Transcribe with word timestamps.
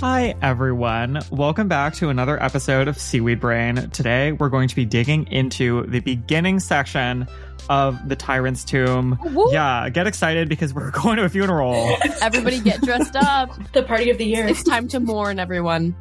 Hi, 0.00 0.36
everyone. 0.40 1.18
Welcome 1.28 1.66
back 1.66 1.94
to 1.94 2.08
another 2.08 2.40
episode 2.40 2.86
of 2.86 2.96
Seaweed 2.96 3.40
Brain. 3.40 3.90
Today, 3.90 4.30
we're 4.30 4.48
going 4.48 4.68
to 4.68 4.76
be 4.76 4.84
digging 4.84 5.26
into 5.26 5.86
the 5.88 5.98
beginning 5.98 6.60
section 6.60 7.26
of 7.68 8.08
the 8.08 8.14
Tyrant's 8.14 8.62
Tomb. 8.62 9.18
Oh, 9.20 9.28
Woo. 9.32 9.52
Yeah, 9.52 9.88
get 9.88 10.06
excited 10.06 10.48
because 10.48 10.72
we're 10.72 10.90
going 11.02 11.16
to 11.16 11.24
a 11.24 11.28
funeral. 11.28 11.96
Everybody 12.22 12.60
get 12.60 12.80
dressed 12.80 13.16
up. 13.16 13.50
The 13.72 13.82
party 13.82 14.10
of 14.10 14.18
the 14.18 14.24
year. 14.24 14.46
It's 14.46 14.62
time 14.62 14.86
to 14.86 15.00
mourn, 15.00 15.40
everyone. 15.40 15.96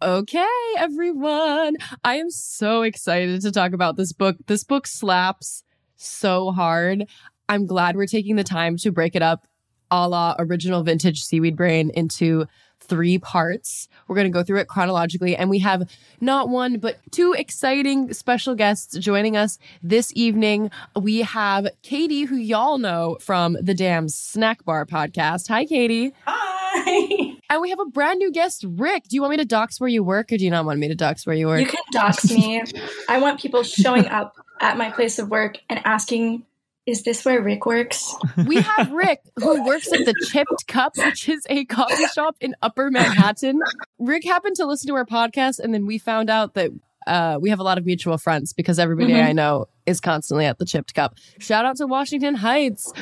Okay, 0.00 0.46
everyone. 0.78 1.76
I 2.02 2.16
am 2.16 2.30
so 2.30 2.80
excited 2.80 3.42
to 3.42 3.52
talk 3.52 3.74
about 3.74 3.98
this 3.98 4.14
book. 4.14 4.36
This 4.46 4.64
book 4.64 4.86
slaps 4.86 5.64
so 5.96 6.50
hard. 6.50 7.04
I'm 7.46 7.66
glad 7.66 7.94
we're 7.94 8.06
taking 8.06 8.36
the 8.36 8.44
time 8.44 8.78
to 8.78 8.90
break 8.90 9.14
it 9.14 9.20
up 9.20 9.46
a 9.92 10.08
la 10.08 10.34
original 10.38 10.82
vintage 10.82 11.22
seaweed 11.22 11.54
brain 11.54 11.90
into 11.94 12.46
three 12.80 13.18
parts. 13.18 13.88
We're 14.08 14.16
going 14.16 14.26
to 14.26 14.36
go 14.36 14.42
through 14.42 14.58
it 14.58 14.68
chronologically, 14.68 15.36
and 15.36 15.48
we 15.48 15.60
have 15.60 15.88
not 16.20 16.48
one, 16.48 16.78
but 16.78 16.98
two 17.10 17.34
exciting 17.34 18.12
special 18.12 18.54
guests 18.54 18.96
joining 18.98 19.36
us 19.36 19.58
this 19.82 20.12
evening. 20.16 20.70
We 20.98 21.18
have 21.18 21.68
Katie, 21.82 22.24
who 22.24 22.36
y'all 22.36 22.78
know 22.78 23.18
from 23.20 23.56
the 23.60 23.74
Damn 23.74 24.08
Snack 24.08 24.64
Bar 24.64 24.86
podcast. 24.86 25.48
Hi, 25.48 25.64
Katie. 25.64 26.12
Hi. 26.26 26.38
And 27.50 27.60
we 27.60 27.68
have 27.68 27.80
a 27.80 27.84
brand 27.84 28.18
new 28.18 28.32
guest, 28.32 28.64
Rick. 28.66 29.08
Do 29.08 29.14
you 29.14 29.20
want 29.20 29.32
me 29.32 29.36
to 29.36 29.44
dox 29.44 29.78
where 29.78 29.88
you 29.88 30.02
work, 30.02 30.32
or 30.32 30.38
do 30.38 30.44
you 30.44 30.50
not 30.50 30.64
want 30.64 30.78
me 30.78 30.88
to 30.88 30.94
dox 30.94 31.26
where 31.26 31.36
you 31.36 31.48
work? 31.48 31.60
You 31.60 31.66
can 31.66 31.82
dox 31.90 32.30
me. 32.30 32.62
I 33.10 33.20
want 33.20 33.38
people 33.38 33.62
showing 33.62 34.06
up 34.06 34.36
at 34.58 34.78
my 34.78 34.90
place 34.90 35.18
of 35.18 35.28
work 35.28 35.58
and 35.68 35.82
asking, 35.84 36.46
is 36.86 37.02
this 37.04 37.24
where 37.24 37.40
Rick 37.42 37.66
works? 37.66 38.14
we 38.46 38.56
have 38.60 38.90
Rick, 38.92 39.20
who 39.36 39.64
works 39.64 39.92
at 39.92 40.04
the 40.04 40.14
Chipped 40.30 40.66
Cup, 40.66 40.92
which 40.96 41.28
is 41.28 41.46
a 41.48 41.64
coffee 41.66 42.06
shop 42.14 42.36
in 42.40 42.54
Upper 42.62 42.90
Manhattan. 42.90 43.60
Rick 43.98 44.24
happened 44.24 44.56
to 44.56 44.66
listen 44.66 44.88
to 44.88 44.94
our 44.94 45.06
podcast, 45.06 45.58
and 45.60 45.72
then 45.72 45.86
we 45.86 45.98
found 45.98 46.28
out 46.30 46.54
that 46.54 46.70
uh, 47.06 47.38
we 47.40 47.50
have 47.50 47.58
a 47.58 47.62
lot 47.64 47.78
of 47.78 47.84
mutual 47.86 48.16
friends 48.18 48.52
because 48.52 48.78
everybody 48.78 49.12
Mhm. 49.12 49.24
I 49.24 49.32
know 49.32 49.66
is 49.86 50.00
constantly 50.00 50.44
at 50.46 50.58
the 50.58 50.64
Chipped 50.64 50.94
Cup. 50.94 51.16
Shout 51.38 51.64
out 51.64 51.76
to 51.78 51.86
Washington 51.86 52.34
Heights. 52.36 52.92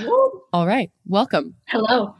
All 0.53 0.67
right, 0.67 0.91
welcome. 1.07 1.55
Hello. 1.67 2.15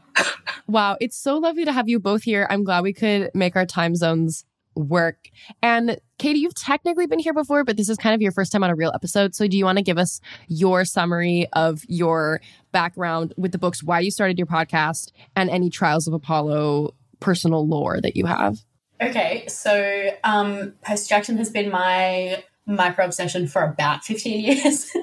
Wow, 0.67 0.97
it's 1.01 1.17
so 1.17 1.37
lovely 1.37 1.65
to 1.65 1.71
have 1.71 1.89
you 1.89 1.99
both 1.99 2.23
here. 2.23 2.45
I'm 2.49 2.63
glad 2.63 2.83
we 2.83 2.93
could 2.93 3.31
make 3.33 3.55
our 3.55 3.65
time 3.65 3.95
zones 3.95 4.45
work. 4.75 5.29
And 5.61 5.99
Katie, 6.21 6.37
you've 6.37 6.53
technically 6.53 7.07
been 7.07 7.17
here 7.17 7.33
before, 7.33 7.63
but 7.63 7.77
this 7.77 7.89
is 7.89 7.97
kind 7.97 8.13
of 8.13 8.21
your 8.21 8.31
first 8.31 8.51
time 8.51 8.63
on 8.63 8.69
a 8.69 8.75
real 8.75 8.91
episode. 8.93 9.33
So 9.33 9.47
do 9.47 9.57
you 9.57 9.65
want 9.65 9.79
to 9.79 9.83
give 9.83 9.97
us 9.97 10.21
your 10.47 10.85
summary 10.85 11.47
of 11.53 11.83
your 11.87 12.41
background 12.71 13.33
with 13.37 13.51
the 13.51 13.57
books, 13.57 13.81
why 13.81 14.01
you 14.01 14.11
started 14.11 14.37
your 14.37 14.45
podcast, 14.45 15.11
and 15.35 15.49
any 15.49 15.71
Trials 15.71 16.07
of 16.07 16.13
Apollo 16.13 16.93
personal 17.21 17.67
lore 17.67 17.99
that 18.01 18.15
you 18.15 18.27
have? 18.27 18.59
Okay, 19.01 19.45
so 19.47 20.11
um, 20.23 20.75
Percy 20.83 21.09
Jackson 21.09 21.37
has 21.37 21.49
been 21.49 21.71
my 21.71 22.43
micro 22.67 23.03
obsession 23.05 23.47
for 23.47 23.63
about 23.63 24.03
15 24.03 24.39
years. 24.45 24.95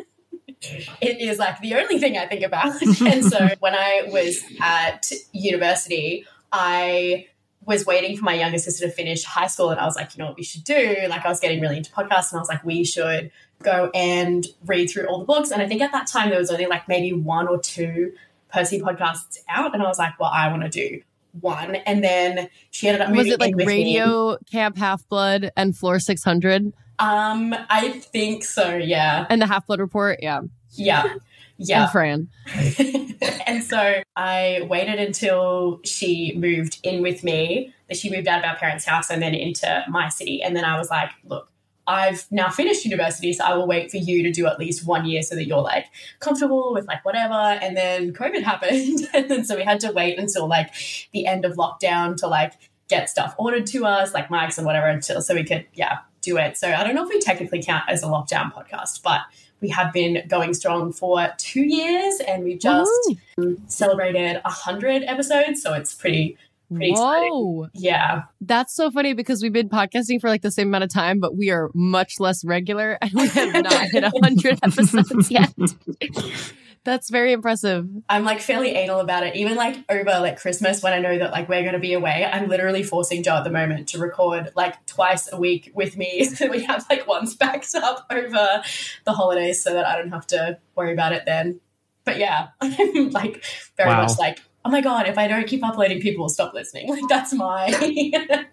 it 1.00 1.20
is 1.20 1.41
like 1.41 1.60
the 1.60 1.75
only 1.75 1.98
thing 1.98 2.16
I 2.16 2.27
think 2.27 2.44
about. 2.44 2.80
and 3.00 3.25
so 3.25 3.48
when 3.58 3.75
I 3.75 4.08
was 4.12 4.41
at 4.60 5.10
university, 5.32 6.25
I 6.53 7.27
was 7.69 7.84
waiting 7.84 8.16
for 8.16 8.24
my 8.24 8.33
younger 8.33 8.58
sister 8.58 8.86
to 8.86 8.91
finish 8.91 9.24
high 9.24 9.47
school 9.47 9.69
and 9.69 9.78
I 9.78 9.84
was 9.84 9.94
like, 9.94 10.16
you 10.16 10.22
know 10.22 10.28
what 10.28 10.38
we 10.38 10.42
should 10.42 10.64
do? 10.64 10.97
Like 11.08 11.24
I 11.27 11.28
was 11.28 11.38
getting 11.38 11.61
really 11.61 11.77
into 11.77 11.92
podcasts 11.92 12.33
and 12.33 12.38
I 12.38 12.41
was 12.41 12.48
like, 12.48 12.64
we 12.64 12.83
should 12.83 13.30
go 13.62 13.91
and 13.94 14.47
read 14.64 14.88
through 14.88 15.06
all 15.06 15.19
the 15.19 15.27
books. 15.27 15.50
And 15.50 15.60
I 15.60 15.69
think 15.69 15.83
at 15.83 15.92
that 15.92 16.06
time 16.06 16.30
there 16.30 16.38
was 16.38 16.50
only 16.50 16.64
like 16.66 16.88
maybe 16.88 17.12
one 17.12 17.47
or 17.47 17.60
two 17.60 18.14
Percy 18.50 18.80
podcasts 18.80 19.36
out. 19.50 19.75
And 19.75 19.83
I 19.83 19.86
was 19.86 19.98
like, 19.98 20.19
well, 20.19 20.30
I 20.33 20.48
want 20.48 20.62
to 20.62 20.70
do 20.70 21.02
one. 21.41 21.75
And 21.75 22.02
then 22.02 22.48
she 22.70 22.88
ended 22.88 23.02
up 23.02 23.08
moving 23.10 23.25
Was 23.25 23.34
it 23.34 23.41
like 23.41 23.55
with 23.55 23.66
me. 23.66 23.72
Radio 23.75 24.38
Camp 24.50 24.78
Half 24.78 25.06
Blood 25.09 25.50
and 25.54 25.76
Floor 25.76 25.98
600 25.98 26.72
Um, 26.98 27.54
I 27.69 27.91
think 27.91 28.44
so. 28.44 28.76
Yeah, 28.76 29.26
and 29.28 29.43
the 29.43 29.47
Half 29.47 29.66
Blood 29.66 29.81
Report? 29.81 30.20
Yeah. 30.22 30.41
yeah, 30.72 31.16
And 31.58 31.69
yeah. 31.69 31.88
Fran. 31.88 32.28
and 33.46 33.64
so 33.64 34.02
I 34.16 34.66
waited 34.69 35.00
until 35.00 35.80
she 35.84 36.34
moved 36.36 36.78
in 36.82 37.02
with 37.02 37.24
me. 37.24 37.74
That 37.88 37.96
she 37.96 38.10
moved 38.10 38.28
out 38.28 38.41
of 38.41 38.44
our 38.44 38.56
parents' 38.56 38.84
house 38.84 39.10
and 39.10 39.22
then 39.22 39.34
into 39.34 39.84
my 39.88 40.10
city. 40.10 40.42
And 40.42 40.54
then 40.54 40.64
I 40.64 40.78
was 40.78 40.91
like, 40.91 41.10
look. 41.24 41.50
I've 41.86 42.26
now 42.30 42.50
finished 42.50 42.84
university, 42.84 43.32
so 43.32 43.42
I 43.42 43.54
will 43.54 43.66
wait 43.66 43.91
for 43.91 43.96
you 43.96 44.22
to 44.24 44.30
do 44.30 44.46
at 44.46 44.58
least 44.58 44.86
one 44.86 45.06
year 45.06 45.22
so 45.22 45.34
that 45.36 45.46
you're 45.46 45.62
like 45.62 45.86
comfortable 46.20 46.74
with 46.74 46.86
like 46.86 47.02
whatever. 47.02 47.32
And 47.32 47.75
then 47.78 48.12
COVID 48.12 48.42
happened. 48.42 49.08
and 49.14 49.30
then 49.30 49.42
so 49.42 49.56
we 49.56 49.64
had 49.64 49.80
to 49.80 49.92
wait 49.92 50.19
until 50.19 50.46
like 50.46 50.75
the 51.12 51.26
end 51.26 51.46
of 51.46 51.56
lockdown 51.56 52.19
to 52.19 52.26
like 52.26 52.52
get 52.88 53.08
stuff 53.08 53.34
ordered 53.38 53.66
to 53.69 53.86
us, 53.86 54.12
like 54.12 54.28
mics 54.28 54.58
and 54.58 54.66
whatever, 54.66 54.86
until 54.86 55.22
so 55.22 55.34
we 55.34 55.44
could, 55.44 55.66
yeah, 55.72 56.00
do 56.21 56.37
it. 56.37 56.56
So 56.56 56.73
I 56.73 56.84
don't 56.84 56.95
know 56.95 57.05
if 57.05 57.09
we 57.09 57.21
technically 57.21 57.62
count 57.62 57.84
as 57.89 58.03
a 58.03 58.06
lockdown 58.06 58.53
podcast, 58.53 59.03
but 59.03 59.21
we 59.61 59.69
have 59.71 59.93
been 59.93 60.23
going 60.29 60.55
strong 60.55 60.93
for 60.93 61.33
two 61.37 61.62
years 61.62 62.21
and 62.27 62.45
we 62.45 62.56
just 62.56 62.91
Woo. 63.37 63.61
celebrated 63.67 64.41
a 64.45 64.51
hundred 64.51 65.03
episodes. 65.05 65.62
So 65.62 65.75
it's 65.75 65.95
pretty, 65.95 66.37
pretty 66.73 66.93
exciting. 66.93 67.31
Whoa. 67.33 67.69
Yeah. 67.75 68.23
That's 68.41 68.75
so 68.75 68.91
funny 68.91 69.15
because 69.15 69.43
we've 69.43 69.53
been 69.53 69.69
podcasting 69.69 70.21
for 70.21 70.29
like 70.29 70.43
the 70.43 70.51
same 70.51 70.69
amount 70.69 70.84
of 70.84 70.91
time, 70.91 71.19
but 71.19 71.37
we 71.37 71.51
are 71.51 71.71
much 71.75 72.21
less 72.21 72.45
regular 72.45 72.99
and 73.03 73.12
we 73.15 73.29
have 73.29 73.53
not 73.65 73.91
hit 73.91 74.05
100 74.05 74.59
episodes 74.62 75.31
yet. 75.31 75.53
That's 76.84 77.11
very 77.11 77.33
impressive. 77.33 77.87
I'm 78.09 78.25
like 78.25 78.41
fairly 78.41 78.71
anal 78.71 79.00
about 79.00 79.22
it. 79.25 79.37
Even 79.37 79.56
like 79.56 79.77
over 79.89 80.11
like 80.21 80.41
Christmas 80.41 80.83
when 80.83 80.93
I 80.93 80.99
know 81.00 81.19
that 81.19 81.33
like 81.33 81.49
we're 81.49 81.62
going 81.62 81.75
to 81.75 81.78
be 81.78 81.93
away, 81.93 82.28
I'm 82.31 82.49
literally 82.49 82.83
forcing 82.83 83.22
Joe 83.22 83.37
at 83.37 83.44
the 83.44 83.50
moment 83.50 83.89
to 83.89 83.99
record 83.99 84.53
like 84.56 84.84
twice 84.87 85.31
a 85.33 85.37
week 85.37 85.71
with 85.75 85.97
me. 85.97 86.25
So 86.38 86.49
we 86.49 86.62
have 86.65 86.87
like 86.88 87.06
ones 87.06 87.34
backed 87.34 87.75
up 87.75 88.06
over 88.11 88.62
the 89.05 89.12
holidays 89.12 89.62
so 89.62 89.75
that 89.75 89.87
I 89.87 89.97
don't 89.99 90.11
have 90.12 90.27
to 90.28 90.59
worry 90.77 90.93
about 90.93 91.12
it 91.12 91.25
then. 91.27 91.61
But 92.05 92.19
yeah, 92.19 92.49
I'm 92.61 93.11
like 93.11 93.44
very 93.77 93.91
Wow. 93.91 94.03
much 94.03 94.19
like, 94.19 94.41
oh 94.65 94.71
my 94.71 94.81
God, 94.81 95.06
if 95.09 95.19
I 95.19 95.28
don't 95.28 95.47
keep 95.47 95.65
uploading, 95.65 96.00
people 96.00 96.25
will 96.25 96.28
stop 96.31 96.55
listening. 96.55 96.88
Like 96.91 97.05
that's 97.09 97.33
my 97.34 97.71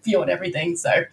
view 0.03 0.21
on 0.21 0.29
everything. 0.29 0.75
So, 0.75 1.05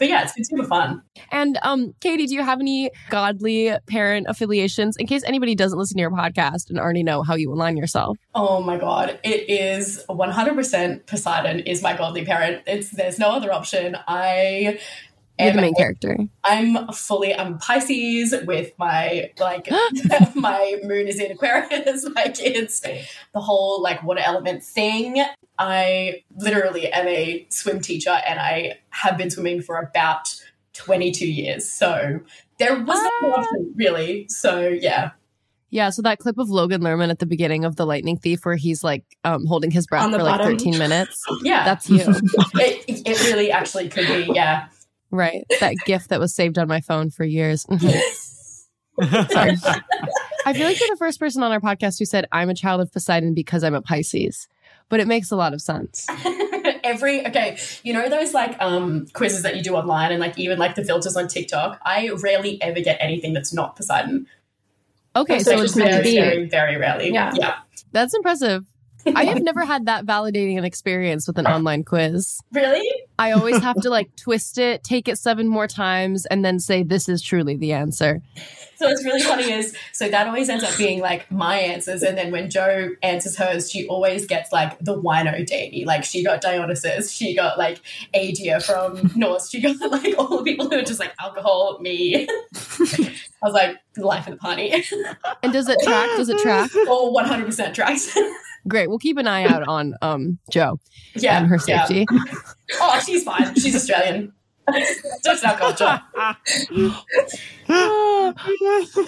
but 0.00 0.08
yeah, 0.08 0.22
it's 0.22 0.32
been 0.32 0.44
super 0.44 0.64
fun. 0.64 1.02
And 1.30 1.58
um, 1.62 1.94
Katie, 2.00 2.26
do 2.26 2.34
you 2.34 2.42
have 2.42 2.58
any 2.58 2.90
godly 3.10 3.76
parent 3.86 4.26
affiliations 4.30 4.96
in 4.96 5.06
case 5.06 5.22
anybody 5.24 5.54
doesn't 5.54 5.78
listen 5.78 5.98
to 5.98 6.00
your 6.00 6.10
podcast 6.10 6.70
and 6.70 6.78
already 6.78 7.02
know 7.02 7.22
how 7.22 7.34
you 7.34 7.52
align 7.52 7.76
yourself? 7.76 8.16
Oh 8.34 8.62
my 8.62 8.78
god, 8.78 9.20
it 9.22 9.50
is 9.50 10.02
100% 10.08 11.06
Poseidon 11.06 11.60
is 11.60 11.82
my 11.82 11.94
godly 11.94 12.24
parent. 12.24 12.62
It's 12.66 12.90
there's 12.90 13.18
no 13.18 13.28
other 13.28 13.52
option. 13.52 13.94
I 14.08 14.80
You're 15.44 15.52
the 15.54 15.60
main 15.60 15.74
character. 15.74 16.16
I'm 16.44 16.88
fully 16.92 17.34
I'm 17.34 17.58
Pisces 17.58 18.34
with 18.46 18.72
my 18.78 19.30
like 19.38 19.68
my 20.34 20.78
moon 20.82 21.08
is 21.08 21.18
in 21.20 21.32
Aquarius. 21.32 22.06
Like 22.14 22.40
it's 22.40 22.80
the 22.80 23.40
whole 23.40 23.82
like 23.82 24.02
water 24.02 24.20
element 24.24 24.62
thing. 24.62 25.24
I 25.58 26.22
literally 26.36 26.90
am 26.92 27.06
a 27.06 27.46
swim 27.50 27.80
teacher 27.80 28.18
and 28.26 28.38
I 28.40 28.78
have 28.90 29.16
been 29.18 29.30
swimming 29.30 29.62
for 29.62 29.78
about 29.78 30.34
22 30.74 31.26
years. 31.30 31.70
So 31.70 32.20
there 32.58 32.78
was 32.82 32.98
no 33.22 33.34
Ah. 33.36 33.44
really. 33.76 34.26
So 34.28 34.68
yeah. 34.68 35.10
Yeah, 35.72 35.90
so 35.90 36.02
that 36.02 36.18
clip 36.18 36.36
of 36.38 36.50
Logan 36.50 36.80
Lerman 36.80 37.10
at 37.10 37.20
the 37.20 37.26
beginning 37.26 37.64
of 37.64 37.76
The 37.76 37.86
Lightning 37.86 38.16
Thief 38.16 38.44
where 38.44 38.56
he's 38.56 38.82
like 38.82 39.04
um, 39.22 39.46
holding 39.46 39.70
his 39.70 39.86
breath 39.86 40.10
for 40.10 40.20
like 40.20 40.40
13 40.40 40.76
minutes. 40.78 41.22
Yeah. 41.44 41.64
That's 41.64 41.88
you. 41.88 42.00
it, 42.54 42.84
it 43.06 43.22
really 43.24 43.52
actually 43.52 43.88
could 43.88 44.08
be, 44.08 44.32
yeah. 44.34 44.66
Right. 45.10 45.44
That 45.60 45.76
gift 45.84 46.10
that 46.10 46.20
was 46.20 46.34
saved 46.34 46.58
on 46.58 46.68
my 46.68 46.80
phone 46.80 47.10
for 47.10 47.24
years. 47.24 47.66
Sorry. 49.02 49.56
I 50.46 50.52
feel 50.52 50.66
like 50.66 50.80
you're 50.80 50.88
the 50.88 50.96
first 50.98 51.20
person 51.20 51.42
on 51.42 51.52
our 51.52 51.60
podcast 51.60 51.98
who 51.98 52.04
said, 52.04 52.26
I'm 52.32 52.48
a 52.48 52.54
child 52.54 52.80
of 52.80 52.92
Poseidon 52.92 53.34
because 53.34 53.62
I'm 53.62 53.74
a 53.74 53.82
Pisces. 53.82 54.48
But 54.88 55.00
it 55.00 55.06
makes 55.06 55.30
a 55.30 55.36
lot 55.36 55.54
of 55.54 55.60
sense. 55.60 56.06
Every 56.82 57.24
okay, 57.26 57.58
you 57.84 57.92
know 57.92 58.08
those 58.08 58.34
like 58.34 58.60
um 58.60 59.06
quizzes 59.12 59.42
that 59.42 59.54
you 59.54 59.62
do 59.62 59.74
online 59.76 60.10
and 60.10 60.20
like 60.20 60.36
even 60.38 60.58
like 60.58 60.74
the 60.74 60.82
filters 60.82 61.16
on 61.16 61.28
TikTok. 61.28 61.78
I 61.84 62.10
rarely 62.20 62.60
ever 62.60 62.80
get 62.80 62.98
anything 63.00 63.32
that's 63.32 63.52
not 63.52 63.76
Poseidon. 63.76 64.26
Okay, 65.14 65.34
That's 65.34 65.44
so 65.44 65.52
it's 65.52 65.62
just 65.62 65.76
meant 65.76 65.90
to 65.90 65.96
very, 65.96 66.04
be. 66.04 66.16
very, 66.20 66.46
very 66.46 66.76
rarely. 66.76 67.12
Yeah. 67.12 67.32
yeah. 67.34 67.56
that's 67.92 68.14
impressive. 68.14 68.64
I 69.06 69.24
have 69.24 69.42
never 69.42 69.64
had 69.64 69.86
that 69.86 70.06
validating 70.06 70.58
an 70.58 70.64
experience 70.64 71.26
with 71.26 71.38
an 71.38 71.46
online 71.46 71.84
quiz. 71.84 72.40
Really? 72.52 72.88
I 73.18 73.32
always 73.32 73.58
have 73.62 73.80
to 73.82 73.90
like 73.90 74.14
twist 74.16 74.58
it, 74.58 74.82
take 74.82 75.08
it 75.08 75.18
seven 75.18 75.46
more 75.46 75.66
times, 75.66 76.26
and 76.26 76.44
then 76.44 76.58
say, 76.58 76.82
This 76.82 77.08
is 77.08 77.22
truly 77.22 77.56
the 77.56 77.72
answer. 77.72 78.22
So 78.76 78.88
what's 78.88 79.04
really 79.04 79.20
funny 79.20 79.52
is 79.52 79.76
so 79.92 80.08
that 80.08 80.26
always 80.26 80.48
ends 80.48 80.64
up 80.64 80.74
being 80.78 81.00
like 81.00 81.30
my 81.30 81.58
answers, 81.58 82.02
and 82.02 82.16
then 82.16 82.32
when 82.32 82.48
Joe 82.48 82.90
answers 83.02 83.36
hers, 83.36 83.70
she 83.70 83.86
always 83.88 84.24
gets 84.26 84.52
like 84.52 84.78
the 84.78 84.98
wino 84.98 85.44
deity. 85.46 85.84
Like 85.84 86.02
she 86.02 86.24
got 86.24 86.40
Dionysus, 86.40 87.12
she 87.12 87.34
got 87.36 87.58
like 87.58 87.82
Adia 88.14 88.58
from 88.60 89.10
Norse, 89.14 89.50
she 89.50 89.60
got 89.60 89.78
like 89.90 90.14
all 90.18 90.38
the 90.38 90.44
people 90.44 90.70
who 90.70 90.78
are 90.78 90.82
just 90.82 90.98
like 90.98 91.12
alcohol, 91.20 91.78
me. 91.80 92.26
I 92.26 93.12
was 93.42 93.52
like 93.52 93.76
the 93.94 94.06
life 94.06 94.26
of 94.26 94.32
the 94.32 94.38
party, 94.38 94.72
And 95.42 95.52
does 95.52 95.68
it 95.68 95.78
track? 95.82 96.16
Does 96.16 96.30
it 96.30 96.38
track? 96.38 96.70
Oh, 96.74 97.14
hundred 97.22 97.44
percent 97.46 97.74
tracks. 97.74 98.16
Great. 98.68 98.88
We'll 98.88 98.98
keep 98.98 99.16
an 99.18 99.26
eye 99.26 99.44
out 99.44 99.66
on 99.66 99.94
um 100.02 100.38
Joe 100.50 100.78
Yeah, 101.14 101.38
and 101.38 101.46
her 101.48 101.58
yeah. 101.66 101.84
safety. 101.84 102.06
Oh, 102.80 103.00
she's 103.04 103.24
fine. 103.24 103.54
She's 103.56 103.74
Australian. 103.74 104.32
Just 105.24 105.44
our 105.44 105.56
culture. 105.58 106.00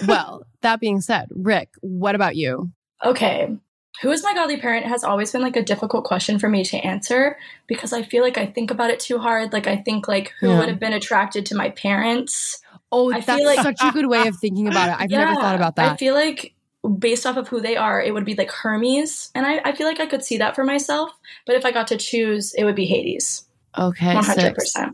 well, 0.07 0.47
that 0.63 0.81
being 0.81 1.01
said, 1.01 1.29
Rick, 1.35 1.71
what 1.81 2.15
about 2.15 2.37
you? 2.37 2.71
Okay. 3.05 3.57
Who 4.01 4.11
is 4.11 4.25
my 4.25 4.35
godly 4.35 4.57
parent 4.57 4.87
has 4.87 5.05
always 5.05 5.31
been 5.31 5.43
like 5.43 5.55
a 5.57 5.63
difficult 5.63 6.05
question 6.05 6.39
for 6.39 6.49
me 6.49 6.65
to 6.65 6.77
answer 6.79 7.37
because 7.69 7.93
I 7.93 8.03
feel 8.03 8.25
like 8.25 8.37
I 8.39 8.47
think 8.47 8.71
about 8.71 8.91
it 8.91 8.99
too 8.99 9.19
hard. 9.19 9.53
Like 9.53 9.67
I 9.69 9.77
think 9.77 10.09
like 10.09 10.33
who 10.41 10.49
Yeah. 10.49 10.59
would 10.59 10.69
have 10.69 10.81
been 10.81 10.93
attracted 10.93 11.47
to 11.47 11.55
my 11.55 11.71
parents. 11.71 12.61
Oh, 12.91 13.13
I 13.13 13.21
that's 13.21 13.39
feel 13.39 13.47
like- 13.47 13.61
such 13.61 13.81
a 13.83 13.93
good 13.93 14.07
way 14.09 14.27
of 14.27 14.37
thinking 14.41 14.67
about 14.67 14.89
it. 14.89 14.97
I've 14.99 15.11
never 15.11 15.35
thought 15.41 15.55
about 15.55 15.77
that. 15.77 15.93
I 15.93 15.97
feel 15.97 16.15
like 16.15 16.55
based 16.99 17.27
off 17.27 17.37
of 17.37 17.49
who 17.49 17.61
they 17.61 17.77
are, 17.77 18.01
it 18.01 18.13
would 18.13 18.25
be 18.25 18.35
like 18.35 18.51
Hermes. 18.51 19.31
And 19.35 19.47
I, 19.47 19.61
I 19.65 19.73
feel 19.73 19.87
like 19.87 20.01
I 20.01 20.07
could 20.07 20.25
see 20.25 20.39
that 20.39 20.55
for 20.55 20.65
myself. 20.65 21.13
But 21.47 21.57
if 21.57 21.65
I 21.65 21.71
got 21.73 21.87
to 21.89 21.97
choose, 21.97 22.55
it 22.55 22.65
would 22.65 22.75
be 22.77 22.87
Hades. 22.87 23.47
okay, 23.79 24.15
100%. 24.15 24.93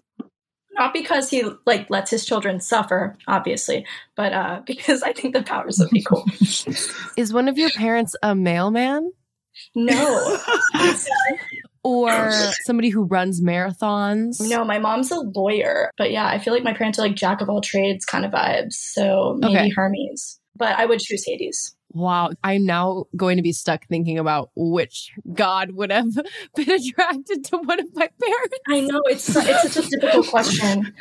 Not 0.75 0.93
because 0.93 1.29
he 1.29 1.43
like 1.67 1.90
lets 1.90 2.11
his 2.11 2.25
children 2.25 2.61
suffer, 2.61 3.17
obviously, 3.26 3.85
but 4.14 4.32
uh 4.32 4.61
because 4.67 5.02
I 5.02 5.12
think 5.12 5.35
the 5.35 5.43
powers 5.43 5.79
would 5.81 5.90
be 5.90 6.02
cool. 6.02 6.25
Is 7.17 7.32
one 7.32 7.49
of 7.49 7.58
your 7.58 7.70
parents 7.70 8.14
a 8.23 8.34
mailman 8.37 9.11
no. 9.75 10.38
or 11.82 12.31
somebody 12.64 12.91
who 12.91 13.05
runs 13.05 13.41
marathons? 13.41 14.41
No, 14.49 14.64
my 14.64 14.79
mom's 14.79 15.11
a 15.11 15.20
lawyer, 15.20 15.91
but 15.96 16.11
yeah, 16.12 16.26
I 16.26 16.38
feel 16.38 16.55
like 16.55 16.62
my 16.64 16.75
parents 16.75 16.99
are 16.99 17.02
like 17.02 17.17
jack 17.17 17.41
of 17.41 17.49
all 17.49 17.61
trades 17.61 18.05
kind 18.05 18.25
of 18.25 18.32
vibes. 18.32 18.75
So 18.75 19.37
maybe 19.38 19.56
Okay. 19.56 19.70
Hermes, 19.70 20.38
but 20.56 20.79
I 20.79 20.87
would 20.87 21.00
choose 21.00 21.25
Hades. 21.26 21.75
Wow, 21.90 22.31
I'm 22.44 22.67
now 22.67 23.05
going 23.17 23.37
to 23.38 23.43
be 23.43 23.52
stuck 23.52 23.87
thinking 23.87 24.19
about 24.19 24.50
which 24.55 25.12
god 25.32 25.73
would 25.73 25.90
have 25.90 26.14
been 26.55 26.70
attracted 26.70 27.44
to 27.46 27.58
one 27.58 27.81
of 27.81 27.94
my 27.94 28.08
parents. 28.20 28.58
I 28.69 28.81
know 28.81 29.00
it's 29.06 29.35
it's 29.37 29.73
such 29.75 29.87
a 29.87 29.88
difficult 29.88 30.29
question. 30.29 30.94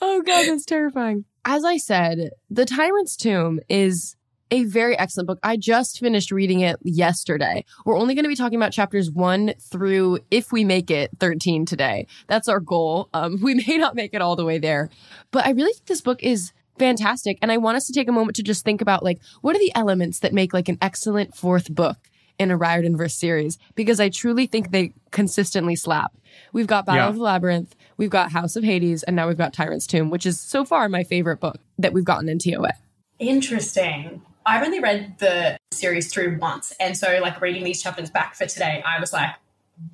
Oh 0.00 0.22
god, 0.22 0.46
that's 0.46 0.64
terrifying. 0.64 1.24
As 1.44 1.64
I 1.64 1.76
said, 1.76 2.30
The 2.50 2.64
Tyrant's 2.64 3.16
Tomb 3.16 3.58
is 3.68 4.16
a 4.52 4.64
very 4.64 4.96
excellent 4.98 5.26
book. 5.26 5.38
I 5.42 5.56
just 5.56 5.98
finished 5.98 6.30
reading 6.30 6.60
it 6.60 6.76
yesterday. 6.82 7.64
We're 7.86 7.98
only 7.98 8.14
going 8.14 8.24
to 8.24 8.28
be 8.28 8.36
talking 8.36 8.58
about 8.58 8.70
chapters 8.70 9.10
1 9.10 9.54
through 9.58 10.18
if 10.30 10.52
we 10.52 10.62
make 10.62 10.90
it 10.90 11.10
13 11.20 11.64
today. 11.64 12.06
That's 12.28 12.48
our 12.48 12.60
goal. 12.60 13.08
Um 13.14 13.38
we 13.42 13.54
may 13.54 13.78
not 13.78 13.96
make 13.96 14.14
it 14.14 14.20
all 14.22 14.36
the 14.36 14.44
way 14.44 14.58
there. 14.58 14.90
But 15.30 15.46
I 15.46 15.50
really 15.50 15.72
think 15.72 15.86
this 15.86 16.02
book 16.02 16.22
is 16.22 16.52
fantastic 16.78 17.38
and 17.42 17.52
I 17.52 17.58
want 17.58 17.76
us 17.76 17.86
to 17.86 17.92
take 17.92 18.08
a 18.08 18.12
moment 18.12 18.36
to 18.36 18.42
just 18.42 18.64
think 18.64 18.80
about 18.80 19.02
like 19.02 19.20
what 19.40 19.54
are 19.54 19.58
the 19.58 19.72
elements 19.74 20.20
that 20.20 20.32
make 20.32 20.52
like 20.52 20.68
an 20.68 20.78
excellent 20.80 21.36
fourth 21.36 21.72
book 21.74 21.98
in 22.38 22.50
a 22.50 22.56
Riordan 22.56 22.96
verse 22.96 23.14
series 23.14 23.58
because 23.74 24.00
I 24.00 24.08
truly 24.08 24.46
think 24.46 24.70
they 24.70 24.94
consistently 25.10 25.76
slap. 25.76 26.12
We've 26.52 26.66
got 26.66 26.86
Battle 26.86 27.02
Yeah. 27.02 27.08
of 27.10 27.16
the 27.16 27.22
Labyrinth, 27.22 27.76
we've 27.98 28.10
got 28.10 28.32
House 28.32 28.56
of 28.56 28.64
Hades, 28.64 29.02
and 29.02 29.14
now 29.14 29.28
we've 29.28 29.36
got 29.36 29.52
Tyrant's 29.52 29.86
Tomb, 29.86 30.08
which 30.10 30.24
is 30.24 30.40
so 30.40 30.64
far 30.64 30.88
my 30.88 31.04
favorite 31.04 31.40
book 31.40 31.56
that 31.78 31.92
we've 31.92 32.04
gotten 32.06 32.28
in 32.28 32.38
TOA. 32.38 32.70
Interesting. 33.18 34.22
I've 34.44 34.64
only 34.64 34.80
read 34.80 35.18
the 35.18 35.56
series 35.72 36.12
through 36.12 36.38
once. 36.38 36.72
And 36.80 36.96
so, 36.96 37.18
like, 37.22 37.40
reading 37.40 37.62
these 37.64 37.80
chapters 37.82 38.10
back 38.10 38.34
for 38.34 38.46
today, 38.46 38.82
I 38.84 38.98
was 38.98 39.12
like, 39.12 39.30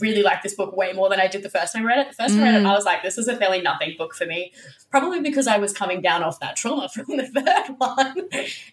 really 0.00 0.22
like 0.22 0.42
this 0.42 0.54
book 0.54 0.76
way 0.76 0.92
more 0.92 1.08
than 1.08 1.20
I 1.20 1.26
did 1.28 1.42
the 1.42 1.50
first 1.50 1.72
time 1.72 1.84
I 1.84 1.86
read 1.86 1.98
it. 1.98 2.08
The 2.10 2.14
first 2.22 2.34
time 2.34 2.42
I 2.44 2.46
read 2.52 2.54
it, 2.60 2.64
Mm. 2.64 2.70
I 2.70 2.74
was 2.74 2.84
like, 2.84 3.02
this 3.02 3.16
is 3.18 3.28
a 3.28 3.36
fairly 3.36 3.62
nothing 3.62 3.94
book 3.96 4.14
for 4.14 4.26
me. 4.26 4.52
Probably 4.90 5.20
because 5.20 5.46
I 5.46 5.58
was 5.58 5.72
coming 5.72 6.00
down 6.02 6.22
off 6.22 6.40
that 6.40 6.56
trauma 6.56 6.88
from 6.94 7.04
the 7.16 7.26
third 7.26 7.76
one. 7.78 8.28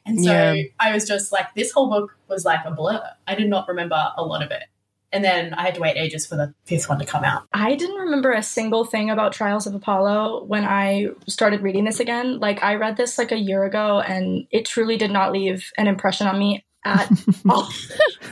And 0.05 0.23
so 0.23 0.31
Yeah. 0.31 0.63
I 0.79 0.93
was 0.93 1.07
just 1.07 1.31
like, 1.31 1.53
this 1.55 1.71
whole 1.71 1.89
book 1.89 2.17
was 2.27 2.45
like 2.45 2.61
a 2.65 2.71
blur. 2.71 3.01
I 3.27 3.35
did 3.35 3.49
not 3.49 3.67
remember 3.67 4.01
a 4.17 4.23
lot 4.23 4.43
of 4.43 4.51
it. 4.51 4.63
And 5.11 5.23
then 5.23 5.53
I 5.53 5.61
had 5.61 5.75
to 5.75 5.81
wait 5.81 5.95
ages 5.95 6.25
for 6.25 6.35
the 6.35 6.53
fifth 6.65 6.89
one 6.89 6.99
to 6.99 7.05
come 7.05 7.23
out. 7.23 7.43
I 7.53 7.75
didn't 7.75 7.95
remember 7.95 8.33
a 8.33 8.43
single 8.43 8.83
thing 8.83 9.09
about 9.09 9.31
Trials 9.31 9.65
of 9.65 9.73
Apollo 9.73 10.43
when 10.43 10.65
I 10.65 11.07
started 11.27 11.61
reading 11.61 11.85
this 11.85 12.01
again. 12.01 12.39
Like 12.39 12.61
I 12.61 12.75
read 12.75 12.97
this 12.97 13.17
like 13.17 13.31
a 13.31 13.37
year 13.37 13.63
ago 13.63 14.01
and 14.01 14.45
it 14.51 14.65
truly 14.65 14.97
did 14.97 15.11
not 15.11 15.31
leave 15.31 15.71
an 15.77 15.87
impression 15.87 16.27
on 16.27 16.37
me 16.37 16.64
at 16.85 17.09
all. 17.49 17.67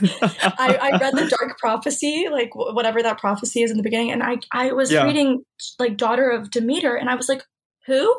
I, 0.00 0.78
I 0.94 0.98
read 0.98 1.14
the 1.14 1.28
Dark 1.38 1.58
Prophecy, 1.58 2.28
like 2.30 2.54
whatever 2.54 3.02
that 3.02 3.18
prophecy 3.18 3.62
is 3.62 3.70
in 3.70 3.76
the 3.76 3.82
beginning, 3.82 4.10
and 4.12 4.22
I 4.22 4.36
I 4.52 4.72
was 4.72 4.90
Yeah. 4.92 5.04
reading 5.04 5.44
like 5.78 5.96
Daughter 5.96 6.30
of 6.30 6.50
Demeter, 6.50 6.94
and 6.94 7.10
I 7.10 7.14
was 7.16 7.28
like, 7.28 7.42
who? 7.86 8.14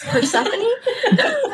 Persephone? 0.00 0.50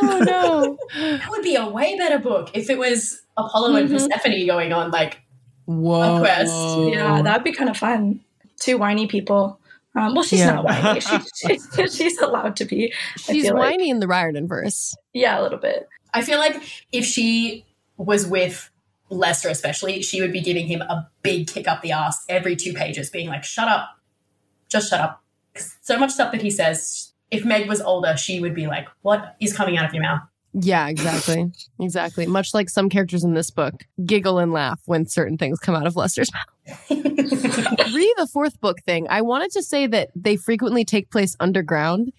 Oh 0.02 0.18
no. 0.24 0.78
That 1.18 1.28
would 1.30 1.42
be 1.42 1.56
a 1.56 1.66
way 1.68 1.96
better 1.98 2.18
book 2.18 2.50
if 2.54 2.70
it 2.70 2.78
was 2.78 3.20
Apollo 3.36 3.74
and 3.76 3.88
Mhm. 3.88 3.92
Persephone 3.92 4.46
going 4.46 4.72
on 4.72 4.90
like 4.90 5.20
Whoa. 5.66 6.16
A 6.16 6.20
quest. 6.20 6.52
yeah, 6.88 7.22
that'd 7.22 7.44
be 7.44 7.52
kind 7.52 7.68
of 7.70 7.76
fun. 7.76 8.20
Two 8.58 8.78
whiny 8.78 9.06
people. 9.06 9.60
Um, 9.94 10.14
well, 10.14 10.24
she's 10.24 10.40
Yeah. 10.40 10.54
not 10.54 10.64
whiny. 10.64 11.00
She, 11.00 11.18
she, 11.76 11.88
she's 11.88 12.18
allowed 12.18 12.56
to 12.56 12.64
be. 12.64 12.92
She's 13.18 13.42
feel 13.44 13.54
like- 13.54 13.70
whiny 13.72 13.90
in 13.90 14.00
the 14.00 14.08
Riordan 14.08 14.48
verse. 14.48 14.94
Yeah, 15.12 15.40
a 15.40 15.42
little 15.42 15.58
bit. 15.58 15.86
I 16.14 16.22
feel 16.22 16.38
like 16.38 16.60
if 16.92 17.04
she 17.04 17.64
was 18.04 18.26
with 18.26 18.70
Lester, 19.10 19.48
especially, 19.48 20.02
she 20.02 20.20
would 20.20 20.32
be 20.32 20.40
giving 20.40 20.66
him 20.66 20.82
a 20.82 21.08
big 21.22 21.48
kick 21.48 21.68
up 21.68 21.82
the 21.82 21.92
ass 21.92 22.24
every 22.28 22.56
two 22.56 22.72
pages, 22.72 23.10
being 23.10 23.28
like, 23.28 23.44
shut 23.44 23.68
up. 23.68 23.90
Just 24.68 24.90
shut 24.90 25.00
up. 25.00 25.22
So 25.82 25.98
much 25.98 26.12
stuff 26.12 26.32
that 26.32 26.42
he 26.42 26.50
says. 26.50 27.12
If 27.30 27.44
Meg 27.44 27.68
was 27.68 27.80
older, 27.80 28.16
she 28.16 28.40
would 28.40 28.54
be 28.54 28.66
like, 28.66 28.88
what 29.02 29.36
is 29.40 29.56
coming 29.56 29.76
out 29.76 29.84
of 29.84 29.94
your 29.94 30.02
mouth? 30.02 30.22
Yeah, 30.52 30.88
exactly. 30.88 31.52
exactly. 31.80 32.26
Much 32.26 32.54
like 32.54 32.68
some 32.68 32.88
characters 32.88 33.22
in 33.22 33.34
this 33.34 33.50
book 33.50 33.84
giggle 34.04 34.38
and 34.38 34.52
laugh 34.52 34.80
when 34.86 35.06
certain 35.06 35.38
things 35.38 35.60
come 35.60 35.76
out 35.76 35.86
of 35.86 35.94
Lester's 35.94 36.30
mouth. 36.34 36.90
Re 36.90 38.14
the 38.16 38.28
fourth 38.32 38.60
book 38.60 38.78
thing, 38.84 39.06
I 39.08 39.22
wanted 39.22 39.52
to 39.52 39.62
say 39.62 39.86
that 39.88 40.10
they 40.16 40.36
frequently 40.36 40.84
take 40.84 41.10
place 41.10 41.36
underground, 41.38 42.12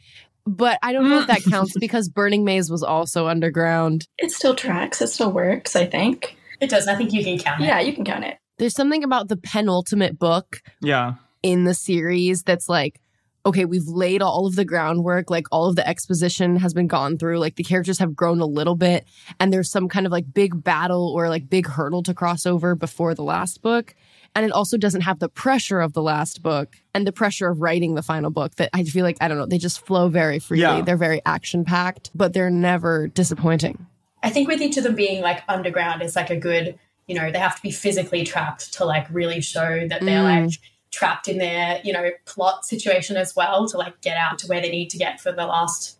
but 0.46 0.80
I 0.82 0.94
don't 0.94 1.10
know 1.10 1.20
if 1.20 1.28
that 1.28 1.44
counts 1.44 1.74
because 1.80 2.10
Burning 2.10 2.44
Maze 2.44 2.70
was 2.70 2.84
also 2.84 3.28
underground. 3.28 4.08
It 4.18 4.32
still 4.32 4.56
tracks. 4.56 5.02
It 5.02 5.08
still 5.08 5.32
works. 5.32 5.76
I 5.76 5.86
think. 5.86 6.38
It 6.60 6.70
does. 6.70 6.88
I 6.88 6.96
think 6.96 7.12
you 7.12 7.24
can 7.24 7.40
count 7.40 7.62
it. 7.62 7.66
Yeah, 7.66 7.80
you 7.80 7.94
can 7.94 8.06
count 8.06 8.24
it. 8.24 8.38
There's 8.58 8.76
something 8.76 9.04
about 9.04 9.28
the 9.28 9.38
penultimate 9.38 10.20
book 10.20 10.62
yeah. 10.82 11.16
in 11.42 11.64
the 11.64 11.74
series 11.74 12.44
that's 12.44 12.70
like 12.70 13.02
okay 13.46 13.66
we've 13.66 13.88
laid 13.88 14.22
all 14.22 14.46
of 14.46 14.56
the 14.56 14.66
groundwork 14.66 15.30
like 15.30 15.48
all 15.52 15.68
of 15.68 15.76
the 15.76 15.88
exposition 15.88 16.58
has 16.58 16.74
been 16.74 16.88
gone 16.88 17.18
through 17.18 17.40
like 17.40 17.56
the 17.56 17.64
characters 17.64 18.00
have 18.00 18.16
grown 18.16 18.40
a 18.40 18.46
little 18.46 18.76
bit 18.76 19.06
and 19.40 19.52
there's 19.52 19.72
some 19.72 19.90
kind 19.90 20.06
of 20.06 20.12
like 20.12 20.32
big 20.32 20.64
battle 20.64 21.12
or 21.16 21.28
like 21.30 21.50
big 21.50 21.66
hurdle 21.68 22.04
to 22.04 22.14
cross 22.14 22.46
over 22.46 22.76
before 22.76 23.16
the 23.16 23.24
last 23.24 23.62
book 23.62 23.96
and 24.36 24.46
it 24.46 24.52
also 24.52 24.78
doesn't 24.78 25.02
have 25.02 25.20
the 25.20 25.28
pressure 25.30 25.82
of 25.82 25.94
the 25.94 26.02
last 26.02 26.42
book 26.42 26.76
and 26.94 27.06
the 27.06 27.12
pressure 27.12 27.48
of 27.50 27.62
writing 27.62 27.96
the 27.96 28.02
final 28.02 28.30
book 28.30 28.56
that 28.56 28.70
i 28.74 28.84
feel 28.84 29.04
like 29.04 29.18
i 29.22 29.28
don't 29.28 29.38
know 29.38 29.46
they 29.46 29.58
just 29.58 29.86
flow 29.86 30.08
very 30.10 30.40
freely 30.40 30.62
Yeah. 30.64 30.82
they're 30.82 30.98
very 30.98 31.22
action 31.26 31.66
packed 31.66 32.12
but 32.16 32.34
they're 32.34 32.50
never 32.50 33.08
disappointing 33.08 33.88
I 34.24 34.30
think 34.30 34.48
with 34.48 34.62
each 34.62 34.78
of 34.78 34.84
them 34.84 34.94
being 34.94 35.24
like 35.24 35.42
underground 35.50 36.04
is 36.04 36.16
like 36.16 36.30
a 36.30 36.36
good, 36.36 36.78
you 37.08 37.16
know, 37.16 37.32
they 37.32 37.40
have 37.40 37.56
to 37.56 37.62
be 37.64 37.72
physically 37.72 38.24
trapped 38.24 38.72
to 38.74 38.86
like 38.86 39.08
really 39.10 39.42
show 39.42 39.88
that 39.88 40.02
they're 40.02 40.22
Mm. 40.24 40.46
like 40.46 40.54
trapped 40.92 41.28
in 41.28 41.40
their, 41.40 41.82
you 41.84 41.92
know, 41.92 42.12
plot 42.26 42.64
situation 42.64 43.18
as 43.18 43.36
well 43.36 43.68
to 43.70 43.78
like 43.80 44.00
get 44.02 44.18
out 44.18 44.38
to 44.38 44.46
where 44.48 44.62
they 44.62 44.70
need 44.70 44.92
to 44.92 45.00
get 45.00 45.20
for 45.20 45.32
the 45.32 45.48
last 45.48 45.98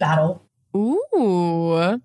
battle. 0.00 0.42
ooh 0.76 2.00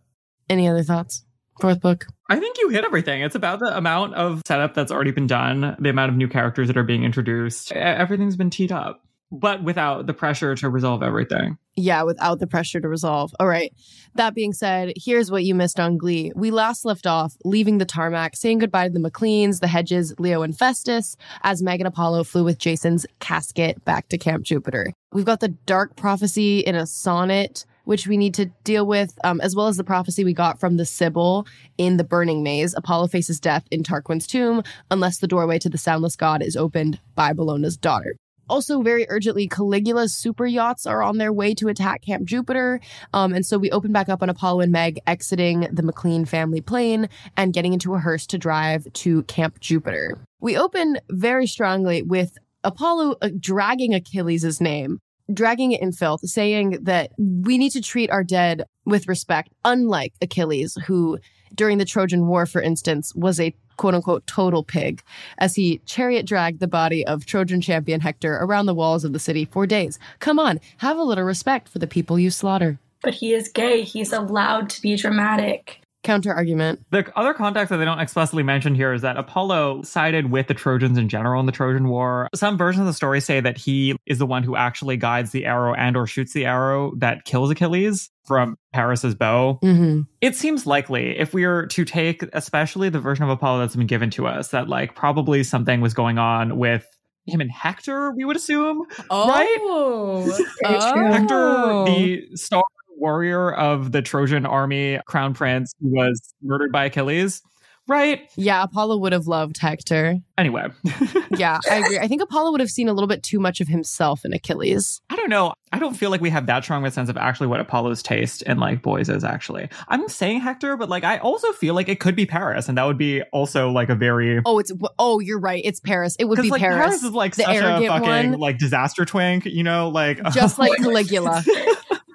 any 0.50 0.68
other 0.68 0.84
thoughts 0.84 1.24
fourth 1.60 1.82
book 1.82 2.06
I 2.30 2.40
think 2.40 2.58
you 2.60 2.70
hit 2.70 2.84
everything. 2.84 3.22
It's 3.22 3.36
about 3.36 3.60
the 3.60 3.76
amount 3.78 4.16
of 4.16 4.42
setup 4.46 4.74
that's 4.74 4.92
already 4.92 5.12
been 5.12 5.28
done, 5.28 5.76
the 5.80 5.90
amount 5.90 6.12
of 6.12 6.18
new 6.18 6.28
characters 6.28 6.68
that 6.68 6.78
are 6.78 6.84
being 6.84 7.04
introduced. 7.04 7.72
Everything's 7.72 8.36
been 8.36 8.50
teed 8.50 8.72
up, 8.72 9.02
but 9.32 9.64
without 9.64 10.08
the 10.08 10.14
pressure 10.14 10.54
to 10.56 10.70
resolve 10.70 11.04
everything. 11.04 11.58
Yeah, 11.78 12.04
without 12.04 12.40
the 12.40 12.48
pressure 12.48 12.82
to 12.82 12.88
resolve. 12.90 13.34
All 13.40 13.48
right. 13.48 13.72
That 14.16 14.34
being 14.34 14.52
said, 14.52 14.94
here's 14.98 15.32
what 15.32 15.46
you 15.46 15.56
missed 15.56 15.80
on 15.80 15.98
Glee. 15.98 16.34
We 16.36 16.52
last 16.52 16.84
left 16.84 17.08
off 17.08 17.38
leaving 17.46 17.78
the 17.78 17.86
tarmac, 17.86 18.36
saying 18.36 18.60
goodbye 18.60 18.88
to 18.88 18.94
the 18.94 19.00
McLeans, 19.00 19.60
the 19.62 19.68
Hedges, 19.68 20.14
Leo, 20.20 20.42
and 20.42 20.58
Festus 20.58 21.16
as 21.44 21.62
Meg 21.62 21.80
and 21.80 21.88
Apollo 21.88 22.26
flew 22.26 22.44
with 22.44 22.58
Jason's 22.58 23.06
casket 23.20 23.86
back 23.86 24.10
to 24.10 24.18
Camp 24.18 24.44
Jupiter. 24.44 24.92
We've 25.14 25.24
got 25.24 25.40
the 25.40 25.50
dark 25.50 25.96
prophecy 25.96 26.60
in 26.60 26.76
a 26.76 26.88
sonnet, 26.88 27.66
which 27.88 28.06
we 28.06 28.18
need 28.18 28.34
to 28.34 28.46
deal 28.66 28.86
with, 28.86 29.18
um, 29.24 29.40
as 29.40 29.56
well 29.56 29.68
as 29.68 29.78
the 29.78 29.84
prophecy 29.84 30.26
we 30.26 30.34
got 30.34 30.60
from 30.60 30.76
the 30.76 30.86
Sibyl 30.86 31.48
in 31.78 31.96
the 31.96 32.04
burning 32.04 32.44
maze. 32.44 32.76
Apollo 32.76 33.08
faces 33.08 33.40
death 33.40 33.64
in 33.72 33.82
Tarquin's 33.82 34.28
tomb 34.28 34.62
unless 34.92 35.20
the 35.20 35.28
doorway 35.28 35.58
to 35.58 35.70
the 35.70 35.78
soundless 35.78 36.18
god 36.18 36.42
is 36.42 36.58
opened 36.58 37.00
by 37.16 37.32
Bellona's 37.32 37.78
daughter. 37.78 38.18
Also, 38.50 38.82
very 38.82 39.06
urgently, 39.10 39.48
Caligula's 39.48 40.14
super 40.14 40.46
yachts 40.46 40.86
are 40.86 41.02
on 41.02 41.18
their 41.18 41.32
way 41.32 41.54
to 41.54 41.70
attack 41.70 42.02
Camp 42.02 42.26
Jupiter. 42.26 42.82
Um, 43.14 43.34
and 43.34 43.46
so 43.46 43.58
we 43.58 43.72
open 43.72 43.94
back 43.94 44.10
up 44.10 44.22
on 44.22 44.30
Apollo 44.30 44.62
and 44.62 44.72
Meg 44.72 45.00
exiting 45.08 45.62
the 45.72 45.84
McLean 45.84 46.26
family 46.26 46.62
plane 46.62 47.08
and 47.38 47.54
getting 47.54 47.74
into 47.74 47.96
a 47.96 48.00
hearse 48.00 48.26
to 48.28 48.38
drive 48.38 48.86
to 48.94 49.24
Camp 49.24 49.60
Jupiter. 49.62 50.18
We 50.42 50.58
open 50.58 50.98
very 51.10 51.48
strongly 51.48 52.02
with 52.02 52.38
Apollo 52.64 53.16
uh, 53.22 53.30
dragging 53.40 53.94
Achilles' 53.94 54.60
name, 54.60 55.00
dragging 55.34 55.72
it 55.72 55.82
in 55.82 55.92
filth, 55.92 56.22
saying 56.22 56.80
that 56.84 57.12
we 57.18 57.58
need 57.58 57.72
to 57.72 57.82
treat 57.82 58.10
our 58.10 58.24
dead 58.24 58.64
with 58.86 59.08
respect, 59.08 59.50
unlike 59.66 60.14
Achilles, 60.22 60.78
who 60.86 61.20
during 61.54 61.78
the 61.78 61.86
Trojan 61.86 62.28
War, 62.28 62.46
for 62.46 62.62
instance, 62.62 63.14
was 63.16 63.40
a 63.40 63.56
quote 63.78 63.94
unquote 63.94 64.26
total 64.28 64.64
pig 64.64 65.02
as 65.38 65.56
he 65.56 65.80
chariot 65.86 66.26
dragged 66.26 66.60
the 66.60 66.68
body 66.68 67.06
of 67.06 67.26
Trojan 67.26 67.62
champion 67.62 68.02
Hector 68.02 68.38
around 68.38 68.66
the 68.66 68.74
walls 68.74 69.04
of 69.04 69.14
the 69.14 69.20
city 69.20 69.46
for 69.46 69.68
days. 69.68 70.00
Come 70.20 70.40
on, 70.40 70.60
have 70.78 70.98
a 70.98 71.04
little 71.04 71.24
respect 71.24 71.70
for 71.70 71.80
the 71.80 71.88
people 71.88 72.18
you 72.18 72.32
slaughter. 72.32 72.80
But 73.04 73.14
he 73.14 73.34
is 73.34 73.50
gay. 73.50 73.84
He's 73.84 74.12
allowed 74.12 74.70
to 74.72 74.82
be 74.82 74.96
dramatic. 74.96 75.82
Counter 76.08 76.34
argument. 76.34 76.86
The 76.90 77.06
other 77.18 77.34
context 77.34 77.70
that 77.70 77.78
they 77.78 77.86
don't 77.86 78.00
explicitly 78.00 78.42
mention 78.42 78.74
here 78.74 78.94
is 78.94 79.02
that 79.02 79.18
Apollo 79.18 79.82
sided 79.84 80.32
with 80.32 80.48
the 80.48 80.54
Trojans 80.54 80.98
in 80.98 81.10
general 81.10 81.40
in 81.42 81.46
the 81.46 81.52
Trojan 81.52 81.90
War. 81.90 82.30
Some 82.34 82.58
versions 82.58 82.80
of 82.80 82.88
the 82.88 82.94
story 82.94 83.20
say 83.20 83.42
that 83.42 83.58
he 83.58 83.96
is 84.06 84.18
the 84.18 84.26
one 84.26 84.44
who 84.44 84.56
actually 84.56 84.96
guides 84.96 85.32
the 85.32 85.46
arrow 85.46 85.74
and 85.74 85.98
or 85.98 86.08
shoots 86.08 86.32
the 86.32 86.46
arrow 86.46 86.94
that 87.00 87.26
kills 87.26 87.52
Achilles 87.52 88.10
from 88.26 88.58
Paris's 88.74 89.16
bow. 89.16 89.60
Mm-hmm. 89.62 90.04
It 90.22 90.36
seems 90.36 90.66
likely 90.66 91.18
if 91.20 91.34
we 91.34 91.46
were 91.46 91.68
to 91.68 91.84
take 91.84 92.24
especially 92.32 92.88
the 92.88 93.02
version 93.02 93.26
of 93.26 93.30
Apollo 93.30 93.60
that's 93.60 93.76
been 93.76 93.86
given 93.86 94.10
to 94.12 94.28
us 94.28 94.50
that 94.50 94.70
like 94.70 94.96
probably 94.96 95.44
something 95.44 95.82
was 95.82 95.94
going 95.94 96.18
on 96.18 96.58
with 96.58 96.88
him 97.26 97.42
and 97.42 97.52
Hector, 97.52 98.12
we 98.12 98.24
would 98.24 98.38
assume. 98.38 98.86
Right? 99.12 99.58
Oh, 99.60 100.24
Very 100.64 100.80
true. 100.80 101.08
Oh. 101.08 101.12
Hector, 101.12 101.86
the 101.86 102.38
star 102.38 102.64
warrior 102.98 103.54
of 103.54 103.92
the 103.92 104.02
Trojan 104.02 104.46
army, 104.46 105.00
crown 105.08 105.34
prince 105.34 105.74
who 105.82 105.90
was 105.90 106.34
murdered 106.42 106.72
by 106.72 106.86
Achilles. 106.86 107.42
Right? 107.90 108.30
yeah, 108.36 108.64
Apollo 108.64 108.98
would 108.98 109.14
have 109.14 109.28
loved 109.28 109.58
Hector. 109.60 110.18
Anyway, 110.38 110.66
Yeah, 111.38 111.58
I 111.72 111.76
agree. 111.78 111.98
I 111.98 112.10
think 112.10 112.22
Apollo 112.22 112.52
would 112.52 112.60
have 112.60 112.70
seen 112.70 112.90
a 112.90 112.94
little 112.94 113.08
bit 113.08 113.24
too 113.24 113.40
much 113.40 113.62
of 113.62 113.70
himself 113.70 114.26
in 114.26 114.34
Achilles. 114.34 115.02
I 115.10 115.16
don't 115.16 115.30
know. 115.30 115.54
I 115.72 115.80
don't 115.80 115.94
feel 115.94 116.10
like 116.10 116.20
we 116.20 116.30
have 116.30 116.48
that 116.48 116.66
strong 116.66 116.84
of 116.84 116.88
a 116.90 116.92
sense 116.92 117.08
of 117.08 117.16
actually 117.16 117.48
what 117.48 117.62
Apollo's 117.62 118.04
taste 118.04 118.42
in 118.42 118.58
like 118.60 118.82
boys 118.82 119.08
is 119.08 119.24
actually. 119.24 119.70
I'm 119.88 120.10
saying 120.10 120.42
Hector, 120.42 120.76
but 120.76 120.90
like 120.90 121.06
I 121.06 121.18
also 121.20 121.54
feel 121.54 121.76
like 121.76 121.88
it 121.88 122.02
could 122.02 122.14
be 122.16 122.26
Paris, 122.26 122.68
and 122.68 122.78
that 122.78 122.84
would 122.84 122.98
be 122.98 123.22
also 123.32 123.70
like 123.70 123.88
a 123.88 123.96
very 123.96 124.42
Oh, 124.46 124.60
it's 124.60 124.72
oh, 125.00 125.22
you're 125.22 125.40
right. 125.40 125.62
It's 125.64 125.80
Paris. 125.80 126.18
It 126.20 126.26
would 126.26 126.42
be 126.42 126.50
like 126.50 126.60
Paris, 126.60 127.04
is 127.04 127.12
like 127.14 127.36
the 127.36 127.44
such 127.44 127.56
a 127.56 127.88
fucking 127.88 128.32
one. 128.32 128.32
like 128.34 128.58
disaster 128.58 129.06
twink, 129.06 129.46
you 129.46 129.64
know, 129.64 129.88
like 129.88 130.22
just 130.34 130.60
like 130.60 130.74
Caligula, 130.78 131.42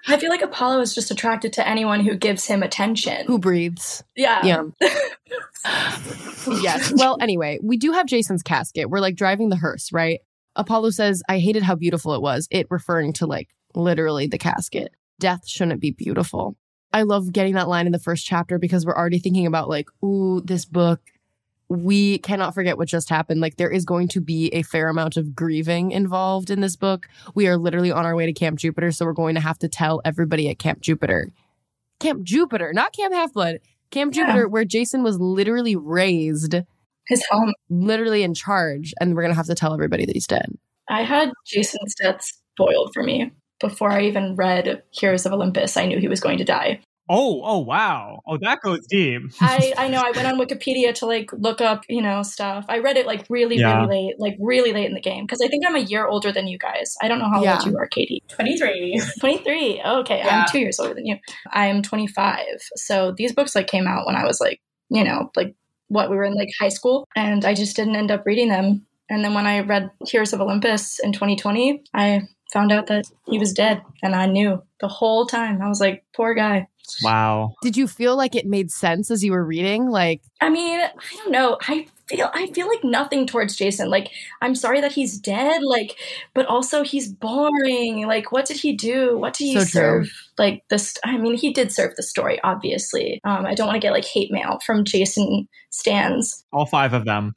I 0.08 0.16
feel 0.18 0.30
like 0.30 0.42
Apollo 0.42 0.80
is 0.80 0.94
just 0.94 1.10
attracted 1.10 1.52
to 1.54 1.66
anyone 1.66 2.00
who 2.00 2.16
gives 2.16 2.46
him 2.46 2.62
attention. 2.62 3.26
who 3.26 3.38
breathes. 3.38 4.02
yeah. 4.16 4.44
Yeah. 4.44 4.64
yes. 6.60 6.92
Well, 6.96 7.16
anyway, 7.20 7.58
we 7.62 7.76
do 7.76 7.92
have 7.92 8.06
Jason's 8.06 8.42
casket. 8.42 8.90
We're 8.90 9.00
like 9.00 9.16
driving 9.16 9.48
the 9.48 9.56
hearse, 9.56 9.92
right? 9.92 10.20
Apollo 10.56 10.90
says, 10.90 11.22
I 11.28 11.38
hated 11.38 11.62
how 11.62 11.74
beautiful 11.74 12.14
it 12.14 12.22
was. 12.22 12.48
It 12.50 12.66
referring 12.70 13.12
to 13.14 13.26
like 13.26 13.48
literally 13.74 14.26
the 14.26 14.38
casket. 14.38 14.92
Death 15.18 15.46
shouldn't 15.46 15.80
be 15.80 15.92
beautiful. 15.92 16.56
I 16.92 17.02
love 17.02 17.32
getting 17.32 17.54
that 17.54 17.68
line 17.68 17.86
in 17.86 17.92
the 17.92 17.98
first 17.98 18.26
chapter 18.26 18.58
because 18.58 18.84
we're 18.84 18.96
already 18.96 19.18
thinking 19.18 19.46
about 19.46 19.68
like, 19.68 19.88
ooh, 20.04 20.42
this 20.44 20.64
book. 20.64 21.00
We 21.72 22.18
cannot 22.18 22.52
forget 22.54 22.76
what 22.76 22.88
just 22.88 23.08
happened. 23.08 23.40
Like, 23.40 23.56
there 23.56 23.70
is 23.70 23.84
going 23.86 24.08
to 24.08 24.20
be 24.20 24.48
a 24.48 24.62
fair 24.62 24.88
amount 24.90 25.16
of 25.16 25.34
grieving 25.34 25.90
involved 25.92 26.50
in 26.50 26.60
this 26.60 26.76
book. 26.76 27.06
We 27.34 27.46
are 27.48 27.56
literally 27.56 27.90
on 27.90 28.04
our 28.04 28.14
way 28.14 28.26
to 28.26 28.32
Camp 28.34 28.58
Jupiter, 28.58 28.90
so 28.92 29.06
we're 29.06 29.14
going 29.14 29.36
to 29.36 29.40
have 29.40 29.58
to 29.60 29.68
tell 29.68 30.02
everybody 30.04 30.50
at 30.50 30.58
Camp 30.58 30.82
Jupiter. 30.82 31.30
Camp 31.98 32.24
Jupiter, 32.24 32.72
not 32.74 32.92
Camp 32.92 33.14
Half 33.14 33.32
Blood. 33.32 33.58
Camp 33.90 34.14
Yeah. 34.14 34.26
Jupiter, 34.26 34.48
where 34.48 34.64
Jason 34.64 35.02
was 35.02 35.18
literally 35.18 35.74
raised, 35.76 36.54
His 37.08 37.24
home. 37.30 37.54
literally 37.70 38.22
in 38.22 38.34
charge, 38.34 38.92
and 39.00 39.14
we're 39.14 39.22
gonna 39.22 39.34
have 39.34 39.46
to 39.46 39.54
tell 39.54 39.72
everybody 39.72 40.04
that 40.04 40.14
he's 40.14 40.26
dead. 40.26 40.46
I 40.90 41.02
had 41.04 41.30
Jason's 41.46 41.94
death 41.94 42.20
spoiled 42.54 42.90
for 42.92 43.02
me 43.02 43.30
before 43.60 43.90
I 43.90 44.02
even 44.02 44.34
read 44.36 44.82
Heroes 44.90 45.24
of 45.24 45.32
Olympus. 45.32 45.76
I 45.76 45.86
knew 45.86 45.98
he 46.00 46.08
was 46.08 46.20
going 46.20 46.38
to 46.38 46.44
die. 46.44 46.80
Oh, 47.08 47.42
oh 47.44 47.58
wow. 47.58 48.20
Oh, 48.26 48.38
that 48.38 48.60
goes 48.62 48.86
deep. 48.86 49.22
I, 49.40 49.74
I 49.76 49.88
know 49.88 50.00
I 50.00 50.12
went 50.12 50.26
on 50.26 50.38
Wikipedia 50.38 50.94
to 50.94 51.06
like 51.06 51.30
look 51.32 51.60
up, 51.60 51.84
you 51.88 52.00
know, 52.00 52.22
stuff. 52.22 52.64
I 52.68 52.78
read 52.78 52.96
it 52.96 53.06
like 53.06 53.26
really, 53.28 53.56
Yeah. 53.58 53.82
really 53.82 54.06
late, 54.06 54.14
like 54.20 54.36
really 54.40 54.72
late 54.72 54.86
in 54.86 54.94
the 54.94 55.00
game 55.00 55.24
because 55.24 55.40
I 55.42 55.48
think 55.48 55.64
I'm 55.66 55.76
a 55.76 55.80
year 55.80 56.06
older 56.06 56.32
than 56.32 56.46
you 56.46 56.58
guys. 56.58 56.96
I 57.02 57.08
don't 57.08 57.18
know 57.18 57.28
how 57.30 57.42
Yeah. 57.42 57.54
old 57.54 57.66
you 57.66 57.76
are, 57.76 57.86
Katie. 57.86 58.22
23. 58.28 59.02
23. 59.20 59.82
Oh, 59.84 60.00
okay, 60.00 60.18
Yeah. 60.18 60.28
I'm 60.28 60.46
two 60.50 60.60
years 60.60 60.78
older 60.78 60.94
than 60.94 61.06
you. 61.06 61.16
I'm 61.50 61.82
25. 61.82 62.38
So 62.76 63.12
these 63.16 63.32
books 63.32 63.54
like 63.54 63.66
came 63.66 63.86
out 63.86 64.06
when 64.06 64.16
I 64.16 64.24
was 64.24 64.40
like, 64.40 64.60
you 64.90 65.04
know, 65.04 65.30
like 65.36 65.54
what 65.88 66.08
we 66.08 66.16
were 66.16 66.24
in 66.24 66.34
like 66.34 66.48
high 66.58 66.68
school, 66.70 67.06
and 67.16 67.44
I 67.44 67.52
just 67.54 67.76
didn't 67.76 67.96
end 67.96 68.10
up 68.10 68.24
reading 68.24 68.48
them. 68.48 68.86
And 69.10 69.22
then 69.24 69.34
when 69.34 69.46
I 69.46 69.60
read 69.60 69.90
Heroes 70.06 70.32
of 70.32 70.40
Olympus 70.40 70.98
in 71.00 71.12
2020, 71.12 71.82
I 71.92 72.22
found 72.52 72.72
out 72.72 72.86
that 72.88 73.06
he 73.26 73.38
was 73.38 73.52
dead, 73.52 73.82
and 74.02 74.14
I 74.14 74.26
knew 74.26 74.62
the 74.80 74.88
whole 74.88 75.26
time. 75.26 75.62
I 75.62 75.68
was 75.68 75.80
like, 75.80 76.04
poor 76.14 76.34
guy. 76.34 76.68
Wow. 77.02 77.54
Did 77.62 77.76
you 77.76 77.86
feel 77.86 78.16
like 78.16 78.34
it 78.34 78.44
made 78.46 78.70
sense 78.70 79.10
as 79.10 79.22
you 79.22 79.32
were 79.32 79.44
reading? 79.44 79.88
Like, 79.88 80.20
I 80.40 80.50
mean, 80.50 80.80
I 80.80 80.90
don't 81.16 81.30
know. 81.30 81.56
I 81.68 81.86
feel 82.08 82.28
I 82.34 82.48
feel 82.48 82.66
like 82.66 82.82
nothing 82.82 83.26
towards 83.26 83.54
Jason. 83.56 83.88
Like 83.88 84.10
I'm 84.42 84.56
sorry 84.56 84.80
that 84.80 84.90
he's 84.92 85.16
dead. 85.18 85.62
Like, 85.62 85.96
but 86.34 86.44
also 86.46 86.82
he's 86.82 87.08
boring. 87.08 88.06
Like, 88.08 88.32
what 88.32 88.46
did 88.46 88.56
he 88.58 88.72
do? 88.72 89.16
What 89.16 89.34
did 89.34 89.44
he 89.44 89.52
So 89.54 89.60
true. 89.60 89.70
serve? 89.70 90.12
Like 90.38 90.64
this. 90.70 90.98
I 91.04 91.16
mean, 91.18 91.36
he 91.36 91.52
did 91.52 91.70
serve 91.72 91.94
the 91.96 92.02
story. 92.02 92.40
Obviously, 92.42 93.20
um, 93.24 93.46
I 93.46 93.54
don't 93.54 93.68
want 93.68 93.76
to 93.76 93.86
get 93.86 93.92
like 93.92 94.04
hate 94.04 94.32
mail 94.32 94.58
from 94.66 94.84
Jason 94.84 95.48
Stans. 95.70 96.44
All 96.52 96.66
five 96.66 96.92
of 96.94 97.04
them. 97.04 97.36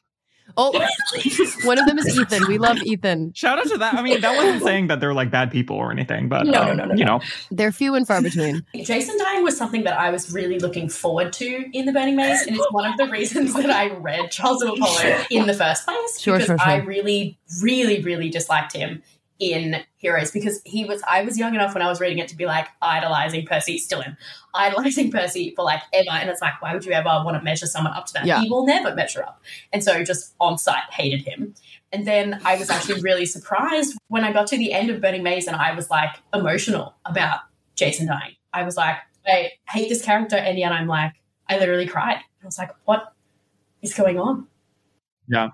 Oh, 0.58 0.72
one 1.64 1.78
of 1.80 1.86
them 1.86 1.98
is 1.98 2.18
Ethan. 2.18 2.48
We 2.48 2.58
love 2.58 2.78
Ethan. 2.84 3.34
Shout 3.34 3.60
out 3.60 3.68
to 3.68 3.78
that. 3.80 3.96
I 3.96 4.02
mean, 4.02 4.22
that 4.22 4.38
wasn't 4.38 4.64
saying 4.70 4.88
that 4.88 5.00
they're 5.00 5.14
like 5.14 5.32
bad 5.32 5.52
people 5.52 5.76
or 5.76 5.92
anything, 5.92 6.30
but 6.30 6.46
No, 6.46 6.62
uh, 6.62 6.66
no, 6.68 6.74
no, 6.74 6.86
no, 6.86 6.96
you 6.96 7.04
no. 7.06 7.18
know, 7.18 7.24
They're 7.52 7.72
few 7.72 7.96
and 7.96 8.08
far 8.08 8.22
between. 8.22 8.64
Jason 8.84 9.18
dying 9.18 9.44
was 9.44 9.58
something 9.58 9.84
that 9.84 10.00
I 10.00 10.12
was 10.12 10.32
really 10.32 10.60
looking 10.60 10.88
forward 10.90 11.34
to 11.34 11.66
in 11.74 11.86
The 11.86 11.92
Burning 11.92 12.16
Maze, 12.16 12.46
and 12.48 12.56
it's 12.56 12.72
one 12.72 12.90
of 12.90 12.98
the 12.98 13.08
reasons 13.10 13.54
that 13.54 13.70
I 13.70 13.90
read 13.90 14.32
Trials 14.32 14.62
of 14.62 14.70
Apollo 14.70 15.24
in 15.30 15.48
the 15.48 15.54
first 15.54 15.86
place 15.86 16.20
Sure, 16.22 16.36
because 16.36 16.48
sure, 16.48 16.58
sure. 16.58 16.68
I 16.68 16.78
really, 16.78 17.38
really, 17.62 18.02
really 18.02 18.30
disliked 18.30 18.74
him 18.74 19.02
in 19.40 19.84
Heroes 19.98 20.32
because 20.32 20.62
he 20.66 20.86
was. 20.86 21.02
I 21.08 21.24
was 21.24 21.38
young 21.38 21.56
enough 21.56 21.74
when 21.74 21.82
I 21.82 21.90
was 21.90 22.00
reading 22.00 22.20
it 22.20 22.28
to 22.30 22.38
be 22.38 22.46
like 22.46 22.68
idolizing 22.82 23.46
Percy, 23.46 23.78
still 23.78 24.02
am 24.02 24.16
idolizing 24.54 25.12
Percy 25.12 25.54
for 25.56 25.64
like 25.64 25.82
ever, 25.94 26.12
and 26.12 26.30
it's 26.30 26.42
like, 26.42 26.62
why 26.62 26.74
would 26.74 26.86
you 26.86 26.94
ever 26.94 27.10
want 27.26 27.38
to 27.38 27.44
measure 27.44 27.66
someone 27.66 27.94
up 27.94 28.06
to 28.08 28.14
that? 28.14 28.26
Yeah. 28.26 28.42
He 28.42 28.50
will 28.50 28.66
never 28.66 28.96
measure 28.96 29.24
up, 29.24 29.42
and 29.74 29.84
so 29.84 30.04
just 30.04 30.36
on 30.40 30.58
sight 30.58 30.84
hated 30.92 31.22
him. 31.22 31.54
And 31.92 32.06
then 32.06 32.42
I 32.44 32.58
was 32.58 32.70
actually 32.70 33.02
really 33.02 33.26
surprised 33.26 33.98
when 34.08 34.24
I 34.24 34.34
got 34.34 34.48
to 34.48 34.58
the 34.58 34.74
end 34.74 34.90
of 34.90 35.02
Burning 35.02 35.24
Maze 35.24 35.48
and 35.48 35.56
I 35.56 35.74
was 35.74 35.90
like 35.90 36.16
emotional 36.34 36.94
about 37.06 37.40
Jason 37.76 38.08
dying. 38.08 38.36
I 38.54 38.64
was 38.64 38.76
like, 38.76 38.98
I 39.28 39.52
hate 39.70 39.90
this 39.90 40.02
character, 40.02 40.36
and 40.36 40.58
yet 40.58 40.72
I'm 40.72 40.88
like, 40.88 41.14
I 41.50 41.58
literally 41.58 41.88
cried. 41.88 42.18
I 42.42 42.46
was 42.46 42.58
like, 42.58 42.72
what 42.86 43.14
is 43.82 43.94
going 43.94 44.20
on? 44.20 44.48
Yeah, 45.28 45.50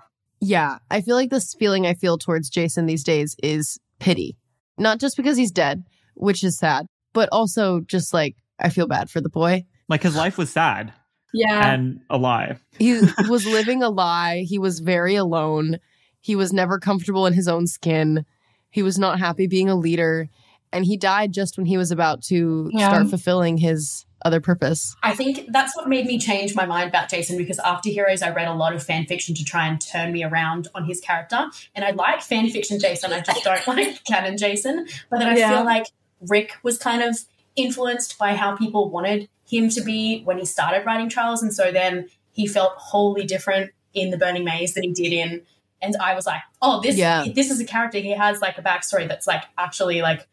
I 0.90 1.00
feel 1.00 1.16
like 1.16 1.30
this 1.30 1.54
feeling 1.54 1.86
I 1.86 1.94
feel 1.94 2.18
towards 2.18 2.50
Jason 2.50 2.86
these 2.86 3.04
days 3.04 3.36
is 3.42 3.78
pity. 4.00 4.36
Not 4.78 4.98
just 4.98 5.16
because 5.16 5.36
he's 5.36 5.52
dead, 5.52 5.84
which 6.14 6.42
is 6.42 6.58
sad, 6.58 6.86
but 7.12 7.28
also 7.32 7.80
just 7.80 8.12
like 8.12 8.36
I 8.58 8.68
feel 8.70 8.86
bad 8.86 9.10
for 9.10 9.20
the 9.20 9.28
boy. 9.28 9.64
like 9.88 10.02
his 10.02 10.16
life 10.16 10.38
was 10.38 10.50
sad 10.50 10.92
Yeah, 11.32 11.72
and 11.72 12.00
alive. 12.10 12.62
He 12.78 13.00
was 13.28 13.46
living 13.46 13.82
a 13.82 13.88
lie. 13.90 14.44
He 14.48 14.58
was 14.58 14.80
very 14.80 15.14
alone. 15.14 15.78
He 16.20 16.36
was 16.36 16.52
never 16.52 16.78
comfortable 16.78 17.26
in 17.26 17.32
his 17.32 17.48
own 17.48 17.66
skin. 17.66 18.24
He 18.70 18.82
was 18.82 18.98
not 18.98 19.18
happy 19.18 19.46
being 19.46 19.68
a 19.68 19.74
leader. 19.76 20.28
And 20.72 20.84
he 20.86 20.96
died 20.96 21.32
just 21.32 21.56
when 21.58 21.66
he 21.66 21.76
was 21.76 21.90
about 21.90 22.22
to 22.24 22.70
Yeah. 22.72 22.88
start 22.88 23.08
fulfilling 23.08 23.58
his 23.58 24.06
other 24.24 24.40
purpose. 24.40 24.94
I 25.02 25.14
think 25.14 25.46
that's 25.52 25.76
what 25.76 25.88
made 25.88 26.06
me 26.06 26.18
change 26.18 26.54
my 26.54 26.66
mind 26.66 26.88
about 26.88 27.08
Jason 27.08 27.36
because 27.36 27.58
after 27.58 27.88
Heroes, 27.90 28.22
I 28.22 28.30
read 28.30 28.48
a 28.48 28.54
lot 28.54 28.74
of 28.74 28.82
fan 28.82 29.06
fiction 29.06 29.34
to 29.36 29.44
try 29.44 29.66
and 29.66 29.80
turn 29.80 30.12
me 30.12 30.24
around 30.24 30.68
on 30.74 30.84
his 30.84 31.00
character. 31.00 31.46
And 31.74 31.84
I 31.84 31.90
like 31.90 32.22
fan 32.22 32.48
fiction 32.50 32.78
Jason, 32.78 33.12
I 33.12 33.20
just 33.20 33.44
don't 33.44 33.66
like 33.66 34.04
canon 34.04 34.36
Jason. 34.36 34.86
But 35.10 35.18
then 35.20 35.28
I 35.28 35.36
Yeah. 35.36 35.50
feel 35.56 35.64
like 35.64 35.86
Rick 36.28 36.52
was 36.62 36.78
kind 36.78 37.02
of 37.02 37.16
influenced 37.56 38.18
by 38.18 38.34
how 38.34 38.56
people 38.56 38.90
wanted 38.90 39.28
him 39.48 39.68
to 39.70 39.80
be 39.82 40.22
when 40.24 40.38
he 40.38 40.44
started 40.44 40.86
writing 40.86 41.08
Trials. 41.08 41.42
And 41.42 41.52
so 41.54 41.70
then 41.72 42.08
he 42.30 42.46
felt 42.46 42.72
wholly 42.76 43.24
different 43.26 43.72
in 43.92 44.10
The 44.10 44.16
Burning 44.16 44.44
Maze 44.44 44.74
than 44.74 44.84
he 44.84 44.92
did 44.92 45.12
in. 45.12 45.42
And 45.82 45.96
I 45.96 46.14
was 46.14 46.26
like, 46.26 46.40
oh, 46.62 46.80
this 46.80 46.96
Yeah. 46.96 47.26
this 47.34 47.50
is 47.50 47.60
a 47.60 47.64
character. 47.64 47.98
He 47.98 48.12
has 48.12 48.40
like 48.40 48.56
a 48.56 48.62
backstory 48.62 49.06
that's 49.08 49.26
like 49.26 49.42
actually 49.58 50.00
like 50.00 50.26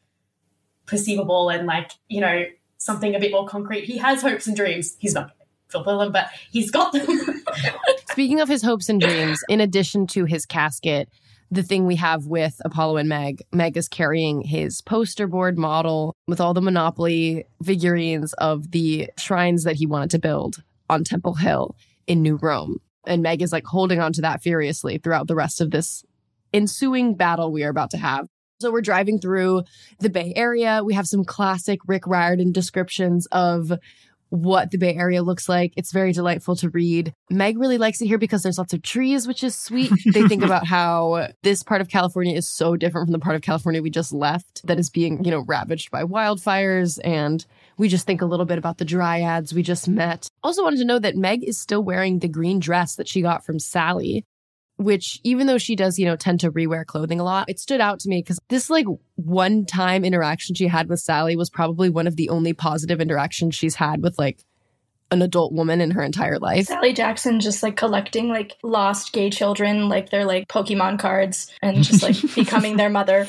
perceivable 0.86 1.50
and 1.50 1.68
like, 1.68 1.92
you 2.08 2.22
know, 2.22 2.46
something 2.80 3.14
a 3.14 3.20
bit 3.20 3.32
more 3.32 3.46
concrete. 3.46 3.84
He 3.84 3.98
has 3.98 4.22
hopes 4.22 4.48
and 4.48 4.56
dreams. 4.56 4.96
He's 4.98 5.14
not 5.14 5.28
going 5.28 5.38
to 5.38 5.72
fulfill 5.72 6.00
them, 6.00 6.12
but 6.12 6.30
he's 6.50 6.72
got 6.72 6.92
them. 6.92 7.06
Speaking 8.10 8.40
of 8.40 8.50
his 8.50 8.64
hopes 8.64 8.90
and 8.90 9.00
dreams, 9.00 9.40
in 9.48 9.62
addition 9.62 10.08
to 10.08 10.26
his 10.26 10.46
casket, 10.46 11.10
the 11.52 11.64
thing 11.64 11.86
we 11.86 11.96
have 11.98 12.26
with 12.26 12.60
Apollo 12.64 12.98
and 12.98 13.10
Meg, 13.10 13.44
Meg 13.52 13.76
is 13.76 13.88
carrying 13.88 14.42
his 14.42 14.82
poster 14.82 15.28
board 15.28 15.58
model 15.58 16.16
with 16.28 16.40
all 16.40 16.54
the 16.54 16.62
Monopoly 16.62 17.46
figurines 17.64 18.34
of 18.34 18.72
the 18.72 19.10
shrines 19.18 19.64
that 19.64 19.76
he 19.76 19.86
wanted 19.86 20.12
to 20.12 20.20
build 20.20 20.64
on 20.90 21.04
Temple 21.04 21.36
Hill 21.36 21.76
in 22.08 22.22
New 22.22 22.38
Rome. 22.38 22.78
And 23.06 23.24
Meg 23.24 23.42
is 23.42 23.52
like 23.52 23.66
holding 23.66 24.00
on 24.00 24.14
to 24.14 24.22
that 24.22 24.42
furiously 24.42 25.00
throughout 25.00 25.28
the 25.28 25.36
rest 25.36 25.60
of 25.62 25.72
this 25.72 26.04
ensuing 26.54 27.16
battle 27.16 27.52
we 27.52 27.64
are 27.64 27.70
about 27.70 27.92
to 27.92 27.98
have. 27.98 28.28
So 28.62 28.72
we're 28.72 28.82
driving 28.82 29.20
through 29.20 29.64
the 30.00 30.10
Bay 30.10 30.34
Area. 30.36 30.82
We 30.84 30.94
have 30.94 31.08
some 31.08 31.24
classic 31.24 31.80
Rick 31.88 32.06
Riordan 32.06 32.52
descriptions 32.52 33.26
of 33.28 33.72
what 34.32 34.70
the 34.72 34.78
Bay 34.78 34.94
Area 34.96 35.24
looks 35.24 35.48
like. 35.48 35.72
It's 35.78 35.94
very 35.94 36.12
delightful 36.12 36.58
to 36.58 36.70
read. 36.70 37.14
Meg 37.30 37.58
really 37.58 37.78
likes 37.78 38.02
it 38.02 38.08
here 38.08 38.18
because 38.18 38.44
there's 38.44 38.58
lots 38.58 38.74
of 38.74 38.82
trees, 38.82 39.30
which 39.30 39.46
is 39.46 39.56
sweet. 39.56 39.94
they 40.06 40.28
think 40.28 40.44
about 40.44 40.68
how 40.68 41.30
this 41.42 41.64
part 41.64 41.80
of 41.80 41.88
California 41.88 42.36
is 42.36 42.50
so 42.50 42.76
different 42.76 43.08
from 43.08 43.14
the 43.14 43.20
part 43.20 43.38
of 43.38 43.42
California 43.42 43.82
we 43.82 43.90
just 43.90 44.12
left 44.12 44.68
that 44.68 44.78
is 44.78 44.90
being, 44.90 45.24
you 45.24 45.32
know, 45.32 45.46
ravaged 45.48 45.90
by 45.90 46.04
wildfires. 46.04 47.00
And 47.02 47.46
we 47.78 47.88
just 47.88 48.06
think 48.06 48.22
a 48.22 48.26
little 48.26 48.46
bit 48.46 48.58
about 48.58 48.78
the 48.78 48.86
dryads 48.86 49.54
we 49.54 49.64
just 49.64 49.88
met. 49.88 50.28
Also 50.44 50.64
wanted 50.64 50.80
to 50.80 50.86
know 50.86 51.00
that 51.00 51.16
Meg 51.16 51.46
is 51.46 51.58
still 51.58 51.82
wearing 51.82 52.20
the 52.20 52.28
green 52.28 52.60
dress 52.60 52.96
that 52.96 53.08
she 53.08 53.22
got 53.22 53.46
from 53.46 53.58
Sally 53.58 54.26
which 54.80 55.20
even 55.26 55.46
though 55.46 55.58
she 55.58 55.76
does, 55.76 56.00
you 56.00 56.06
know, 56.06 56.16
tend 56.16 56.40
to 56.40 56.52
rewear 56.52 56.86
clothing 56.86 57.20
a 57.20 57.24
lot, 57.24 57.50
it 57.50 57.60
stood 57.60 57.82
out 57.82 58.00
to 58.00 58.10
me 58.10 58.22
because 58.22 58.40
this 58.48 58.70
like 58.70 58.86
one 59.16 59.66
time 59.66 60.06
interaction 60.06 60.56
she 60.56 60.68
had 60.68 60.88
with 60.88 61.02
Sally 61.02 61.36
was 61.36 61.50
probably 61.50 61.90
one 61.90 62.08
of 62.08 62.16
the 62.16 62.30
only 62.30 62.54
positive 62.54 63.02
interactions 63.02 63.56
she's 63.56 63.76
had 63.76 64.02
with 64.02 64.18
like 64.18 64.46
an 65.12 65.22
adult 65.22 65.52
woman 65.52 65.82
in 65.82 65.92
her 65.92 66.02
entire 66.02 66.40
life. 66.40 66.68
Sally 66.68 66.94
Jackson 66.94 67.42
just 67.42 67.62
like 67.62 67.76
collecting 67.76 68.30
like 68.30 68.56
lost 68.64 69.12
gay 69.12 69.30
children, 69.30 69.90
like 69.90 70.12
they're 70.12 70.26
like 70.26 70.48
Pokemon 70.48 70.98
cards 70.98 71.52
and 71.62 71.84
just 71.84 72.02
like 72.02 72.16
becoming 72.36 72.78
their 72.78 72.90
mother. 72.90 73.28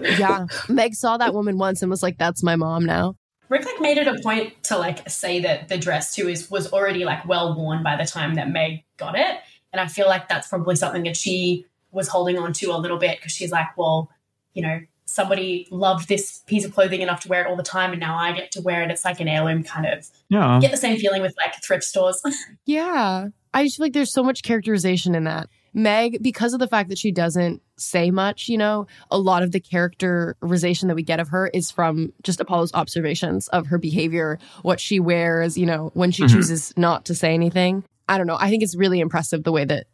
Yeah. 0.00 0.46
Meg 0.68 0.94
saw 0.94 1.16
that 1.16 1.34
woman 1.34 1.58
once 1.58 1.82
and 1.82 1.90
was 1.90 2.02
like, 2.02 2.16
that's 2.16 2.44
my 2.44 2.54
mom 2.54 2.84
now. 2.84 3.16
Rick 3.48 3.64
like 3.64 3.80
made 3.80 3.98
it 3.98 4.06
a 4.06 4.20
point 4.22 4.62
to 4.64 4.76
like 4.76 5.08
say 5.08 5.40
that 5.40 5.68
the 5.68 5.78
dress 5.78 6.14
too 6.14 6.28
is 6.28 6.48
was 6.48 6.72
already 6.72 7.04
like 7.04 7.26
well 7.26 7.56
worn 7.56 7.82
by 7.82 7.96
the 7.96 8.04
time 8.04 8.34
that 8.34 8.48
Meg 8.48 8.84
got 8.96 9.18
it. 9.18 9.38
And 9.76 9.80
I 9.86 9.88
feel 9.88 10.06
like 10.06 10.26
that's 10.28 10.48
probably 10.48 10.74
something 10.74 11.02
that 11.02 11.16
she 11.16 11.66
was 11.92 12.08
holding 12.08 12.38
on 12.38 12.52
to 12.54 12.66
a 12.72 12.78
little 12.78 12.96
bit 12.96 13.18
because 13.18 13.32
she's 13.32 13.52
like, 13.52 13.76
well, 13.76 14.10
you 14.54 14.62
know, 14.62 14.80
somebody 15.04 15.68
loved 15.70 16.08
this 16.08 16.42
piece 16.46 16.64
of 16.64 16.74
clothing 16.74 17.02
enough 17.02 17.20
to 17.20 17.28
wear 17.28 17.42
it 17.42 17.46
all 17.46 17.56
the 17.56 17.62
time 17.62 17.92
and 17.92 18.00
now 18.00 18.16
I 18.16 18.32
get 18.32 18.50
to 18.52 18.62
wear 18.62 18.82
it. 18.82 18.90
It's 18.90 19.04
like 19.04 19.20
an 19.20 19.28
heirloom 19.28 19.62
kind 19.64 19.86
of. 19.86 20.08
Yeah. 20.30 20.58
Get 20.60 20.70
the 20.70 20.78
same 20.78 20.98
feeling 20.98 21.20
with 21.20 21.34
like 21.36 21.62
thrift 21.62 21.84
stores. 21.84 22.22
yeah. 22.64 23.28
I 23.52 23.64
just 23.64 23.76
feel 23.76 23.84
like 23.84 23.92
there's 23.92 24.12
so 24.12 24.22
much 24.22 24.42
characterization 24.42 25.14
in 25.14 25.24
that. 25.24 25.48
Meg, 25.72 26.22
because 26.22 26.54
of 26.54 26.58
the 26.58 26.66
fact 26.66 26.88
that 26.88 26.96
she 26.96 27.12
doesn't 27.12 27.60
say 27.76 28.10
much, 28.10 28.48
you 28.48 28.56
know, 28.56 28.86
a 29.10 29.18
lot 29.18 29.42
of 29.42 29.52
the 29.52 29.60
characterization 29.60 30.88
that 30.88 30.94
we 30.94 31.02
get 31.02 31.20
of 31.20 31.28
her 31.28 31.48
is 31.48 31.70
from 31.70 32.14
just 32.22 32.40
Apollo's 32.40 32.72
observations 32.72 33.48
of 33.48 33.66
her 33.66 33.76
behavior, 33.76 34.38
what 34.62 34.80
she 34.80 35.00
wears, 35.00 35.58
you 35.58 35.66
know, 35.66 35.90
when 35.92 36.10
she 36.10 36.22
mm-hmm. 36.22 36.34
chooses 36.34 36.72
not 36.78 37.04
to 37.04 37.14
say 37.14 37.34
anything. 37.34 37.84
I 38.08 38.18
don't 38.18 38.26
know. 38.26 38.36
I 38.38 38.50
think 38.50 38.62
it's 38.62 38.76
really 38.76 39.00
impressive 39.00 39.44
the 39.44 39.52
way 39.52 39.64
that 39.64 39.86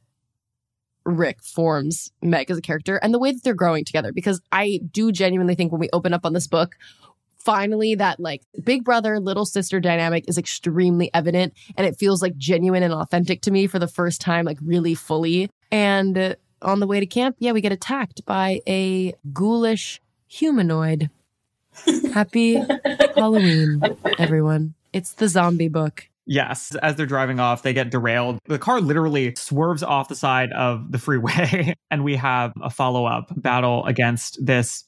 Rick 1.05 1.43
forms 1.43 2.13
Meg 2.23 2.51
as 2.51 2.59
a 2.59 2.63
character 2.63 2.97
and 2.97 3.13
the 3.13 3.19
way 3.19 3.33
that 3.33 3.43
they're 3.43 3.55
growing 3.55 3.85
together 3.85 4.13
because 4.13 4.41
I 4.53 4.81
do 4.91 5.13
genuinely 5.13 5.55
think 5.55 5.73
when 5.73 5.81
we 5.81 5.89
open 5.93 6.13
up 6.15 6.25
on 6.25 6.33
this 6.33 6.47
book, 6.47 6.77
finally 7.37 7.95
that 7.97 8.21
like 8.21 8.43
big 8.63 8.85
brother 8.85 9.19
little 9.19 9.45
sister 9.45 9.81
dynamic 9.81 10.25
is 10.29 10.39
extremely 10.39 11.11
evident 11.13 11.55
and 11.77 11.87
it 11.87 11.97
feels 11.99 12.23
like 12.23 12.37
genuine 12.37 12.83
and 12.83 12.95
authentic 12.95 13.43
to 13.43 13.51
me 13.51 13.67
for 13.67 13.79
the 13.79 13.89
first 13.89 14.21
time 14.21 14.45
like 14.45 14.59
really 14.63 14.95
fully. 14.95 15.51
And 15.71 16.17
uh, 16.17 16.35
on 16.61 16.79
the 16.79 16.87
way 16.87 17.01
to 17.01 17.07
camp 17.07 17.35
yeah 17.41 17.51
we 17.51 17.61
get 17.61 17.73
attacked 17.73 18.25
by 18.25 18.61
a 18.69 19.13
ghoulish 19.33 20.01
humanoid. 20.29 21.11
Happy 22.15 22.63
halloween 23.17 23.83
everyone. 24.19 24.75
It's 24.93 25.15
the 25.15 25.27
zombie 25.27 25.69
book 25.69 26.09
Yes, 26.27 26.75
as 26.77 26.97
they're 26.97 27.07
driving 27.07 27.41
off, 27.41 27.63
they 27.63 27.73
get 27.73 27.91
derailed. 27.91 28.39
The 28.47 28.59
car 28.59 28.81
literally 28.81 29.35
swerves 29.35 29.83
off 29.83 30.09
the 30.09 30.15
side 30.15 30.53
of 30.53 30.93
the 30.93 30.99
freeway, 30.99 31.75
and 31.91 32.05
we 32.05 32.17
have 32.17 32.53
a 32.63 32.71
follow 32.71 33.07
up 33.07 33.33
battle 33.37 33.85
against 33.87 34.39
this 34.45 34.85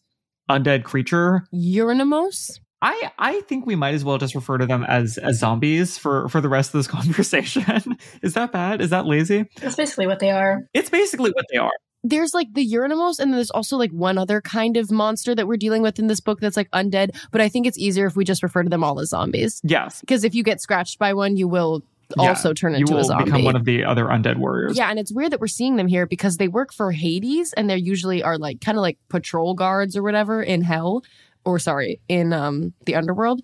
undead 0.51 0.85
creature. 0.85 1.47
Eurynomos? 1.53 2.51
I, 2.83 3.13
I 3.19 3.41
think 3.43 3.65
we 3.65 3.77
might 3.77 3.95
as 3.95 4.05
well 4.05 4.19
just 4.19 4.35
refer 4.35 4.59
to 4.59 4.67
them 4.67 4.85
as, 4.85 5.17
as 5.17 5.39
zombies 5.39 5.97
for, 5.97 6.29
for 6.29 6.43
the 6.43 6.51
rest 6.51 6.75
of 6.75 6.79
this 6.79 6.87
conversation. 6.89 7.97
Is 8.23 8.35
that 8.35 8.53
bad? 8.53 8.83
Is 8.83 8.91
that 8.91 9.07
lazy? 9.07 9.47
That's 9.61 9.77
basically 9.77 10.07
what 10.07 10.19
they 10.19 10.31
are. 10.31 10.61
It's 10.75 10.91
basically 10.91 11.31
what 11.31 11.47
they 11.51 11.59
are 11.59 11.73
there's 12.05 12.35
like 12.35 12.53
the 12.53 12.65
Eurynomos, 12.65 13.19
and 13.19 13.33
then 13.33 13.39
there's 13.39 13.51
also 13.51 13.77
like 13.77 13.91
one 13.91 14.19
other 14.19 14.41
kind 14.41 14.77
of 14.77 14.91
monster 14.91 15.35
that 15.35 15.49
we're 15.49 15.57
dealing 15.57 15.83
with 15.83 15.99
in 15.99 16.07
this 16.07 16.21
book 16.21 16.39
that's 16.39 16.57
like 16.57 16.71
undead. 16.71 17.17
But 17.33 17.41
I 17.41 17.49
think 17.49 17.67
it's 17.67 17.79
easier 17.79 18.07
if 18.07 18.15
we 18.15 18.25
just 18.25 18.43
refer 18.43 18.63
to 18.63 18.69
them 18.69 18.85
all 18.85 19.01
as 19.01 19.09
zombies. 19.09 19.61
Yes. 19.65 20.01
Because 20.01 20.23
if 20.23 20.35
you 20.35 20.45
get 20.45 20.61
scratched 20.61 20.99
by 20.99 21.15
one, 21.15 21.37
you 21.37 21.49
will 21.49 21.83
also 22.19 22.51
yeah, 22.51 22.55
turn 22.55 22.75
into 22.75 22.97
a 22.99 23.05
zombie. 23.05 23.25
become 23.25 23.45
one 23.45 23.57
of 23.57 23.65
the 23.65 23.85
other 23.85 24.05
undead 24.05 24.37
warriors. 24.37 24.77
Yeah, 24.77 24.91
and 24.91 24.99
it's 24.99 25.13
weird 25.13 25.33
that 25.33 25.41
we're 25.41 25.47
seeing 25.47 25.77
them 25.77 25.87
here 25.89 26.07
because 26.07 26.37
they 26.37 26.49
work 26.49 26.73
for 26.73 26.93
Hades 26.93 27.55
and 27.55 27.69
they 27.71 27.79
usually 27.79 28.23
are 28.23 28.37
like 28.37 28.61
kind 28.61 28.77
of 28.77 28.83
like 28.83 28.99
patrol 29.09 29.55
guards 29.55 29.97
or 29.97 30.03
whatever 30.03 30.43
in 30.43 30.61
hell 30.61 31.03
or 31.45 31.59
sorry, 31.59 32.01
in 32.09 32.33
um 32.33 32.75
the 32.85 32.95
underworld. 32.95 33.43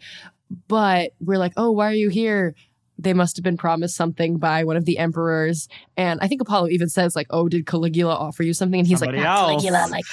But 0.68 1.12
we're 1.20 1.38
like, 1.38 1.52
"Oh, 1.56 1.70
why 1.70 1.86
are 1.86 1.94
you 1.94 2.08
here?" 2.08 2.54
They 3.02 3.14
must 3.14 3.36
have 3.36 3.44
been 3.44 3.56
promised 3.56 3.96
something 3.96 4.38
by 4.38 4.64
one 4.64 4.76
of 4.76 4.84
the 4.84 4.98
emperors. 4.98 5.68
And 5.96 6.20
I 6.20 6.28
think 6.28 6.40
Apollo 6.40 6.68
even 6.68 6.88
says, 6.88 7.16
like, 7.16 7.26
oh, 7.30 7.48
did 7.48 7.66
Caligula 7.66 8.14
offer 8.14 8.42
you 8.42 8.52
something? 8.52 8.80
And 8.80 8.86
he's 8.86 8.98
Somebody 8.98 9.18
like, 9.18 9.26
Caligula, 9.26 9.88
like, 9.90 10.04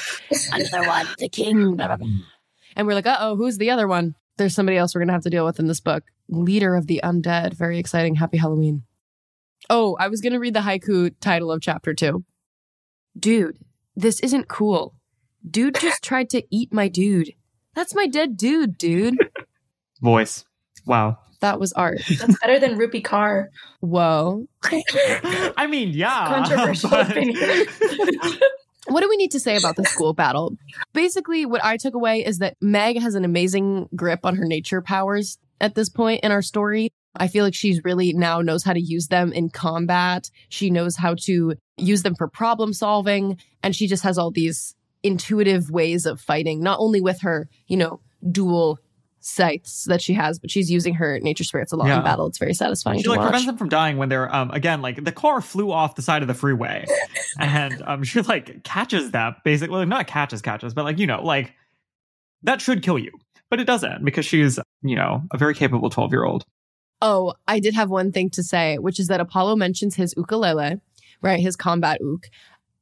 another 0.54 0.88
one, 0.88 1.08
the 1.20 1.30
king. 1.30 1.76
Blah, 1.76 1.88
blah, 1.88 1.98
blah. 1.98 2.08
And 2.76 2.88
we're 2.88 2.94
like, 2.94 3.08
uh 3.08 3.18
oh, 3.20 3.36
who's 3.36 3.58
the 3.58 3.72
other 3.72 3.88
one? 3.88 4.16
There's 4.38 4.56
somebody 4.56 4.78
else 4.78 4.94
we're 4.94 5.02
going 5.02 5.08
to 5.08 5.14
have 5.14 5.24
to 5.24 5.30
deal 5.30 5.46
with 5.46 5.60
in 5.60 5.68
this 5.68 5.80
book. 5.80 6.04
Leader 6.30 6.76
of 6.76 6.88
the 6.88 7.02
undead. 7.04 7.54
Very 7.54 7.80
exciting. 7.80 8.16
Happy 8.16 8.38
Halloween. 8.38 8.84
Oh, 9.70 9.98
I 10.00 10.08
was 10.08 10.22
going 10.22 10.34
to 10.34 10.40
read 10.40 10.54
the 10.54 10.62
haiku 10.62 11.14
title 11.20 11.52
of 11.52 11.62
chapter 11.62 11.94
two. 11.94 12.24
Dude, 13.18 13.58
this 13.96 14.20
isn't 14.20 14.48
cool. 14.48 14.94
Dude 15.50 15.76
just 15.80 16.04
tried 16.04 16.30
to 16.32 16.44
eat 16.52 16.72
my 16.72 16.88
dude. 16.88 17.34
That's 17.74 17.96
my 17.96 18.08
dead 18.08 18.38
dude, 18.38 18.78
dude. 18.78 19.18
Voice. 20.02 20.46
Wow. 20.86 21.18
That 21.40 21.60
was 21.60 21.74
art. 21.74 22.02
That's 22.20 22.40
better 22.40 22.60
than 22.60 22.78
Rupi 22.78 23.04
Kaur. 23.04 23.48
Whoa. 23.80 24.48
I 25.58 25.68
mean, 25.68 25.90
yeah. 25.90 26.28
Controversial 26.46 26.90
but... 26.90 27.12
opinion. 27.12 27.38
what 28.88 29.02
do 29.02 29.10
we 29.10 29.18
need 29.18 29.32
to 29.32 29.40
say 29.40 29.58
about 29.58 29.76
the 29.76 29.86
school 29.86 30.14
battle? 30.14 30.56
Basically, 30.94 31.46
what 31.46 31.64
I 31.64 31.78
took 31.78 31.94
away 31.94 32.26
is 32.26 32.40
that 32.40 32.56
Meg 32.62 33.00
has 33.00 33.16
an 33.16 33.26
amazing 33.26 33.90
grip 33.96 34.22
on 34.24 34.36
her 34.36 34.46
nature 34.46 34.82
powers 34.82 35.38
at 35.62 35.76
this 35.76 35.90
point 35.90 36.24
in 36.24 36.32
our 36.32 36.42
story. 36.42 36.92
I 37.20 37.28
feel 37.28 37.44
like 37.44 37.56
she's 37.56 37.84
really 37.84 38.14
now 38.14 38.42
knows 38.42 38.64
how 38.64 38.74
to 38.74 38.82
use 38.82 39.08
them 39.08 39.34
in 39.34 39.50
combat. 39.50 40.30
She 40.50 40.70
knows 40.70 40.96
how 40.96 41.16
to 41.24 41.56
use 41.78 42.04
them 42.04 42.16
for 42.16 42.28
problem 42.28 42.74
solving. 42.74 43.40
And 43.64 43.76
she 43.76 43.88
just 43.88 44.04
has 44.04 44.18
all 44.18 44.32
these 44.32 44.76
intuitive 45.04 45.72
ways 45.72 46.06
of 46.06 46.22
fighting, 46.22 46.62
not 46.62 46.80
only 46.80 47.02
with 47.02 47.22
her, 47.22 47.50
you 47.68 47.78
know, 47.78 48.02
dual 48.32 48.80
scythes 49.28 49.86
that 49.86 50.02
she 50.02 50.14
has, 50.14 50.40
but 50.40 50.50
she's 50.50 50.72
using 50.72 50.94
her 50.96 51.20
nature 51.20 51.44
spirits 51.44 51.72
a 51.72 51.76
lot 51.76 51.88
yeah. 51.88 51.98
in 51.98 52.04
battle. 52.04 52.28
It's 52.28 52.38
very 52.38 52.54
satisfying. 52.54 53.02
She 53.02 53.08
like 53.08 53.20
watch. 53.20 53.28
prevents 53.28 53.46
them 53.46 53.58
from 53.58 53.70
dying 53.70 53.98
when 53.98 54.10
they're 54.10 54.34
um 54.34 54.52
again 54.52 54.82
like 54.82 55.04
the 55.04 55.12
car 55.12 55.42
flew 55.42 55.72
off 55.72 55.96
the 55.96 56.02
side 56.02 56.22
of 56.22 56.28
the 56.28 56.34
freeway, 56.34 56.86
and 57.40 57.82
um 57.86 58.04
she 58.04 58.22
like 58.22 58.64
catches 58.64 59.12
them 59.12 59.36
basically 59.44 59.86
not 59.86 60.08
catches 60.08 60.42
catches, 60.42 60.74
but 60.74 60.86
like 60.86 60.98
you 61.00 61.08
know 61.08 61.22
like 61.22 61.54
that 62.44 62.62
should 62.62 62.84
kill 62.84 62.98
you, 62.98 63.12
but 63.50 63.60
it 63.60 63.66
doesn't 63.66 64.04
because 64.04 64.26
she's 64.26 64.60
you 64.82 64.96
know 64.96 65.24
a 65.32 65.38
very 65.38 65.54
capable 65.54 65.90
twelve 65.90 66.12
year 66.12 66.24
old. 66.24 66.46
Oh, 67.02 67.36
I 67.48 67.60
did 67.60 67.76
have 67.76 67.90
one 67.90 68.12
thing 68.12 68.30
to 68.32 68.44
say, 68.44 68.78
which 68.78 69.00
is 69.00 69.08
that 69.08 69.20
Apollo 69.20 69.58
mentions 69.58 69.96
his 69.96 70.16
ukulele, 70.18 70.80
right? 71.22 71.40
His 71.40 71.56
combat 71.56 72.00
ook. 72.02 72.28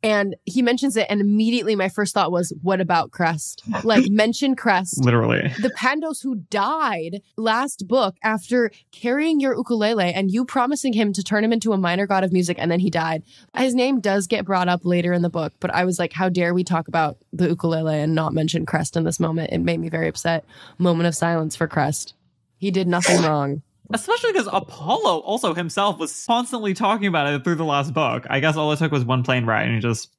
And 0.06 0.36
he 0.46 0.62
mentions 0.62 0.96
it, 0.98 1.08
and 1.10 1.20
immediately 1.20 1.76
my 1.76 1.90
first 1.90 2.14
thought 2.14 2.32
was, 2.32 2.54
what 2.62 2.80
about 2.80 3.10
Crest? 3.10 3.64
Like, 3.84 4.08
mention 4.10 4.56
Crest. 4.56 5.04
Literally. 5.04 5.52
The 5.60 5.72
Pandos 5.72 6.22
who 6.22 6.36
died 6.36 7.24
last 7.38 7.88
book 7.88 8.16
after 8.24 8.70
carrying 8.92 9.40
your 9.40 9.56
ukulele 9.56 10.14
and 10.14 10.30
you 10.30 10.46
promising 10.46 10.94
him 10.94 11.12
to 11.14 11.24
turn 11.24 11.44
him 11.44 11.52
into 11.52 11.74
a 11.74 11.78
minor 11.78 12.06
god 12.06 12.24
of 12.24 12.32
music, 12.32 12.58
and 12.60 12.70
then 12.70 12.80
he 12.80 12.92
died. 12.92 13.24
His 13.58 13.74
name 13.74 14.00
does 14.00 14.28
get 14.28 14.46
brought 14.46 14.70
up 14.70 14.86
later 14.86 15.12
in 15.12 15.24
the 15.24 15.30
book, 15.30 15.54
but 15.60 15.74
I 15.74 15.86
was 15.86 15.98
like, 15.98 16.14
how 16.14 16.30
dare 16.30 16.54
we 16.54 16.64
talk 16.64 16.88
about 16.88 17.18
the 17.34 17.50
ukulele 17.50 18.00
and 18.00 18.14
not 18.14 18.32
mention 18.32 18.68
Crest 18.68 18.96
in 18.96 19.06
this 19.06 19.20
moment? 19.20 19.54
It 19.54 19.58
made 19.58 19.80
me 19.80 19.90
very 19.90 20.08
upset. 20.08 20.46
Moment 20.78 21.08
of 21.08 21.16
silence 21.16 21.56
for 21.56 21.68
Crest. 21.68 22.14
He 22.60 22.70
did 22.70 22.88
nothing 22.88 23.24
wrong. 23.24 23.64
Especially 23.94 24.32
because 24.32 24.50
Apollo 24.52 25.20
also 25.20 25.54
himself 25.54 26.00
was 26.00 26.26
constantly 26.26 26.74
talking 26.74 27.08
about 27.08 27.32
it 27.32 27.44
through 27.44 27.56
the 27.56 27.66
last 27.66 27.94
book. 27.94 28.26
I 28.30 28.40
guess 28.40 28.56
all 28.56 28.72
it 28.72 28.78
took 28.80 28.92
was 28.92 29.06
one 29.06 29.24
plane 29.24 29.46
ride 29.46 29.66
and 29.66 29.76
he 29.76 29.82
just 29.82 30.12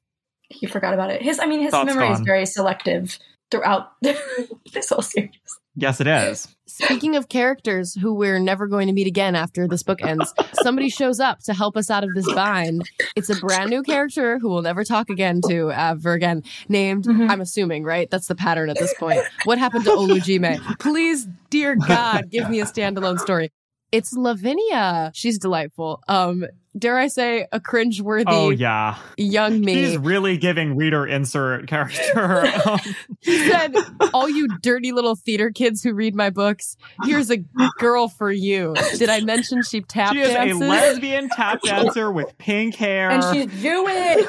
he 0.48 0.66
forgot 0.66 0.94
about 0.94 1.10
it. 1.10 1.22
His 1.22 1.40
I 1.40 1.46
mean 1.46 1.60
his 1.60 1.72
memory 1.72 2.08
gone. 2.08 2.12
is 2.12 2.20
very 2.20 2.46
selective 2.46 3.18
throughout 3.50 3.92
this 4.00 4.90
whole 4.90 5.02
series. 5.02 5.30
Yes, 5.78 6.00
it 6.00 6.06
is. 6.06 6.48
Speaking 6.64 7.16
of 7.16 7.28
characters 7.28 7.94
who 7.94 8.14
we're 8.14 8.38
never 8.38 8.66
going 8.66 8.86
to 8.86 8.94
meet 8.94 9.06
again 9.06 9.36
after 9.36 9.68
this 9.68 9.82
book 9.82 10.02
ends, 10.02 10.32
somebody 10.54 10.88
shows 10.88 11.20
up 11.20 11.40
to 11.40 11.52
help 11.52 11.76
us 11.76 11.90
out 11.90 12.02
of 12.02 12.10
this 12.14 12.26
bind. 12.32 12.88
It's 13.14 13.28
a 13.28 13.36
brand 13.36 13.68
new 13.68 13.82
character 13.82 14.38
who 14.38 14.48
we'll 14.48 14.62
never 14.62 14.84
talk 14.84 15.10
again 15.10 15.42
to 15.48 15.70
ever 15.70 16.14
again. 16.14 16.42
Named, 16.68 17.04
mm-hmm. 17.04 17.30
I'm 17.30 17.42
assuming, 17.42 17.84
right? 17.84 18.10
That's 18.10 18.26
the 18.26 18.34
pattern 18.34 18.70
at 18.70 18.78
this 18.78 18.94
point. 18.94 19.20
What 19.44 19.58
happened 19.58 19.84
to 19.84 19.90
Olujime? 19.90 20.78
Please, 20.78 21.28
dear 21.50 21.76
God, 21.76 22.30
give 22.30 22.48
me 22.48 22.60
a 22.60 22.64
standalone 22.64 23.18
story. 23.18 23.52
It's 23.92 24.12
Lavinia. 24.12 25.10
She's 25.14 25.38
delightful. 25.38 26.02
Um, 26.08 26.44
dare 26.76 26.98
I 26.98 27.08
say, 27.08 27.46
a 27.52 27.60
cringeworthy 27.60 28.24
Oh 28.26 28.50
yeah, 28.50 28.98
young 29.16 29.60
me. 29.60 29.74
she's 29.74 29.96
really 29.96 30.36
giving 30.36 30.76
reader 30.76 31.06
insert 31.06 31.66
character. 31.68 32.46
Um, 32.66 32.78
He 33.20 33.38
said, 33.50 33.74
All 34.12 34.28
you 34.28 34.48
dirty 34.60 34.92
little 34.92 35.16
theater 35.16 35.50
kids 35.50 35.82
who 35.82 35.94
read 35.94 36.14
my 36.14 36.30
books, 36.30 36.76
here's 37.04 37.30
a 37.30 37.38
girl 37.78 38.08
for 38.08 38.30
you. 38.30 38.74
Did 38.98 39.08
I 39.08 39.20
mention 39.20 39.62
she 39.62 39.80
tap 39.80 40.12
she 40.12 40.20
is 40.20 40.34
a 40.34 40.54
lesbian 40.54 41.28
tap 41.28 41.60
dancer 41.64 42.10
with 42.10 42.36
pink 42.38 42.74
hair, 42.74 43.10
And 43.10 43.24
she's 43.32 43.62
Jewish. 43.62 44.26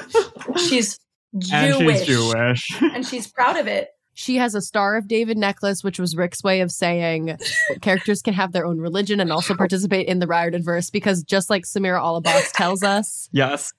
She's 0.70 1.00
Jewish, 1.38 1.52
and 1.52 1.98
she's 1.98 2.06
Jewish. 2.08 2.82
And 2.82 3.06
she's 3.06 3.28
proud 3.28 3.58
of 3.58 3.67
it. 3.67 3.89
She 4.19 4.38
has 4.38 4.56
a 4.56 4.62
Star 4.62 4.97
of 4.97 5.08
David 5.08 5.38
necklace, 5.38 5.84
which 5.84 5.99
was 5.99 6.15
Rick's 6.17 6.43
way 6.43 6.62
of 6.62 6.71
saying 6.71 7.38
characters 7.82 8.23
can 8.23 8.34
have 8.34 8.51
their 8.51 8.65
own 8.65 8.80
religion 8.80 9.19
and 9.19 9.32
also 9.32 9.53
participate 9.53 10.08
in 10.08 10.17
the 10.17 10.25
Riordan 10.25 10.63
verse 10.63 10.89
because 10.89 11.21
just 11.21 11.51
like 11.51 11.65
Samirah 11.65 11.99
al-Abbas 11.99 12.51
tells 12.53 12.82
us, 12.82 13.30
yes, 13.32 13.73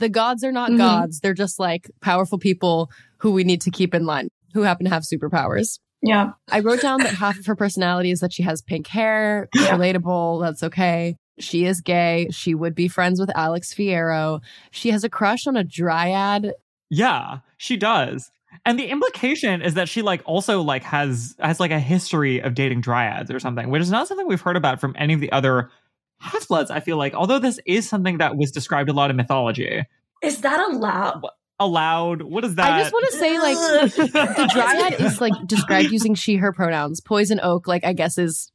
the 0.00 0.08
gods 0.08 0.42
are 0.42 0.50
not 0.50 0.72
Mhm. 0.72 0.78
gods. 0.78 1.20
They're 1.20 1.32
just 1.32 1.60
like 1.60 1.88
powerful 2.00 2.38
people 2.38 2.90
who 3.18 3.30
we 3.30 3.44
need 3.44 3.60
to 3.60 3.70
keep 3.70 3.94
in 3.94 4.04
line, 4.04 4.30
who 4.52 4.62
happen 4.62 4.82
to 4.86 4.90
have 4.90 5.04
superpowers. 5.04 5.78
Yeah. 6.02 6.32
I 6.50 6.58
wrote 6.58 6.80
down 6.82 6.98
that 7.04 7.14
half 7.14 7.38
of 7.38 7.46
her 7.46 7.54
personality 7.54 8.10
is 8.10 8.18
that 8.18 8.32
she 8.32 8.42
has 8.42 8.62
pink 8.62 8.88
hair, 8.88 9.48
Yeah. 9.54 9.78
relatable, 9.78 10.42
that's 10.42 10.64
okay. 10.64 11.14
She 11.38 11.66
is 11.66 11.80
gay. 11.80 12.26
She 12.32 12.52
would 12.56 12.74
be 12.74 12.88
friends 12.88 13.20
with 13.20 13.30
Alex 13.36 13.72
Fierro. 13.72 14.40
She 14.72 14.90
has 14.90 15.04
a 15.04 15.08
crush 15.08 15.46
on 15.46 15.56
a 15.56 15.62
dryad. 15.62 16.52
yeah, 16.90 17.38
she 17.56 17.76
does. 17.76 18.32
And 18.64 18.78
the 18.78 18.86
implication 18.86 19.62
is 19.62 19.74
that 19.74 19.88
she 19.88 20.02
like 20.02 20.22
also 20.24 20.62
like 20.62 20.82
has 20.84 21.34
has 21.38 21.60
like 21.60 21.70
a 21.70 21.78
history 21.78 22.40
of 22.40 22.54
dating 22.54 22.80
dryads 22.80 23.30
or 23.30 23.38
something, 23.40 23.70
which 23.70 23.82
is 23.82 23.90
not 23.90 24.08
something 24.08 24.26
we've 24.26 24.40
heard 24.40 24.56
about 24.56 24.80
from 24.80 24.94
any 24.98 25.14
of 25.14 25.20
the 25.20 25.32
other 25.32 25.70
half 26.18 26.48
bloods. 26.48 26.70
I 26.70 26.80
feel 26.80 26.96
like, 26.96 27.14
although 27.14 27.38
this 27.38 27.60
is 27.66 27.88
something 27.88 28.18
that 28.18 28.36
was 28.36 28.50
described 28.50 28.88
a 28.88 28.92
lot 28.92 29.10
in 29.10 29.16
mythology. 29.16 29.84
Is 30.22 30.40
that 30.40 30.60
allowed? 30.60 31.22
Allowed, 31.60 32.22
what 32.22 32.44
is 32.44 32.56
that? 32.56 32.72
I 32.72 32.80
just 32.80 32.92
want 32.92 33.06
to 33.10 33.16
say, 33.16 33.38
like, 33.38 33.56
the 33.56 34.50
dryad 34.52 35.00
is 35.00 35.20
like 35.20 35.32
described 35.46 35.92
using 35.92 36.14
she, 36.14 36.36
her 36.36 36.52
pronouns. 36.52 37.00
Poison 37.00 37.38
oak, 37.42 37.68
like, 37.68 37.84
I 37.84 37.92
guess 37.92 38.18
is 38.18 38.50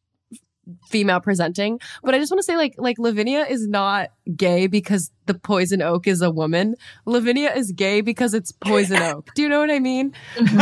female 0.87 1.19
presenting. 1.19 1.79
But 2.03 2.15
I 2.15 2.19
just 2.19 2.31
want 2.31 2.39
to 2.39 2.43
say, 2.43 2.57
like, 2.57 2.75
like 2.77 2.97
Lavinia 2.99 3.45
is 3.45 3.67
not 3.67 4.09
gay 4.35 4.67
because 4.67 5.11
the 5.25 5.33
poison 5.33 5.81
oak 5.81 6.07
is 6.07 6.21
a 6.21 6.31
woman. 6.31 6.75
Lavinia 7.05 7.53
is 7.53 7.71
gay 7.71 8.01
because 8.01 8.33
it's 8.33 8.51
poison 8.51 9.01
oak. 9.01 9.29
Do 9.35 9.41
you 9.41 9.49
know 9.49 9.59
what 9.59 9.71
I 9.71 9.79
mean? 9.79 10.13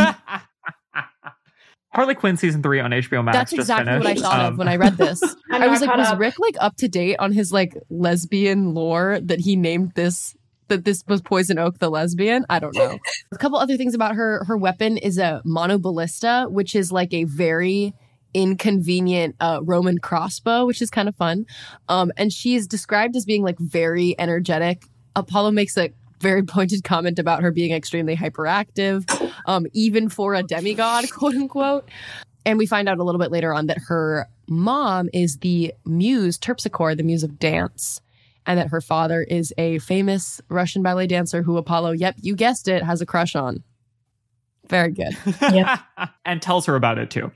Harley 1.94 2.16
Quinn 2.16 2.38
season 2.38 2.62
three 2.62 2.80
on 2.80 2.92
HBO 2.92 3.24
Max. 3.24 3.36
That's 3.38 3.52
just 3.52 3.62
exactly 3.62 3.98
what 3.98 4.06
I 4.06 4.14
thought 4.16 4.40
Um, 4.40 4.54
of 4.54 4.58
when 4.60 4.68
I 4.68 4.76
read 4.76 4.98
this. 4.98 5.20
I'm 5.52 5.64
I 5.64 5.68
was 5.68 5.82
not 5.82 5.88
like, 5.88 5.96
caught 5.96 6.00
was 6.00 6.08
up. 6.10 6.20
Rick 6.20 6.36
like 6.38 6.56
up 6.60 6.76
to 6.78 6.88
date 6.88 7.16
on 7.18 7.32
his 7.32 7.52
like 7.52 7.76
lesbian 7.90 8.76
lore 8.76 9.20
that 9.24 9.40
he 9.40 9.56
named 9.56 9.94
this 9.96 10.36
that 10.68 10.86
this 10.86 11.04
was 11.08 11.22
Poison 11.22 11.58
Oak 11.58 11.80
the 11.80 11.90
lesbian? 11.90 12.46
I 12.50 12.60
don't 12.60 12.76
know. 12.76 13.00
a 13.32 13.38
couple 13.38 13.58
other 13.58 13.78
things 13.78 13.96
about 13.96 14.16
her. 14.16 14.44
Her 14.46 14.58
weapon 14.58 14.98
is 14.98 15.18
a 15.18 15.42
monoballista, 15.46 16.52
which 16.52 16.76
is 16.76 16.92
like 16.92 17.14
a 17.14 17.24
very 17.24 17.94
inconvenient 18.38 19.36
uh, 19.40 19.60
Roman 19.64 19.98
crossbow, 19.98 20.68
which 20.68 20.80
is 20.80 20.92
kind 20.92 21.10
of 21.10 21.16
fun. 21.16 21.48
Um, 21.90 22.12
and 22.18 22.32
she 22.32 22.54
is 22.54 22.68
described 22.68 23.16
as 23.16 23.26
being 23.26 23.42
like 23.42 23.58
very 23.58 24.16
energetic. 24.20 24.86
Apollo 25.16 25.52
makes 25.52 25.76
a 25.76 25.92
very 26.20 26.44
pointed 26.56 26.84
comment 26.84 27.18
about 27.18 27.42
her 27.42 27.52
being 27.52 27.74
extremely 27.74 28.16
hyperactive, 28.16 29.10
um, 29.48 29.66
even 29.74 30.08
for 30.08 30.36
a 30.36 30.44
demigod, 30.44 31.12
quote 31.12 31.34
unquote. 31.34 31.90
And 32.46 32.60
we 32.60 32.68
find 32.68 32.88
out 32.88 33.00
a 33.00 33.04
little 33.04 33.20
bit 33.20 33.32
later 33.32 33.54
on 33.54 33.66
that 33.66 33.80
her 33.88 34.30
mom 34.48 35.10
is 35.14 35.38
the 35.38 35.74
muse, 35.84 36.38
Terpsichore, 36.38 36.96
the 36.96 37.04
muse 37.04 37.24
of 37.24 37.40
dance, 37.40 38.00
and 38.46 38.60
that 38.60 38.70
her 38.70 38.82
father 38.82 39.24
is 39.24 39.52
a 39.58 39.80
famous 39.80 40.40
Russian 40.48 40.84
ballet 40.84 41.08
dancer 41.08 41.42
who 41.42 41.58
Apollo, 41.58 41.94
yep, 41.94 42.16
you 42.22 42.36
guessed 42.36 42.68
it, 42.68 42.84
has 42.84 43.02
a 43.02 43.06
crush 43.06 43.36
on. 43.36 43.64
Very 44.70 44.92
good. 44.92 45.16
Yeah. 45.54 45.80
and 46.26 46.42
tells 46.42 46.66
her 46.66 46.76
about 46.76 46.98
it 46.98 47.10
too. 47.10 47.32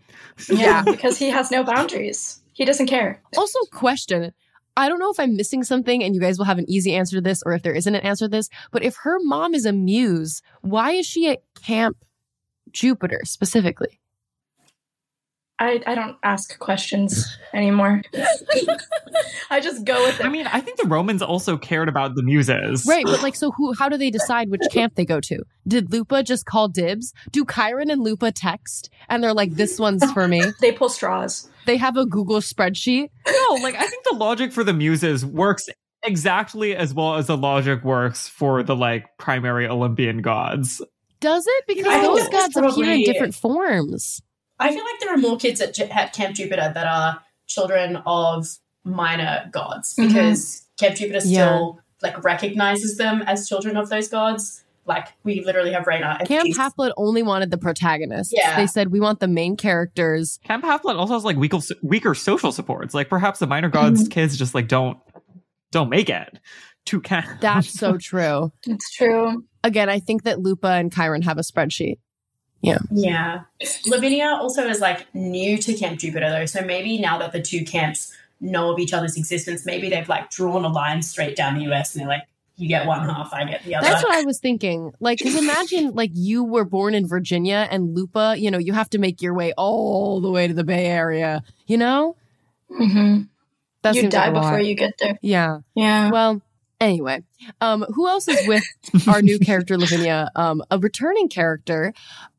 Yeah, 0.49 0.81
because 0.85 1.17
he 1.17 1.29
has 1.29 1.51
no 1.51 1.63
boundaries. 1.63 2.41
He 2.53 2.65
doesn't 2.65 2.87
care. 2.87 3.21
Also, 3.37 3.59
question. 3.71 4.33
I 4.77 4.87
don't 4.87 4.99
know 4.99 5.11
if 5.11 5.19
I'm 5.19 5.35
missing 5.35 5.63
something 5.63 6.03
and 6.03 6.15
you 6.15 6.21
guys 6.21 6.37
will 6.37 6.45
have 6.45 6.57
an 6.57 6.69
easy 6.69 6.95
answer 6.95 7.17
to 7.17 7.21
this 7.21 7.43
or 7.45 7.53
if 7.53 7.61
there 7.63 7.73
isn't 7.73 7.93
an 7.93 8.01
answer 8.01 8.25
to 8.25 8.29
this, 8.29 8.49
but 8.71 8.83
if 8.83 8.95
her 9.03 9.17
mom 9.21 9.53
is 9.53 9.65
a 9.65 9.73
muse, 9.73 10.41
why 10.61 10.91
is 10.91 11.05
she 11.05 11.29
at 11.29 11.39
Camp 11.63 11.97
Jupiter 12.71 13.21
specifically? 13.25 13.99
I, 15.61 15.79
I 15.85 15.93
don't 15.93 16.17
ask 16.23 16.57
questions 16.57 17.37
anymore. 17.53 18.01
I 19.51 19.59
just 19.59 19.85
go 19.85 20.03
with 20.05 20.19
it. 20.19 20.25
I 20.25 20.29
mean, 20.29 20.47
I 20.47 20.59
think 20.59 20.79
the 20.79 20.87
Romans 20.87 21.21
also 21.21 21.55
cared 21.55 21.87
about 21.87 22.15
the 22.15 22.23
muses. 22.23 22.83
Right, 22.87 23.05
but 23.05 23.21
like, 23.21 23.35
so 23.35 23.51
who? 23.51 23.71
How 23.73 23.87
do 23.87 23.95
they 23.95 24.09
decide 24.09 24.49
which 24.49 24.63
camp 24.71 24.95
they 24.95 25.05
go 25.05 25.19
to? 25.19 25.43
Did 25.67 25.91
Lupa 25.91 26.23
just 26.23 26.47
call 26.47 26.67
dibs? 26.67 27.13
Do 27.29 27.45
Chiron 27.45 27.91
and 27.91 28.01
Lupa 28.01 28.31
text 28.31 28.89
and 29.07 29.23
they're 29.23 29.35
like, 29.35 29.51
"This 29.51 29.77
one's 29.77 30.03
for 30.13 30.27
me"? 30.27 30.41
they 30.61 30.71
pull 30.71 30.89
straws. 30.89 31.47
They 31.67 31.77
have 31.77 31.95
a 31.95 32.07
Google 32.07 32.39
spreadsheet. 32.39 33.09
No, 33.27 33.55
like 33.61 33.75
I 33.75 33.85
think 33.85 34.03
the 34.09 34.15
logic 34.15 34.53
for 34.53 34.63
the 34.63 34.73
muses 34.73 35.23
works 35.23 35.69
exactly 36.01 36.75
as 36.75 36.91
well 36.91 37.17
as 37.17 37.27
the 37.27 37.37
logic 37.37 37.83
works 37.83 38.27
for 38.27 38.63
the 38.63 38.75
like 38.75 39.15
primary 39.19 39.67
Olympian 39.67 40.23
gods. 40.23 40.81
Does 41.19 41.45
it? 41.47 41.65
Because 41.67 41.85
I 41.85 42.01
those 42.01 42.27
that's 42.29 42.55
gods 42.55 42.77
appear 42.77 42.93
in 42.93 43.03
different 43.03 43.35
forms. 43.35 44.23
I 44.61 44.69
feel 44.73 44.83
like 44.83 44.99
there 44.99 45.13
are 45.13 45.17
more 45.17 45.37
kids 45.37 45.59
at, 45.61 45.77
at 45.79 46.13
Camp 46.13 46.35
Jupiter 46.35 46.71
that 46.73 46.87
are 46.87 47.21
children 47.47 47.97
of 48.05 48.47
minor 48.83 49.49
gods 49.51 49.95
Mhm. 49.95 50.07
because 50.07 50.63
Camp 50.79 50.95
Jupiter 50.95 51.19
Yeah. 51.25 51.45
still 51.47 51.79
like 52.01 52.23
recognizes 52.23 52.97
them 52.97 53.21
as 53.27 53.47
children 53.47 53.77
of 53.77 53.89
those 53.89 54.07
gods. 54.07 54.63
Like 54.85 55.09
we 55.23 55.43
literally 55.45 55.71
have 55.73 55.85
Reyna. 55.85 56.17
and 56.19 56.27
Camp 56.27 56.45
she's- 56.47 56.57
Haplet 56.57 56.91
only 56.97 57.21
wanted 57.21 57.51
the 57.51 57.57
protagonists. 57.57 58.33
Yeah. 58.35 58.55
They 58.55 58.65
said 58.65 58.91
we 58.91 58.99
want 58.99 59.19
the 59.19 59.27
main 59.27 59.55
characters. 59.55 60.39
Camp 60.43 60.63
Half-Blood 60.65 60.95
also 60.95 61.13
has 61.13 61.23
like 61.23 61.37
weaker, 61.37 61.59
weaker 61.83 62.15
social 62.15 62.51
supports. 62.51 62.93
Like 62.95 63.07
perhaps 63.07 63.39
the 63.39 63.45
minor 63.47 63.69
gods 63.69 64.07
kids 64.07 64.35
just 64.37 64.55
like 64.55 64.67
don't 64.67 64.97
don't 65.71 65.89
make 65.89 66.09
it 66.09 66.39
to 66.87 66.99
camp. 66.99 67.27
That's 67.39 67.71
so 67.71 67.97
true. 67.97 68.51
It's 68.65 68.91
true. 68.91 69.45
Again, 69.63 69.87
I 69.89 69.99
think 69.99 70.23
that 70.23 70.39
Lupa 70.39 70.69
and 70.69 70.91
Chiron 70.91 71.21
have 71.21 71.37
a 71.37 71.41
spreadsheet. 71.41 71.99
Yeah. 72.61 72.77
Yeah. 72.91 73.41
Lavinia 73.87 74.37
also 74.39 74.67
is 74.67 74.79
like 74.79 75.13
new 75.13 75.57
to 75.57 75.73
Camp 75.73 75.99
Jupiter 75.99 76.29
though. 76.29 76.45
So 76.45 76.61
maybe 76.61 76.99
now 76.99 77.17
that 77.19 77.31
the 77.31 77.41
two 77.41 77.65
camps 77.65 78.13
know 78.39 78.71
of 78.71 78.79
each 78.79 78.93
other's 78.93 79.17
existence, 79.17 79.65
maybe 79.65 79.89
they've 79.89 80.07
like 80.07 80.29
drawn 80.29 80.63
a 80.63 80.69
line 80.69 81.01
straight 81.01 81.35
down 81.35 81.57
the 81.57 81.71
US 81.71 81.95
and 81.95 82.01
they're 82.01 82.09
like, 82.09 82.23
you 82.57 82.67
get 82.67 82.85
one 82.85 83.07
half, 83.07 83.33
I 83.33 83.45
get 83.45 83.63
the 83.63 83.75
other. 83.75 83.87
That's 83.87 84.03
what 84.03 84.13
I 84.13 84.21
was 84.21 84.39
thinking. 84.39 84.93
Like, 84.99 85.17
because 85.17 85.35
imagine 85.35 85.93
like 85.95 86.11
you 86.13 86.43
were 86.43 86.65
born 86.65 86.93
in 86.93 87.07
Virginia 87.07 87.67
and 87.71 87.95
Lupa, 87.95 88.35
you 88.37 88.51
know, 88.51 88.59
you 88.59 88.73
have 88.73 88.89
to 88.91 88.99
make 88.99 89.21
your 89.21 89.33
way 89.33 89.53
all 89.57 90.21
the 90.21 90.29
way 90.29 90.47
to 90.47 90.53
the 90.53 90.63
Bay 90.63 90.85
Area. 90.85 91.43
You 91.65 91.77
know, 91.77 92.15
hmm 92.69 93.21
that 93.81 93.95
You 93.95 94.09
die 94.09 94.29
like 94.29 94.41
before 94.41 94.59
you 94.59 94.75
get 94.75 94.93
there. 94.99 95.17
Yeah. 95.21 95.59
Yeah. 95.75 96.11
Well, 96.11 96.41
anyway, 96.81 97.23
um, 97.61 97.85
who 97.93 98.07
else 98.07 98.27
is 98.27 98.45
with 98.47 98.63
our 99.07 99.21
new 99.21 99.39
character 99.39 99.77
Lavinia? 99.77 100.29
Um, 100.35 100.61
a 100.69 100.77
returning 100.77 101.29
character, 101.29 101.93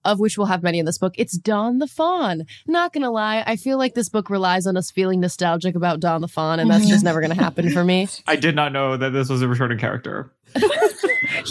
of 0.04 0.18
which 0.18 0.36
we'll 0.36 0.48
have 0.48 0.62
many 0.62 0.78
in 0.78 0.84
this 0.84 0.98
book. 0.98 1.14
It's 1.16 1.38
Don 1.38 1.78
the 1.78 1.86
Fawn. 1.86 2.44
Not 2.66 2.92
gonna 2.92 3.10
lie, 3.10 3.42
I 3.46 3.56
feel 3.56 3.78
like 3.78 3.94
this 3.94 4.08
book 4.08 4.28
relies 4.28 4.66
on 4.66 4.76
us 4.76 4.90
feeling 4.90 5.20
nostalgic 5.20 5.74
about 5.74 6.00
Don 6.00 6.20
the 6.20 6.28
Fawn, 6.28 6.60
and 6.60 6.70
that's 6.70 6.88
just 6.88 7.04
never 7.04 7.20
gonna 7.20 7.34
happen 7.34 7.70
for 7.70 7.84
me. 7.84 8.08
I 8.26 8.36
did 8.36 8.54
not 8.54 8.72
know 8.72 8.96
that 8.96 9.10
this 9.10 9.28
was 9.28 9.40
a 9.40 9.48
returning 9.48 9.78
character. 9.78 10.30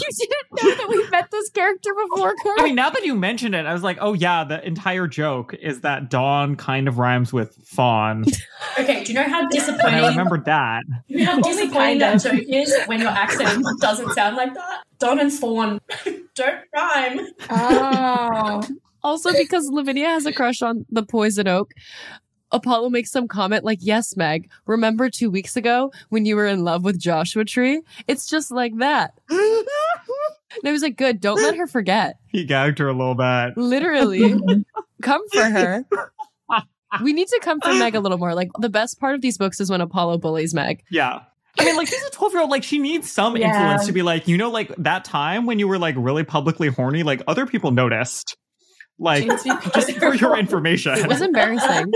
you 0.00 0.06
didn't 0.18 0.64
know 0.64 0.74
that 0.76 0.88
we 0.88 1.08
met 1.10 1.30
this 1.30 1.50
character 1.50 1.90
before, 1.94 2.34
Carl? 2.42 2.56
I 2.60 2.64
mean, 2.64 2.74
now 2.74 2.90
that 2.90 3.04
you 3.04 3.14
mentioned 3.14 3.54
it, 3.54 3.66
I 3.66 3.72
was 3.72 3.82
like, 3.82 3.98
oh 4.00 4.12
yeah, 4.12 4.44
the 4.44 4.64
entire 4.66 5.06
joke 5.06 5.54
is 5.54 5.80
that 5.82 6.10
Dawn 6.10 6.56
kind 6.56 6.88
of 6.88 6.98
rhymes 6.98 7.32
with 7.32 7.54
fawn. 7.64 8.24
Okay, 8.78 9.02
do 9.04 9.12
you 9.12 9.18
know 9.18 9.28
how 9.28 9.40
And 9.40 9.48
I 9.48 9.50
disappointing 9.50 10.04
remembered 10.04 10.44
that. 10.46 10.84
you 11.08 11.18
know 11.18 11.32
how 11.32 11.40
disappointing 11.40 11.98
that 11.98 12.22
joke 12.22 12.40
is 12.48 12.74
when 12.86 13.00
your 13.00 13.10
accent 13.10 13.62
doesn't 13.80 14.12
sound 14.12 14.36
like 14.36 14.54
that? 14.54 14.84
Dawn 14.98 15.18
and 15.18 15.32
Fawn 15.32 15.78
don't 16.34 16.60
rhyme. 16.74 17.20
Oh. 17.50 18.62
Also, 19.02 19.32
because 19.32 19.68
Lavinia 19.70 20.06
has 20.06 20.26
a 20.26 20.32
crush 20.32 20.62
on 20.62 20.86
the 20.90 21.02
poison 21.02 21.48
oak, 21.48 21.72
Apollo 22.52 22.90
makes 22.90 23.10
some 23.10 23.26
comment 23.28 23.64
like, 23.64 23.78
Yes, 23.80 24.16
Meg, 24.16 24.50
remember 24.66 25.08
two 25.10 25.30
weeks 25.30 25.56
ago 25.56 25.92
when 26.10 26.24
you 26.26 26.36
were 26.36 26.46
in 26.46 26.64
love 26.64 26.84
with 26.84 26.98
Joshua 26.98 27.44
Tree? 27.44 27.80
It's 28.06 28.26
just 28.26 28.50
like 28.50 28.76
that. 28.78 29.14
And 29.30 30.68
I 30.68 30.72
was 30.72 30.82
like, 30.82 30.96
Good, 30.96 31.20
don't 31.20 31.40
let 31.42 31.56
her 31.56 31.66
forget. 31.66 32.16
He 32.28 32.44
gagged 32.44 32.78
her 32.78 32.88
a 32.88 32.92
little 32.92 33.14
bit. 33.14 33.56
Literally, 33.56 34.34
come 35.02 35.22
for 35.32 35.44
her. 35.44 35.84
We 37.02 37.14
need 37.14 37.28
to 37.28 37.40
come 37.42 37.58
for 37.60 37.72
Meg 37.72 37.94
a 37.94 38.00
little 38.00 38.18
more. 38.18 38.34
Like, 38.34 38.50
the 38.58 38.68
best 38.68 39.00
part 39.00 39.14
of 39.14 39.22
these 39.22 39.38
books 39.38 39.60
is 39.60 39.70
when 39.70 39.80
Apollo 39.80 40.18
bullies 40.18 40.52
Meg. 40.52 40.82
Yeah. 40.90 41.20
I 41.58 41.64
mean, 41.64 41.76
like, 41.76 41.88
she's 41.88 42.02
a 42.02 42.10
12 42.10 42.32
year 42.34 42.42
old. 42.42 42.50
Like, 42.50 42.62
she 42.64 42.78
needs 42.78 43.10
some 43.10 43.34
Yeah. 43.36 43.48
influence 43.48 43.86
to 43.86 43.92
be 43.92 44.02
like, 44.02 44.28
you 44.28 44.36
know, 44.36 44.50
like 44.50 44.74
that 44.76 45.04
time 45.06 45.46
when 45.46 45.58
you 45.58 45.66
were 45.68 45.78
like 45.78 45.94
really 45.96 46.22
publicly 46.24 46.68
horny, 46.68 47.02
like 47.02 47.22
other 47.26 47.46
people 47.46 47.70
noticed. 47.70 48.36
Like, 49.02 49.26
just 49.26 49.98
for 49.98 50.14
your 50.14 50.38
information. 50.38 50.96
It 50.96 51.08
was 51.08 51.20
embarrassing. 51.20 51.92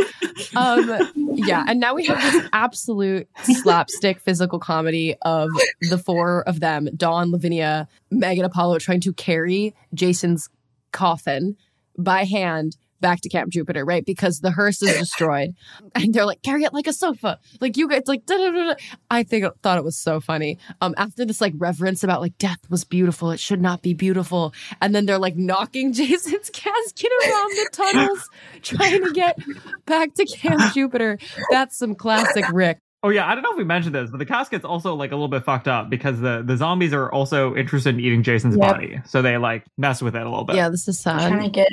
Um, 0.56 1.12
yeah, 1.34 1.64
and 1.68 1.78
now 1.78 1.94
we 1.94 2.04
have 2.06 2.20
this 2.20 2.48
absolute 2.52 3.28
slapstick 3.44 4.20
physical 4.20 4.58
comedy 4.58 5.14
of 5.22 5.50
the 5.88 5.98
four 5.98 6.42
of 6.48 6.58
them: 6.58 6.88
Dawn, 6.96 7.30
Lavinia, 7.30 7.86
Meg, 8.10 8.38
and 8.38 8.46
Apollo, 8.46 8.80
trying 8.80 9.00
to 9.02 9.12
carry 9.12 9.72
Jason's 9.94 10.48
coffin 10.90 11.56
by 11.96 12.24
hand 12.24 12.76
back 13.00 13.20
to 13.22 13.28
Camp 13.28 13.50
Jupiter, 13.50 13.84
right? 13.84 14.04
Because 14.04 14.40
the 14.40 14.50
hearse 14.50 14.82
is 14.82 14.96
destroyed, 14.98 15.54
and 15.94 16.12
they're 16.14 16.26
like, 16.26 16.42
"Carry 16.42 16.64
it 16.64 16.72
like 16.72 16.86
a 16.86 16.92
sofa." 16.92 17.38
Like 17.60 17.76
you 17.76 17.88
guys, 17.88 18.02
like, 18.06 18.26
da, 18.26 18.36
da, 18.36 18.50
da, 18.50 18.64
da. 18.68 18.74
I 19.10 19.22
think 19.22 19.44
thought 19.62 19.78
it 19.78 19.84
was 19.84 19.96
so 19.96 20.20
funny. 20.20 20.58
Um, 20.80 20.94
after 20.96 21.24
this 21.24 21.40
like 21.40 21.54
reverence 21.56 22.02
about 22.04 22.20
like 22.20 22.36
death 22.38 22.60
was 22.70 22.84
beautiful, 22.84 23.30
it 23.30 23.40
should 23.40 23.60
not 23.60 23.82
be 23.82 23.94
beautiful, 23.94 24.54
and 24.80 24.94
then 24.94 25.06
they're 25.06 25.18
like 25.18 25.36
knocking 25.36 25.92
Jason's 25.94 26.50
casket 26.50 27.10
around 27.22 27.50
the 27.50 27.68
tunnels, 27.72 28.30
trying 28.62 29.04
to 29.04 29.12
get 29.12 29.38
back 29.86 30.14
to 30.14 30.24
Camp 30.26 30.72
Jupiter. 30.72 31.18
That's 31.50 31.76
some 31.76 31.94
classic 31.94 32.44
Rick. 32.52 32.78
Oh 33.02 33.10
yeah, 33.10 33.28
I 33.28 33.34
don't 33.34 33.42
know 33.42 33.52
if 33.52 33.58
we 33.58 33.62
mentioned 33.62 33.94
this, 33.94 34.10
but 34.10 34.18
the 34.18 34.26
casket's 34.26 34.64
also 34.64 34.94
like 34.94 35.12
a 35.12 35.14
little 35.14 35.28
bit 35.28 35.44
fucked 35.44 35.68
up 35.68 35.88
because 35.90 36.18
the 36.20 36.42
the 36.44 36.56
zombies 36.56 36.92
are 36.92 37.12
also 37.12 37.54
interested 37.54 37.94
in 37.94 38.00
eating 38.00 38.22
Jason's 38.24 38.56
Yep. 38.56 38.60
body, 38.68 39.00
so 39.04 39.22
they 39.22 39.36
like 39.36 39.64
mess 39.78 40.02
with 40.02 40.16
it 40.16 40.22
a 40.22 40.28
little 40.28 40.44
bit. 40.44 40.56
Yeah, 40.56 40.70
this 40.70 40.88
is 40.88 40.98
sad. 40.98 41.28
trying 41.28 41.42
to 41.44 41.50
get 41.50 41.68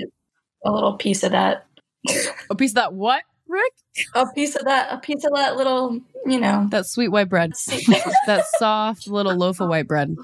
a 0.66 0.72
little 0.72 0.94
piece 0.94 1.24
of 1.24 1.32
that. 1.32 1.66
A 2.50 2.56
piece 2.56 2.72
of 2.72 2.76
that 2.76 2.94
what, 2.94 3.24
Rick? 3.48 3.74
A 4.16 4.26
piece 4.28 4.56
of 4.56 4.66
that. 4.66 4.92
A 4.92 4.98
piece 4.98 5.24
of 5.24 5.34
that 5.36 5.56
little. 5.56 6.00
You 6.26 6.40
know. 6.40 6.68
That 6.72 6.86
sweet 6.86 7.10
white 7.10 7.30
bread. 7.30 7.54
that 8.28 8.46
soft 8.58 9.08
little 9.08 9.36
loaf 9.36 9.60
of 9.60 9.70
white 9.70 9.88
bread. 9.88 10.16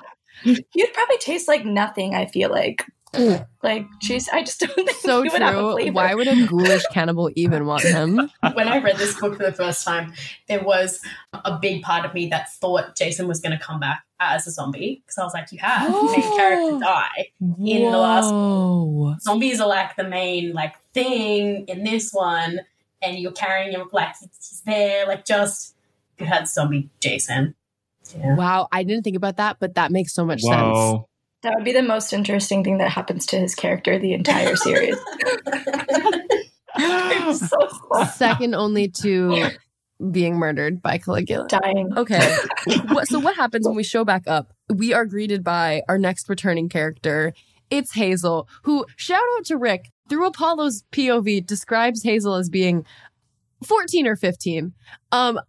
You'd 0.44 0.94
probably 0.94 1.18
taste 1.18 1.48
like 1.48 1.66
nothing. 1.66 2.16
I 2.16 2.26
feel 2.26 2.50
like. 2.50 2.86
Like, 3.62 3.88
jeez, 4.02 4.28
I 4.32 4.42
just 4.44 4.62
don't 4.62 4.74
think 4.76 4.92
So 4.92 5.22
you 5.24 5.32
would 5.32 5.42
have 5.42 5.56
a 5.56 5.60
true. 5.76 5.92
Why 5.92 6.16
would 6.16 6.28
a 6.28 6.46
ghoulish 6.48 6.84
cannibal 6.94 7.30
even 7.36 7.66
want 7.66 7.84
him? 7.98 8.30
when 8.54 8.68
I 8.70 8.78
read 8.78 8.96
this 8.98 9.20
book 9.20 9.36
for 9.36 9.44
the 9.44 9.52
first 9.52 9.84
time, 9.84 10.14
there 10.48 10.64
was 10.64 11.02
a 11.34 11.58
big 11.58 11.82
part 11.82 12.06
of 12.06 12.14
me 12.14 12.28
that 12.30 12.50
thought 12.54 12.96
Jason 12.96 13.28
was 13.28 13.42
going 13.42 13.58
to 13.58 13.62
come 13.64 13.80
back 13.82 14.04
as 14.22 14.48
a 14.48 14.52
zombie 14.52 15.02
because 15.06 15.18
I 15.18 15.24
was 15.24 15.34
like, 15.34 15.52
you 15.52 15.60
have 15.60 15.92
main 15.92 16.38
character 16.38 16.80
die. 16.82 17.32
In 17.42 17.92
the 17.92 17.98
last- 17.98 18.32
Whoa. 18.32 19.16
Zombies 19.20 19.60
are 19.60 19.68
like 19.68 19.96
the 19.98 20.06
main 20.08 20.54
like 20.54 20.76
thing 20.94 21.66
in 21.68 21.84
this 21.84 22.12
one, 22.14 22.62
and 23.02 23.18
you're 23.20 23.32
carrying 23.34 23.72
him 23.74 23.90
like 23.92 24.16
he's 24.20 24.62
there, 24.66 25.06
like 25.06 25.26
just 25.26 25.76
you 26.18 26.26
had 26.26 26.48
zombie 26.48 26.90
Jason. 27.02 27.56
Yeah. 28.18 28.36
Wow, 28.36 28.68
I 28.72 28.84
didn't 28.84 29.04
think 29.04 29.18
about 29.18 29.38
that, 29.38 29.58
but 29.60 29.76
that 29.76 29.92
makes 29.92 30.14
so 30.14 30.26
much 30.26 30.42
sense. 30.42 31.00
Whoa. 31.42 31.50
That 31.50 31.56
would 31.56 31.66
be 31.66 31.74
the 31.74 31.84
most 31.84 32.14
interesting 32.14 32.64
thing 32.64 32.78
that 32.80 32.92
happens 32.92 33.26
to 33.28 33.38
his 33.38 33.56
character 33.56 33.98
the 33.98 34.14
entire 34.14 34.56
series. 34.56 34.98
So. 37.34 38.06
Second 38.16 38.56
only 38.56 38.88
to 39.02 39.50
being 40.12 40.36
murdered 40.38 40.82
by 40.82 40.98
Caligula. 40.98 41.48
dying. 41.48 41.92
Okay. 41.96 42.38
what, 42.88 43.08
so 43.08 43.20
what 43.20 43.36
happens 43.36 43.68
when 43.68 43.76
we 43.76 43.84
show 43.84 44.06
back 44.06 44.24
up? 44.28 44.54
We 44.74 44.94
are 44.94 45.06
greeted 45.06 45.44
by 45.44 45.84
our 45.88 45.98
next 45.98 46.30
returning 46.30 46.70
character. 46.70 47.34
It's 47.70 47.94
Hazel, 47.94 48.48
who 48.64 48.86
shout 48.96 49.22
out 49.38 49.46
to 49.46 49.58
Rick 49.58 49.92
through 50.10 50.26
Apollo's 50.26 50.84
POV 50.92 51.46
describes 51.46 52.04
Hazel 52.04 52.36
as 52.36 52.50
being 52.50 52.86
14 53.66 54.08
or 54.08 54.16
15. 54.16 54.74
Um 55.12 55.40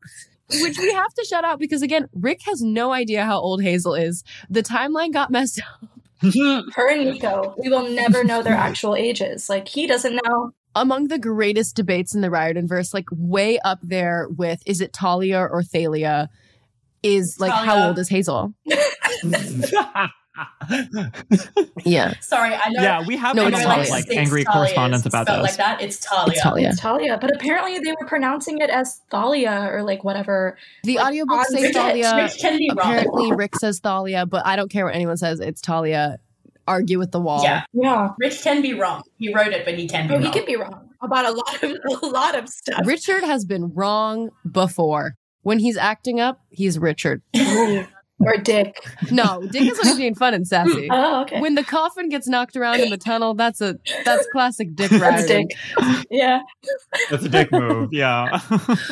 which 0.63 0.79
we 0.79 0.93
have 0.93 1.13
to 1.15 1.25
shout 1.25 1.45
out 1.45 1.59
because 1.59 1.83
again, 1.83 2.09
Rick 2.13 2.41
has 2.47 2.63
no 2.63 2.93
idea 2.93 3.25
how 3.25 3.41
old 3.41 3.63
Hazel 3.63 3.95
is. 3.95 4.25
The 4.49 4.63
timeline 4.63 5.13
got 5.13 5.31
messed 5.31 5.61
up. 5.61 5.91
Her 6.75 6.91
and 6.91 7.05
Nico, 7.05 7.55
we 7.57 7.69
will 7.69 7.89
never 7.89 8.25
know 8.25 8.43
their 8.43 8.55
actual 8.55 8.95
ages. 8.95 9.49
Like 9.49 9.69
he 9.69 9.87
doesn't 9.87 10.21
know. 10.25 10.53
Among 10.75 11.09
the 11.09 11.19
greatest 11.19 11.75
debates 11.77 12.15
in 12.15 12.21
the 12.21 12.29
Riordanverse, 12.29 12.95
like 12.95 13.07
way 13.11 13.59
up 13.61 13.81
there 13.83 14.29
with 14.29 14.63
is 14.67 14.81
it 14.81 14.93
Talia 14.93 15.41
or 15.41 15.63
Thalia? 15.63 16.29
Is 17.03 17.41
like 17.41 17.53
how 17.53 17.89
old 17.89 17.99
is 17.99 18.11
Hazel? 18.11 18.53
Yeah. 21.85 22.15
Sorry, 22.21 22.55
I 22.55 22.71
know. 22.71 22.83
yeah, 22.83 23.05
we 23.07 23.17
have 23.17 23.35
No, 23.37 23.45
had 23.45 23.53
it's 23.55 23.63
a 23.65 23.69
lot 23.69 23.81
of 23.81 23.89
like 23.89 24.11
angry 24.11 24.45
Talia. 24.45 24.59
correspondence 24.59 25.07
about 25.07 25.27
spelled 25.27 25.45
this. 25.45 25.59
like 25.59 25.59
that. 25.59 25.81
It's 25.83 25.99
Talia. 26.01 26.33
It's 26.33 26.43
Talia. 26.43 26.69
It's 26.71 26.81
Talia, 26.81 27.19
but 27.21 27.35
apparently 27.35 27.79
they 27.79 27.93
were 27.93 28.07
pronouncing 28.07 28.59
it 28.59 28.71
as 28.71 29.01
Thalia 29.11 29.69
or 29.73 29.83
like 29.83 30.05
whatever. 30.05 30.57
The 30.85 30.97
Like, 30.97 31.15
audiobooks 31.15 31.31
on 31.39 31.45
say 31.47 31.63
Rick- 31.63 31.75
Thalia. 31.75 32.17
Rick 32.17 32.33
wrong. 32.43 32.69
Apparently, 32.79 33.33
Rick 33.33 33.57
says 33.57 33.81
Thalia, 33.81 34.27
but 34.27 34.47
I 34.47 34.57
don't 34.57 34.71
care 34.71 34.85
what 34.85 34.95
anyone 34.95 35.17
says. 35.17 35.41
It's 35.41 35.61
Talia. 35.61 36.19
Argue 36.69 36.99
with 36.99 37.11
the 37.11 37.21
wall. 37.21 37.43
Yeah, 37.43 37.65
Yeah. 37.73 38.11
Rick 38.19 38.35
can 38.41 38.63
be 38.63 38.75
wrong. 38.75 39.03
He 39.19 39.35
wrote 39.35 39.49
it, 39.53 39.65
but 39.65 39.75
he 39.77 39.89
can 39.89 40.07
be 40.07 40.15
Oh, 40.15 40.19
wrong. 40.19 40.27
he 40.27 40.31
can 40.31 40.47
be 40.47 40.57
wrong 40.57 40.89
about 41.03 41.25
a 41.25 41.33
lot 41.33 41.63
of 41.63 42.03
a 42.03 42.07
lot 42.07 42.39
of 42.39 42.49
stuff. 42.49 42.87
Richard 42.87 43.25
has 43.25 43.45
been 43.45 43.73
wrong 43.75 44.31
before. 44.51 45.17
When 45.43 45.59
he's 45.59 45.77
acting 45.79 46.21
up, 46.21 46.41
he's 46.51 46.79
Richard. 46.79 47.23
or 48.21 48.37
Dick. 48.37 48.77
No, 49.11 49.43
Dick 49.51 49.63
is 49.63 49.79
when 49.79 49.87
he's 49.87 49.97
being 49.97 50.15
fun 50.15 50.35
and 50.35 50.47
sassy. 50.47 50.89
Oh, 51.03 51.23
okay. 51.23 51.41
When 51.41 51.55
the 51.55 51.65
coffin 51.65 52.09
gets 52.09 52.27
knocked 52.27 52.57
around 52.57 52.81
in 52.81 52.91
the 52.91 52.99
tunnel, 52.99 53.35
that's 53.35 53.61
a 53.61 53.79
that's 54.05 54.27
classic 54.33 54.75
Dick 54.75 54.91
That's 54.91 55.27
Dick. 55.27 55.47
Yeah. 56.11 56.41
That's 57.11 57.25
a 57.25 57.29
dick 57.29 57.51
move. 57.53 57.93
Yeah. 57.93 58.41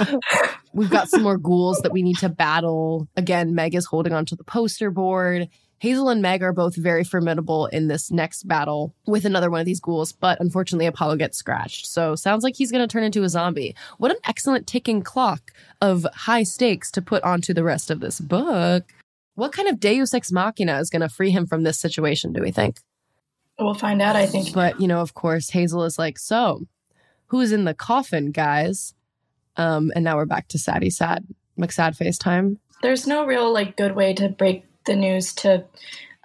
We've 0.72 0.90
got 0.90 1.08
some 1.08 1.22
more 1.22 1.36
ghouls 1.36 1.78
that 1.82 1.92
we 1.92 2.02
need 2.02 2.16
to 2.18 2.28
battle. 2.28 3.08
Again, 3.16 3.54
Meg 3.54 3.74
is 3.74 3.84
holding 3.86 4.12
onto 4.12 4.36
the 4.36 4.44
poster 4.44 4.90
board. 4.90 5.48
Hazel 5.80 6.08
and 6.08 6.20
Meg 6.20 6.42
are 6.42 6.52
both 6.52 6.74
very 6.76 7.04
formidable 7.04 7.66
in 7.66 7.86
this 7.86 8.10
next 8.10 8.48
battle 8.48 8.94
with 9.06 9.24
another 9.24 9.48
one 9.50 9.60
of 9.60 9.66
these 9.66 9.80
ghouls, 9.80 10.10
but 10.12 10.40
unfortunately, 10.40 10.86
Apollo 10.86 11.16
gets 11.16 11.38
scratched. 11.38 11.86
So, 11.86 12.16
sounds 12.16 12.42
like 12.42 12.56
he's 12.56 12.72
going 12.72 12.86
to 12.86 12.92
turn 12.92 13.04
into 13.04 13.22
a 13.22 13.28
zombie. 13.28 13.76
What 13.98 14.10
an 14.10 14.16
excellent 14.26 14.66
ticking 14.66 15.02
clock 15.02 15.52
of 15.80 16.04
high 16.14 16.42
stakes 16.42 16.90
to 16.92 17.02
put 17.02 17.22
onto 17.22 17.54
the 17.54 17.62
rest 17.62 17.90
of 17.90 18.00
this 18.00 18.18
book. 18.18 18.92
What 19.38 19.52
kind 19.52 19.68
of 19.68 19.78
Deus 19.78 20.12
Ex 20.12 20.32
Machina 20.32 20.80
is 20.80 20.90
going 20.90 21.02
to 21.02 21.08
free 21.08 21.30
him 21.30 21.46
from 21.46 21.62
this 21.62 21.78
situation, 21.78 22.32
do 22.32 22.42
we 22.42 22.50
think? 22.50 22.80
We'll 23.56 23.72
find 23.72 24.02
out, 24.02 24.16
I 24.16 24.26
think. 24.26 24.52
But, 24.52 24.80
you 24.80 24.88
know, 24.88 25.00
of 25.00 25.14
course, 25.14 25.50
Hazel 25.50 25.84
is 25.84 25.96
like, 25.96 26.18
so 26.18 26.66
who's 27.26 27.52
in 27.52 27.62
the 27.62 27.72
coffin, 27.72 28.32
guys? 28.32 28.94
Um, 29.56 29.92
and 29.94 30.02
now 30.02 30.16
we're 30.16 30.26
back 30.26 30.48
to 30.48 30.58
Sadie 30.58 30.90
Sad, 30.90 31.24
McSad 31.56 31.96
FaceTime. 31.96 32.56
There's 32.82 33.06
no 33.06 33.24
real 33.24 33.52
like 33.52 33.76
good 33.76 33.94
way 33.94 34.12
to 34.14 34.28
break 34.28 34.64
the 34.86 34.96
news 34.96 35.32
to 35.34 35.64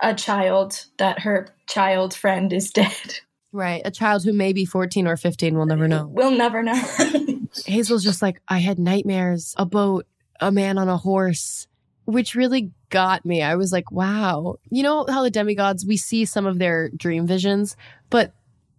a 0.02 0.16
child 0.16 0.88
that 0.98 1.20
her 1.20 1.50
child 1.68 2.16
friend 2.16 2.52
is 2.52 2.72
dead. 2.72 3.20
Right. 3.52 3.84
A 3.86 3.92
child 3.92 4.24
who 4.24 4.34
may 4.34 4.54
be 4.54 4.66
14 4.66 5.06
or 5.06 5.18
15 5.18 5.56
will 5.56 5.68
never 5.68 5.88
know. 5.88 6.08
We'll 6.08 6.32
never 6.32 6.64
know. 6.64 6.82
Hazel's 7.68 8.04
just 8.04 8.24
like, 8.24 8.42
I 8.48 8.58
had 8.58 8.80
nightmares, 8.80 9.54
a 9.56 9.68
boat, 9.68 10.08
a 10.40 10.52
man 10.52 10.80
on 10.80 10.90
a 10.90 10.98
horse, 10.98 11.68
which 12.06 12.36
really 12.36 12.72
got 12.90 13.26
me. 13.26 13.42
I 13.42 13.56
was 13.56 13.72
like, 13.72 13.92
wow. 13.92 14.58
You 14.70 14.84
know 14.84 15.06
how 15.08 15.24
the 15.24 15.30
demigods, 15.30 15.86
we 15.86 15.98
see 15.98 16.26
some 16.26 16.46
of 16.46 16.60
their 16.60 16.90
dream 16.90 17.26
visions, 17.26 17.76
but 18.10 18.34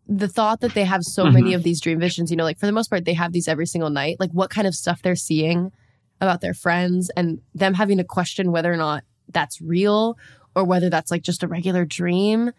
the 0.07 0.29
thought 0.29 0.61
that 0.61 0.75
they 0.75 0.85
have 0.85 1.03
so 1.03 1.25
mm-hmm. 1.25 1.35
many 1.35 1.55
of 1.55 1.63
these 1.63 1.81
dream 1.81 1.99
visions, 1.99 2.31
you 2.31 2.37
know, 2.37 2.45
like 2.45 2.59
for 2.59 2.67
the 2.67 2.73
most 2.73 2.91
part, 2.91 3.05
they 3.05 3.15
have 3.15 3.33
these 3.33 3.49
every 3.49 3.67
single 3.67 3.91
night, 3.91 4.17
like 4.21 4.31
what 4.33 4.51
kind 4.51 4.67
of 4.67 4.75
stuff 4.75 5.03
they're 5.03 5.17
seeing 5.17 5.73
about 6.21 6.41
their 6.41 6.55
friends 6.55 7.11
and 7.17 7.41
them 7.55 7.75
having 7.75 7.99
to 7.99 8.05
question 8.05 8.53
whether 8.53 8.73
or 8.73 8.77
not 8.77 9.05
that's 9.29 9.61
real 9.61 10.19
or 10.55 10.65
whether 10.65 10.91
that's 10.91 11.11
like 11.11 11.23
just 11.23 11.43
a 11.43 11.49
regular 11.49 11.85
dream. 11.85 12.53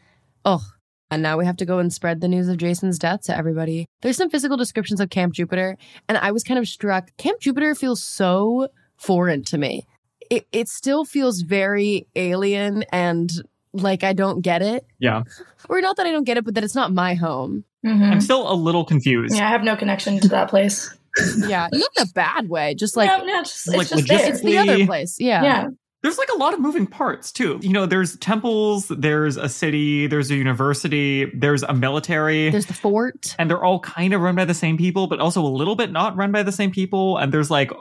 Oh, 0.43 0.65
and 1.11 1.21
now 1.21 1.37
we 1.37 1.45
have 1.45 1.57
to 1.57 1.65
go 1.65 1.79
and 1.79 1.93
spread 1.93 2.19
the 2.19 2.27
news 2.27 2.47
of 2.47 2.57
Jason's 2.57 2.97
death 2.97 3.21
to 3.23 3.37
everybody. 3.37 3.85
There's 4.01 4.17
some 4.17 4.29
physical 4.29 4.57
descriptions 4.57 4.99
of 4.99 5.09
Camp 5.09 5.33
Jupiter, 5.33 5.77
and 6.09 6.17
I 6.17 6.31
was 6.31 6.43
kind 6.43 6.59
of 6.59 6.67
struck. 6.67 7.15
Camp 7.17 7.39
Jupiter 7.39 7.75
feels 7.75 8.03
so 8.03 8.69
foreign 8.97 9.43
to 9.45 9.57
me. 9.57 9.85
It, 10.35 10.47
it 10.51 10.67
still 10.69 11.05
feels 11.05 11.41
very 11.41 12.07
alien 12.15 12.83
and 12.91 13.31
like 13.73 14.03
I 14.03 14.13
don't 14.13 14.41
get 14.41 14.61
it. 14.61 14.85
yeah. 14.99 15.23
Or 15.69 15.81
not 15.81 15.97
that 15.97 16.05
I 16.05 16.11
don't 16.11 16.23
get 16.25 16.37
it, 16.37 16.45
but 16.45 16.53
that 16.55 16.63
it's 16.63 16.75
not 16.75 16.93
my 16.93 17.15
home. 17.15 17.63
I'm 17.83 17.99
Mhm. 17.99 18.21
still 18.21 18.51
a 18.51 18.53
little 18.53 18.83
confused. 18.85 19.35
Yeah, 19.35 19.47
I 19.47 19.49
have 19.49 19.63
no 19.63 19.75
connection 19.75 20.19
to 20.19 20.27
that 20.29 20.49
place. 20.49 20.93
Yeah, 21.37 21.69
not 21.71 21.89
in 21.97 22.03
a 22.03 22.07
bad 22.13 22.49
way, 22.49 22.75
just 22.75 22.97
like 22.97 23.07
no, 23.09 23.23
no, 23.25 23.39
it's 23.39 23.63
just, 23.63 23.73
it's 23.73 23.89
just 23.89 24.07
there. 24.09 24.29
it's 24.29 24.41
the 24.41 24.57
other 24.57 24.85
place. 24.85 25.17
Yeah. 25.19 25.43
Yeah. 25.43 25.67
There's 26.03 26.17
like 26.17 26.27
a 26.35 26.37
lot 26.37 26.53
of 26.53 26.59
moving 26.59 26.85
parts 26.85 27.31
too. 27.31 27.57
You 27.63 27.69
know, 27.69 27.85
there's 27.85 28.17
temples, 28.17 28.89
there's 28.89 29.37
a 29.37 29.47
city, 29.47 30.07
there's 30.07 30.29
a 30.29 30.35
university, 30.35 31.25
there's 31.33 31.63
a 31.63 31.73
military. 31.73 32.49
There's 32.49 32.65
the 32.65 32.73
fort. 32.73 33.33
and 33.39 33.49
they're 33.49 33.63
all 33.63 33.79
kind 33.79 34.13
of 34.13 34.19
run 34.21 34.35
by 34.35 34.43
the 34.45 34.53
same 34.53 34.77
people, 34.77 35.07
but 35.07 35.19
also 35.21 35.41
a 35.41 35.47
little 35.47 35.75
bit 35.77 35.89
not 35.91 36.15
run 36.17 36.31
by 36.33 36.43
the 36.43 36.51
same 36.51 36.69
people. 36.71 37.17
And 37.17 37.33
there's 37.33 37.49
like 37.49 37.71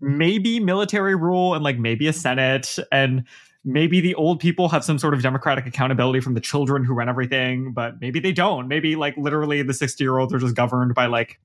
maybe 0.00 0.60
military 0.60 1.14
rule 1.14 1.54
and 1.54 1.64
like 1.64 1.78
maybe 1.78 2.06
a 2.06 2.12
senate 2.12 2.78
and 2.90 3.24
maybe 3.64 4.00
the 4.00 4.14
old 4.14 4.40
people 4.40 4.68
have 4.68 4.84
some 4.84 4.98
sort 4.98 5.14
of 5.14 5.22
democratic 5.22 5.66
accountability 5.66 6.20
from 6.20 6.34
the 6.34 6.40
children 6.40 6.84
who 6.84 6.94
run 6.94 7.08
everything, 7.08 7.72
but 7.72 8.00
maybe 8.00 8.18
they 8.18 8.32
don't. 8.32 8.68
Maybe 8.68 8.96
like 8.96 9.16
literally 9.16 9.62
the 9.62 9.74
60 9.74 10.02
year 10.02 10.18
olds 10.18 10.34
are 10.34 10.38
just 10.38 10.54
governed 10.54 10.94
by 10.94 11.06
like 11.06 11.38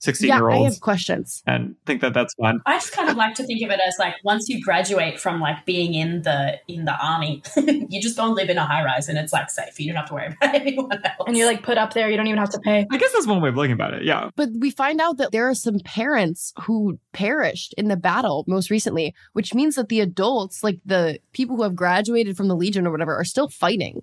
16 0.00 0.28
yeah, 0.28 0.36
year 0.36 0.50
I 0.50 0.58
have 0.58 0.80
questions. 0.80 1.42
and 1.46 1.76
think 1.84 2.00
that 2.00 2.14
that's 2.14 2.34
fun. 2.34 2.60
I 2.64 2.76
just 2.76 2.92
kind 2.92 3.10
of 3.10 3.16
like 3.16 3.34
to 3.34 3.44
think 3.44 3.62
of 3.62 3.70
it 3.70 3.80
as 3.86 3.96
like 3.98 4.14
once 4.24 4.48
you 4.48 4.62
graduate 4.62 5.20
from 5.20 5.40
like 5.40 5.66
being 5.66 5.92
in 5.94 6.22
the 6.22 6.58
in 6.68 6.86
the 6.86 6.96
army, 7.04 7.42
you 7.56 8.00
just 8.00 8.16
go 8.16 8.24
and 8.24 8.34
live 8.34 8.48
in 8.48 8.56
a 8.56 8.64
high 8.64 8.82
rise 8.82 9.08
and 9.08 9.18
it's 9.18 9.32
like 9.32 9.50
safe. 9.50 9.78
You 9.78 9.88
don't 9.88 9.96
have 9.96 10.08
to 10.08 10.14
worry 10.14 10.26
about 10.28 10.54
anyone 10.54 10.92
else. 10.92 11.14
And 11.26 11.36
you're 11.36 11.46
like 11.46 11.62
put 11.62 11.76
up 11.76 11.92
there, 11.92 12.10
you 12.10 12.16
don't 12.16 12.26
even 12.26 12.38
have 12.38 12.50
to 12.50 12.60
pay. 12.60 12.86
I 12.90 12.96
guess 12.96 13.12
that's 13.12 13.26
one 13.26 13.42
way 13.42 13.50
of 13.50 13.56
looking 13.56 13.72
about 13.72 13.92
it. 13.92 14.04
Yeah. 14.04 14.30
But 14.36 14.48
we 14.58 14.70
find 14.70 15.00
out 15.00 15.18
that 15.18 15.32
there 15.32 15.48
are 15.48 15.54
some 15.54 15.78
parents 15.80 16.54
who 16.62 16.98
perished 17.12 17.74
in 17.74 17.88
the 17.88 17.96
battle 17.96 18.44
most 18.48 18.70
recently, 18.70 19.14
which 19.34 19.54
means 19.54 19.74
that 19.74 19.90
the 19.90 20.00
adults, 20.00 20.64
like 20.64 20.80
the 20.86 21.18
people 21.32 21.56
who 21.56 21.62
have 21.62 21.76
graduated 21.76 22.38
from 22.38 22.48
the 22.48 22.56
Legion 22.56 22.86
or 22.86 22.90
whatever, 22.90 23.14
are 23.14 23.24
still 23.24 23.48
fighting 23.48 24.02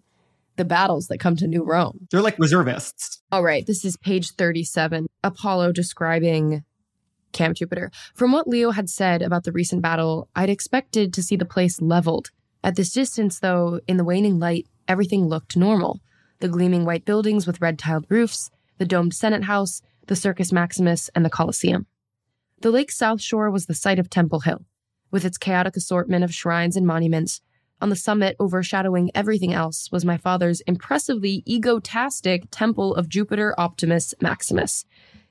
the 0.57 0.65
battles 0.65 1.07
that 1.07 1.19
come 1.19 1.35
to 1.37 1.47
New 1.47 1.63
Rome. 1.63 2.07
They're 2.11 2.21
like 2.21 2.37
reservists. 2.37 3.21
All 3.31 3.43
right, 3.43 3.65
this 3.65 3.85
is 3.85 3.95
page 3.97 4.31
37. 4.31 5.07
Apollo 5.23 5.71
describing 5.71 6.63
Camp 7.31 7.55
Jupiter. 7.55 7.91
From 8.15 8.31
what 8.31 8.47
Leo 8.47 8.71
had 8.71 8.89
said 8.89 9.21
about 9.21 9.43
the 9.43 9.51
recent 9.51 9.81
battle, 9.81 10.29
I'd 10.35 10.49
expected 10.49 11.13
to 11.13 11.23
see 11.23 11.35
the 11.35 11.45
place 11.45 11.81
leveled. 11.81 12.31
At 12.63 12.75
this 12.75 12.91
distance, 12.91 13.39
though, 13.39 13.79
in 13.87 13.97
the 13.97 14.03
waning 14.03 14.39
light, 14.39 14.67
everything 14.87 15.27
looked 15.27 15.55
normal. 15.55 16.01
The 16.39 16.47
gleaming 16.47 16.85
white 16.85 17.05
buildings 17.05 17.47
with 17.47 17.61
red 17.61 17.79
tiled 17.79 18.05
roofs, 18.09 18.49
the 18.77 18.85
domed 18.85 19.13
Senate 19.13 19.43
House, 19.43 19.81
the 20.07 20.15
Circus 20.15 20.51
Maximus, 20.51 21.09
and 21.15 21.23
the 21.23 21.29
Colosseum. 21.29 21.85
The 22.61 22.71
lake's 22.71 22.97
south 22.97 23.21
shore 23.21 23.51
was 23.51 23.67
the 23.67 23.75
site 23.75 23.99
of 23.99 24.09
Temple 24.09 24.41
Hill, 24.41 24.65
with 25.11 25.25
its 25.25 25.37
chaotic 25.37 25.75
assortment 25.75 26.23
of 26.23 26.33
shrines 26.33 26.75
and 26.75 26.87
monuments. 26.87 27.41
On 27.79 27.89
the 27.89 27.95
summit, 27.95 28.35
overshadowing 28.39 29.11
everything 29.13 29.53
else, 29.53 29.91
was 29.91 30.03
my 30.03 30.17
father's 30.17 30.61
impressively 30.61 31.43
egotastic 31.47 32.45
temple 32.49 32.95
of 32.95 33.07
Jupiter 33.07 33.53
Optimus 33.59 34.15
Maximus. 34.19 34.85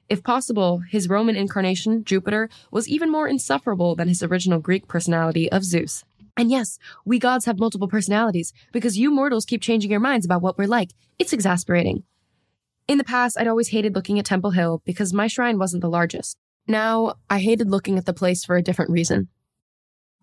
If 0.09 0.23
possible, 0.23 0.83
his 0.89 1.09
Roman 1.09 1.35
incarnation, 1.35 2.05
Jupiter, 2.05 2.49
was 2.71 2.89
even 2.89 3.11
more 3.11 3.27
insufferable 3.27 3.97
than 3.97 4.07
his 4.07 4.23
original 4.23 4.61
Greek 4.61 4.87
personality 4.87 5.51
of 5.51 5.65
Zeus. 5.65 6.05
And 6.37 6.49
yes, 6.49 6.79
we 7.05 7.19
gods 7.19 7.47
have 7.47 7.59
multiple 7.59 7.89
personalities 7.89 8.53
because 8.71 8.97
you 8.97 9.11
mortals 9.11 9.45
keep 9.45 9.63
changing 9.63 9.91
your 9.91 9.99
minds 9.99 10.25
about 10.25 10.43
what 10.43 10.57
we're 10.57 10.69
like. 10.69 10.91
It's 11.19 11.33
exasperating. 11.33 12.05
In 12.87 12.99
the 12.99 13.05
past, 13.05 13.37
I'd 13.41 13.49
always 13.49 13.69
hated 13.69 13.97
looking 13.97 14.21
at 14.21 14.27
Temple 14.27 14.51
Hill 14.53 14.83
because 14.85 15.13
my 15.13 15.27
shrine 15.27 15.59
wasn't 15.59 15.81
the 15.81 15.91
largest. 15.91 16.37
Now, 16.69 17.15
I 17.29 17.41
hated 17.41 17.71
looking 17.71 17.99
at 17.99 18.07
the 18.07 18.13
place 18.13 18.45
for 18.45 18.57
a 18.57 18.63
different 18.63 18.93
reason. 18.93 19.29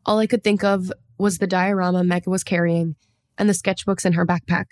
All 0.06 0.20
I 0.20 0.28
could 0.28 0.44
think 0.44 0.64
of 0.64 0.92
was 1.18 1.38
the 1.38 1.48
diorama 1.48 2.04
Meg 2.04 2.28
was 2.28 2.44
carrying 2.44 2.96
and 3.38 3.48
the 3.48 3.54
sketchbooks 3.54 4.06
in 4.06 4.14
her 4.14 4.26
backpack. 4.26 4.66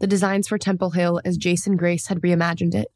The 0.00 0.06
designs 0.06 0.48
for 0.48 0.58
Temple 0.58 0.90
Hill 0.90 1.20
as 1.24 1.36
Jason 1.36 1.76
Grace 1.76 2.06
had 2.06 2.20
reimagined 2.20 2.74
it. 2.74 2.88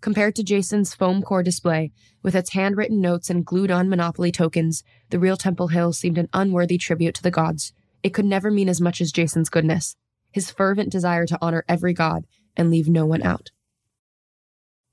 Compared 0.00 0.34
to 0.36 0.42
Jason's 0.42 0.94
foam 0.94 1.22
core 1.22 1.42
display, 1.42 1.92
with 2.22 2.34
its 2.34 2.54
handwritten 2.54 3.00
notes 3.00 3.28
and 3.28 3.44
glued 3.44 3.70
on 3.70 3.90
Monopoly 3.90 4.32
tokens, 4.32 4.82
the 5.10 5.18
real 5.18 5.36
Temple 5.36 5.68
Hill 5.68 5.92
seemed 5.92 6.16
an 6.16 6.28
unworthy 6.32 6.78
tribute 6.78 7.14
to 7.16 7.22
the 7.22 7.30
gods. 7.30 7.74
It 8.02 8.14
could 8.14 8.24
never 8.24 8.50
mean 8.50 8.68
as 8.68 8.80
much 8.80 9.02
as 9.02 9.12
Jason's 9.12 9.50
goodness, 9.50 9.96
his 10.32 10.50
fervent 10.50 10.90
desire 10.90 11.26
to 11.26 11.38
honor 11.42 11.64
every 11.68 11.92
god 11.92 12.26
and 12.56 12.70
leave 12.70 12.88
no 12.88 13.04
one 13.04 13.22
out. 13.22 13.50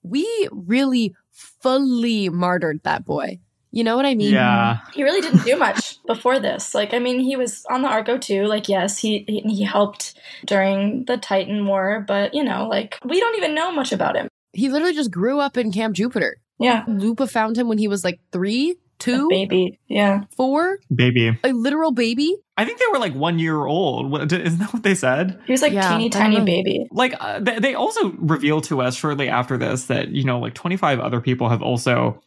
We 0.04 0.50
really 0.52 1.16
fully 1.32 2.28
martyred 2.28 2.82
that 2.84 3.06
boy. 3.06 3.40
You 3.71 3.84
know 3.84 3.95
what 3.95 4.06
I 4.06 4.15
mean? 4.15 4.34
Yeah. 4.34 4.77
He 4.93 5.03
really 5.03 5.21
didn't 5.21 5.43
do 5.43 5.56
much 5.58 5.97
before 6.06 6.39
this. 6.39 6.73
Like, 6.73 6.93
I 6.93 6.99
mean, 6.99 7.19
he 7.19 7.36
was 7.36 7.63
on 7.69 7.82
the 7.82 7.88
Argo 7.89 8.17
too. 8.17 8.45
Like, 8.45 8.69
yes, 8.69 8.97
he 8.97 9.25
he, 9.27 9.41
he 9.41 9.63
helped 9.63 10.13
during 10.45 11.06
the 11.06 11.17
Titan 11.17 11.65
War, 11.65 12.03
but 12.08 12.34
you 12.34 12.43
know, 12.43 12.67
like 12.67 12.97
we 13.03 13.19
don't 13.19 13.36
even 13.38 13.53
know 13.56 13.71
much 13.71 13.91
about 13.91 14.15
him. 14.15 14.27
He 14.53 14.69
literally 14.69 14.95
just 14.95 15.12
grew 15.12 15.39
up 15.39 15.58
in 15.58 15.71
Camp 15.71 15.95
Jupiter. 15.95 16.38
Yeah, 16.60 16.86
Lupa 16.88 17.27
found 17.27 17.58
him 17.58 17.67
when 17.67 17.77
he 17.77 17.88
was 17.88 18.03
like 18.03 18.19
three, 18.32 18.71
a 18.71 18.75
two, 18.97 19.27
baby. 19.30 19.80
Yeah, 19.88 20.23
four, 20.36 20.80
Baby. 20.93 21.38
a 21.43 21.51
literal 21.53 21.91
baby. 21.91 22.36
I 22.60 22.65
think 22.65 22.80
they 22.80 22.86
were 22.91 22.97
like 22.97 23.13
one 23.13 23.38
year 23.38 23.63
old. 23.67 24.10
What- 24.10 24.32
Isn't 24.32 24.58
that 24.60 24.73
what 24.73 24.82
they 24.82 24.95
said? 24.95 25.39
he 25.45 25.51
was 25.51 25.62
like 25.62 25.73
Yeah, 25.73 25.89
teeny 25.89 26.10
tiny 26.10 26.39
baby. 26.43 26.88
Like 26.91 27.13
uh, 27.19 27.39
they, 27.39 27.60
they 27.60 27.75
also 27.75 28.10
revealed 28.13 28.63
to 28.65 28.82
us 28.82 28.95
shortly 28.95 29.30
after 29.30 29.58
this 29.58 29.86
that 29.86 30.08
you 30.10 30.23
know 30.23 30.39
like 30.39 30.56
25 30.56 30.99
other 30.99 31.21
people 31.21 31.49
have 31.49 31.62
also 31.62 32.19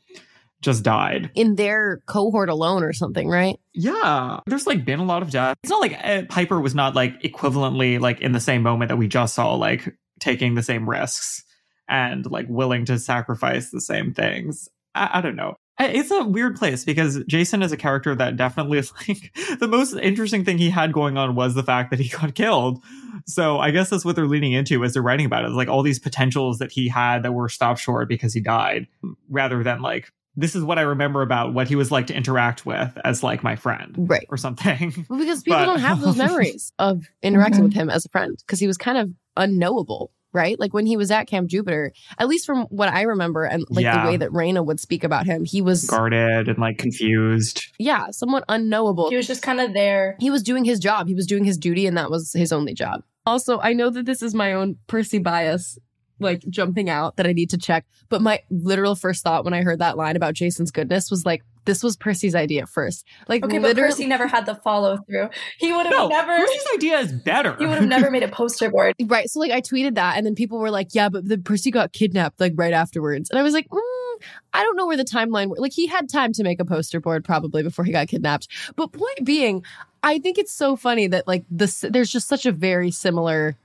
just 0.60 0.82
died. 0.82 1.30
in 1.34 1.56
their 1.56 2.00
cohort 2.06 2.48
alone 2.48 2.82
or 2.82 2.92
something, 2.92 3.28
right? 3.28 3.56
Yeah, 3.72 4.40
there's 4.46 4.66
like 4.66 4.84
been 4.84 5.00
a 5.00 5.04
lot 5.04 5.22
of 5.22 5.30
death. 5.30 5.56
It's 5.62 5.70
not 5.70 5.80
like 5.80 5.98
uh, 6.02 6.22
Piper 6.28 6.60
was 6.60 6.74
not 6.74 6.94
like 6.94 7.22
equivalently 7.22 8.00
like 8.00 8.20
in 8.20 8.32
the 8.32 8.40
same 8.40 8.62
moment 8.62 8.88
that 8.90 8.96
we 8.96 9.08
just 9.08 9.34
saw 9.34 9.54
like 9.54 9.96
taking 10.20 10.54
the 10.54 10.62
same 10.62 10.88
risks 10.88 11.42
and 11.88 12.30
like 12.30 12.46
willing 12.48 12.84
to 12.86 12.98
sacrifice 12.98 13.70
the 13.70 13.80
same 13.80 14.12
things. 14.12 14.68
I, 14.94 15.10
I 15.14 15.20
don't 15.20 15.36
know. 15.36 15.56
It's 15.82 16.10
a 16.10 16.24
weird 16.24 16.56
place 16.56 16.84
because 16.84 17.24
Jason 17.24 17.62
is 17.62 17.72
a 17.72 17.76
character 17.76 18.14
that 18.14 18.36
definitely 18.36 18.78
is 18.78 18.92
like 19.08 19.34
the 19.58 19.68
most 19.68 19.94
interesting 19.94 20.44
thing 20.44 20.58
he 20.58 20.68
had 20.68 20.92
going 20.92 21.16
on 21.16 21.34
was 21.34 21.54
the 21.54 21.62
fact 21.62 21.90
that 21.90 21.98
he 21.98 22.08
got 22.08 22.34
killed. 22.34 22.82
So 23.26 23.58
I 23.58 23.70
guess 23.70 23.88
that's 23.88 24.04
what 24.04 24.14
they're 24.14 24.26
leaning 24.26 24.52
into 24.52 24.84
as 24.84 24.92
they're 24.92 25.02
writing 25.02 25.24
about 25.24 25.44
it. 25.44 25.48
It's 25.48 25.56
like 25.56 25.68
all 25.68 25.82
these 25.82 25.98
potentials 25.98 26.58
that 26.58 26.70
he 26.70 26.88
had 26.88 27.22
that 27.22 27.32
were 27.32 27.48
stopped 27.48 27.80
short 27.80 28.08
because 28.08 28.34
he 28.34 28.40
died, 28.40 28.88
rather 29.30 29.62
than 29.62 29.80
like 29.80 30.12
this 30.36 30.54
is 30.54 30.62
what 30.62 30.78
I 30.78 30.82
remember 30.82 31.22
about 31.22 31.52
what 31.54 31.68
he 31.68 31.76
was 31.76 31.90
like 31.90 32.06
to 32.06 32.14
interact 32.14 32.64
with 32.64 32.96
as 33.04 33.22
like 33.22 33.42
my 33.42 33.56
friend 33.56 33.94
Right. 33.98 34.26
or 34.30 34.36
something. 34.36 35.06
Well, 35.08 35.18
because 35.18 35.42
people 35.42 35.58
But- 35.60 35.66
don't 35.66 35.80
have 35.80 36.00
those 36.00 36.16
memories 36.26 36.72
of 36.78 37.04
interacting 37.22 37.60
Mhm. 37.60 37.64
with 37.64 37.74
him 37.74 37.90
as 37.90 38.04
a 38.04 38.08
friend 38.10 38.36
because 38.46 38.60
he 38.60 38.66
was 38.66 38.76
kind 38.76 38.96
of 38.98 39.10
unknowable, 39.36 40.12
right? 40.32 40.58
Like 40.60 40.72
when 40.72 40.86
he 40.86 40.96
was 40.96 41.10
at 41.10 41.26
Camp 41.26 41.48
Jupiter, 41.48 41.92
at 42.18 42.28
least 42.28 42.46
from 42.46 42.62
what 42.70 42.88
I 42.88 43.02
remember 43.02 43.44
and 43.44 43.64
like 43.70 43.82
Yeah. 43.82 44.04
the 44.04 44.10
way 44.10 44.16
that 44.18 44.32
Reyna 44.32 44.62
would 44.62 44.78
speak 44.78 45.02
about 45.02 45.26
him, 45.26 45.44
he 45.44 45.60
was, 45.60 45.84
Guarded 45.86 46.48
and 46.48 46.58
like 46.58 46.78
confused. 46.78 47.64
yeah, 47.78 48.06
somewhat 48.10 48.44
unknowable. 48.48 49.10
He 49.10 49.16
was 49.16 49.26
just 49.26 49.42
kind 49.42 49.60
of 49.60 49.72
there. 49.74 50.16
he 50.20 50.30
was 50.30 50.42
doing 50.42 50.64
his 50.64 50.78
job. 50.78 51.08
He 51.08 51.14
was 51.14 51.26
doing 51.26 51.44
his 51.44 51.58
duty, 51.58 51.86
and 51.86 51.96
that 51.96 52.10
was 52.10 52.32
his 52.32 52.52
only 52.52 52.74
job. 52.74 53.02
Also, 53.26 53.58
I 53.60 53.72
know 53.72 53.90
that 53.90 54.06
this 54.06 54.22
is 54.22 54.34
my 54.34 54.52
own 54.54 54.76
Percy 54.86 55.18
bias, 55.18 55.78
like 56.20 56.46
jumping 56.48 56.88
out 56.88 57.16
that 57.16 57.26
I 57.26 57.32
need 57.32 57.50
to 57.50 57.58
check. 57.58 57.84
But 58.08 58.22
my 58.22 58.42
literal 58.50 58.94
first 58.94 59.22
thought 59.22 59.44
when 59.44 59.54
I 59.54 59.62
heard 59.62 59.78
that 59.78 59.96
line 59.96 60.16
about 60.16 60.34
Jason's 60.34 60.70
goodness 60.70 61.10
was 61.10 61.24
like, 61.24 61.42
this 61.64 61.82
was 61.82 61.96
Percy's 61.96 62.34
idea 62.34 62.66
first. 62.66 63.04
Like, 63.28 63.44
Okay, 63.44 63.58
but 63.58 63.76
Percy 63.76 64.06
never 64.06 64.26
had 64.26 64.46
the 64.46 64.54
follow 64.54 64.98
through. 65.06 65.28
He 65.58 65.72
would 65.72 65.86
have 65.86 65.94
No, 65.94 66.08
never. 66.08 66.36
Percy's 66.36 66.66
idea 66.74 66.98
is 66.98 67.12
better. 67.12 67.56
He 67.56 67.66
would 67.66 67.78
have 67.78 67.88
never 67.88 68.10
made 68.10 68.22
a 68.22 68.28
poster 68.28 68.70
board. 68.70 68.94
right? 69.06 69.28
So 69.28 69.40
like, 69.40 69.52
I 69.52 69.60
tweeted 69.60 69.94
that, 69.94 70.16
and 70.16 70.24
then 70.24 70.34
people 70.34 70.58
were 70.58 70.70
like, 70.70 70.94
yeah, 70.94 71.08
but 71.08 71.28
the 71.28 71.38
Percy 71.38 71.70
got 71.70 71.92
kidnapped 71.92 72.40
like 72.40 72.54
right 72.56 72.72
afterwards, 72.72 73.30
and 73.30 73.38
I 73.38 73.42
was 73.42 73.52
like, 73.52 73.68
mm, 73.68 74.22
I 74.52 74.62
don't 74.62 74.76
know 74.76 74.86
where 74.86 74.96
the 74.96 75.04
timeline. 75.04 75.52
Like, 75.56 75.72
he 75.72 75.86
had 75.86 76.08
time 76.08 76.32
to 76.34 76.42
make 76.42 76.60
a 76.60 76.64
poster 76.64 77.00
board 77.00 77.24
probably 77.24 77.62
before 77.62 77.84
he 77.84 77.92
got 77.92 78.08
kidnapped. 78.08 78.48
But 78.76 78.92
point 78.92 79.24
being, 79.24 79.62
I 80.02 80.18
think 80.18 80.38
it's 80.38 80.52
so 80.52 80.76
funny 80.76 81.06
that 81.08 81.28
like 81.28 81.44
this, 81.50 81.84
there's 81.88 82.10
just 82.10 82.28
such 82.28 82.46
a 82.46 82.52
very 82.52 82.90
similar. 82.90 83.56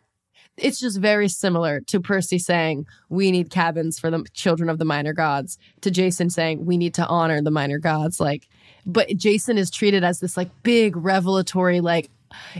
It's 0.58 0.80
just 0.80 1.00
very 1.00 1.28
similar 1.28 1.82
to 1.82 2.00
Percy 2.00 2.40
saying 2.40 2.88
we 3.10 3.32
need 3.32 3.50
cabins 3.50 4.00
for 4.00 4.10
the 4.10 4.24
children 4.34 4.70
of 4.70 4.80
the 4.80 4.86
minor 4.86 5.14
gods 5.14 5.58
to 5.82 5.92
Jason 5.92 6.30
saying 6.30 6.66
we 6.66 6.78
need 6.78 6.94
to 6.96 7.06
honor 7.08 7.42
the 7.42 7.52
minor 7.52 7.78
gods. 7.78 8.20
Like, 8.20 8.48
but 8.86 9.10
Jason 9.18 9.58
is 9.58 9.70
treated 9.70 10.04
as 10.04 10.20
this 10.20 10.38
like 10.38 10.50
big 10.64 10.96
revelatory, 10.96 11.82
like 11.82 12.10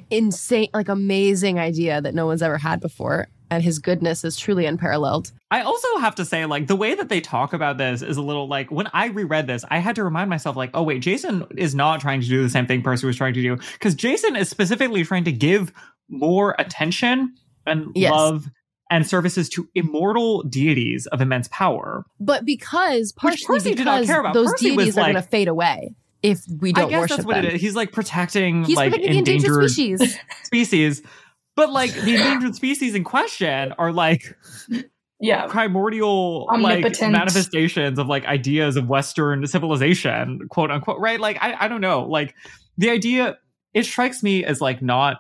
insane, 0.10 0.70
like 0.74 0.90
amazing 0.90 1.60
idea 1.60 2.02
that 2.02 2.14
no 2.14 2.26
one's 2.26 2.42
ever 2.42 2.58
had 2.58 2.80
before, 2.80 3.28
and 3.50 3.64
his 3.64 3.80
goodness 3.80 4.24
is 4.24 4.38
truly 4.38 4.66
unparalleled. 4.66 5.32
I 5.52 5.62
also 5.62 5.88
have 6.00 6.16
to 6.16 6.26
say, 6.26 6.46
like, 6.46 6.68
the 6.68 6.76
way 6.76 6.96
that 6.96 7.10
they 7.10 7.22
talk 7.22 7.54
about 7.54 7.78
this 7.78 8.02
is 8.02 8.18
a 8.18 8.22
little 8.22 8.48
like 8.48 8.72
when 8.72 8.90
I 8.94 9.08
reread 9.08 9.48
this, 9.48 9.64
I 9.70 9.80
had 9.80 9.96
to 9.96 10.04
remind 10.04 10.30
myself, 10.30 10.56
like, 10.56 10.72
oh, 10.74 10.84
wait, 10.84 11.02
Jason 11.02 11.46
is 11.58 11.76
not 11.76 12.02
trying 12.02 12.22
to 12.22 12.28
do 12.28 12.44
the 12.44 12.50
same 12.50 12.68
thing 12.68 12.82
Percy 12.82 13.08
was 13.08 13.16
trying 13.16 13.34
to 13.36 13.42
do. 13.42 13.58
Because 13.74 13.96
Jason 13.96 14.36
is 14.36 14.50
specifically 14.50 15.04
trying 15.04 15.24
to 15.26 15.32
give 15.32 15.72
more 16.10 16.56
attention 16.60 17.36
and 17.66 17.88
Yes. 17.96 18.12
love 18.12 18.50
and 18.92 19.08
services 19.08 19.50
to 19.50 19.68
immortal 19.74 20.44
deities 20.44 21.08
of 21.08 21.20
immense 21.22 21.48
power. 21.52 22.06
But 22.20 22.46
because 22.46 23.14
Which 23.22 23.22
partially 23.44 23.46
Percy 23.48 23.76
did 23.76 23.86
not 23.86 23.96
because 24.02 24.08
care 24.08 24.20
about. 24.20 24.34
those 24.36 24.52
Percy 24.52 24.70
deities 24.76 24.98
are 24.98 25.02
like- 25.02 25.14
going 25.14 25.24
to 25.24 25.30
fade 25.30 25.48
away 25.48 25.96
if 26.22 26.42
we 26.62 26.72
don't 26.74 26.86
I 26.86 26.90
guess 26.90 27.00
worship 27.02 27.18
that's 27.18 27.26
what 27.28 27.36
them. 27.38 27.46
it 27.46 27.54
is. 27.56 27.62
He's 27.62 27.76
like 27.76 27.92
protecting 27.92 28.64
He's 28.64 28.78
like 28.78 28.92
protecting 28.92 29.12
the 29.12 29.18
endangered 29.18 29.46
endangered 29.52 29.70
species. 29.72 30.18
species. 30.44 31.02
But 31.56 31.72
like 31.72 31.94
the 31.94 32.14
endangered 32.16 32.56
species 32.56 32.94
in 32.96 33.04
question 33.04 33.74
are 33.80 33.92
like 33.92 34.36
Yeah. 35.20 35.48
primordial 35.48 36.46
like 36.48 36.60
Omnipotent. 36.78 37.12
manifestations 37.14 37.98
of 37.98 38.08
like 38.08 38.26
ideas 38.26 38.76
of 38.76 38.88
Western 38.88 39.46
civilization, 39.48 40.42
quote 40.50 40.70
unquote. 40.72 41.00
Right? 41.00 41.20
Like 41.20 41.38
I, 41.42 41.56
I 41.66 41.68
don't 41.68 41.82
know. 41.82 42.04
Like 42.04 42.36
the 42.78 42.90
idea 42.90 43.38
it 43.74 43.86
strikes 43.86 44.22
me 44.24 44.44
as 44.46 44.62
like 44.62 44.82
not 44.82 45.18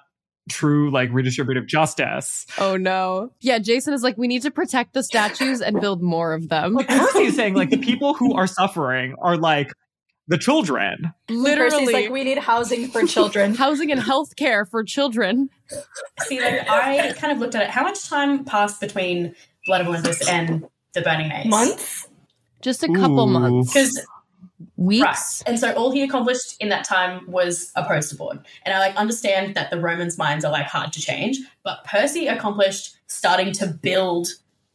true 0.49 0.91
like 0.91 1.09
redistributive 1.11 1.67
justice. 1.67 2.45
oh 2.57 2.77
no. 2.77 3.31
Yeah, 3.41 3.59
Jason 3.59 3.93
is 3.93 4.03
like, 4.03 4.17
we 4.17 4.27
need 4.27 4.43
to 4.43 4.51
protect 4.51 4.93
the 4.93 5.03
statues 5.03 5.61
and 5.61 5.79
build 5.81 6.01
more 6.01 6.33
of 6.33 6.49
them. 6.49 6.73
Like 6.73 6.87
Percy 6.87 7.25
is 7.25 7.35
saying 7.35 7.55
like 7.55 7.69
the 7.69 7.77
people 7.77 8.13
who 8.13 8.33
are 8.33 8.47
suffering 8.47 9.15
are 9.21 9.37
like 9.37 9.71
the 10.27 10.37
children. 10.37 11.13
Literally. 11.29 11.85
Percy's 11.85 11.93
like, 11.93 12.09
we 12.09 12.23
need 12.23 12.37
housing 12.37 12.87
for 12.87 13.05
children. 13.05 13.55
Housing 13.65 13.91
and 13.91 14.01
health 14.01 14.35
care 14.35 14.65
for 14.65 14.83
children. 14.83 15.49
See, 16.21 16.41
like 16.41 16.69
I 16.69 17.13
kind 17.13 17.31
of 17.31 17.39
looked 17.39 17.55
at 17.55 17.63
it. 17.63 17.69
How 17.69 17.83
much 17.83 18.07
time 18.07 18.43
passed 18.43 18.79
between 18.81 19.35
Blood 19.65 19.81
of 19.81 19.87
Olympus 19.87 20.27
and 20.27 20.65
the 20.93 21.01
Burning 21.01 21.29
Maze? 21.29 21.45
Months? 21.47 22.07
Just 22.61 22.83
a 22.83 22.87
couple 22.87 23.29
Ooh. 23.29 23.33
months. 23.39 23.73
Because 23.73 24.05
Weeks. 24.77 25.03
Right. 25.03 25.43
And 25.47 25.59
so 25.59 25.71
all 25.73 25.91
he 25.91 26.03
accomplished 26.03 26.57
in 26.59 26.69
that 26.69 26.83
time 26.83 27.29
was 27.31 27.71
a 27.75 27.83
poster 27.85 28.15
board. 28.17 28.39
And 28.63 28.75
I 28.75 28.79
like 28.79 28.95
understand 28.97 29.55
that 29.55 29.69
the 29.71 29.79
Romans' 29.79 30.17
minds 30.17 30.43
are 30.43 30.51
like 30.51 30.65
hard 30.65 30.91
to 30.93 31.01
change, 31.01 31.37
but 31.63 31.83
Percy 31.85 32.27
accomplished 32.27 32.95
starting 33.07 33.53
to 33.53 33.67
build 33.67 34.27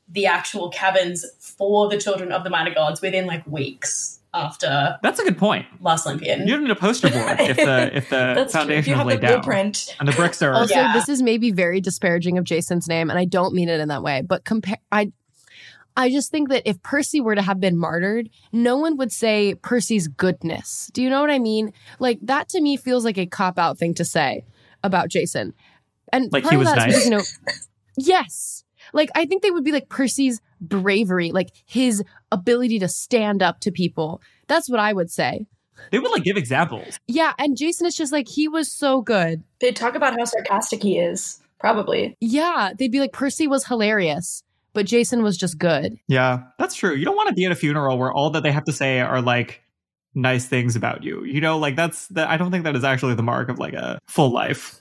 the 0.09 0.26
actual 0.26 0.70
cabins 0.70 1.24
for 1.38 1.88
the 1.88 1.98
children 1.98 2.32
of 2.32 2.44
the 2.44 2.51
minor 2.51 2.74
gods 2.74 3.01
within 3.03 3.26
like 3.26 3.46
weeks 3.46 4.20
after 4.32 4.96
That's 5.03 5.18
a 5.18 5.24
good 5.24 5.36
point. 5.38 5.66
Last 5.80 6.07
Olympian. 6.07 6.46
You 6.46 6.55
don't 6.55 6.62
need 6.64 6.70
a 6.70 6.76
poster 6.76 7.11
board 7.11 7.38
if 7.40 7.57
the 7.57 7.90
if 7.96 8.09
the 8.11 8.16
That's 8.36 8.53
true. 8.53 8.61
If 8.61 8.84
foundation 8.84 8.90
you 8.90 8.94
is 8.94 8.98
have 8.98 9.07
the 9.07 9.14
laid 9.14 9.20
down 9.20 9.32
blueprint. 9.40 9.96
and 9.98 10.09
the 10.09 10.12
bricks 10.12 10.40
are. 10.40 10.55
Also, 10.55 10.74
Yeah. 10.74 10.92
this 10.94 11.09
is 11.09 11.20
maybe 11.20 11.51
very 11.51 11.80
disparaging 11.80 12.38
of 12.38 12.44
Jason's 12.44 12.88
name, 12.88 13.11
and 13.11 13.18
I 13.18 13.24
don't 13.24 13.55
mean 13.55 13.68
it 13.68 13.80
in 13.80 13.88
that 13.88 14.03
way. 14.03 14.22
But 14.22 14.44
compare, 14.44 14.78
I, 14.92 15.12
I 15.97 16.11
just 16.11 16.30
think 16.30 16.49
that 16.51 16.62
if 16.64 16.82
Percy 16.82 17.20
were 17.20 17.34
to 17.34 17.43
have 17.43 17.61
been 17.61 17.76
martyred, 17.76 18.30
no 18.53 18.76
one 18.76 18.97
would 18.97 19.12
say 19.12 19.55
Percy's 19.55 20.09
goodness. 20.09 20.91
Do 20.95 21.03
you 21.03 21.11
know 21.11 21.20
what 21.20 21.30
I 21.30 21.38
mean? 21.38 21.72
Like 21.99 22.18
that 22.22 22.49
to 22.51 22.61
me 22.61 22.76
feels 22.76 23.05
like 23.05 23.18
a 23.18 23.26
cop 23.26 23.59
out 23.59 23.76
thing 23.78 23.95
to 23.95 24.05
say 24.05 24.45
about 24.82 25.09
Jason. 25.09 25.53
And 26.12 26.32
Like 26.32 26.45
part 26.45 26.53
he 26.53 26.57
of 26.57 26.61
was 26.61 26.68
that 26.72 26.78
is 26.88 26.95
nice? 26.95 27.05
because, 27.05 27.05
you 27.05 27.11
know, 27.11 27.55
yes. 27.97 28.64
Like 28.93 29.11
I 29.14 29.26
think 29.26 29.43
they 29.43 29.51
would 29.51 29.64
be 29.64 29.72
like 29.72 29.88
Percy's 29.88 30.41
bravery, 30.61 31.32
like 31.32 31.51
his 31.66 32.03
ability 32.32 32.78
to 32.80 32.88
stand 32.88 33.43
up 33.43 33.61
to 33.61 33.70
people. 33.70 34.20
That's 34.49 34.68
what 34.68 34.80
I 34.80 34.93
would 34.93 35.11
say. 35.11 35.47
they 35.93 35.99
would 35.99 36.11
like 36.11 36.24
give 36.24 36.36
examples. 36.36 36.99
Yeah, 37.07 37.32
and 37.38 37.57
Jason 37.57 37.86
is 37.86 37.97
just 37.97 38.12
like 38.12 38.28
he 38.28 38.49
was 38.49 38.70
so 38.70 39.01
good. 39.01 39.43
They 39.61 39.72
talk 39.72 39.95
about 39.95 40.14
how 40.18 40.24
sarcastic 40.24 40.82
he 40.82 40.99
is. 40.99 41.41
Probably. 41.59 42.16
Yeah, 42.20 42.72
they'd 42.76 42.91
be 42.91 43.01
like 43.01 43.12
Percy 43.12 43.47
was 43.47 43.66
hilarious, 43.66 44.43
but 44.72 44.86
Jason 44.86 45.22
was 45.22 45.36
just 45.36 45.58
good. 45.58 45.96
Yeah, 46.08 46.42
that's 46.58 46.74
true. 46.74 46.94
You 46.94 47.04
don't 47.04 47.16
want 47.16 47.28
to 47.28 47.34
be 47.34 47.44
at 47.44 47.52
a 47.52 47.56
funeral 47.56 47.98
where 47.98 48.12
all 48.12 48.30
that 48.30 48.42
they 48.42 48.52
have 48.52 48.64
to 48.64 48.72
say 48.72 49.00
are 49.00 49.20
like 49.22 49.62
nice 50.14 50.46
things 50.46 50.76
about 50.76 51.02
you. 51.04 51.24
You 51.24 51.40
know, 51.40 51.58
like 51.58 51.76
that's 51.76 52.08
that. 52.08 52.28
I 52.28 52.36
don't 52.36 52.50
think 52.50 52.64
that 52.64 52.76
is 52.76 52.84
actually 52.84 53.14
the 53.14 53.22
mark 53.22 53.48
of 53.48 53.58
like 53.58 53.74
a 53.74 53.98
full 54.06 54.30
life. 54.30 54.76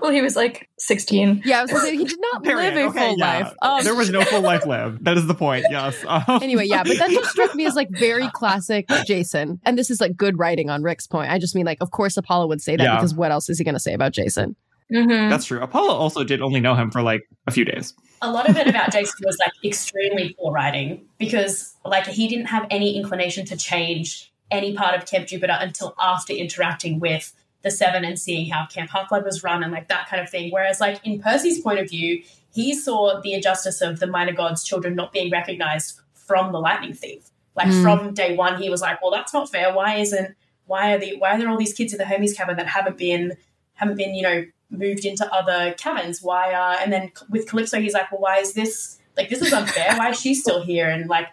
Well, 0.00 0.12
he 0.12 0.22
was 0.22 0.36
like 0.36 0.68
16. 0.78 1.42
Yeah, 1.44 1.58
I 1.58 1.62
was 1.62 1.72
gonna 1.72 1.82
say 1.82 1.96
he 1.96 2.04
did 2.04 2.18
not 2.32 2.44
Period. 2.44 2.74
live 2.74 2.84
a 2.84 2.88
Okay, 2.90 3.08
full 3.08 3.18
yeah. 3.18 3.38
life. 3.38 3.52
Um, 3.62 3.82
there 3.82 3.96
was 3.96 4.10
no 4.10 4.22
full 4.24 4.40
life 4.40 4.64
lived. 4.64 5.04
That 5.04 5.16
is 5.18 5.26
the 5.26 5.34
point. 5.34 5.64
Yes. 5.70 5.96
Um, 6.08 6.40
anyway, 6.40 6.66
yeah, 6.66 6.84
but 6.84 6.98
that 6.98 7.10
just 7.10 7.30
struck 7.30 7.52
me 7.56 7.66
as 7.66 7.74
like 7.74 7.88
very 7.90 8.28
classic 8.30 8.86
Jason. 9.06 9.60
And 9.64 9.76
this 9.76 9.90
is 9.90 10.00
like 10.00 10.16
good 10.16 10.38
writing 10.38 10.70
on 10.70 10.82
Rick's 10.84 11.08
point. 11.08 11.32
I 11.32 11.38
just 11.40 11.56
mean 11.56 11.66
like, 11.66 11.78
of 11.80 11.90
course 11.90 12.16
Apollo 12.16 12.46
would 12.46 12.60
say 12.62 12.76
that 12.76 12.84
Yeah. 12.84 12.94
because 12.94 13.12
what 13.14 13.32
else 13.32 13.50
is 13.50 13.58
he 13.58 13.64
gonna 13.64 13.80
say 13.80 13.92
about 13.92 14.12
Jason? 14.12 14.54
Mm-hmm. 14.92 15.30
that's 15.30 15.44
true. 15.46 15.60
Apollo 15.60 15.94
also 15.94 16.22
did 16.24 16.40
only 16.42 16.60
know 16.60 16.74
him 16.74 16.90
for 16.90 17.02
like 17.02 17.22
a 17.46 17.50
few 17.50 17.64
days. 17.64 17.94
a 18.20 18.30
lot 18.30 18.48
of 18.48 18.56
it 18.56 18.66
about 18.68 18.92
Jason 18.92 19.16
was 19.24 19.38
like 19.38 19.52
extremely 19.64 20.36
poor 20.38 20.52
writing 20.52 21.04
because 21.18 21.74
like 21.84 22.06
he 22.06 22.28
didn't 22.28 22.46
have 22.46 22.66
any 22.70 22.96
inclination 22.96 23.44
to 23.46 23.56
change 23.56 24.32
any 24.50 24.74
part 24.74 24.94
of 24.94 25.06
Camp 25.06 25.26
Jupiter 25.26 25.56
until 25.58 25.94
after 25.98 26.32
interacting 26.32 27.00
with 27.00 27.32
the 27.62 27.70
Seven 27.70 28.04
and 28.04 28.18
seeing 28.18 28.50
how 28.50 28.66
Camp 28.66 28.90
Half 28.90 29.08
Blood 29.08 29.24
was 29.24 29.42
run 29.42 29.62
and 29.62 29.72
like 29.72 29.88
that 29.88 30.08
kind 30.08 30.20
of 30.22 30.28
thing. 30.28 30.50
Whereas 30.50 30.80
like 30.80 31.00
in 31.04 31.20
Percy's 31.20 31.60
point 31.60 31.78
of 31.78 31.88
view, 31.88 32.22
he 32.52 32.74
saw 32.74 33.20
the 33.20 33.32
injustice 33.32 33.80
of 33.80 33.98
the 33.98 34.06
minor 34.06 34.32
gods' 34.32 34.62
children 34.62 34.94
not 34.94 35.12
being 35.12 35.30
recognized 35.30 35.98
from 36.14 36.52
the 36.52 36.58
lightning 36.60 36.92
thief. 36.92 37.30
Like 37.56 37.68
Mm. 37.68 37.82
from 37.82 38.14
day 38.14 38.34
one, 38.36 38.60
he 38.60 38.68
was 38.70 38.80
like, 38.82 39.00
"Well, 39.02 39.10
that's 39.10 39.32
not 39.34 39.50
fair. 39.50 39.72
Why 39.74 39.96
isn't 39.96 40.34
why 40.66 40.92
are 40.94 40.98
the 40.98 41.16
why 41.18 41.34
are 41.34 41.38
there 41.38 41.48
all 41.48 41.56
these 41.58 41.74
kids 41.74 41.92
in 41.92 41.98
the 41.98 42.04
Hermes 42.04 42.34
cabin 42.34 42.56
that 42.56 42.66
haven't 42.66 42.98
been 42.98 43.36
haven't 43.74 43.96
been 43.96 44.14
you 44.14 44.22
know 44.22 44.44
moved 44.72 45.04
into 45.04 45.30
other 45.32 45.74
cabins? 45.74 46.22
Why 46.22 46.52
are 46.54 46.76
and 46.80 46.92
then 46.92 47.12
with 47.30 47.48
Calypso, 47.48 47.80
he's 47.80 47.94
like, 47.94 48.10
well, 48.10 48.20
why 48.20 48.38
is 48.38 48.54
this 48.54 48.98
like 49.16 49.28
this 49.28 49.42
is 49.42 49.52
unfair? 49.52 49.96
why 49.96 50.10
is 50.10 50.20
she 50.20 50.34
still 50.34 50.62
here? 50.62 50.88
And 50.88 51.08
like 51.08 51.28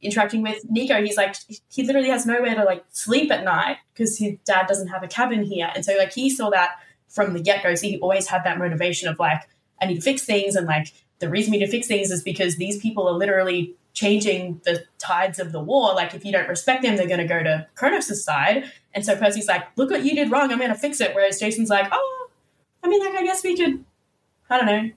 interacting 0.00 0.42
with 0.42 0.68
Nico, 0.70 1.02
he's 1.02 1.16
like 1.16 1.36
he 1.68 1.82
literally 1.82 2.10
has 2.10 2.26
nowhere 2.26 2.54
to 2.54 2.64
like 2.64 2.84
sleep 2.90 3.30
at 3.30 3.44
night 3.44 3.78
because 3.92 4.18
his 4.18 4.36
dad 4.44 4.66
doesn't 4.66 4.88
have 4.88 5.02
a 5.02 5.08
cabin 5.08 5.42
here, 5.42 5.70
and 5.74 5.84
so 5.84 5.96
like 5.96 6.12
he 6.12 6.30
saw 6.30 6.50
that 6.50 6.72
from 7.08 7.32
the 7.32 7.40
get 7.40 7.62
go. 7.62 7.74
So 7.74 7.86
he 7.86 7.98
always 7.98 8.28
had 8.28 8.44
that 8.44 8.58
motivation 8.58 9.08
of 9.08 9.18
like 9.18 9.42
I 9.80 9.86
need 9.86 9.96
to 9.96 10.00
fix 10.00 10.24
things, 10.24 10.56
and 10.56 10.66
like 10.66 10.92
the 11.18 11.28
reason 11.28 11.52
we 11.52 11.58
need 11.58 11.66
to 11.66 11.70
fix 11.70 11.86
things 11.86 12.10
is 12.10 12.22
because 12.22 12.56
these 12.56 12.78
people 12.78 13.08
are 13.08 13.14
literally 13.14 13.76
changing 13.94 14.60
the 14.64 14.84
tides 14.98 15.38
of 15.38 15.52
the 15.52 15.60
war. 15.60 15.94
Like 15.94 16.14
if 16.14 16.24
you 16.24 16.32
don't 16.32 16.48
respect 16.48 16.82
them, 16.82 16.96
they're 16.96 17.06
going 17.06 17.20
to 17.20 17.26
go 17.26 17.42
to 17.42 17.66
Kronos' 17.76 18.22
side. 18.22 18.70
And 18.92 19.04
so 19.04 19.16
Percy's 19.16 19.46
like, 19.46 19.64
look 19.76 19.90
what 19.90 20.04
you 20.04 20.14
did 20.14 20.30
wrong. 20.30 20.50
I'm 20.50 20.58
going 20.58 20.70
to 20.70 20.76
fix 20.76 21.00
it. 21.00 21.14
Whereas 21.14 21.38
Jason's 21.38 21.70
like, 21.70 21.86
oh, 21.92 22.23
I 22.84 22.88
mean, 22.88 23.00
like, 23.04 23.14
I 23.14 23.24
guess 23.24 23.42
we 23.42 23.56
could, 23.56 23.84
I 24.50 24.58
don't 24.58 24.66
know. 24.66 24.90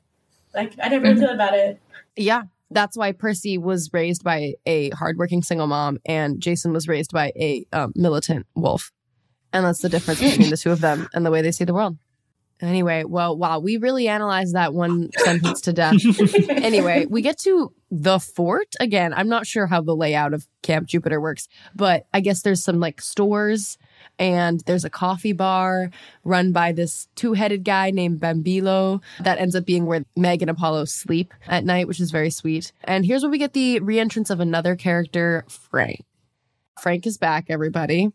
Like, 0.53 0.73
I 0.81 0.89
never 0.89 1.03
really 1.05 1.15
Mhm. 1.15 1.19
feel 1.25 1.33
about 1.33 1.53
it. 1.55 1.81
Yeah. 2.15 2.43
That's 2.69 2.97
why 2.97 3.13
Percy 3.13 3.57
was 3.57 3.89
raised 3.93 4.23
by 4.25 4.55
a 4.65 4.89
hardworking 4.89 5.41
single 5.41 5.67
mom 5.67 5.99
and 6.05 6.41
Jason 6.41 6.73
was 6.73 6.87
raised 6.87 7.13
by 7.13 7.31
a 7.37 7.65
um, 7.71 7.93
militant 7.95 8.45
wolf. 8.55 8.91
And 9.53 9.65
that's 9.65 9.79
the 9.81 9.87
difference 9.87 10.19
between 10.21 10.49
the 10.49 10.57
two 10.57 10.71
of 10.71 10.81
them 10.81 11.07
and 11.13 11.25
the 11.25 11.31
way 11.31 11.41
they 11.41 11.53
see 11.53 11.63
the 11.63 11.73
world. 11.73 11.97
Anyway, 12.59 13.03
well, 13.05 13.37
wow, 13.37 13.59
we 13.59 13.77
really 13.77 14.07
analyzed 14.09 14.53
that 14.55 14.73
one 14.73 15.09
sentence 15.19 15.61
to 15.61 15.71
death. 15.73 15.95
anyway, 16.49 17.05
we 17.09 17.21
get 17.21 17.37
to 17.39 17.71
the 17.91 18.19
fort 18.19 18.73
again. 18.81 19.13
I'm 19.13 19.29
not 19.29 19.47
sure 19.47 19.67
how 19.67 19.79
the 19.79 19.95
layout 19.95 20.33
of 20.33 20.45
Camp 20.63 20.87
Jupiter 20.87 21.21
works, 21.21 21.47
but 21.75 22.05
I 22.13 22.19
guess 22.19 22.41
there's 22.41 22.63
some 22.63 22.79
like 22.81 22.99
stores 22.99 23.77
and 24.19 24.61
there's 24.65 24.85
a 24.85 24.89
coffee 24.89 25.33
bar 25.33 25.91
run 26.23 26.51
by 26.51 26.71
this 26.71 27.07
two-headed 27.15 27.63
guy 27.63 27.91
named 27.91 28.19
Bombilo 28.19 29.01
that 29.19 29.37
ends 29.39 29.55
up 29.55 29.65
being 29.65 29.85
where 29.85 30.05
Meg 30.15 30.41
and 30.41 30.49
Apollo 30.51 30.85
sleep 30.85 31.33
at 31.47 31.63
night, 31.65 31.87
which 31.87 31.99
is 31.99 32.11
very 32.11 32.29
sweet. 32.29 32.71
And 32.83 33.05
here's 33.05 33.21
where 33.23 33.31
we 33.31 33.37
get 33.37 33.53
the 33.53 33.79
reentrance 33.79 34.29
of 34.29 34.39
another 34.39 34.75
character, 34.75 35.45
Frank. 35.47 36.03
Frank 36.81 37.05
is 37.07 37.17
back, 37.17 37.45
everybody. 37.49 38.09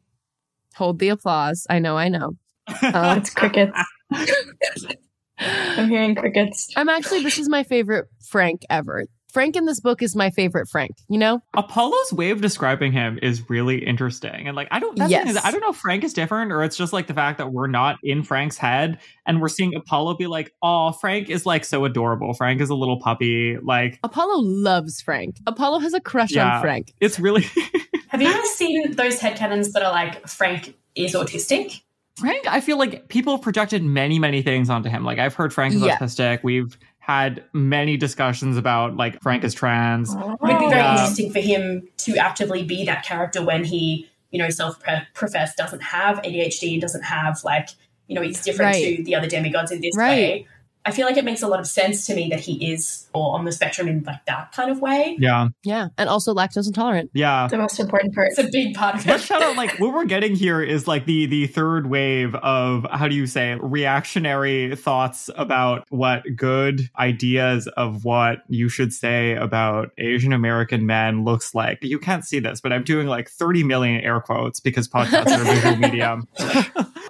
Hold 0.77 0.99
the 0.99 1.11
applause. 1.11 1.67
I 1.69 1.79
know, 1.79 1.97
I 1.97 2.09
know. 2.09 2.37
Uh, 2.69 3.17
It's 3.19 3.31
crickets. 3.31 3.79
I'm 5.39 5.89
hearing 5.89 6.15
crickets. 6.15 6.71
I'm 6.77 6.89
actually, 6.89 7.23
this 7.23 7.39
is 7.39 7.49
my 7.49 7.65
favorite 7.65 8.07
Frank 8.29 8.63
ever. 8.71 9.07
Frank 9.33 9.57
in 9.57 9.65
this 9.65 9.81
book 9.81 10.03
is 10.03 10.15
my 10.15 10.31
favorite 10.31 10.69
Frank, 10.69 10.93
you 11.09 11.19
know? 11.19 11.41
Apollo's 11.57 12.13
way 12.13 12.31
of 12.31 12.41
describing 12.41 12.93
him 12.93 13.19
is 13.23 13.49
really 13.49 13.85
interesting. 13.85 14.47
And 14.47 14.55
like 14.55 14.69
I 14.71 14.79
don't 14.79 14.97
that's 14.97 15.11
the 15.11 15.17
thing 15.19 15.29
is, 15.29 15.35
Yes. 15.37 15.45
I 15.45 15.51
don't 15.51 15.61
know 15.61 15.71
if 15.71 15.77
Frank 15.77 16.05
is 16.05 16.13
different 16.13 16.53
or 16.53 16.63
it's 16.63 16.77
just 16.77 16.93
like 16.93 17.07
the 17.07 17.15
fact 17.15 17.39
that 17.39 17.53
we're 17.53 17.67
not 17.67 17.97
in 18.03 18.23
Frank's 18.23 18.59
head 18.59 18.99
and 19.27 19.41
we're 19.41 19.49
seeing 19.49 19.75
Apollo 19.75 20.15
be 20.17 20.27
like, 20.27 20.53
oh, 20.63 20.93
Frank 20.93 21.31
is 21.31 21.47
like 21.47 21.65
so 21.65 21.85
adorable. 21.85 22.35
Frank 22.35 22.61
is 22.61 22.69
a 22.71 22.75
little 22.75 23.01
puppy. 23.01 23.57
Like 23.59 23.99
Apollo 24.05 24.41
loves 24.43 25.01
Frank. 25.01 25.37
Apollo 25.47 25.79
has 25.81 25.95
a 25.95 26.01
crush 26.01 26.33
Yeah. 26.33 26.57
on 26.57 26.61
Frank. 26.63 26.93
it's 27.01 27.19
really 27.19 27.45
Have 28.09 28.21
you 28.21 28.29
ever 28.29 28.45
seen 28.45 28.95
those 28.97 29.19
headcanons 29.19 29.73
that 29.73 29.83
are 29.83 29.91
like, 29.93 30.29
Frank 30.29 30.75
is 30.95 31.15
autistic? 31.15 31.81
Frank, 32.19 32.47
I 32.47 32.61
feel 32.61 32.77
like 32.77 33.09
people 33.09 33.33
have 33.37 33.43
projected 33.43 33.83
many, 33.83 34.19
many 34.19 34.43
things 34.43 34.69
onto 34.69 34.91
him. 34.91 35.03
Like 35.03 35.19
I've 35.19 35.33
heard 35.35 35.55
Frank 35.55 35.73
is 35.75 35.81
Yeah. 35.81 35.97
autistic. 35.97 36.41
We've 36.43 36.77
had 37.03 37.43
many 37.53 37.97
discussions 37.97 38.57
about 38.57 38.97
like 38.97 39.21
Frank 39.23 39.43
is 39.43 39.55
trans. 39.55 40.15
It 40.15 40.19
would 40.41 40.59
be 40.61 40.69
very 40.69 40.83
Yeah. 40.83 40.93
interesting 40.93 41.33
for 41.33 41.41
him 41.41 41.83
to 41.99 42.17
actively 42.17 42.63
be 42.63 42.85
that 42.85 43.05
character 43.05 43.45
when 43.45 43.65
he, 43.65 44.09
you 44.31 44.39
know, 44.39 44.49
self-professed 44.49 45.57
doesn't 45.57 45.83
have 45.83 46.19
ADHD 46.23 46.75
and 46.75 46.81
doesn't 46.81 47.03
have 47.03 47.41
like, 47.43 47.71
you 48.07 48.15
know, 48.15 48.23
he's 48.23 48.41
different 48.45 48.75
Right. 48.75 48.97
to 48.99 49.03
the 49.03 49.17
other 49.17 49.27
demigods 49.27 49.73
in 49.73 49.81
this 49.81 49.97
Right. 49.97 50.09
way. 50.11 50.47
I 50.85 50.91
feel 50.91 51.07
like 51.07 51.17
it 51.17 51.25
makes 51.25 51.43
a 51.43 51.49
lot 51.49 51.61
of 51.61 51.67
sense 51.67 52.07
to 52.07 52.15
me 52.15 52.29
that 52.31 52.41
he 52.41 52.73
is 52.73 53.07
or 53.15 53.35
on 53.35 53.45
the 53.45 53.53
spectrum 53.53 53.89
in 53.89 54.03
like 54.03 54.25
that 54.27 54.53
kind 54.53 54.71
of 54.71 54.81
way. 54.81 55.17
Yeah. 55.19 55.49
Yeah. 55.63 55.89
And 55.97 56.09
also 56.09 56.35
lactose 56.35 56.67
intolerant. 56.67 57.11
Yeah. 57.15 57.47
The 57.49 57.59
most 57.59 57.79
important 57.79 58.15
part. 58.15 58.29
It's 58.31 58.39
a 58.39 58.49
big 58.51 58.75
part 58.75 58.97
of 58.97 59.07
Let's 59.07 59.25
shout 59.25 59.43
out 59.43 59.57
like 59.57 59.79
what 59.79 59.95
we're 59.95 60.05
getting 60.05 60.35
here 60.35 60.61
is 60.61 60.89
like 60.89 61.07
the 61.07 61.27
the 61.27 61.47
third 61.47 61.89
wave 61.89 62.35
of 62.37 62.87
how 62.91 63.07
do 63.09 63.15
you 63.15 63.27
say 63.27 63.57
reactionary 63.61 64.75
thoughts 64.75 65.31
about 65.37 65.85
what 65.91 66.25
good 66.35 66.91
ideas 66.99 67.69
of 67.69 68.05
what 68.05 68.43
you 68.49 68.69
should 68.69 68.93
say 68.93 69.35
about 69.35 69.91
Asian 69.99 70.33
American 70.33 70.87
men 70.87 71.25
looks 71.25 71.55
like. 71.55 71.79
You 71.83 71.99
can't 71.99 72.25
see 72.25 72.41
this, 72.41 72.61
but 72.61 72.73
I'm 72.73 72.85
doing 72.85 73.07
like 73.07 73.29
30 73.29 73.65
million 73.65 74.01
air 74.01 74.21
quotes 74.21 74.59
because 74.61 74.89
podcasts 74.89 75.37
are 75.37 75.43
a 75.43 75.45
visual 75.45 75.77
medium. 75.77 76.29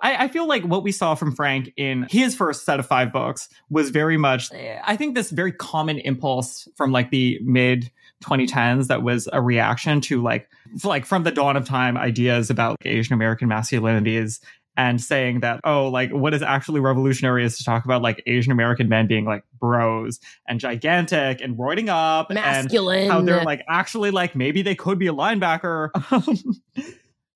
I, 0.03 0.24
I 0.24 0.28
feel 0.28 0.46
like 0.46 0.64
what 0.64 0.82
we 0.82 0.92
saw 0.92 1.14
from 1.14 1.34
Frank 1.34 1.72
in 1.76 2.07
his 2.11 2.34
first 2.34 2.64
set 2.64 2.80
of 2.80 2.86
five 2.86 3.12
books 3.12 3.48
was 3.70 3.90
very 3.90 4.16
much 4.16 4.53
I 4.84 4.96
think 4.96 5.14
this 5.14 5.30
very 5.30 5.53
common 5.53 5.98
impulse 5.98 6.68
from 6.76 6.92
like 6.92 7.11
the 7.11 7.38
mid 7.42 7.90
2010s 8.22 8.88
that 8.88 9.03
was 9.03 9.28
a 9.32 9.40
reaction 9.40 10.00
to 10.03 10.22
like 10.22 10.48
like 10.84 11.07
from 11.07 11.22
the 11.22 11.30
dawn 11.30 11.57
of 11.57 11.64
time 11.64 11.96
ideas 11.96 12.50
about 12.50 12.76
Asian 12.84 13.14
American 13.14 13.48
masculinities 13.48 14.40
and 14.76 15.00
saying 15.00 15.40
that 15.40 15.61
oh 15.64 15.88
like 15.88 16.11
what 16.11 16.32
is 16.32 16.42
actually 16.42 16.80
revolutionary 16.80 17.44
is 17.44 17.59
to 17.59 17.64
talk 17.64 17.84
about 17.84 18.00
like 18.00 18.22
Asian 18.26 18.53
American 18.53 18.88
men 18.88 19.07
being 19.07 19.24
like 19.24 19.44
bros 19.59 20.18
and 20.48 20.61
gigantic 20.61 21.40
and 21.40 21.57
roiding 21.59 21.88
up 21.88 22.30
Masculine. 22.30 23.03
and 23.03 23.12
how 23.12 23.20
they're 23.20 23.44
like 23.44 23.62
actually 23.68 24.11
like 24.11 24.34
maybe 24.34 24.62
they 24.62 24.74
could 24.74 24.98
be 24.98 25.07
a 25.07 25.12
linebacker. 25.12 25.90
Um, 26.12 26.61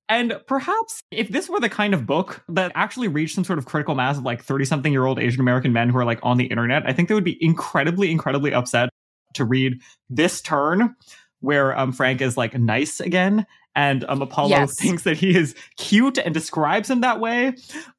And 0.09 0.35
perhaps 0.47 1.03
if 1.11 1.29
this 1.31 1.49
were 1.49 1.59
the 1.61 1.69
kind 1.69 1.93
of 1.93 2.07
book 2.07 2.45
that 2.49 2.71
actually 2.75 3.09
reached 3.09 3.35
some 3.35 3.45
sort 3.45 3.59
of 3.59 3.67
critical 3.67 3.95
mass 3.95 4.19
of 4.19 4.25
like 4.25 4.43
30 4.43 4.65
something 4.65 4.93
year 4.93 5.05
old 5.05 5.19
Asian 5.19 5.41
American 5.41 5.73
men 5.73 5.89
who 5.89 5.99
are 5.99 6.05
like 6.05 6.21
on 6.23 6.37
the 6.37 6.45
internet, 6.47 6.85
I 6.87 6.93
think 6.93 7.09
they 7.09 7.15
would 7.15 7.25
be 7.25 7.39
incredibly, 7.45 8.11
incredibly 8.11 8.55
upset 8.55 8.89
to 9.35 9.45
read 9.45 9.81
this 10.09 10.41
turn 10.41 10.95
where 11.41 11.77
um, 11.79 11.93
Frank 11.93 12.21
is 12.21 12.37
like 12.37 12.55
nice 12.59 12.99
again, 13.01 13.47
and 13.75 14.05
um, 14.09 14.23
Apollo 14.23 14.51
Yes. 14.51 14.81
thinks 14.81 15.03
that 15.03 15.17
he 15.19 15.37
is 15.37 15.55
cute 15.77 16.19
and 16.19 16.33
describes 16.33 16.89
him 16.89 17.03
that 17.03 17.21
way 17.21 17.55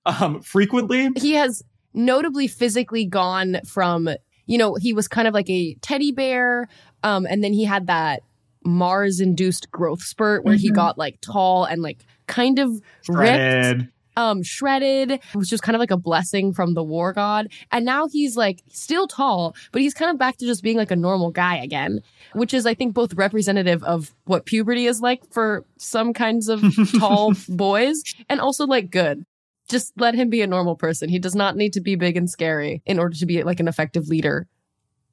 um, 0.05 0.41
frequently. 0.41 1.09
he 1.17 1.33
has 1.33 1.63
notably 1.93 2.47
physically 2.47 3.05
gone 3.05 3.59
from 3.65 4.09
you 4.47 4.57
know 4.57 4.75
he 4.75 4.93
was 4.93 5.07
kind 5.07 5.27
of 5.27 5.33
like 5.33 5.49
a 5.49 5.73
teddy 5.81 6.11
bear 6.11 6.67
um 7.03 7.25
and 7.27 7.43
then 7.43 7.53
he 7.53 7.63
had 7.63 7.87
that 7.87 8.21
mars 8.67 9.19
induced 9.19 9.71
growth 9.71 10.01
spurt 10.03 10.43
where 10.45 10.55
he 10.55 10.69
Mhm. 10.69 10.75
got 10.75 10.97
like 10.97 11.19
tall 11.21 11.63
and 11.65 11.81
like 11.81 12.05
kind 12.27 12.59
of 12.59 12.81
ripped 13.07 13.85
um 14.17 14.41
shredded 14.43 15.11
it 15.11 15.21
was 15.35 15.47
just 15.49 15.61
kind 15.63 15.75
of 15.75 15.79
like 15.79 15.91
a 15.91 15.97
blessing 15.97 16.51
from 16.51 16.73
the 16.73 16.83
war 16.83 17.13
god. 17.13 17.47
And 17.71 17.85
now 17.85 18.07
he's 18.07 18.35
like 18.35 18.63
still 18.69 19.07
tall 19.07 19.55
but 19.71 19.81
he's 19.81 19.93
kind 19.93 20.09
of 20.11 20.17
back 20.17 20.37
to 20.37 20.45
just 20.45 20.63
being 20.63 20.75
like 20.77 20.89
a 20.91 20.95
normal 20.95 21.29
guy 21.31 21.55
again 21.57 22.01
which 22.33 22.53
is 22.53 22.65
i 22.65 22.73
think 22.73 22.93
both 22.95 23.13
representative 23.13 23.83
of 23.83 24.13
what 24.25 24.45
puberty 24.45 24.85
is 24.87 25.01
like 25.01 25.21
for 25.31 25.63
some 25.77 26.13
kinds 26.13 26.49
of 26.49 26.61
tall 26.99 27.33
boys 27.47 28.01
and 28.27 28.39
also 28.41 28.65
like 28.65 28.89
good. 28.91 29.23
Just 29.69 29.91
let 29.97 30.15
him 30.15 30.29
be 30.29 30.41
a 30.41 30.47
normal 30.47 30.77
person. 30.77 31.09
He 31.09 31.19
does 31.19 31.35
not 31.35 31.57
need 31.57 31.73
to 31.73 31.81
be 31.81 31.95
big 31.95 32.15
and 32.15 32.29
scary 32.29 32.81
in 32.85 32.99
order 32.99 33.17
to 33.17 33.25
be 33.25 33.43
like 33.43 33.59
an 33.59 33.67
effective 33.67 34.07
leader 34.07 34.47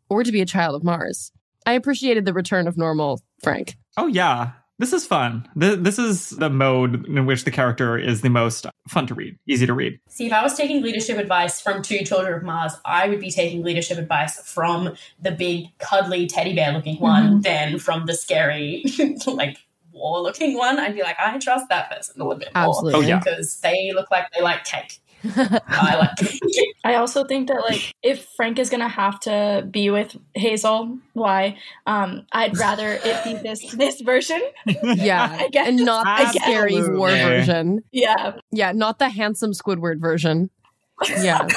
or 0.08 0.22
to 0.22 0.30
be 0.30 0.40
a 0.40 0.46
child 0.46 0.76
of 0.76 0.84
mars. 0.84 1.32
I 1.66 1.72
appreciated 1.72 2.24
the 2.24 2.32
return 2.32 2.68
of 2.68 2.76
normal 2.76 3.20
frank 3.44 3.76
Oh 3.96 4.06
yeah, 4.06 4.50
this 4.78 4.92
is 4.92 5.06
fun. 5.06 5.48
This 5.54 5.98
is 5.98 6.30
the 6.30 6.50
mode 6.50 7.06
in 7.06 7.26
which 7.26 7.44
the 7.44 7.52
character 7.52 7.96
is 7.96 8.22
the 8.22 8.28
most 8.28 8.66
fun 8.88 9.06
to 9.06 9.14
read, 9.14 9.38
easy 9.46 9.66
to 9.66 9.72
read. 9.72 10.00
See, 10.08 10.26
if 10.26 10.32
I 10.32 10.42
was 10.42 10.54
taking 10.54 10.82
leadership 10.82 11.16
advice 11.16 11.60
from 11.60 11.80
two 11.80 12.04
children 12.04 12.34
of 12.34 12.42
Mars, 12.42 12.72
I 12.84 13.08
would 13.08 13.20
be 13.20 13.30
taking 13.30 13.62
leadership 13.62 13.98
advice 13.98 14.40
from 14.52 14.96
the 15.20 15.30
big, 15.30 15.66
cuddly 15.78 16.26
teddy 16.26 16.54
bear 16.56 16.72
looking 16.72 16.96
mm-hmm. 16.96 17.04
one 17.04 17.40
than 17.42 17.78
from 17.78 18.06
the 18.06 18.14
scary, 18.14 18.84
like, 19.26 19.58
war 19.92 20.20
looking 20.20 20.58
one. 20.58 20.80
I'd 20.80 20.96
be 20.96 21.02
like, 21.02 21.16
I 21.20 21.38
trust 21.38 21.68
that 21.68 21.88
person 21.88 22.20
a 22.20 22.24
little 22.24 22.38
bit 22.38 22.52
more. 22.52 22.64
absolutely 22.64 23.04
Oh, 23.04 23.08
yeah. 23.08 23.20
Because 23.20 23.60
they 23.60 23.92
look 23.94 24.10
like 24.10 24.24
they 24.32 24.42
like 24.42 24.64
cake. 24.64 25.00
I 25.36 25.96
like. 25.96 26.32
I 26.84 26.94
also 26.96 27.24
think 27.24 27.48
that 27.48 27.60
like 27.62 27.92
if 28.02 28.26
Frank 28.36 28.58
is 28.58 28.70
gonna 28.70 28.88
have 28.88 29.18
to 29.20 29.66
be 29.70 29.90
with 29.90 30.16
Hazel, 30.34 30.98
why? 31.14 31.58
Um, 31.86 32.26
I'd 32.32 32.56
rather 32.58 32.98
it 33.02 33.24
be 33.24 33.34
this 33.34 33.72
this 33.72 34.00
version. 34.00 34.42
yeah 34.82 35.36
I 35.40 35.48
guess. 35.48 35.68
and 35.68 35.78
not 35.78 36.04
the 36.32 36.38
scary 36.38 36.88
war 36.90 37.10
version 37.10 37.82
Yeah. 37.92 38.36
yeah 38.50 38.72
not 38.72 38.98
the 38.98 39.08
handsome 39.08 39.52
squidward 39.52 40.00
version 40.00 40.50
yeah 41.20 41.40
I'm 41.40 41.48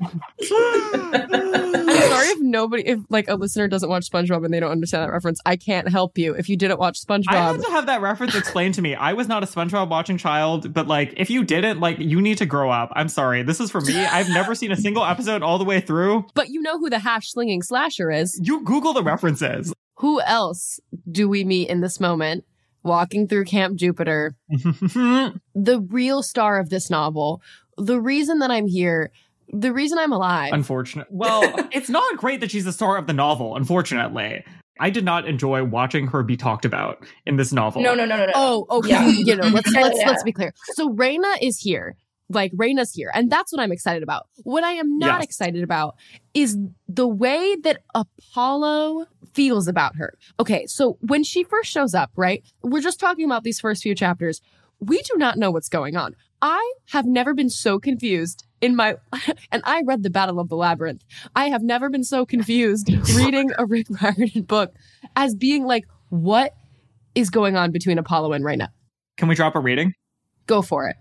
sorry 0.42 2.28
if 2.28 2.40
nobody, 2.40 2.86
if 2.86 3.00
like 3.10 3.28
a 3.28 3.34
listener 3.34 3.68
doesn't 3.68 3.88
watch 3.88 4.10
SpongeBob 4.10 4.44
and 4.44 4.52
they 4.52 4.60
don't 4.60 4.70
understand 4.70 5.04
that 5.04 5.12
reference. 5.12 5.40
I 5.44 5.56
can't 5.56 5.88
help 5.88 6.16
you 6.16 6.34
if 6.34 6.48
you 6.48 6.56
didn't 6.56 6.78
watch 6.78 7.00
SpongeBob, 7.00 7.34
I 7.34 7.52
had 7.52 7.60
to 7.62 7.70
have 7.70 7.86
that 7.86 8.00
reference 8.00 8.34
explained 8.34 8.74
to 8.74 8.82
me. 8.82 8.94
I 8.94 9.12
was 9.12 9.28
not 9.28 9.42
a 9.42 9.46
SpongeBob 9.46 9.88
watching 9.88 10.16
child, 10.16 10.72
but 10.72 10.86
like, 10.86 11.14
if 11.16 11.30
you 11.30 11.44
didn't, 11.44 11.80
like, 11.80 11.98
you 11.98 12.20
need 12.20 12.38
to 12.38 12.46
grow 12.46 12.70
up. 12.70 12.92
I'm 12.94 13.08
sorry. 13.08 13.42
This 13.42 13.60
is 13.60 13.70
for 13.70 13.80
me. 13.80 14.04
I've 14.04 14.28
never 14.28 14.54
seen 14.54 14.72
a 14.72 14.76
single 14.76 15.04
episode 15.04 15.42
all 15.42 15.58
the 15.58 15.64
way 15.64 15.80
through. 15.80 16.26
But 16.34 16.48
you 16.48 16.62
know 16.62 16.78
who 16.78 16.90
the 16.90 16.98
hash 16.98 17.32
slinging 17.32 17.62
slasher 17.62 18.10
is. 18.10 18.40
You 18.42 18.64
Google 18.64 18.92
the 18.92 19.02
references. 19.02 19.72
Who 19.96 20.20
else 20.22 20.80
do 21.10 21.28
we 21.28 21.44
meet 21.44 21.68
in 21.68 21.80
this 21.80 22.00
moment? 22.00 22.44
Walking 22.82 23.28
through 23.28 23.44
Camp 23.44 23.76
Jupiter, 23.76 24.34
the 24.48 25.86
real 25.90 26.22
star 26.22 26.58
of 26.58 26.70
this 26.70 26.88
novel, 26.88 27.42
the 27.76 28.00
reason 28.00 28.38
that 28.38 28.50
I'm 28.50 28.66
here, 28.66 29.12
the 29.52 29.72
reason 29.72 29.98
I'm 29.98 30.12
alive. 30.12 30.52
Unfortunate. 30.52 31.06
Well, 31.10 31.42
it's 31.72 31.88
not 31.88 32.16
great 32.16 32.40
that 32.40 32.50
she's 32.50 32.64
the 32.64 32.72
star 32.72 32.96
of 32.96 33.06
the 33.06 33.12
novel, 33.12 33.56
unfortunately. 33.56 34.44
I 34.78 34.88
did 34.90 35.04
not 35.04 35.26
enjoy 35.28 35.62
watching 35.64 36.06
her 36.06 36.22
be 36.22 36.36
talked 36.36 36.64
about 36.64 37.04
in 37.26 37.36
this 37.36 37.52
novel. 37.52 37.82
No, 37.82 37.94
no, 37.94 38.06
no, 38.06 38.16
no, 38.16 38.26
no. 38.26 38.32
Oh, 38.34 38.66
okay. 38.70 38.88
Yeah. 38.90 39.06
You 39.08 39.36
know, 39.36 39.48
let's 39.52 39.70
let's 39.72 39.98
yeah. 39.98 40.08
let's 40.08 40.22
be 40.22 40.32
clear. 40.32 40.54
So 40.74 40.90
Reyna 40.90 41.28
is 41.42 41.58
here. 41.58 41.96
Like 42.32 42.52
Reyna's 42.54 42.92
here, 42.92 43.10
and 43.12 43.28
that's 43.28 43.52
what 43.52 43.60
I'm 43.60 43.72
excited 43.72 44.04
about. 44.04 44.28
What 44.44 44.62
I 44.62 44.72
am 44.74 44.98
not 44.98 45.16
Yes. 45.18 45.24
excited 45.24 45.64
about 45.64 45.96
is 46.32 46.56
the 46.88 47.08
way 47.08 47.56
that 47.64 47.82
Apollo 47.92 49.06
feels 49.34 49.66
about 49.66 49.96
her. 49.96 50.14
Okay, 50.38 50.64
so 50.66 50.96
when 51.00 51.24
she 51.24 51.42
first 51.42 51.70
shows 51.72 51.92
up, 51.92 52.12
right? 52.16 52.44
We're 52.62 52.82
just 52.82 53.00
talking 53.00 53.24
about 53.24 53.42
these 53.42 53.58
first 53.58 53.82
few 53.82 53.96
chapters. 53.96 54.40
We 54.78 55.02
do 55.02 55.14
not 55.18 55.38
know 55.38 55.50
what's 55.50 55.68
going 55.68 55.96
on. 55.96 56.14
I 56.42 56.74
have 56.90 57.06
never 57.06 57.34
been 57.34 57.50
so 57.50 57.78
confused 57.78 58.44
in 58.60 58.74
my 58.76 58.96
and 59.52 59.62
I 59.64 59.82
read 59.84 60.02
the 60.02 60.10
Battle 60.10 60.40
of 60.40 60.48
the 60.48 60.56
Labyrinth. 60.56 61.04
I 61.34 61.50
have 61.50 61.62
never 61.62 61.90
been 61.90 62.04
so 62.04 62.24
confused 62.24 62.88
reading 63.16 63.50
a 63.58 63.66
Rick 63.66 63.88
Riordan 63.90 64.42
book 64.42 64.74
as 65.16 65.34
being 65.34 65.64
like, 65.64 65.86
what 66.08 66.54
is 67.14 67.30
going 67.30 67.56
on 67.56 67.72
between 67.72 67.98
Apollo 67.98 68.32
and 68.32 68.44
Reyna? 68.44 68.72
Can 69.16 69.28
we 69.28 69.34
drop 69.34 69.54
a 69.54 69.60
reading? 69.60 69.92
Go 70.46 70.62
for 70.62 70.88
it. 70.88 70.96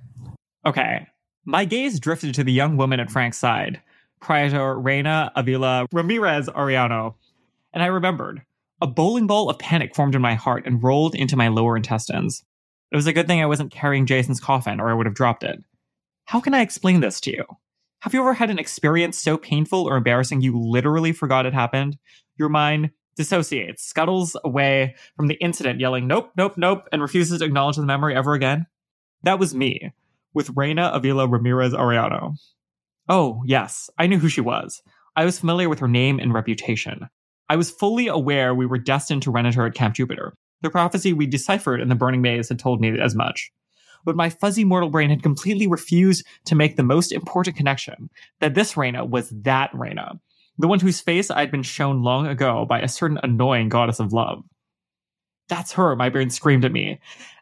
Okay. 0.66 1.08
My 1.46 1.66
gaze 1.66 2.00
drifted 2.00 2.36
to 2.36 2.44
the 2.44 2.52
young 2.52 2.78
woman 2.78 3.00
at 3.00 3.10
Frank's 3.10 3.38
side, 3.38 3.82
Praetor 4.20 4.78
Reyna 4.78 5.32
Avila 5.36 5.88
Ramirez 5.94 6.48
Arellano, 6.50 7.16
and 7.74 7.82
I 7.82 7.88
remembered. 7.88 8.44
A 8.82 8.88
bowling 8.88 9.28
ball 9.28 9.50
of 9.50 9.60
panic 9.60 9.96
formed 9.96 10.16
in 10.16 10.22
my 10.22 10.36
heart 10.36 10.66
and 10.66 10.82
rolled 10.82 11.16
into 11.16 11.36
my 11.36 11.48
lower 11.50 11.76
intestines. 11.76 12.44
It 12.92 12.96
was 12.96 13.08
a 13.08 13.14
good 13.14 13.28
thing 13.28 13.42
I 13.42 13.46
wasn't 13.46 13.72
carrying 13.72 14.06
Jason's 14.06 14.40
coffin, 14.40 14.80
or 14.80 14.90
I 14.90 14.94
would 14.94 15.06
have 15.06 15.16
dropped 15.16 15.44
it. 15.44 15.64
How 16.26 16.40
can 16.40 16.54
I 16.54 16.62
explain 16.62 17.02
this 17.02 17.20
to 17.22 17.32
you? 17.32 17.46
Have 18.02 18.14
you 18.14 18.22
ever 18.22 18.34
had 18.34 18.50
an 18.50 18.60
experience 18.60 19.20
so 19.20 19.38
painful 19.38 19.88
or 19.88 19.98
embarrassing 19.98 20.42
you 20.42 20.60
literally 20.60 21.12
forgot 21.12 21.46
it 21.46 21.54
happened? 21.54 21.98
Your 22.38 22.50
mind 22.50 22.92
dissociates, 23.16 23.84
scuttles 23.84 24.38
away 24.46 24.96
from 25.18 25.28
the 25.28 25.36
incident, 25.36 25.82
yelling, 25.82 26.08
nope, 26.08 26.32
nope, 26.38 26.54
nope, 26.56 26.88
and 26.92 27.02
refuses 27.02 27.40
to 27.40 27.46
acknowledge 27.46 27.76
the 27.76 27.84
memory 27.84 28.16
ever 28.16 28.34
again? 28.34 28.66
That 29.24 29.40
was 29.40 29.54
me 29.54 29.92
with 30.34 30.52
Reyna 30.56 30.92
Avila 30.94 31.28
Ramirez 31.28 31.74
Arellano. 31.74 32.36
Oh, 33.10 33.44
yes, 33.46 33.90
I 33.98 34.08
knew 34.08 34.20
who 34.20 34.30
she 34.30 34.40
was. 34.40 34.82
I 35.16 35.26
was 35.26 35.40
familiar 35.40 35.68
with 35.68 35.80
her 35.80 35.88
name 35.88 36.20
and 36.20 36.34
reputation. 36.34 37.10
I 37.50 37.58
was 37.58 37.72
fully 37.72 38.08
aware 38.08 38.56
we 38.56 38.66
were 38.66 38.78
destined 38.78 39.24
to 39.24 39.36
into 39.36 39.58
her 39.58 39.66
at 39.66 39.74
Camp 39.74 39.96
Jupiter. 39.96 40.34
The 40.62 40.70
prophecy 40.70 41.14
we 41.14 41.26
deciphered 41.26 41.82
in 41.82 41.90
the 41.90 41.96
Burning 41.96 42.22
Maze 42.22 42.50
had 42.50 42.60
told 42.60 42.82
me 42.82 43.00
as 43.00 43.16
much. 43.16 43.52
But 44.06 44.16
my 44.16 44.30
fuzzy 44.30 44.64
mortal 44.64 44.90
brain 44.90 45.10
had 45.10 45.24
completely 45.24 45.68
refused 45.68 46.26
to 46.46 46.56
make 46.56 46.76
the 46.76 46.84
most 46.84 47.12
important 47.12 47.56
connection 47.56 48.10
that 48.40 48.56
this 48.56 48.78
Reyna 48.78 49.06
was 49.06 49.30
that 49.30 49.72
Reyna, 49.74 50.20
the 50.58 50.68
one 50.68 50.80
whose 50.80 51.02
face 51.02 51.30
I 51.30 51.40
had 51.40 51.52
been 51.52 51.64
shown 51.64 52.04
long 52.04 52.28
ago 52.28 52.66
by 52.66 52.82
a 52.82 52.88
certain 52.88 53.20
annoying 53.24 53.70
goddess 53.70 54.00
of 54.00 54.14
love. 54.14 54.44
That's 55.48 55.72
her, 55.74 55.96
my 55.96 56.10
brain 56.10 56.30
screamed 56.30 56.64
at 56.64 56.72
me, 56.72 57.00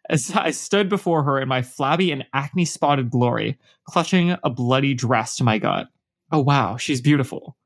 as 0.09 0.31
I 0.31 0.51
stood 0.51 0.87
before 0.87 1.23
her 1.23 1.39
in 1.39 1.47
my 1.47 1.61
flabby 1.61 2.11
and 2.11 2.25
acne 2.33 2.65
spotted 2.65 3.09
glory, 3.09 3.57
clutching 3.85 4.37
a 4.43 4.49
bloody 4.49 4.93
dress 4.93 5.35
to 5.37 5.43
my 5.43 5.57
gut. 5.57 5.87
Oh 6.31 6.39
wow, 6.39 6.77
she's 6.77 7.01
beautiful. 7.01 7.57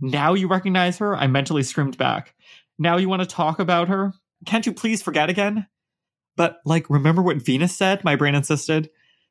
Now 0.00 0.34
you 0.34 0.48
recognize 0.48 0.98
her? 0.98 1.16
I 1.16 1.26
mentally 1.26 1.62
screamed 1.62 1.96
back. 1.96 2.34
Now 2.78 2.98
you 2.98 3.08
want 3.08 3.22
to 3.22 3.26
talk 3.26 3.58
about 3.58 3.88
her? 3.88 4.12
Can't 4.44 4.66
you 4.66 4.72
please 4.72 5.02
forget 5.02 5.30
again? 5.30 5.66
But, 6.36 6.58
like, 6.64 6.90
remember 6.90 7.22
what 7.22 7.42
Venus 7.42 7.76
said? 7.76 8.04
My 8.04 8.16
brain 8.16 8.34
insisted. 8.34 8.90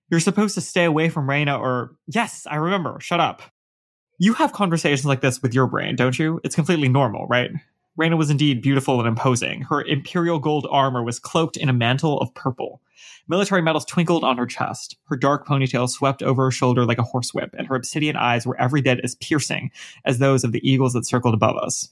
You're 0.09 0.19
supposed 0.19 0.55
to 0.55 0.61
stay 0.61 0.85
away 0.85 1.09
from 1.09 1.29
Reyna, 1.29 1.57
or. 1.59 1.95
Yes, 2.07 2.47
I 2.49 2.55
remember. 2.55 2.99
Shut 2.99 3.19
up. 3.19 3.41
You 4.17 4.33
have 4.33 4.53
conversations 4.53 5.05
like 5.05 5.21
this 5.21 5.41
with 5.41 5.53
your 5.53 5.67
brain, 5.67 5.95
don't 5.95 6.17
you? 6.17 6.39
It's 6.43 6.55
completely 6.55 6.87
normal, 6.87 7.27
right? 7.27 7.51
Reyna 7.97 8.17
was 8.17 8.29
indeed 8.29 8.61
beautiful 8.61 8.99
and 8.99 9.07
imposing. 9.07 9.61
Her 9.63 9.81
imperial 9.81 10.39
gold 10.39 10.67
armor 10.69 11.03
was 11.03 11.19
cloaked 11.19 11.57
in 11.57 11.69
a 11.69 11.73
mantle 11.73 12.19
of 12.19 12.33
purple. 12.33 12.81
Military 13.27 13.61
medals 13.61 13.85
twinkled 13.85 14.23
on 14.23 14.37
her 14.37 14.45
chest. 14.45 14.97
Her 15.05 15.17
dark 15.17 15.47
ponytail 15.47 15.89
swept 15.89 16.21
over 16.21 16.45
her 16.45 16.51
shoulder 16.51 16.85
like 16.85 16.97
a 16.97 17.03
horsewhip, 17.03 17.53
and 17.57 17.67
her 17.67 17.75
obsidian 17.75 18.15
eyes 18.15 18.45
were 18.45 18.59
every 18.59 18.81
bit 18.81 18.99
as 19.03 19.15
piercing 19.15 19.71
as 20.05 20.19
those 20.19 20.43
of 20.43 20.51
the 20.51 20.69
eagles 20.69 20.93
that 20.93 21.05
circled 21.05 21.33
above 21.33 21.57
us. 21.57 21.89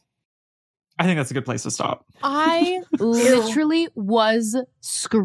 I 0.99 1.05
think 1.05 1.17
that's 1.17 1.31
a 1.31 1.33
good 1.33 1.45
place 1.45 1.63
to 1.63 1.71
stop. 1.71 2.05
I 2.21 2.81
literally 2.99 3.87
was 3.95 4.55
scr- 4.81 5.21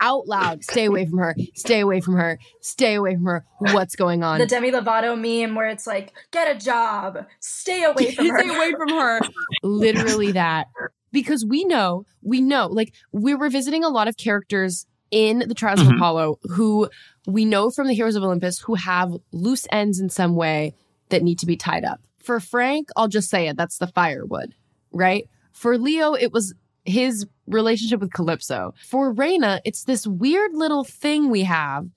out 0.00 0.28
loud. 0.28 0.62
Stay 0.64 0.84
away 0.84 1.06
from 1.06 1.18
her. 1.18 1.34
Stay 1.54 1.80
away 1.80 2.00
from 2.00 2.14
her. 2.14 2.38
Stay 2.60 2.94
away 2.94 3.14
from 3.14 3.24
her. 3.24 3.44
What's 3.58 3.96
going 3.96 4.22
on? 4.22 4.38
The 4.38 4.46
Demi 4.46 4.70
Lovato 4.70 5.16
meme 5.18 5.54
where 5.56 5.68
it's 5.68 5.86
like, 5.86 6.12
get 6.30 6.54
a 6.54 6.58
job, 6.58 7.26
stay 7.40 7.82
away 7.84 8.12
from 8.14 8.28
her. 8.28 8.38
Stay 8.38 8.48
away 8.48 8.72
from 8.72 8.88
her. 8.90 9.20
Literally 9.62 10.32
that. 10.32 10.68
Because 11.10 11.44
we 11.44 11.64
know, 11.64 12.06
we 12.22 12.40
know, 12.40 12.68
like 12.68 12.94
we're 13.12 13.36
revisiting 13.38 13.84
a 13.84 13.88
lot 13.88 14.08
of 14.08 14.16
characters 14.16 14.86
in 15.10 15.40
the 15.40 15.54
Trials 15.54 15.80
of 15.80 15.88
Mhm. 15.88 15.96
Apollo 15.96 16.38
who 16.44 16.88
we 17.26 17.44
know 17.44 17.70
from 17.70 17.86
the 17.86 17.92
Heroes 17.94 18.16
of 18.16 18.22
Olympus 18.22 18.60
who 18.60 18.74
have 18.76 19.12
loose 19.32 19.66
ends 19.70 20.00
in 20.00 20.08
some 20.08 20.34
way 20.36 20.74
that 21.10 21.22
need 21.22 21.38
to 21.40 21.46
be 21.46 21.56
tied 21.56 21.84
up. 21.84 22.00
For 22.18 22.40
Frank, 22.40 22.88
I'll 22.96 23.08
just 23.08 23.28
say 23.28 23.48
it, 23.48 23.56
that's 23.56 23.76
the 23.78 23.88
firewood, 23.88 24.54
right? 24.92 25.28
For 25.52 25.78
Leo, 25.78 26.14
it 26.14 26.32
was 26.32 26.54
his 26.84 27.26
relationship 27.46 28.00
with 28.00 28.12
Calypso. 28.12 28.74
For 28.84 29.12
Reyna, 29.12 29.60
it's 29.64 29.84
this 29.84 30.06
weird 30.06 30.54
little 30.54 30.84
thing 30.84 31.30
we 31.30 31.42
have 31.44 31.88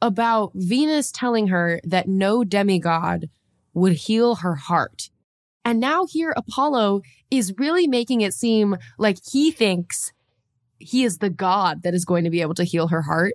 about 0.00 0.52
Venus 0.54 1.10
telling 1.10 1.48
her 1.48 1.80
that 1.84 2.08
no 2.08 2.44
demigod 2.44 3.28
would 3.72 3.92
heal 3.92 4.36
her 4.36 4.54
heart. 4.54 5.10
And 5.64 5.80
now 5.80 6.04
here 6.06 6.34
Apollo 6.36 7.02
is 7.30 7.54
really 7.58 7.86
making 7.86 8.20
it 8.20 8.34
seem 8.34 8.76
like 8.98 9.18
he 9.30 9.50
thinks 9.50 10.12
he 10.78 11.04
is 11.04 11.18
the 11.18 11.30
god 11.30 11.82
that 11.82 11.94
is 11.94 12.04
going 12.04 12.24
to 12.24 12.30
be 12.30 12.42
able 12.42 12.54
to 12.54 12.64
heal 12.64 12.88
her 12.88 13.02
heart. 13.02 13.34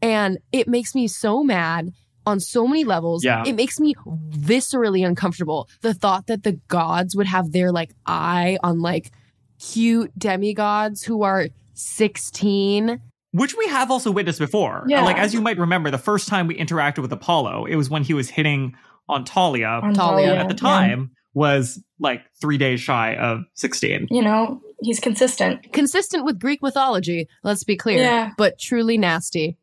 And 0.00 0.38
it 0.50 0.66
makes 0.66 0.94
me 0.94 1.06
so 1.06 1.44
mad 1.44 1.92
on 2.26 2.40
so 2.40 2.66
many 2.66 2.84
levels. 2.84 3.24
Yeah. 3.24 3.44
It 3.46 3.54
makes 3.54 3.80
me 3.80 3.94
viscerally 4.30 5.06
uncomfortable. 5.06 5.68
The 5.80 5.94
thought 5.94 6.26
that 6.26 6.42
the 6.42 6.52
gods 6.68 7.16
would 7.16 7.26
have 7.26 7.52
their 7.52 7.72
like 7.72 7.92
eye 8.06 8.58
on 8.62 8.80
like 8.80 9.10
cute 9.58 10.16
demigods 10.18 11.02
who 11.02 11.22
are 11.22 11.48
16. 11.74 13.00
Which 13.32 13.56
we 13.56 13.66
have 13.68 13.90
also 13.90 14.10
witnessed 14.10 14.38
before. 14.38 14.84
Yeah. 14.86 15.04
Like, 15.04 15.16
as 15.16 15.32
you 15.32 15.40
might 15.40 15.58
remember, 15.58 15.90
the 15.90 15.98
first 15.98 16.28
time 16.28 16.46
we 16.46 16.56
interacted 16.56 16.98
with 16.98 17.12
Apollo, 17.12 17.64
it 17.64 17.76
was 17.76 17.88
when 17.88 18.02
he 18.02 18.12
was 18.12 18.28
hitting 18.28 18.74
on 19.08 19.24
Thalia. 19.24 19.80
On 19.82 19.94
Thalia, 19.94 20.34
at 20.34 20.48
the 20.48 20.54
yeah. 20.54 20.58
time 20.58 21.10
was 21.34 21.82
like 21.98 22.22
three 22.40 22.58
days 22.58 22.80
shy 22.80 23.14
of 23.16 23.44
16. 23.54 24.08
You 24.10 24.22
know, 24.22 24.60
he's 24.82 25.00
consistent. 25.00 25.72
Consistent 25.72 26.26
with 26.26 26.38
Greek 26.38 26.60
mythology, 26.62 27.26
let's 27.42 27.64
be 27.64 27.76
clear, 27.76 28.02
Yeah. 28.02 28.30
but 28.36 28.58
truly 28.58 28.98
nasty. 28.98 29.56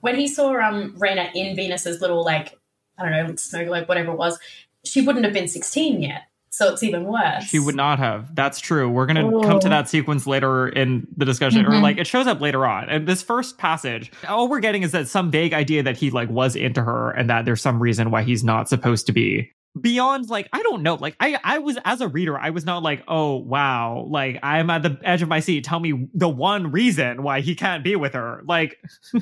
When 0.00 0.16
he 0.16 0.28
saw 0.28 0.54
um 0.60 0.94
Reyna 0.98 1.30
in 1.34 1.56
Venus's 1.56 2.00
little 2.00 2.24
like 2.24 2.58
I 2.98 3.08
don't 3.08 3.12
know 3.28 3.36
snow 3.36 3.64
globe 3.64 3.88
whatever 3.88 4.12
it 4.12 4.18
was, 4.18 4.38
she 4.84 5.00
wouldn't 5.02 5.24
have 5.24 5.34
been 5.34 5.48
sixteen 5.48 6.02
yet, 6.02 6.22
so 6.50 6.72
it's 6.72 6.82
even 6.82 7.04
worse. 7.04 7.44
She 7.44 7.58
would 7.58 7.74
not 7.74 7.98
have. 7.98 8.34
That's 8.34 8.60
true. 8.60 8.90
We're 8.90 9.06
going 9.06 9.16
to 9.16 9.36
Ooh. 9.36 9.42
come 9.42 9.60
to 9.60 9.68
that 9.70 9.88
sequence 9.88 10.26
later 10.26 10.68
in 10.68 11.06
the 11.16 11.24
discussion, 11.24 11.64
or 11.64 11.70
Mhm. 11.70 11.82
like 11.82 11.98
it 11.98 12.06
shows 12.06 12.26
up 12.26 12.40
later 12.40 12.66
on. 12.66 12.88
And 12.90 13.06
this 13.06 13.22
first 13.22 13.56
passage, 13.58 14.10
all 14.28 14.48
we're 14.48 14.60
getting 14.60 14.82
is 14.82 14.92
that 14.92 15.08
some 15.08 15.30
vague 15.30 15.54
idea 15.54 15.82
that 15.84 15.96
he 15.96 16.10
like 16.10 16.28
was 16.28 16.54
into 16.56 16.82
her 16.82 17.10
and 17.12 17.30
that 17.30 17.44
there's 17.44 17.62
some 17.62 17.80
reason 17.82 18.10
why 18.10 18.22
he's 18.22 18.44
not 18.44 18.68
supposed 18.68 19.06
to 19.06 19.12
be. 19.12 19.50
Beyond 19.80 20.28
like 20.28 20.48
I 20.52 20.62
don't 20.62 20.82
know, 20.82 20.96
like 20.96 21.16
I 21.18 21.38
I 21.42 21.58
was 21.58 21.78
as 21.84 22.02
a 22.02 22.08
reader, 22.08 22.38
I 22.38 22.50
was 22.50 22.66
not 22.66 22.82
like, 22.82 23.02
oh 23.08 23.36
wow, 23.36 24.06
like 24.08 24.38
I'm 24.42 24.68
at 24.68 24.82
the 24.82 24.98
edge 25.02 25.22
of 25.22 25.28
my 25.30 25.40
seat. 25.40 25.64
Tell 25.64 25.80
me 25.80 26.08
the 26.12 26.28
one 26.28 26.70
reason 26.70 27.22
why 27.22 27.40
he 27.40 27.54
can't 27.54 27.82
be 27.82 27.96
with 27.96 28.12
her. 28.12 28.42
Like 28.44 28.78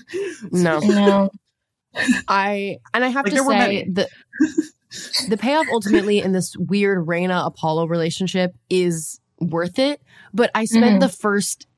No. 0.51 0.80
No. 0.80 1.30
I 2.28 2.78
and 2.92 3.05
I 3.05 3.09
have 3.09 3.26
Like, 3.26 3.34
to 3.34 3.42
say 3.44 3.48
many. 3.48 3.84
the 3.90 4.09
the 5.28 5.36
payoff 5.36 5.66
ultimately 5.72 6.18
in 6.20 6.32
this 6.32 6.57
weird 6.57 7.07
Reyna 7.07 7.44
Apollo 7.46 7.86
relationship 7.86 8.53
is 8.68 9.20
worth 9.38 9.78
it. 9.78 10.03
But 10.34 10.51
I 10.55 10.64
spent 10.64 10.96
Mhm. 10.96 11.01
the 11.01 11.09
first 11.09 11.68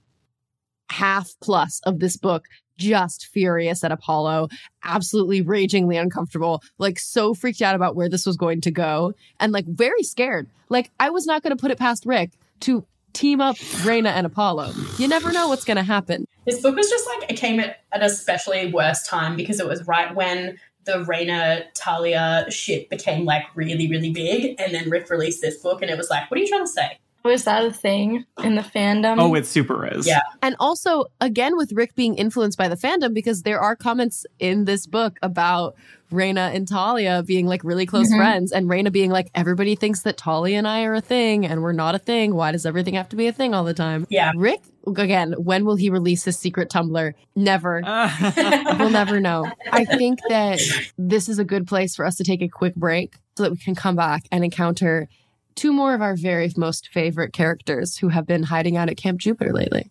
half 0.91 1.31
plus 1.43 1.81
of 1.85 1.99
this 2.01 2.17
book 2.17 2.45
just 2.77 3.27
furious 3.27 3.85
at 3.85 3.93
Apollo, 3.93 4.49
absolutely 4.85 5.43
ragingly 5.43 5.97
uncomfortable, 5.97 6.63
like 6.79 6.99
so 6.99 7.35
freaked 7.35 7.63
out 7.63 7.75
about 7.75 7.97
where 7.97 8.09
this 8.09 8.27
was 8.27 8.37
going 8.37 8.61
to 8.63 8.71
go, 8.71 9.13
and 9.41 9.53
like 9.53 9.67
very 9.67 10.03
scared. 10.03 10.49
Like 10.69 10.91
I 10.99 11.11
was 11.11 11.27
not 11.27 11.43
going 11.43 11.57
to 11.57 11.61
put 11.61 11.71
it 11.71 11.79
past 11.79 12.07
Rick 12.07 12.31
to 12.61 12.85
team 13.13 13.41
up 13.41 13.57
Reyna 13.85 14.11
and 14.11 14.27
Apollo. 14.27 14.73
You 14.99 15.07
never 15.07 15.33
know 15.33 15.49
what's 15.49 15.65
going 15.65 15.77
to 15.77 15.83
happen. 15.83 16.27
This 16.47 16.61
book 16.61 16.75
was 16.77 16.89
just 16.89 17.07
like 17.07 17.31
it 17.31 17.37
came 17.37 17.61
at 17.61 17.81
an 17.93 18.03
especially 18.03 18.73
worse 18.73 19.07
time 19.07 19.37
because 19.37 19.61
it 19.61 19.67
was 19.67 19.87
right 19.87 20.15
when 20.15 20.59
the 20.85 21.05
Reyna 21.05 21.65
Thalia 21.77 22.47
shit 22.49 22.91
became 22.91 23.25
like 23.25 23.45
really, 23.55 23.89
really 23.89 24.11
big, 24.11 24.61
and 24.61 24.75
then 24.75 24.91
Rick 24.91 25.11
released 25.11 25.41
this 25.41 25.59
book, 25.59 25.83
and 25.83 25.91
it 25.91 25.97
was 25.97 26.11
like, 26.11 26.31
what 26.31 26.39
are 26.39 26.43
you 26.43 26.49
trying 26.49 26.65
to 26.65 26.71
say? 26.71 26.99
Was 27.25 27.45
that 27.45 27.65
a 27.65 27.73
thing 27.73 28.25
in 28.43 28.57
the 28.57 28.63
fandom? 28.63 29.21
oh, 29.21 29.35
it 29.35 29.47
super 29.47 29.87
is. 29.87 30.07
Yeah. 30.07 30.21
And 30.43 30.57
also, 30.59 31.05
again, 31.21 31.57
with 31.57 31.73
Rick 31.73 31.95
being 31.95 32.17
influenced 32.17 32.59
by 32.59 32.69
the 32.69 32.77
fandom, 32.77 33.15
because 33.15 33.43
there 33.43 33.61
are 33.61 33.77
comments 33.77 34.27
in 34.39 34.65
this 34.65 34.87
book 34.87 35.19
about 35.23 35.75
Reyna 36.11 36.51
and 36.53 36.69
Thalia 36.69 37.23
being 37.25 37.47
like 37.47 37.65
really 37.65 37.87
close 37.87 38.11
Mhm. 38.13 38.17
friends, 38.19 38.53
and 38.53 38.69
Reyna 38.69 38.91
being 38.91 39.11
like, 39.11 39.31
everybody 39.35 39.75
thinks 39.77 40.03
that 40.03 40.21
Thalia 40.21 40.59
and 40.59 40.69
I 40.69 40.83
are 40.83 40.95
a 40.95 41.01
thing, 41.01 41.47
and 41.47 41.63
we're 41.63 41.73
not 41.73 41.95
a 41.95 41.99
thing. 41.99 42.35
Why 42.35 42.53
does 42.53 42.67
everything 42.67 42.95
have 42.95 43.09
to 43.11 43.17
be 43.17 43.29
a 43.29 43.33
thing 43.33 43.55
all 43.55 43.65
the 43.65 43.73
time? 43.73 44.07
Yeah. 44.11 44.33
Rick, 44.37 44.61
again, 44.87 45.33
when 45.39 45.65
will 45.65 45.77
he 45.77 45.89
release 45.91 46.25
his 46.25 46.37
secret 46.39 46.69
Tumblr? 46.71 47.13
Never. 47.37 47.83
We'll 48.79 48.91
never 48.91 49.21
know. 49.21 49.51
I 49.71 49.85
think 49.85 50.19
that 50.29 50.61
this 50.99 51.29
is 51.29 51.39
a 51.39 51.45
good 51.45 51.67
place 51.67 51.95
for 51.95 52.05
us 52.05 52.17
to 52.17 52.25
take 52.25 52.43
a 52.43 52.49
quick 52.49 52.75
break 52.75 53.15
so 53.37 53.45
that 53.45 53.53
we 53.53 53.59
can 53.59 53.75
come 53.75 53.97
back 53.97 54.25
and 54.31 54.45
encounter 54.45 55.09
two 55.55 55.73
more 55.73 55.95
of 55.95 56.03
our 56.03 56.17
very 56.17 56.51
most 56.57 56.89
favorite 56.89 57.33
characters 57.33 57.97
who 57.97 58.09
have 58.09 58.27
been 58.27 58.43
hiding 58.43 58.77
out 58.77 58.91
at 58.91 58.97
Camp 58.97 59.21
Jupiter 59.21 59.53
lately. 59.53 59.91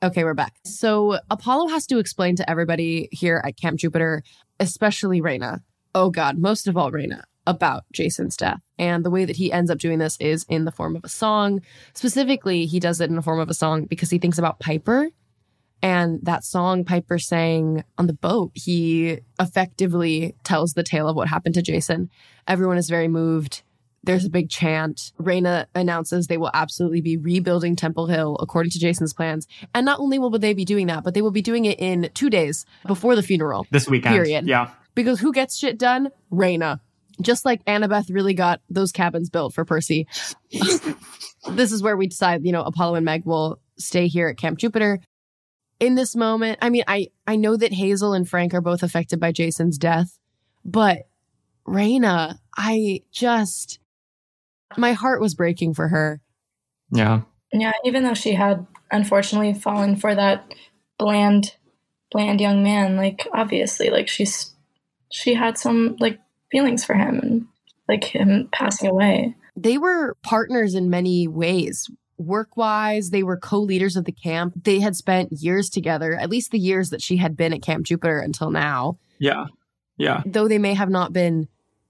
Okay, 0.00 0.22
we're 0.22 0.32
back. 0.34 0.54
So 0.64 1.18
Apollo 1.28 1.68
has 1.68 1.84
to 1.88 1.98
explain 1.98 2.36
to 2.36 2.48
everybody 2.48 3.08
here 3.10 3.42
at 3.44 3.56
Camp 3.56 3.80
Jupiter, 3.80 4.22
especially 4.60 5.20
Reyna. 5.20 5.60
Oh 5.92 6.10
God, 6.10 6.38
most 6.38 6.68
of 6.68 6.76
all 6.76 6.92
Reyna, 6.92 7.24
about 7.48 7.82
Jason's 7.92 8.36
death. 8.36 8.60
And 8.78 9.04
the 9.04 9.10
way 9.10 9.24
that 9.24 9.34
he 9.34 9.50
ends 9.50 9.72
up 9.72 9.78
doing 9.78 9.98
this 9.98 10.16
is 10.20 10.46
in 10.48 10.66
the 10.66 10.70
form 10.70 10.94
of 10.94 11.02
a 11.02 11.08
song. 11.08 11.62
Specifically, 11.94 12.64
he 12.66 12.78
does 12.78 13.00
it 13.00 13.10
in 13.10 13.16
the 13.16 13.22
form 13.22 13.40
of 13.40 13.50
a 13.50 13.54
song 13.54 13.86
because 13.86 14.08
he 14.08 14.18
thinks 14.18 14.38
about 14.38 14.60
Piper. 14.60 15.08
And 15.82 16.20
that 16.22 16.44
song 16.44 16.84
Piper 16.84 17.18
sang 17.18 17.82
on 17.98 18.06
the 18.06 18.12
boat, 18.12 18.52
he 18.54 19.18
effectively 19.40 20.36
tells 20.44 20.74
the 20.74 20.84
tale 20.84 21.08
of 21.08 21.16
what 21.16 21.26
happened 21.26 21.56
to 21.56 21.62
Jason. 21.62 22.08
Everyone 22.46 22.78
is 22.78 22.88
very 22.88 23.08
moved. 23.08 23.64
There's 24.04 24.24
a 24.24 24.30
big 24.30 24.48
chant. 24.48 25.12
Reyna 25.18 25.66
announces 25.74 26.26
they 26.26 26.38
will 26.38 26.50
absolutely 26.54 27.00
be 27.00 27.16
rebuilding 27.16 27.76
Temple 27.76 28.06
Hill 28.06 28.36
according 28.40 28.70
to 28.70 28.78
Jason's 28.78 29.12
plans. 29.12 29.46
And 29.74 29.84
not 29.84 30.00
only 30.00 30.18
will 30.18 30.30
they 30.30 30.54
be 30.54 30.64
doing 30.64 30.86
that, 30.86 31.04
but 31.04 31.14
they 31.14 31.22
will 31.22 31.30
be 31.30 31.42
doing 31.42 31.64
it 31.64 31.78
in 31.80 32.10
two 32.14 32.30
days 32.30 32.64
before 32.86 33.16
the 33.16 33.22
funeral. 33.22 33.66
this 33.70 33.88
weekend. 33.88 34.14
Period. 34.14 34.46
Yeah. 34.46 34.70
Because 34.94 35.20
who 35.20 35.32
gets 35.32 35.58
shit 35.58 35.78
done? 35.78 36.10
Reyna. 36.30 36.80
Just 37.20 37.44
like 37.44 37.64
Annabeth 37.64 38.12
really 38.14 38.34
got 38.34 38.60
those 38.70 38.92
cabins 38.92 39.28
built 39.28 39.52
for 39.52 39.64
Percy. 39.64 40.06
this 41.50 41.72
is 41.72 41.82
where 41.82 41.96
we 41.96 42.06
decide, 42.06 42.44
you 42.44 42.52
know, 42.52 42.62
Apollo 42.62 42.96
and 42.96 43.04
Meg 43.04 43.24
will 43.24 43.60
stay 43.76 44.06
here 44.06 44.28
at 44.28 44.36
Camp 44.36 44.58
Jupiter. 44.58 45.00
In 45.80 45.94
this 45.96 46.16
moment, 46.16 46.58
I 46.62 46.70
mean, 46.70 46.84
I 46.88 47.08
I 47.26 47.36
know 47.36 47.56
that 47.56 47.72
Hazel 47.72 48.12
and 48.12 48.28
Frank 48.28 48.54
are 48.54 48.60
both 48.60 48.82
affected 48.82 49.20
by 49.20 49.32
Jason's 49.32 49.78
death, 49.78 50.18
but 50.64 51.08
Reyna, 51.66 52.40
I 52.56 53.02
just 53.12 53.78
my 54.76 54.92
heart 54.92 55.20
was 55.20 55.34
breaking 55.34 55.74
for 55.74 55.88
her. 55.88 56.20
Yeah. 56.92 57.22
Yeah, 57.52 57.72
even 57.84 58.02
though 58.02 58.14
she 58.14 58.34
had 58.34 58.66
unfortunately 58.90 59.54
fallen 59.54 59.96
for 59.96 60.14
that 60.14 60.52
bland, 60.98 61.54
bland 62.10 62.40
young 62.40 62.62
man, 62.62 62.96
like 62.96 63.26
obviously, 63.32 63.90
like 63.90 64.08
she's 64.08 64.54
she 65.10 65.34
had 65.34 65.56
some 65.56 65.96
like 66.00 66.18
feelings 66.50 66.84
for 66.84 66.94
him 66.94 67.18
and 67.18 67.46
like 67.88 68.04
him 68.04 68.48
passing 68.52 68.90
away. 68.90 69.34
they 69.56 69.78
were 69.78 70.14
partners 70.22 70.74
in 70.74 70.90
many 70.90 71.26
ways. 71.26 71.90
Work 72.18 72.56
wise, 72.56 73.10
they 73.10 73.22
were 73.22 73.36
co 73.38 73.60
leaders 73.60 73.96
of 73.96 74.04
the 74.04 74.12
camp. 74.12 74.52
They 74.64 74.80
had 74.80 74.96
spent 74.96 75.32
years 75.32 75.70
together, 75.70 76.14
at 76.14 76.30
least 76.30 76.50
the 76.50 76.58
years 76.58 76.90
that 76.90 77.00
she 77.00 77.16
had 77.16 77.36
been 77.36 77.52
at 77.52 77.62
Camp 77.62 77.86
Jupiter 77.86 78.18
until 78.18 78.50
now. 78.50 78.98
Yeah. 79.18 79.46
Yeah. 79.96 80.22
Though 80.26 80.48
they 80.48 80.58
may 80.58 80.74
have 80.74 80.90
not 80.90 81.12
been 81.12 81.48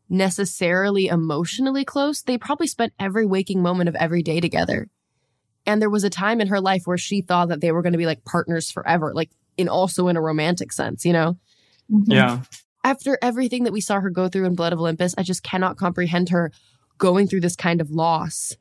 necessarily 0.08 1.06
emotionally 1.06 1.84
close, 1.84 2.22
they 2.22 2.38
probably 2.38 2.66
spent 2.66 2.92
every 2.98 3.26
waking 3.26 3.62
moment 3.62 3.88
of 3.88 3.94
every 3.96 4.22
day 4.22 4.40
together. 4.40 4.88
And 5.66 5.82
there 5.82 5.90
was 5.90 6.04
a 6.04 6.10
time 6.10 6.40
in 6.40 6.48
her 6.48 6.60
life 6.60 6.82
where 6.86 6.98
she 6.98 7.20
thought 7.20 7.48
that 7.48 7.60
they 7.60 7.72
were 7.72 7.82
going 7.82 7.92
to 7.92 7.98
be 7.98 8.06
like 8.06 8.24
partners 8.24 8.70
forever, 8.70 9.12
like 9.14 9.30
in 9.56 9.68
also 9.68 10.08
in 10.08 10.16
a 10.16 10.20
romantic 10.20 10.72
sense, 10.72 11.04
you 11.04 11.12
know? 11.12 11.36
Mm-hmm. 11.90 12.12
Yeah. 12.12 12.40
after 12.84 13.18
everything 13.22 13.64
that 13.64 13.72
we 13.72 13.80
saw 13.80 14.00
her 14.00 14.10
go 14.10 14.28
through 14.28 14.44
in 14.46 14.54
Blood 14.54 14.72
of 14.72 14.78
Olympus, 14.78 15.14
I 15.18 15.22
just 15.22 15.42
cannot 15.42 15.76
comprehend 15.76 16.28
her 16.30 16.52
going 16.98 17.26
through 17.26 17.40
this 17.40 17.56
kind 17.56 17.80
of 17.80 17.90
loss. 17.90 18.54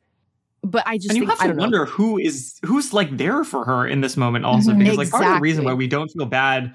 But 0.63 0.87
I 0.87 0.97
just 0.97 1.09
and 1.09 1.17
you 1.17 1.21
think, 1.23 1.31
have 1.31 1.39
I 1.39 1.43
to 1.43 1.47
don't 1.49 1.57
know. 1.57 1.63
wonder 1.63 1.85
who 1.85 2.17
is 2.17 2.59
who's 2.65 2.93
like 2.93 3.15
there 3.17 3.43
for 3.43 3.63
her 3.65 3.87
in 3.87 4.01
this 4.01 4.17
moment 4.17 4.43
also 4.43 4.73
because 4.73 4.97
like 4.97 5.09
part 5.09 5.23
of 5.25 5.35
the 5.35 5.39
reason 5.39 5.63
why 5.63 5.73
we 5.73 5.87
don't 5.87 6.09
feel 6.09 6.25
bad 6.25 6.73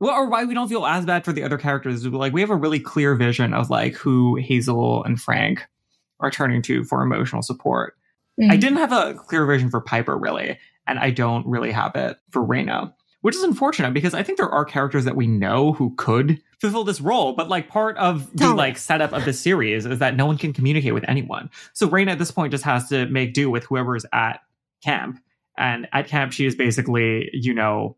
well 0.00 0.14
or 0.14 0.28
why 0.28 0.44
we 0.44 0.54
don't 0.54 0.68
feel 0.68 0.84
as 0.86 1.04
bad 1.06 1.24
for 1.24 1.32
the 1.32 1.42
other 1.42 1.58
characters 1.58 2.04
like 2.06 2.32
we 2.32 2.40
have 2.40 2.50
a 2.50 2.56
really 2.56 2.80
clear 2.80 3.14
vision 3.14 3.54
of 3.54 3.70
like 3.70 3.94
who 3.94 4.36
Hazel 4.36 5.02
and 5.04 5.20
Frank 5.20 5.66
are 6.20 6.30
turning 6.30 6.62
to 6.62 6.84
for 6.84 7.02
emotional 7.02 7.42
support. 7.42 7.94
I 8.40 8.56
Mhm. 8.56 8.60
didn't 8.60 8.78
have 8.78 8.92
a 8.92 9.14
clear 9.14 9.46
vision 9.46 9.70
for 9.70 9.80
Piper 9.80 10.16
really, 10.18 10.58
and 10.86 10.98
I 10.98 11.10
don't 11.10 11.46
really 11.46 11.70
have 11.72 11.94
it 11.96 12.16
for 12.30 12.42
Reyna. 12.42 12.94
which 13.22 13.34
is 13.36 13.42
unfortunate 13.42 13.94
because 13.94 14.12
I 14.12 14.22
think 14.22 14.36
there 14.36 14.50
are 14.50 14.66
characters 14.66 15.06
that 15.06 15.16
we 15.16 15.26
know 15.26 15.72
who 15.72 15.94
could 15.96 16.42
fulfill 16.60 16.84
this 16.84 17.00
role, 17.00 17.32
but 17.32 17.48
like 17.48 17.68
part 17.70 17.96
of 17.96 18.30
the 18.32 18.38
Totally. 18.40 18.56
like 18.58 18.76
setup 18.76 19.14
of 19.14 19.24
this 19.24 19.40
series 19.40 19.86
is 19.86 19.98
that 20.00 20.14
no 20.14 20.26
one 20.26 20.36
can 20.36 20.52
communicate 20.52 20.92
with 20.92 21.06
anyone. 21.08 21.48
So 21.72 21.88
Reyna 21.88 22.12
at 22.12 22.18
this 22.18 22.30
point 22.30 22.50
just 22.50 22.64
has 22.64 22.86
to 22.90 23.06
make 23.06 23.32
do 23.32 23.48
with 23.48 23.64
whoever's 23.64 24.04
at 24.12 24.40
camp. 24.84 25.20
And 25.56 25.88
at 25.94 26.06
camp, 26.06 26.34
she 26.34 26.44
is 26.44 26.54
basically, 26.54 27.30
you 27.32 27.54
know, 27.54 27.96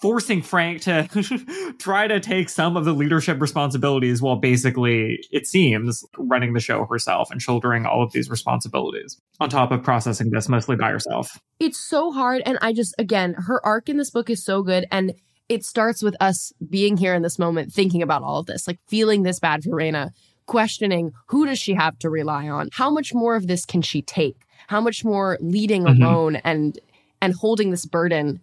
forcing 0.00 0.42
Frank 0.42 0.82
to 0.82 1.74
try 1.78 2.06
to 2.06 2.20
take 2.20 2.48
some 2.48 2.76
of 2.76 2.84
the 2.84 2.92
leadership 2.92 3.40
responsibilities 3.40 4.22
while 4.22 4.36
basically, 4.36 5.18
it 5.30 5.46
seems, 5.46 6.04
running 6.16 6.52
the 6.54 6.60
show 6.60 6.84
herself 6.86 7.30
and 7.30 7.40
shouldering 7.42 7.86
all 7.86 8.02
of 8.02 8.12
these 8.12 8.30
responsibilities 8.30 9.18
on 9.40 9.48
top 9.50 9.70
of 9.72 9.82
processing 9.82 10.30
this 10.30 10.48
mostly 10.48 10.76
by 10.76 10.90
herself. 10.90 11.38
it's 11.58 11.78
so 11.78 12.10
hard 12.12 12.42
and 12.46 12.58
i 12.62 12.72
just 12.72 12.94
again 12.98 13.34
her 13.34 13.64
arc 13.64 13.88
in 13.88 13.96
this 13.96 14.10
book 14.10 14.28
is 14.30 14.44
so 14.44 14.62
good 14.62 14.86
and 14.90 15.12
it 15.48 15.64
starts 15.64 16.02
with 16.02 16.14
us 16.20 16.52
being 16.68 16.96
here 16.96 17.14
in 17.14 17.22
this 17.22 17.38
moment 17.38 17.72
thinking 17.72 18.02
about 18.02 18.22
all 18.22 18.38
of 18.40 18.46
this 18.46 18.66
like 18.68 18.78
feeling 18.88 19.22
this 19.22 19.40
bad 19.40 19.62
for 19.64 19.74
Reyna, 19.76 20.10
questioning 20.46 21.12
who 21.28 21.46
does 21.46 21.58
she 21.58 21.74
have 21.74 21.98
to 22.00 22.10
rely 22.10 22.48
on 22.48 22.68
how 22.72 22.90
much 22.90 23.14
more 23.14 23.36
of 23.36 23.46
this 23.46 23.64
can 23.64 23.82
she 23.82 24.02
take 24.02 24.36
how 24.68 24.80
much 24.80 25.04
more 25.04 25.38
leading 25.40 25.84
Mhm. 25.84 25.96
alone 26.02 26.36
and 26.36 26.78
and 27.22 27.34
holding 27.34 27.70
this 27.70 27.86
burden 27.86 28.40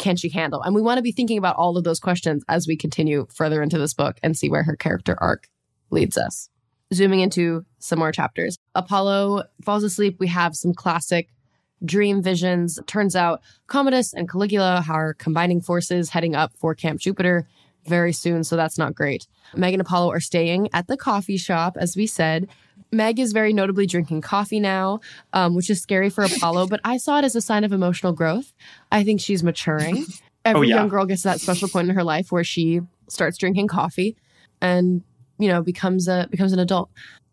can 0.00 0.16
she 0.16 0.28
handle 0.28 0.62
and 0.62 0.74
we 0.74 0.82
want 0.82 0.98
to 0.98 1.02
be 1.02 1.12
thinking 1.12 1.38
about 1.38 1.54
all 1.56 1.76
of 1.76 1.84
those 1.84 2.00
questions 2.00 2.42
as 2.48 2.66
we 2.66 2.76
continue 2.76 3.26
further 3.32 3.62
into 3.62 3.78
this 3.78 3.94
book 3.94 4.18
and 4.22 4.36
see 4.36 4.48
where 4.48 4.64
her 4.64 4.74
character 4.74 5.16
arc 5.20 5.46
leads 5.90 6.18
us 6.18 6.48
zooming 6.92 7.20
into 7.20 7.64
some 7.78 8.00
more 8.00 8.10
chapters 8.10 8.56
apollo 8.74 9.44
falls 9.62 9.84
asleep 9.84 10.16
we 10.18 10.26
have 10.26 10.56
some 10.56 10.74
classic 10.74 11.28
dream 11.84 12.22
visions. 12.22 12.78
Turns 12.86 13.16
out 13.16 13.40
Commodus 13.66 14.12
and 14.12 14.28
Caligula 14.28 14.84
are 14.88 15.14
combining 15.14 15.60
forces 15.60 16.10
heading 16.10 16.34
up 16.34 16.52
for 16.56 16.74
Camp 16.74 17.00
Jupiter 17.00 17.46
very 17.86 18.12
soon, 18.12 18.44
so 18.44 18.56
that's 18.56 18.76
not 18.76 18.94
great. 18.94 19.26
Meg 19.54 19.72
and 19.72 19.80
Apollo 19.80 20.10
are 20.10 20.20
staying 20.20 20.68
at 20.72 20.86
the 20.86 20.96
coffee 20.96 21.38
shop, 21.38 21.76
as 21.80 21.96
we 21.96 22.06
said. 22.06 22.46
Meg 22.92 23.18
is 23.18 23.32
very 23.32 23.52
notably 23.52 23.86
drinking 23.86 24.20
coffee 24.20 24.60
now, 24.60 25.00
um, 25.32 25.54
which 25.54 25.70
is 25.70 25.80
scary 25.80 26.10
for 26.10 26.24
Apollo, 26.24 26.66
but 26.66 26.80
I 26.84 26.96
saw 26.96 27.18
it 27.18 27.24
as 27.24 27.36
a 27.36 27.40
sign 27.40 27.64
of 27.64 27.72
emotional 27.72 28.12
growth. 28.12 28.52
I 28.90 29.04
think 29.04 29.20
she's 29.20 29.42
maturing. 29.42 30.06
Every 30.44 30.68
yeah. 30.68 30.76
young 30.76 30.88
girl 30.88 31.04
gets 31.04 31.22
to 31.22 31.28
that 31.28 31.40
special 31.40 31.68
point 31.68 31.88
in 31.88 31.94
her 31.94 32.04
life 32.04 32.32
where 32.32 32.44
she 32.44 32.80
starts 33.08 33.36
drinking 33.36 33.68
coffee 33.68 34.16
and, 34.60 35.02
you 35.38 35.48
know, 35.48 35.62
becomes 35.62 36.08
a 36.08 36.26
becomes 36.30 36.52
an 36.52 36.58
adult. 36.58 36.90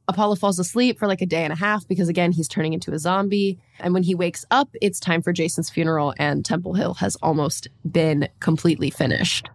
Apollo 0.10 0.36
falls 0.36 0.60
asleep 0.60 1.00
for 1.00 1.08
like 1.08 1.22
a 1.22 1.26
day 1.26 1.44
and 1.44 1.52
a 1.52 1.56
half 1.56 1.88
because 1.88 2.08
again 2.08 2.32
he's 2.32 2.48
turning 2.48 2.74
into 2.74 2.94
a 2.94 3.00
zombie. 3.00 3.60
And 3.80 3.94
when 3.94 4.04
he 4.04 4.16
wakes 4.16 4.46
up, 4.52 4.70
it's 4.82 5.00
time 5.00 5.22
for 5.22 5.34
Jason's 5.34 5.70
funeral 5.70 6.14
and 6.18 6.46
Temple 6.46 6.74
Hill 6.74 6.96
has 6.96 7.16
almost 7.18 7.68
been 7.90 8.28
completely 8.40 8.90
finished. 8.90 9.50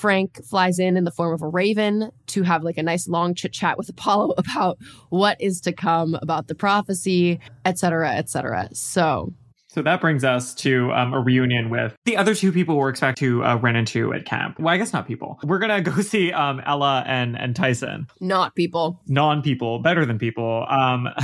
Frank 0.00 0.42
flies 0.44 0.78
in 0.78 0.96
in 0.96 1.04
the 1.04 1.10
form 1.10 1.34
of 1.34 1.42
a 1.42 1.48
raven 1.48 2.10
to 2.28 2.42
have 2.42 2.64
like 2.64 2.78
a 2.78 2.82
nice 2.82 3.06
long 3.06 3.34
chit 3.34 3.52
chat 3.52 3.76
with 3.76 3.88
Apollo 3.90 4.32
about 4.38 4.78
what 5.10 5.36
is 5.40 5.60
to 5.60 5.72
come, 5.72 6.14
about 6.22 6.48
the 6.48 6.54
prophecy, 6.54 7.38
etc., 7.66 8.10
etc. 8.16 8.70
So 8.72 9.34
So 9.68 9.82
that 9.82 10.00
brings 10.00 10.24
us 10.24 10.52
to 10.54 10.90
um, 10.94 11.12
a 11.12 11.20
reunion 11.20 11.70
with 11.70 11.94
the 12.04 12.16
other 12.16 12.34
two 12.34 12.50
people 12.50 12.76
we're 12.76 12.88
expect 12.88 13.18
to 13.18 13.44
uh, 13.44 13.54
run 13.56 13.76
into 13.76 14.12
at 14.14 14.24
camp. 14.24 14.58
Well, 14.58 14.74
I 14.74 14.78
guess 14.78 14.92
not 14.92 15.06
people. 15.06 15.38
We're 15.44 15.58
gonna 15.58 15.82
go 15.82 16.00
see 16.14 16.32
um, 16.32 16.60
Ella 16.66 17.04
and 17.06 17.38
and 17.38 17.54
Tyson, 17.54 18.06
not 18.20 18.54
people. 18.56 19.00
non 19.06 19.42
people, 19.42 19.78
better 19.80 20.06
than 20.06 20.18
people. 20.18 20.66
Um, 20.68 21.08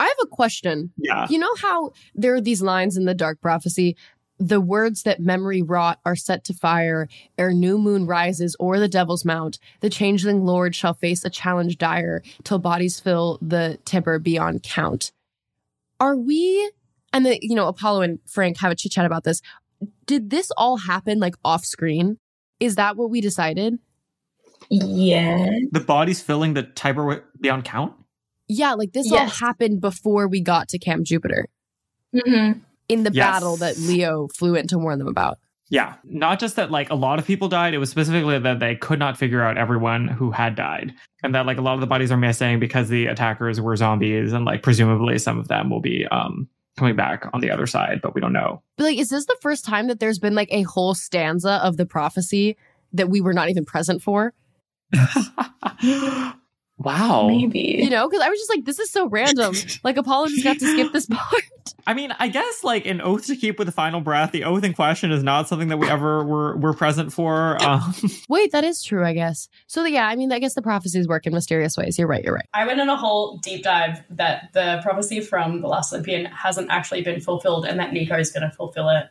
I 0.00 0.06
have 0.12 0.20
a 0.22 0.26
question. 0.26 0.92
yeah, 0.98 1.26
You 1.30 1.38
know 1.38 1.54
how 1.62 1.92
there 2.14 2.34
are 2.34 2.40
these 2.40 2.60
lines 2.62 2.96
in 2.96 3.04
the 3.04 3.14
Dark 3.14 3.40
Prophecy? 3.40 3.96
The 4.38 4.60
words 4.60 5.02
that 5.04 5.20
memory 5.20 5.62
wrought 5.62 6.00
are 6.04 6.16
set 6.16 6.44
to 6.44 6.54
fire 6.54 7.08
ere 7.38 7.52
new 7.52 7.78
moon 7.78 8.06
rises 8.06 8.56
o'er 8.58 8.78
the 8.78 8.88
devil's 8.88 9.24
mount. 9.24 9.58
The 9.80 9.90
changeling 9.90 10.44
lord 10.44 10.74
shall 10.74 10.94
face 10.94 11.24
a 11.24 11.30
challenge 11.30 11.78
dire 11.78 12.22
till 12.42 12.58
bodies 12.58 12.98
fill 12.98 13.38
the 13.40 13.78
Tiber 13.84 14.18
beyond 14.18 14.62
count. 14.62 15.12
Are 16.00 16.16
we, 16.16 16.70
and 17.12 17.24
the, 17.24 17.38
you 17.40 17.54
know, 17.54 17.68
Apollo 17.68 18.02
and 18.02 18.18
Frank 18.26 18.58
have 18.58 18.72
a 18.72 18.74
chit 18.74 18.92
chat 18.92 19.06
about 19.06 19.24
this. 19.24 19.40
Did 20.06 20.30
this 20.30 20.50
all 20.56 20.78
happen 20.78 21.20
like 21.20 21.34
off 21.44 21.64
screen? 21.64 22.18
Is 22.58 22.76
that 22.76 22.96
what 22.96 23.10
we 23.10 23.20
decided? 23.20 23.78
Yeah. 24.70 25.48
the 25.70 25.80
bodies 25.80 26.22
filling 26.22 26.54
the 26.54 26.62
Tiber 26.62 27.24
beyond 27.40 27.64
count. 27.64 27.94
Yeah, 28.48 28.74
like 28.74 28.92
this 28.92 29.10
all 29.12 29.26
happened 29.26 29.80
before 29.80 30.26
we 30.28 30.40
got 30.40 30.68
to 30.70 30.78
Camp 30.78 31.04
Jupiter 31.04 31.48
hmm 32.12 32.52
in 32.92 33.02
the 33.04 33.10
Yes. 33.12 33.24
battle 33.26 33.56
that 33.58 33.78
Leo 33.78 34.28
flew 34.36 34.54
in 34.54 34.66
to 34.68 34.78
warn 34.78 34.98
them 34.98 35.08
about. 35.08 35.38
Yeah, 35.70 35.94
not 36.04 36.38
just 36.38 36.56
that 36.56 36.70
like 36.70 36.90
a 36.90 36.94
lot 36.94 37.18
of 37.18 37.24
people 37.26 37.48
died. 37.48 37.72
It 37.72 37.78
was 37.78 37.88
specifically 37.88 38.38
that 38.38 38.60
they 38.60 38.76
could 38.76 38.98
not 38.98 39.16
figure 39.16 39.42
out 39.42 39.56
everyone 39.56 40.06
who 40.06 40.30
had 40.30 40.54
died, 40.54 40.92
and 41.22 41.34
that 41.34 41.46
like 41.46 41.56
a 41.56 41.62
lot 41.62 41.74
of 41.74 41.80
the 41.80 41.86
bodies 41.86 42.12
are 42.12 42.16
missing 42.18 42.60
because 42.60 42.90
the 42.90 43.06
attackers 43.06 43.58
were 43.60 43.74
zombies, 43.76 44.34
and 44.34 44.44
like 44.44 44.62
presumably 44.62 45.18
some 45.18 45.38
of 45.38 45.48
them 45.48 45.70
will 45.70 45.80
be 45.80 46.06
um 46.08 46.46
coming 46.76 46.94
back 46.96 47.26
on 47.32 47.40
the 47.40 47.50
other 47.50 47.66
side, 47.66 48.00
but 48.02 48.14
we 48.14 48.20
don't 48.20 48.32
know. 48.34 48.62
But 48.76 48.84
like, 48.84 48.98
is 48.98 49.08
this 49.10 49.24
the 49.26 49.36
first 49.40 49.64
time 49.64 49.86
that 49.88 49.98
there's 50.00 50.18
been 50.18 50.34
like 50.34 50.48
a 50.52 50.62
whole 50.62 50.94
stanza 50.94 51.52
of 51.64 51.76
the 51.78 51.86
prophecy 51.86 52.56
that 52.92 53.08
we 53.08 53.20
were 53.22 53.32
not 53.34 53.48
even 53.48 53.64
present 53.64 54.02
for? 54.02 54.34
wow. 56.84 57.26
Maybe. 57.28 57.80
You 57.82 57.90
know, 57.90 58.08
because 58.08 58.22
I 58.24 58.28
was 58.28 58.38
just 58.38 58.50
like, 58.50 58.64
this 58.64 58.78
is 58.78 58.90
so 58.90 59.08
random. 59.08 59.54
Like 59.84 59.96
Apollo 59.96 60.28
just 60.28 60.44
got 60.44 60.58
to 60.58 60.72
skip 60.72 60.92
this 60.92 61.06
part. 61.10 61.42
I 61.86 61.94
mean, 61.94 62.14
I 62.18 62.28
guess 62.28 62.62
like 62.62 62.86
an 62.86 63.00
oath 63.00 63.26
to 63.26 63.36
keep 63.36 63.58
with 63.58 63.66
the 63.66 63.72
final 63.72 64.00
breath. 64.00 64.30
The 64.30 64.44
oath 64.44 64.62
in 64.62 64.74
question 64.74 65.10
is 65.10 65.22
not 65.22 65.48
something 65.48 65.68
that 65.68 65.78
we 65.78 65.88
ever 65.88 66.24
were 66.24 66.56
were 66.56 66.74
present 66.74 67.12
for. 67.12 67.60
Um, 67.62 67.94
Wait, 68.28 68.52
that 68.52 68.64
is 68.64 68.82
true, 68.82 69.04
I 69.04 69.12
guess. 69.12 69.48
So 69.66 69.84
yeah, 69.84 70.06
I 70.06 70.14
mean, 70.14 70.30
I 70.30 70.38
guess 70.38 70.54
the 70.54 70.62
prophecies 70.62 71.08
work 71.08 71.26
in 71.26 71.32
mysterious 71.32 71.76
ways. 71.76 71.98
You're 71.98 72.06
right. 72.06 72.22
You're 72.22 72.34
right. 72.34 72.48
I 72.54 72.66
went 72.66 72.80
on 72.80 72.88
a 72.88 72.96
whole 72.96 73.38
deep 73.38 73.64
dive 73.64 74.02
that 74.10 74.52
the 74.52 74.80
prophecy 74.82 75.20
from 75.20 75.60
The 75.60 75.68
Last 75.68 75.92
Olympian 75.92 76.26
hasn't 76.26 76.70
actually 76.70 77.02
been 77.02 77.20
fulfilled 77.20 77.64
and 77.64 77.78
that 77.80 77.92
Nico 77.92 78.16
is 78.18 78.30
going 78.30 78.48
to 78.48 78.54
fulfill 78.54 78.88
it. 78.90 79.06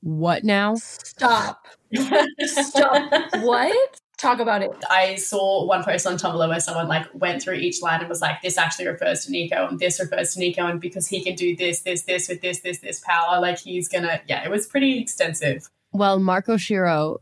What 0.00 0.44
now? 0.44 0.76
Stop. 0.76 1.66
Stop. 1.94 3.12
what? 3.40 4.00
Talk 4.18 4.40
about 4.40 4.62
it. 4.62 4.70
I 4.90 5.14
saw 5.14 5.64
one 5.64 5.84
post 5.84 6.06
on 6.06 6.16
Tumblr 6.16 6.48
where 6.48 6.60
someone 6.60 6.88
like 6.88 7.06
went 7.14 7.40
through 7.40 7.54
each 7.54 7.80
line 7.80 8.00
and 8.00 8.08
was 8.08 8.20
like, 8.20 8.42
this 8.42 8.58
actually 8.58 8.88
refers 8.88 9.24
to 9.24 9.30
Nico 9.30 9.68
and 9.68 9.78
this 9.78 10.00
refers 10.00 10.34
to 10.34 10.40
Nico 10.40 10.66
and 10.66 10.80
because 10.80 11.06
he 11.06 11.22
can 11.22 11.36
do 11.36 11.54
this, 11.54 11.82
this, 11.82 12.02
this 12.02 12.28
with 12.28 12.40
this, 12.40 12.60
this, 12.60 12.80
this 12.80 13.00
power, 13.00 13.40
like 13.40 13.58
he's 13.58 13.88
gonna 13.88 14.20
yeah, 14.26 14.44
it 14.44 14.50
was 14.50 14.66
pretty 14.66 14.98
extensive. 14.98 15.68
Well, 15.92 16.18
Mark 16.18 16.46
Oshiro, 16.46 17.18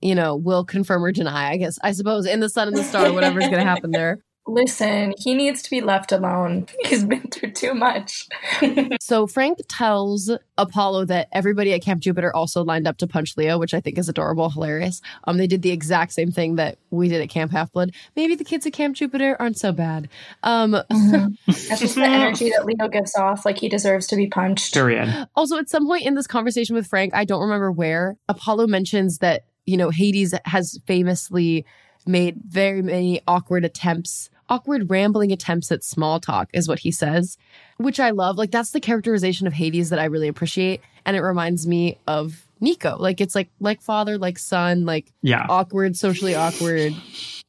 you 0.00 0.14
know, 0.14 0.36
will 0.36 0.64
confirm 0.64 1.04
or 1.04 1.12
deny. 1.12 1.50
I 1.50 1.56
guess 1.56 1.78
I 1.82 1.92
suppose 1.92 2.26
in 2.26 2.40
the 2.40 2.48
sun 2.48 2.68
and 2.68 2.76
the 2.76 2.84
star, 2.84 3.12
whatever's 3.12 3.44
going 3.44 3.58
to 3.58 3.64
happen 3.64 3.90
there. 3.90 4.20
Listen, 4.48 5.12
he 5.18 5.34
needs 5.34 5.60
to 5.62 5.70
be 5.70 5.80
left 5.80 6.12
alone. 6.12 6.66
He's 6.84 7.04
been 7.04 7.22
through 7.22 7.52
too 7.52 7.74
much. 7.74 8.28
So 9.00 9.26
Frank 9.26 9.58
tells 9.68 10.30
Apollo 10.58 11.06
that 11.06 11.28
everybody 11.30 11.72
at 11.72 11.82
Camp 11.82 12.00
Jupiter 12.00 12.34
also 12.34 12.64
lined 12.64 12.88
up 12.88 12.96
to 12.98 13.06
punch 13.06 13.36
Leo, 13.36 13.58
which 13.58 13.72
I 13.72 13.80
think 13.80 13.98
is 13.98 14.08
adorable, 14.08 14.50
hilarious. 14.50 15.00
Um, 15.24 15.36
they 15.36 15.46
did 15.46 15.62
the 15.62 15.70
exact 15.70 16.12
same 16.12 16.32
thing 16.32 16.56
that 16.56 16.78
we 16.90 17.08
did 17.08 17.20
at 17.20 17.28
Camp 17.28 17.52
Half 17.52 17.72
Blood. 17.72 17.92
Maybe 18.16 18.34
the 18.34 18.42
kids 18.42 18.66
at 18.66 18.72
Camp 18.72 18.96
Jupiter 18.96 19.36
aren't 19.38 19.58
so 19.58 19.70
bad. 19.70 20.08
Um, 20.42 20.72
That's 20.72 21.78
just 21.78 21.94
the 21.94 22.02
energy 22.04 22.50
that 22.50 22.64
Leo 22.64 22.88
gives 22.88 23.14
off. 23.16 23.44
Like 23.44 23.58
he 23.58 23.68
deserves 23.68 24.06
to 24.08 24.16
be 24.16 24.26
punched. 24.26 24.74
Tyrion. 24.74 25.28
also, 25.36 25.56
at 25.58 25.68
some 25.68 25.86
point 25.86 26.04
in 26.04 26.14
this 26.14 26.26
conversation 26.26 26.74
with 26.74 26.86
Frank, 26.86 27.14
I 27.14 27.24
don't 27.24 27.42
remember 27.42 27.70
where 27.70 28.16
Apollo 28.28 28.66
mentions 28.66 29.18
that 29.18 29.44
you 29.66 29.76
know 29.76 29.90
Hades 29.90 30.34
has 30.44 30.80
famously 30.86 31.64
made 32.06 32.40
very 32.46 32.82
many 32.82 33.20
awkward 33.26 33.64
attempts. 33.64 34.30
Awkward 34.48 34.88
rambling 34.90 35.32
attempts 35.32 35.72
at 35.72 35.82
small 35.82 36.20
talk 36.20 36.48
is 36.52 36.68
what 36.68 36.78
he 36.80 36.90
says, 36.92 37.36
which 37.78 37.98
I 37.98 38.10
love. 38.10 38.36
Like, 38.38 38.50
that's 38.50 38.70
the 38.70 38.80
characterization 38.80 39.46
of 39.46 39.52
Hades 39.52 39.90
that 39.90 39.98
I 39.98 40.04
really 40.04 40.28
appreciate. 40.28 40.80
And 41.04 41.16
it 41.16 41.20
reminds 41.20 41.66
me 41.66 41.98
of 42.06 42.46
Nico. 42.60 42.96
Like, 42.96 43.20
it's 43.20 43.34
like, 43.34 43.48
like 43.60 43.80
father, 43.82 44.18
like 44.18 44.38
son, 44.38 44.84
like 44.84 45.12
Yeah. 45.22 45.46
awkward, 45.48 45.96
socially 45.96 46.34
awkward, 46.34 46.92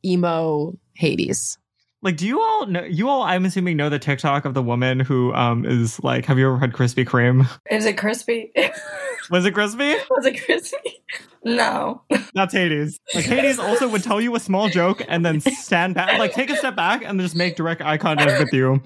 emo 0.03 0.73
Hades. 0.93 1.57
Like, 2.03 2.17
do 2.17 2.27
you 2.27 2.41
all 2.41 2.67
know? 2.67 2.83
You 2.83 3.09
all, 3.09 3.23
I'm 3.23 3.43
assuming, 3.45 3.75
know 3.77 3.89
the 3.89 3.97
TikTok 3.99 4.45
of 4.45 4.53
the 4.53 4.61
woman 4.61 4.99
who 4.99 5.33
um 5.33 5.65
is 5.65 5.99
like, 6.03 6.25
have 6.25 6.37
you 6.37 6.47
ever 6.47 6.59
had 6.59 6.71
Krispy 6.71 7.03
Kreme? 7.05 7.47
Is 7.71 7.85
it 7.85 7.97
crispy? 7.97 8.51
Was 9.29 9.45
it 9.45 9.53
crispy? 9.53 9.95
Was 10.09 10.25
it 10.25 10.43
crispy? 10.45 11.03
No. 11.43 12.01
That's 12.33 12.53
Hades. 12.53 12.99
Like 13.13 13.25
Hades 13.25 13.59
also 13.59 13.87
would 13.89 14.03
tell 14.03 14.21
you 14.21 14.35
a 14.35 14.39
small 14.39 14.69
joke 14.69 15.01
and 15.07 15.25
then 15.25 15.39
stand 15.41 15.95
back, 15.95 16.17
like 16.19 16.33
take 16.33 16.49
a 16.49 16.55
step 16.55 16.75
back 16.75 17.03
and 17.03 17.19
just 17.19 17.35
make 17.35 17.55
direct 17.55 17.81
eye 17.81 17.97
contact 17.97 18.39
with 18.39 18.53
you, 18.53 18.81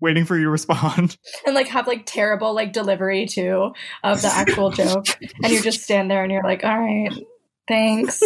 waiting 0.00 0.24
for 0.24 0.36
you 0.36 0.44
to 0.44 0.50
respond. 0.50 1.16
And 1.46 1.54
like 1.54 1.68
have 1.68 1.86
like 1.86 2.04
terrible 2.06 2.54
like 2.54 2.72
delivery 2.72 3.26
too 3.26 3.72
of 4.02 4.22
the 4.22 4.28
actual 4.28 4.70
joke. 4.70 5.06
And 5.42 5.52
you 5.52 5.62
just 5.62 5.82
stand 5.82 6.10
there 6.10 6.22
and 6.22 6.32
you're 6.32 6.42
like, 6.42 6.64
all 6.64 6.78
right, 6.78 7.12
thanks. 7.68 8.22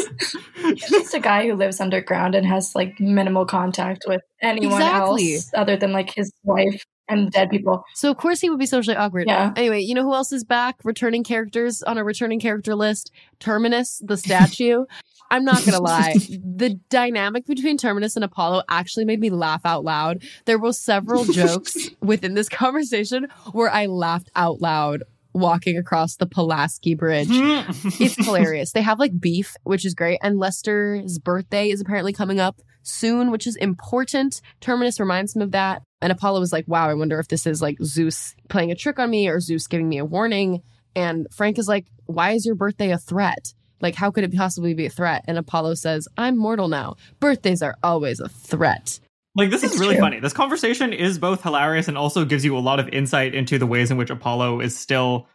He's 0.57 0.89
just 0.89 1.15
a 1.15 1.21
guy 1.21 1.47
who 1.47 1.55
lives 1.55 1.81
underground 1.81 2.35
and 2.35 2.47
has 2.47 2.73
like 2.75 2.99
minimal 3.01 3.47
contact 3.47 4.05
with 4.07 4.23
anyone 4.43 4.81
Exactly. 4.83 5.35
else 5.35 5.51
other 5.55 5.77
than 5.77 5.93
like 5.93 6.13
his 6.15 6.33
wife 6.45 6.85
and 7.11 7.31
dead 7.31 7.51
people. 7.51 7.85
So 7.95 8.11
of 8.11 8.17
course 8.17 8.41
he 8.41 8.51
would 8.51 8.59
be 8.59 8.67
socially 8.67 8.97
awkward. 8.97 9.25
Yeah. 9.27 9.53
Anyway, 9.57 9.81
you 9.81 9.95
know 9.95 10.03
who 10.03 10.15
else 10.15 10.33
is 10.33 10.45
back? 10.45 10.77
Returning 10.85 11.25
characters 11.25 11.83
on 11.83 11.99
a 11.99 12.05
returning 12.05 12.41
character 12.41 12.75
list. 12.75 13.11
Terminus, 13.39 14.01
the 14.05 14.17
statue. 14.17 14.85
I'm 15.31 15.45
not 15.45 15.65
gonna 15.65 15.81
lie. 15.81 16.15
The 16.15 16.81
dynamic 16.89 17.47
between 17.47 17.77
Terminus 17.77 18.17
and 18.17 18.25
Apollo 18.25 18.65
actually 18.69 19.05
made 19.05 19.21
me 19.21 19.31
laugh 19.31 19.61
out 19.65 19.85
loud. 19.85 20.25
There 20.45 20.59
were 20.59 20.73
several 20.73 21.25
jokes 21.33 21.77
within 22.01 22.35
this 22.35 22.49
conversation 22.49 23.29
where 23.53 23.71
I 23.71 23.87
laughed 23.87 24.31
out 24.35 24.61
loud 24.61 25.05
walking 25.33 25.77
across 25.77 26.17
the 26.17 26.27
Pulaski 26.27 26.97
Bridge. 26.97 27.29
Mm. 27.29 28.01
it's 28.01 28.17
hilarious. 28.17 28.73
They 28.73 28.83
have 28.83 28.99
like 28.99 29.21
beef, 29.21 29.55
which 29.63 29.85
is 29.85 29.95
great. 29.95 30.19
And 30.23 30.39
Lester's 30.39 31.21
birthday 31.21 31.71
is 31.71 31.81
apparently 31.81 32.13
coming 32.13 32.41
up 32.41 32.61
soon, 32.83 33.31
which 33.31 33.47
is 33.47 33.57
important. 33.57 34.41
Terminus 34.61 35.01
reminds 35.01 35.35
him 35.35 35.43
of 35.43 35.53
that. 35.53 35.83
And 36.01 36.13
Apollo 36.13 36.41
was 36.41 36.53
like, 36.53 36.67
wow, 36.67 36.89
I 36.89 36.95
wonder 36.95 37.19
if 37.19 37.29
this 37.29 37.47
is 37.47 37.61
like 37.61 37.79
Zeus 37.83 38.35
playing 38.49 38.71
a 38.71 38.75
trick 38.75 38.99
on 38.99 39.11
me 39.11 39.29
or 39.29 39.41
Zeus 39.41 39.67
giving 39.67 39.89
me 39.89 39.99
a 39.99 40.05
warning. 40.05 40.63
And 40.97 41.27
Frank 41.33 41.59
is 41.59 41.69
like, 41.69 41.87
why 42.07 42.33
is 42.33 42.47
your 42.47 42.55
birthday 42.55 42.91
a 42.91 42.99
threat? 42.99 43.53
Like, 43.81 43.95
how 43.95 44.11
could 44.11 44.25
it 44.25 44.35
possibly 44.35 44.75
be 44.75 44.87
a 44.87 44.91
threat? 44.91 45.25
And 45.27 45.39
Apollo 45.39 45.75
says, 45.75 46.09
I'm 46.17 46.37
mortal 46.37 46.69
now. 46.69 46.97
Birthdays 47.19 47.63
are 47.63 47.77
always 47.83 48.21
a 48.21 48.29
threat. 48.29 49.01
Like 49.37 49.51
this 49.51 49.63
It's 49.63 49.75
is 49.75 49.81
really 49.81 49.95
true. 49.95 50.03
funny. 50.03 50.21
This 50.21 50.33
conversation 50.33 50.93
is 50.93 51.19
both 51.19 51.43
hilarious 51.43 51.87
and 51.89 51.97
also 51.97 52.25
gives 52.25 52.45
you 52.45 52.57
a 52.57 52.61
lot 52.61 52.81
of 52.81 52.89
insight 52.89 53.35
into 53.35 53.59
the 53.59 53.67
ways 53.67 53.91
in 53.91 53.97
which 53.97 54.11
Apollo 54.11 54.61
is 54.61 54.77
still 54.77 55.29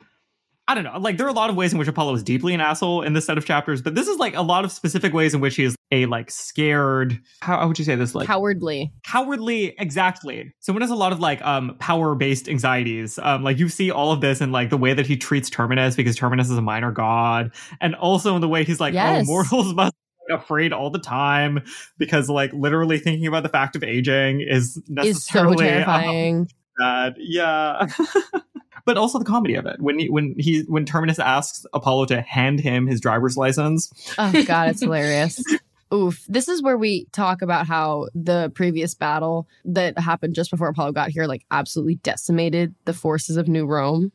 I 0.67 0.73
don't 0.75 0.83
know. 0.83 0.97
Like 0.97 1.17
there 1.17 1.27
are 1.27 1.29
a 1.29 1.33
lot 1.33 1.49
of 1.49 1.55
ways 1.55 1.73
in 1.73 1.79
which 1.79 1.87
Apollo 1.87 2.15
is 2.15 2.23
deeply 2.23 2.53
an 2.53 2.61
asshole 2.61 3.03
in 3.03 3.13
this 3.13 3.25
set 3.25 3.37
of 3.37 3.45
chapters, 3.45 3.81
but 3.81 3.93
this 3.95 4.07
is 4.07 4.17
like 4.17 4.35
a 4.35 4.41
lot 4.41 4.65
of 4.65 4.71
specific 4.71 5.13
ways 5.13 5.33
in 5.33 5.41
which 5.41 5.55
he 5.55 5.63
is 5.63 5.75
a 5.91 6.05
like 6.07 6.31
scared 6.31 7.19
how, 7.41 7.59
how 7.59 7.67
would 7.67 7.77
you 7.77 7.85
say 7.85 7.95
this 7.95 8.15
like 8.15 8.25
Cowardly. 8.27 8.91
cowardly 9.03 9.75
exactly 9.77 10.51
someone 10.59 10.81
has 10.81 10.89
a 10.89 10.95
lot 10.95 11.11
of 11.13 11.19
like 11.19 11.39
um 11.43 11.75
power 11.79 12.15
based 12.15 12.49
anxieties 12.49 13.19
um 13.19 13.43
like 13.43 13.59
you 13.59 13.69
see 13.69 13.91
all 13.91 14.11
of 14.11 14.19
this 14.19 14.41
in 14.41 14.51
like 14.51 14.71
the 14.71 14.77
way 14.77 14.93
that 14.95 15.05
he 15.05 15.15
treats 15.15 15.47
terminus 15.47 15.95
because 15.95 16.15
terminus 16.15 16.49
is 16.49 16.57
a 16.57 16.61
minor 16.61 16.91
god 16.91 17.51
and 17.81 17.93
also 17.95 18.33
in 18.35 18.41
the 18.41 18.47
way 18.47 18.63
he's 18.63 18.79
like 18.79 18.95
Yes. 18.95 19.23
oh 19.23 19.25
mortals 19.31 19.73
must 19.75 19.93
be 20.27 20.33
afraid 20.33 20.73
all 20.73 20.89
the 20.89 20.97
time 20.99 21.63
because 21.99 22.29
like 22.29 22.51
literally 22.51 22.97
thinking 22.97 23.27
about 23.27 23.43
the 23.43 23.49
fact 23.49 23.75
of 23.75 23.83
aging 23.83 24.41
is 24.41 24.81
necessarily 24.87 25.65
Is 25.67 25.71
so 25.71 25.77
um, 25.77 25.85
terrifying. 25.85 26.49
bad 26.79 27.13
yeah 27.19 27.85
but 28.85 28.97
also 28.97 29.19
the 29.19 29.25
comedy 29.25 29.55
of 29.55 29.65
it 29.65 29.79
when 29.81 29.99
he 29.99 30.09
when 30.09 30.35
he 30.37 30.61
when 30.67 30.85
terminus 30.85 31.19
asks 31.19 31.65
apollo 31.73 32.05
to 32.05 32.21
hand 32.21 32.59
him 32.59 32.87
his 32.87 33.01
driver's 33.01 33.35
license 33.35 33.91
Oh 34.17 34.43
god, 34.45 34.69
it's 34.69 34.81
hilarious. 34.81 35.43
Oof. 35.93 36.25
This 36.27 36.47
is 36.47 36.63
where 36.63 36.77
we 36.77 37.05
talk 37.11 37.41
about 37.41 37.67
how 37.67 38.07
the 38.15 38.51
previous 38.55 38.95
battle 38.95 39.47
that 39.65 39.97
happened 39.99 40.33
just 40.33 40.51
before 40.51 40.67
Apollo 40.67 40.93
got 40.93 41.09
here 41.09 41.25
like 41.25 41.45
absolutely 41.51 41.95
decimated 41.95 42.73
the 42.85 42.93
forces 42.93 43.37
of 43.37 43.47
New 43.47 43.65
Rome. 43.65 44.11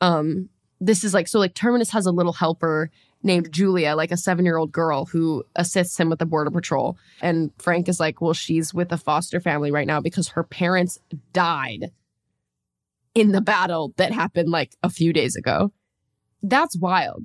Um 0.00 0.48
this 0.80 1.04
is 1.04 1.14
like 1.14 1.28
so 1.28 1.38
like 1.38 1.54
Terminus 1.54 1.90
has 1.90 2.06
a 2.06 2.12
little 2.12 2.32
helper 2.32 2.90
named 3.22 3.50
Julia, 3.50 3.94
like 3.94 4.10
a 4.10 4.16
7-year-old 4.16 4.70
girl 4.70 5.06
who 5.06 5.44
assists 5.56 5.98
him 5.98 6.10
with 6.10 6.18
the 6.18 6.26
border 6.26 6.50
patrol. 6.50 6.98
And 7.22 7.50
Frank 7.58 7.88
is 7.88 7.98
like, 7.98 8.20
"Well, 8.20 8.34
she's 8.34 8.74
with 8.74 8.92
a 8.92 8.98
foster 8.98 9.40
family 9.40 9.70
right 9.70 9.86
now 9.86 10.00
because 10.00 10.28
her 10.28 10.42
parents 10.42 10.98
died 11.32 11.90
in 13.14 13.32
the 13.32 13.40
battle 13.40 13.92
that 13.96 14.12
happened 14.12 14.48
like 14.50 14.76
a 14.82 14.90
few 14.90 15.12
days 15.12 15.36
ago." 15.36 15.72
That's 16.42 16.76
wild. 16.76 17.24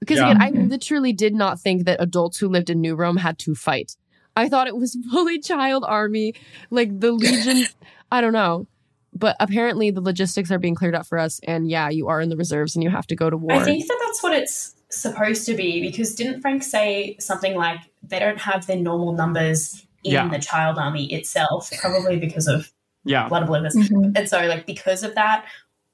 Because 0.00 0.18
Yeah. 0.18 0.32
again, 0.32 0.42
I 0.42 0.50
literally 0.50 1.12
did 1.12 1.34
not 1.34 1.60
think 1.60 1.84
that 1.86 2.00
adults 2.02 2.38
who 2.38 2.48
lived 2.48 2.70
in 2.70 2.80
New 2.80 2.94
Rome 2.94 3.16
had 3.16 3.38
to 3.40 3.54
fight. 3.54 3.96
I 4.36 4.48
thought 4.48 4.66
it 4.66 4.76
was 4.76 4.96
fully 5.10 5.38
child 5.38 5.84
army, 5.86 6.34
like 6.70 7.00
the 7.00 7.12
legion. 7.12 7.66
I 8.10 8.20
don't 8.20 8.32
know, 8.32 8.66
but 9.14 9.36
apparently 9.40 9.90
the 9.90 10.00
logistics 10.00 10.50
are 10.50 10.58
being 10.58 10.74
cleared 10.74 10.94
up 10.94 11.06
for 11.06 11.18
us. 11.18 11.40
And 11.44 11.68
yeah, 11.70 11.88
you 11.88 12.08
are 12.08 12.20
in 12.20 12.28
the 12.28 12.36
reserves 12.36 12.74
and 12.76 12.82
you 12.82 12.90
have 12.90 13.06
to 13.08 13.16
go 13.16 13.30
to 13.30 13.36
war. 13.36 13.52
I 13.54 13.64
think 13.64 13.86
that 13.86 13.98
that's 14.04 14.22
what 14.22 14.34
it's 14.34 14.74
supposed 14.90 15.46
to 15.46 15.54
be 15.54 15.80
because 15.80 16.14
didn't 16.14 16.40
Frank 16.40 16.62
say 16.62 17.16
something 17.18 17.54
like 17.56 17.78
they 18.02 18.18
don't 18.18 18.38
have 18.40 18.66
their 18.66 18.76
normal 18.76 19.12
numbers 19.12 19.86
in 20.04 20.12
Yeah. 20.12 20.28
the 20.28 20.38
child 20.38 20.78
army 20.78 21.12
itself, 21.12 21.70
probably 21.80 22.18
because 22.18 22.46
of 22.46 22.70
yeah 23.04 23.28
Blood 23.28 23.42
of 23.44 23.50
Olympus. 23.50 23.76
Mhm. 23.76 24.16
And 24.16 24.28
so, 24.28 24.40
like, 24.46 24.66
because 24.66 25.02
of 25.02 25.14
that, 25.14 25.44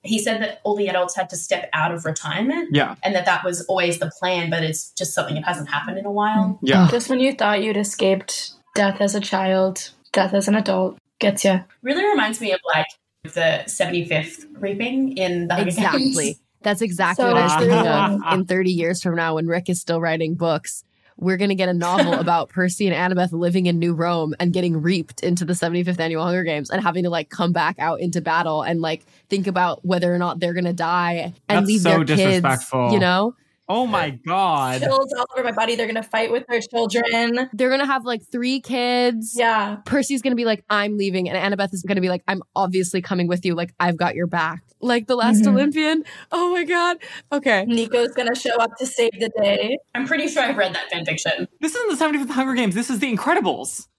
he 0.02 0.18
said 0.18 0.40
that 0.40 0.60
all 0.64 0.76
the 0.76 0.88
adults 0.88 1.14
had 1.14 1.28
to 1.30 1.36
step 1.36 1.68
out 1.74 1.92
of 1.92 2.06
retirement 2.06 2.70
yeah 2.72 2.94
and 3.02 3.14
that 3.14 3.26
that 3.26 3.44
was 3.44 3.60
always 3.66 3.98
the 3.98 4.10
plan, 4.18 4.48
but 4.48 4.62
it's 4.62 4.90
just 4.92 5.12
something 5.12 5.34
that 5.34 5.44
hasn't 5.44 5.68
happened 5.68 5.98
in 5.98 6.06
a 6.06 6.12
while. 6.12 6.58
yeah 6.62 6.88
Just 6.90 7.10
when 7.10 7.20
you 7.20 7.34
thought 7.34 7.62
you'd 7.62 7.76
escaped 7.76 8.52
death 8.74 9.00
as 9.00 9.14
a 9.14 9.20
child, 9.20 9.90
death 10.12 10.32
as 10.32 10.48
an 10.48 10.54
adult 10.54 10.96
gets 11.18 11.44
you. 11.44 11.62
Really 11.82 12.04
reminds 12.04 12.40
me 12.40 12.52
of 12.52 12.60
like 12.74 12.86
the 13.24 13.62
75th 13.66 14.46
reaping 14.58 15.16
in 15.18 15.48
the 15.48 15.54
Hunger 15.54 15.68
exactly. 15.68 16.24
Games. 16.24 16.40
That's 16.62 16.80
exactly 16.82 17.22
So 17.24 17.32
what 17.32 17.40
I 17.40 17.44
was 17.44 17.54
thinking 17.54 18.22
of. 18.26 18.32
In 18.34 18.46
30 18.46 18.70
years 18.70 19.02
from 19.02 19.16
now, 19.16 19.34
when 19.34 19.46
Rick 19.46 19.68
is 19.68 19.80
still 19.80 20.00
writing 20.00 20.34
books, 20.34 20.84
we're 21.20 21.36
going 21.36 21.50
to 21.50 21.54
get 21.54 21.68
a 21.68 21.74
novel 21.74 22.14
about 22.20 22.48
Percy 22.48 22.88
and 22.88 22.96
Annabeth 22.96 23.32
living 23.32 23.66
in 23.66 23.78
New 23.78 23.94
Rome 23.94 24.34
and 24.40 24.52
getting 24.52 24.80
reaped 24.80 25.22
into 25.22 25.44
the 25.44 25.52
75th 25.52 26.00
annual 26.00 26.24
Hunger 26.24 26.44
Games 26.44 26.70
and 26.70 26.82
having 26.82 27.04
to 27.04 27.10
like 27.10 27.28
come 27.28 27.52
back 27.52 27.78
out 27.78 28.00
into 28.00 28.20
battle 28.20 28.62
and 28.62 28.80
like 28.80 29.04
think 29.28 29.46
about 29.46 29.84
whether 29.84 30.12
or 30.12 30.18
not 30.18 30.40
they're 30.40 30.54
going 30.54 30.64
to 30.64 30.72
die 30.72 31.32
and 31.48 31.58
That's 31.58 31.66
leave 31.66 31.80
so 31.82 32.02
their 32.02 32.16
kids, 32.16 32.70
you 32.72 32.98
know? 32.98 33.34
oh 33.70 33.86
my 33.86 34.10
god 34.10 34.80
Chills 34.80 35.14
all 35.16 35.26
over 35.32 35.44
my 35.44 35.52
body. 35.52 35.76
They're 35.76 35.86
gonna 35.86 36.02
fight 36.02 36.32
with 36.32 36.44
their 36.48 36.60
children. 36.60 37.48
They're 37.52 37.68
going 37.68 37.80
to 37.80 37.86
have 37.86 38.04
like 38.04 38.22
three 38.30 38.60
kids. 38.60 39.34
Yeah. 39.36 39.76
Percy's 39.84 40.22
going 40.22 40.32
to 40.32 40.36
be 40.36 40.44
like, 40.44 40.64
I'm 40.68 40.98
leaving. 40.98 41.28
And 41.28 41.38
Annabeth 41.38 41.72
is 41.72 41.82
going 41.82 41.94
to 41.94 42.02
be 42.02 42.08
like, 42.08 42.24
I'm 42.26 42.42
obviously 42.56 43.00
coming 43.00 43.28
with 43.28 43.46
you. 43.46 43.54
Like, 43.54 43.72
I've 43.78 43.96
got 43.96 44.16
your 44.16 44.26
back. 44.26 44.62
Like 44.80 45.06
the 45.06 45.16
last 45.16 45.42
Mhm. 45.42 45.48
Olympian. 45.48 46.04
Oh 46.32 46.52
my 46.52 46.64
God. 46.64 46.96
Okay. 47.32 47.64
Nico's 47.66 48.12
gonna 48.12 48.34
show 48.34 48.56
up 48.56 48.76
to 48.78 48.86
save 48.86 49.10
the 49.18 49.30
day. 49.42 49.78
I'm 49.94 50.06
pretty 50.06 50.26
sure 50.28 50.42
I've 50.42 50.56
read 50.56 50.74
that 50.74 50.90
fan 50.90 51.04
fiction. 51.04 51.46
This 51.60 51.74
isn't 51.74 51.90
the 51.90 51.96
75th 51.96 52.30
Hunger 52.30 52.54
Games. 52.54 52.74
This 52.74 52.90
is 52.90 52.98
the 52.98 53.14
Incredibles. 53.14 53.86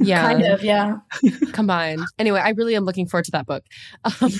Yeah. 0.00 0.22
Kind 0.22 0.42
of, 0.46 0.64
yeah. 0.64 0.96
combined. 1.52 2.00
Anyway, 2.18 2.40
I 2.40 2.50
really 2.52 2.74
am 2.74 2.86
looking 2.86 3.06
forward 3.06 3.26
to 3.26 3.30
that 3.32 3.44
book. 3.44 3.64
Um, 4.02 4.14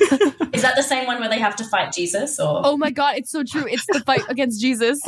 Is 0.54 0.62
that 0.62 0.72
the 0.74 0.82
same 0.82 1.06
one 1.06 1.20
where 1.20 1.28
they 1.28 1.38
have 1.38 1.54
to 1.56 1.64
fight 1.64 1.92
Jesus 1.92 2.40
or 2.40 2.62
oh 2.64 2.78
my 2.78 2.90
god, 2.90 3.16
it's 3.18 3.30
so 3.30 3.42
true. 3.44 3.66
It's 3.68 3.84
the 3.92 4.00
fight 4.06 4.22
against 4.30 4.58
Jesus. 4.58 5.02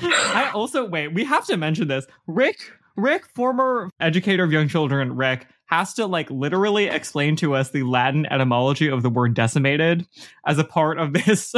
I 0.00 0.50
also 0.54 0.84
wait. 0.86 1.08
We 1.14 1.24
have 1.24 1.44
to 1.46 1.56
mention 1.56 1.88
this. 1.88 2.06
Rick, 2.28 2.58
Rick, 2.98 3.26
former 3.34 3.88
educator 4.00 4.42
of 4.44 4.52
young 4.52 4.68
children, 4.68 5.14
Rick 5.16 5.46
has 5.66 5.94
to 5.94 6.06
like 6.06 6.30
literally 6.30 6.86
explain 6.86 7.36
to 7.36 7.54
us 7.54 7.70
the 7.70 7.82
Latin 7.84 8.26
etymology 8.26 8.88
of 8.88 9.02
the 9.02 9.10
word 9.10 9.34
decimated 9.34 10.06
as 10.46 10.58
a 10.58 10.64
part 10.64 10.98
of 10.98 11.12
this 11.26 11.54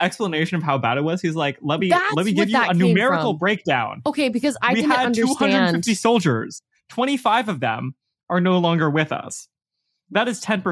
explanation 0.00 0.56
of 0.56 0.62
how 0.62 0.78
bad 0.78 0.98
it 0.98 1.02
was. 1.02 1.22
He's 1.22 1.36
like, 1.36 1.58
let 1.62 1.78
me 1.80 1.90
That's 1.90 2.14
let 2.14 2.26
me 2.26 2.32
give 2.32 2.48
you 2.50 2.60
a 2.60 2.74
numerical 2.74 3.32
from. 3.32 3.38
breakdown. 3.38 4.02
Okay, 4.06 4.28
because 4.28 4.56
I 4.60 4.70
we 4.72 4.80
didn't 4.80 4.90
had 4.90 5.06
understand. 5.06 5.38
250 5.38 5.94
soldiers. 5.94 6.62
25 6.88 7.48
of 7.48 7.60
them 7.60 7.94
are 8.28 8.40
no 8.40 8.58
longer 8.58 8.90
with 8.90 9.12
us. 9.12 9.48
That 10.10 10.26
is 10.26 10.42
10%. 10.42 10.62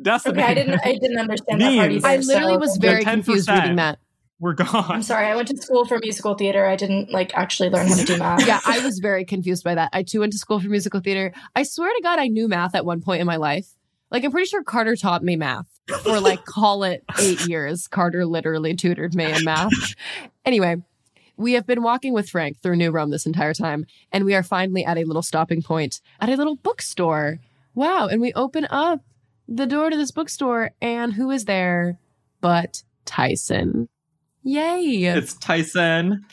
decimated. 0.00 0.38
Okay, 0.42 0.42
I 0.42 0.54
didn't 0.54 0.80
I 0.82 0.92
didn't 0.94 1.18
understand 1.18 1.60
that 1.60 1.76
part 1.76 1.92
either. 1.92 2.06
I 2.08 2.16
literally 2.16 2.54
so- 2.54 2.58
was 2.58 2.76
very 2.78 3.04
confused 3.04 3.48
reading 3.50 3.76
that. 3.76 3.98
We're 4.42 4.54
gone. 4.54 4.86
I'm 4.88 5.02
sorry, 5.04 5.26
I 5.26 5.36
went 5.36 5.46
to 5.48 5.56
school 5.56 5.84
for 5.84 6.00
musical 6.02 6.34
theater. 6.34 6.66
I 6.66 6.74
didn't 6.74 7.12
like 7.12 7.32
actually 7.34 7.70
learn 7.70 7.86
how 7.86 7.94
to 7.94 8.04
do 8.04 8.18
math. 8.18 8.44
Yeah, 8.44 8.58
I 8.66 8.84
was 8.84 8.98
very 8.98 9.24
confused 9.24 9.62
by 9.62 9.76
that. 9.76 9.90
I 9.92 10.02
too 10.02 10.18
went 10.18 10.32
to 10.32 10.38
school 10.38 10.58
for 10.58 10.66
musical 10.66 10.98
theater. 10.98 11.32
I 11.54 11.62
swear 11.62 11.94
to 11.94 12.02
God, 12.02 12.18
I 12.18 12.26
knew 12.26 12.48
math 12.48 12.74
at 12.74 12.84
one 12.84 13.00
point 13.02 13.20
in 13.20 13.26
my 13.28 13.36
life. 13.36 13.68
Like, 14.10 14.24
I'm 14.24 14.32
pretty 14.32 14.48
sure 14.48 14.64
Carter 14.64 14.96
taught 14.96 15.22
me 15.22 15.36
math, 15.36 15.68
or 16.04 16.18
like 16.18 16.44
call 16.44 16.82
it 16.82 17.04
eight 17.20 17.46
years. 17.46 17.86
Carter 17.86 18.26
literally 18.26 18.74
tutored 18.74 19.14
me 19.14 19.32
in 19.32 19.44
math. 19.44 19.70
Anyway, 20.44 20.74
we 21.36 21.52
have 21.52 21.68
been 21.68 21.84
walking 21.84 22.12
with 22.12 22.28
Frank 22.28 22.60
through 22.60 22.74
New 22.74 22.90
Rome 22.90 23.10
this 23.10 23.26
entire 23.26 23.54
time, 23.54 23.86
and 24.10 24.24
we 24.24 24.34
are 24.34 24.42
finally 24.42 24.84
at 24.84 24.98
a 24.98 25.04
little 25.04 25.22
stopping 25.22 25.62
point 25.62 26.00
at 26.20 26.28
a 26.28 26.34
little 26.34 26.56
bookstore. 26.56 27.38
Wow. 27.76 28.08
And 28.08 28.20
we 28.20 28.32
open 28.32 28.66
up 28.70 29.02
the 29.46 29.66
door 29.66 29.88
to 29.88 29.96
this 29.96 30.10
bookstore, 30.10 30.72
and 30.82 31.12
who 31.12 31.30
is 31.30 31.44
there 31.44 32.00
but 32.40 32.82
Tyson? 33.04 33.88
Yay. 34.42 35.04
It's 35.04 35.34
Tyson 35.34 36.24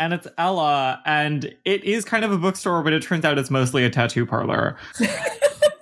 and 0.00 0.12
it's 0.12 0.26
Ella, 0.38 1.00
and 1.06 1.54
it 1.64 1.84
is 1.84 2.04
kind 2.04 2.24
of 2.24 2.32
a 2.32 2.38
bookstore, 2.38 2.82
but 2.82 2.92
it 2.92 3.02
turns 3.02 3.24
out 3.24 3.38
it's 3.38 3.50
mostly 3.50 3.84
a 3.84 3.90
tattoo 3.90 4.26
parlor. 4.26 4.76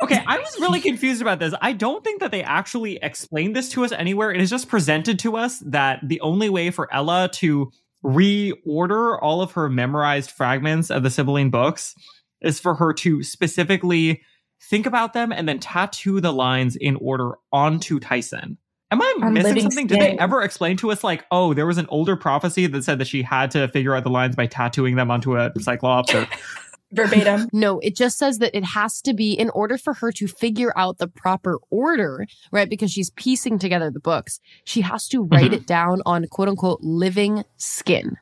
okay, 0.02 0.22
I 0.26 0.38
was 0.38 0.60
really 0.60 0.80
confused 0.80 1.22
about 1.22 1.38
this. 1.38 1.54
I 1.62 1.72
don't 1.72 2.04
think 2.04 2.20
that 2.20 2.30
they 2.30 2.42
actually 2.42 2.98
explained 3.02 3.56
this 3.56 3.70
to 3.70 3.84
us 3.84 3.92
anywhere. 3.92 4.30
It 4.30 4.40
is 4.40 4.50
just 4.50 4.68
presented 4.68 5.18
to 5.20 5.36
us 5.36 5.60
that 5.60 6.00
the 6.02 6.20
only 6.20 6.50
way 6.50 6.70
for 6.70 6.92
Ella 6.92 7.30
to 7.34 7.72
reorder 8.04 9.18
all 9.22 9.40
of 9.40 9.52
her 9.52 9.68
memorized 9.68 10.30
fragments 10.30 10.90
of 10.90 11.02
the 11.02 11.10
Sibylline 11.10 11.50
books 11.50 11.94
is 12.42 12.60
for 12.60 12.74
her 12.74 12.92
to 12.92 13.22
specifically 13.22 14.22
think 14.60 14.86
about 14.86 15.12
them 15.12 15.32
and 15.32 15.48
then 15.48 15.58
tattoo 15.58 16.20
the 16.20 16.32
lines 16.32 16.76
in 16.76 16.96
order 16.96 17.36
onto 17.52 17.98
Tyson. 17.98 18.58
Am 18.92 19.00
I 19.00 19.14
On 19.22 19.32
missing 19.32 19.48
living 19.54 19.62
something? 19.62 19.86
Did 19.86 20.00
they 20.00 20.18
ever 20.18 20.42
explain 20.42 20.76
to 20.76 20.92
us, 20.92 21.02
like, 21.02 21.24
oh, 21.30 21.54
there 21.54 21.64
was 21.66 21.78
an 21.78 21.86
older 21.88 22.14
prophecy 22.14 22.66
that 22.66 22.84
said 22.84 22.98
that 22.98 23.06
she 23.06 23.22
had 23.22 23.50
to 23.52 23.66
figure 23.68 23.94
out 23.96 24.04
the 24.04 24.10
lines 24.10 24.36
by 24.36 24.46
tattooing 24.46 24.96
them 24.96 25.10
onto 25.10 25.36
a 25.36 25.50
cyclops? 25.58 26.14
Or 26.14 26.28
verbatim. 26.92 27.48
No, 27.54 27.78
it 27.78 27.96
just 27.96 28.18
says 28.18 28.38
that 28.40 28.54
it 28.54 28.64
has 28.64 29.00
to 29.02 29.14
be 29.14 29.32
in 29.32 29.48
order 29.50 29.78
for 29.78 29.94
her 29.94 30.12
to 30.12 30.26
figure 30.28 30.74
out 30.76 30.98
the 30.98 31.08
proper 31.08 31.58
order, 31.70 32.26
right? 32.50 32.68
Because 32.68 32.92
she's 32.92 33.08
piecing 33.08 33.58
together 33.58 33.90
the 33.90 33.98
books. 33.98 34.40
She 34.64 34.82
has 34.82 35.08
to 35.08 35.22
write 35.22 35.52
Mhm. 35.52 35.54
it 35.54 35.66
down 35.66 36.02
on 36.04 36.26
quote 36.26 36.48
unquote 36.48 36.80
living 36.82 37.44
skin. 37.56 38.18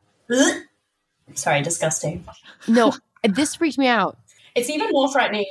Sorry, 1.35 1.63
disgusting. 1.63 2.25
No, 2.69 2.93
this 3.25 3.57
freaked 3.57 3.77
me 3.79 3.89
out. 3.89 4.19
It's 4.55 4.71
even 4.71 4.91
more 4.93 5.11
frightening 5.11 5.47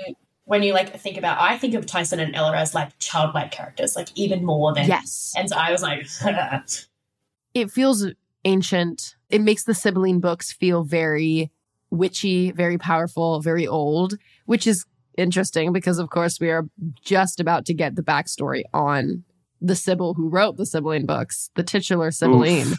when 0.50 0.64
you 0.64 0.74
like 0.74 1.00
think 1.00 1.16
about. 1.16 1.40
I 1.40 1.58
think 1.60 1.76
of 1.76 1.86
Tyson 1.86 2.20
and 2.20 2.36
Ella 2.36 2.58
as 2.58 2.74
like 2.74 2.98
childlike 2.98 3.52
characters, 3.52 3.96
like 3.96 4.10
even 4.16 4.44
more 4.44 4.74
than. 4.74 4.88
Yes. 4.88 5.34
And 5.38 5.48
so 5.48 5.56
I 5.56 5.72
was 5.72 5.84
like, 5.84 6.08
It 7.54 7.72
feels 7.72 8.06
ancient. 8.46 9.16
It 9.30 9.42
makes 9.42 9.64
the 9.64 9.74
Sibylline 9.74 10.20
books 10.20 10.52
feel 10.52 10.84
very 10.84 11.52
witchy, 11.92 12.52
very 12.52 12.78
powerful, 12.78 13.42
very 13.42 13.68
old, 13.68 14.16
which 14.46 14.66
is 14.66 14.86
interesting 15.18 15.72
because, 15.72 16.00
of 16.00 16.10
course, 16.10 16.40
we 16.40 16.50
are 16.50 16.66
just 17.04 17.40
about 17.40 17.66
to 17.66 17.74
get 17.74 17.96
the 17.96 18.02
backstory 18.04 18.64
on 18.74 19.24
the 19.62 19.76
Sibyl 19.76 20.14
who 20.16 20.30
wrote 20.30 20.58
the 20.58 20.66
Sibylline 20.66 21.06
books, 21.06 21.50
the 21.56 21.64
titular 21.64 22.10
Sibylline. 22.12 22.74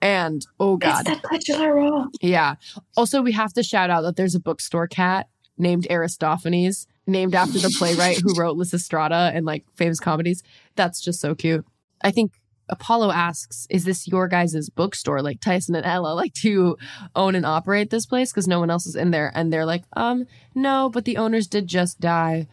And 0.00 0.46
oh 0.58 0.78
god, 0.78 1.06
It's 1.06 1.20
that 1.20 1.30
titular 1.30 1.74
role. 1.74 2.06
yeah. 2.22 2.54
Also, 2.96 3.20
we 3.20 3.32
have 3.32 3.52
to 3.54 3.62
shout 3.62 3.90
out 3.90 4.02
that 4.02 4.16
there's 4.16 4.34
a 4.34 4.40
bookstore 4.40 4.86
cat 4.88 5.28
named 5.58 5.86
Aristophanes, 5.90 6.86
named 7.10 7.34
after 7.34 7.58
the 7.58 7.74
playwright 7.78 8.18
who 8.18 8.34
wrote 8.34 8.56
Lysistrata 8.56 9.34
and 9.34 9.44
like 9.44 9.64
famous 9.74 10.00
comedies. 10.00 10.42
That's 10.76 11.00
just 11.00 11.20
so 11.20 11.34
cute. 11.34 11.64
I 12.02 12.10
think 12.10 12.32
Apollo 12.68 13.10
asks, 13.10 13.66
"Is 13.68 13.84
this 13.84 14.06
your 14.06 14.28
guys' 14.28 14.70
bookstore, 14.70 15.22
like 15.22 15.40
Tyson 15.40 15.74
and 15.74 15.84
Ella, 15.84 16.14
like 16.14 16.32
to 16.34 16.76
own 17.16 17.34
and 17.34 17.44
operate 17.44 17.90
this 17.90 18.06
place 18.06 18.32
because 18.32 18.46
no 18.46 18.60
one 18.60 18.70
else 18.70 18.86
is 18.86 18.96
in 18.96 19.10
there?" 19.10 19.32
And 19.34 19.52
they're 19.52 19.66
like, 19.66 19.84
"Um, 19.94 20.26
no, 20.54 20.88
but 20.88 21.04
the 21.04 21.16
owners 21.16 21.46
did 21.46 21.66
just 21.66 22.00
die 22.00 22.46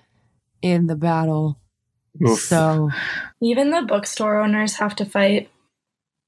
in 0.62 0.88
the 0.88 0.96
battle, 0.96 1.60
Oof. 2.26 2.40
so 2.40 2.90
Even 3.42 3.72
the 3.72 3.84
bookstore 3.84 4.40
owners 4.40 4.78
have 4.78 4.96
to 4.96 5.06
fight. 5.06 5.50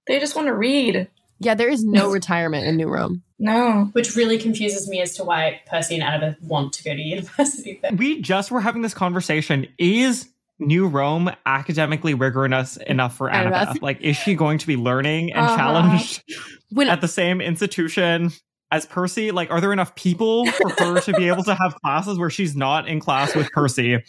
They 0.07 0.19
just 0.19 0.35
want 0.35 0.47
to 0.47 0.55
read. 0.55 1.07
Yeah, 1.39 1.55
there 1.55 1.69
is 1.69 1.83
no 1.83 2.09
retirement 2.11 2.65
in 2.67 2.77
New 2.77 2.87
Rome." 2.87 3.23
No. 3.41 3.89
which 3.93 4.17
really 4.17 4.37
confuses 4.37 4.89
me 4.89 4.99
as 5.01 5.13
to 5.15 5.23
why 5.23 5.61
Percy 5.65 5.97
and 5.97 6.03
Annabeth 6.03 6.41
want 6.41 6.73
to 6.73 6.83
go 6.83 6.93
to 6.93 7.01
university. 7.15 7.79
There. 7.81 7.91
we 7.93 8.21
just 8.21 8.51
were 8.51 8.59
having 8.61 8.81
this 8.81 8.93
conversation. 8.93 9.65
Is 9.77 10.27
New 10.59 10.87
Rome 10.87 11.31
academically 11.45 12.13
rigorous 12.13 12.75
enough 12.75 13.15
for 13.15 13.29
Annabeth. 13.29 13.67
Annabeth? 13.75 13.81
Like, 13.81 14.01
is 14.01 14.17
she 14.17 14.35
going 14.35 14.57
to 14.57 14.67
be 14.67 14.75
learning 14.75 15.31
and 15.31 15.45
Uh-huh. 15.45 15.55
challenged 15.55 16.21
When 16.71 16.89
at 16.89 16.99
the 16.99 17.07
same 17.07 17.39
institution 17.39 18.31
as 18.71 18.85
Percy? 18.85 19.31
Like, 19.31 19.49
are 19.51 19.61
there 19.61 19.71
enough 19.71 19.95
people 19.95 20.45
for 20.51 20.69
her 20.71 20.99
to 20.99 21.13
be 21.13 21.29
able 21.29 21.43
to 21.45 21.55
have 21.55 21.75
classes 21.81 22.19
where 22.19 22.29
she's 22.29 22.57
not 22.57 22.89
in 22.89 22.99
class 22.99 23.33
with 23.35 23.49
Percy? 23.53 24.03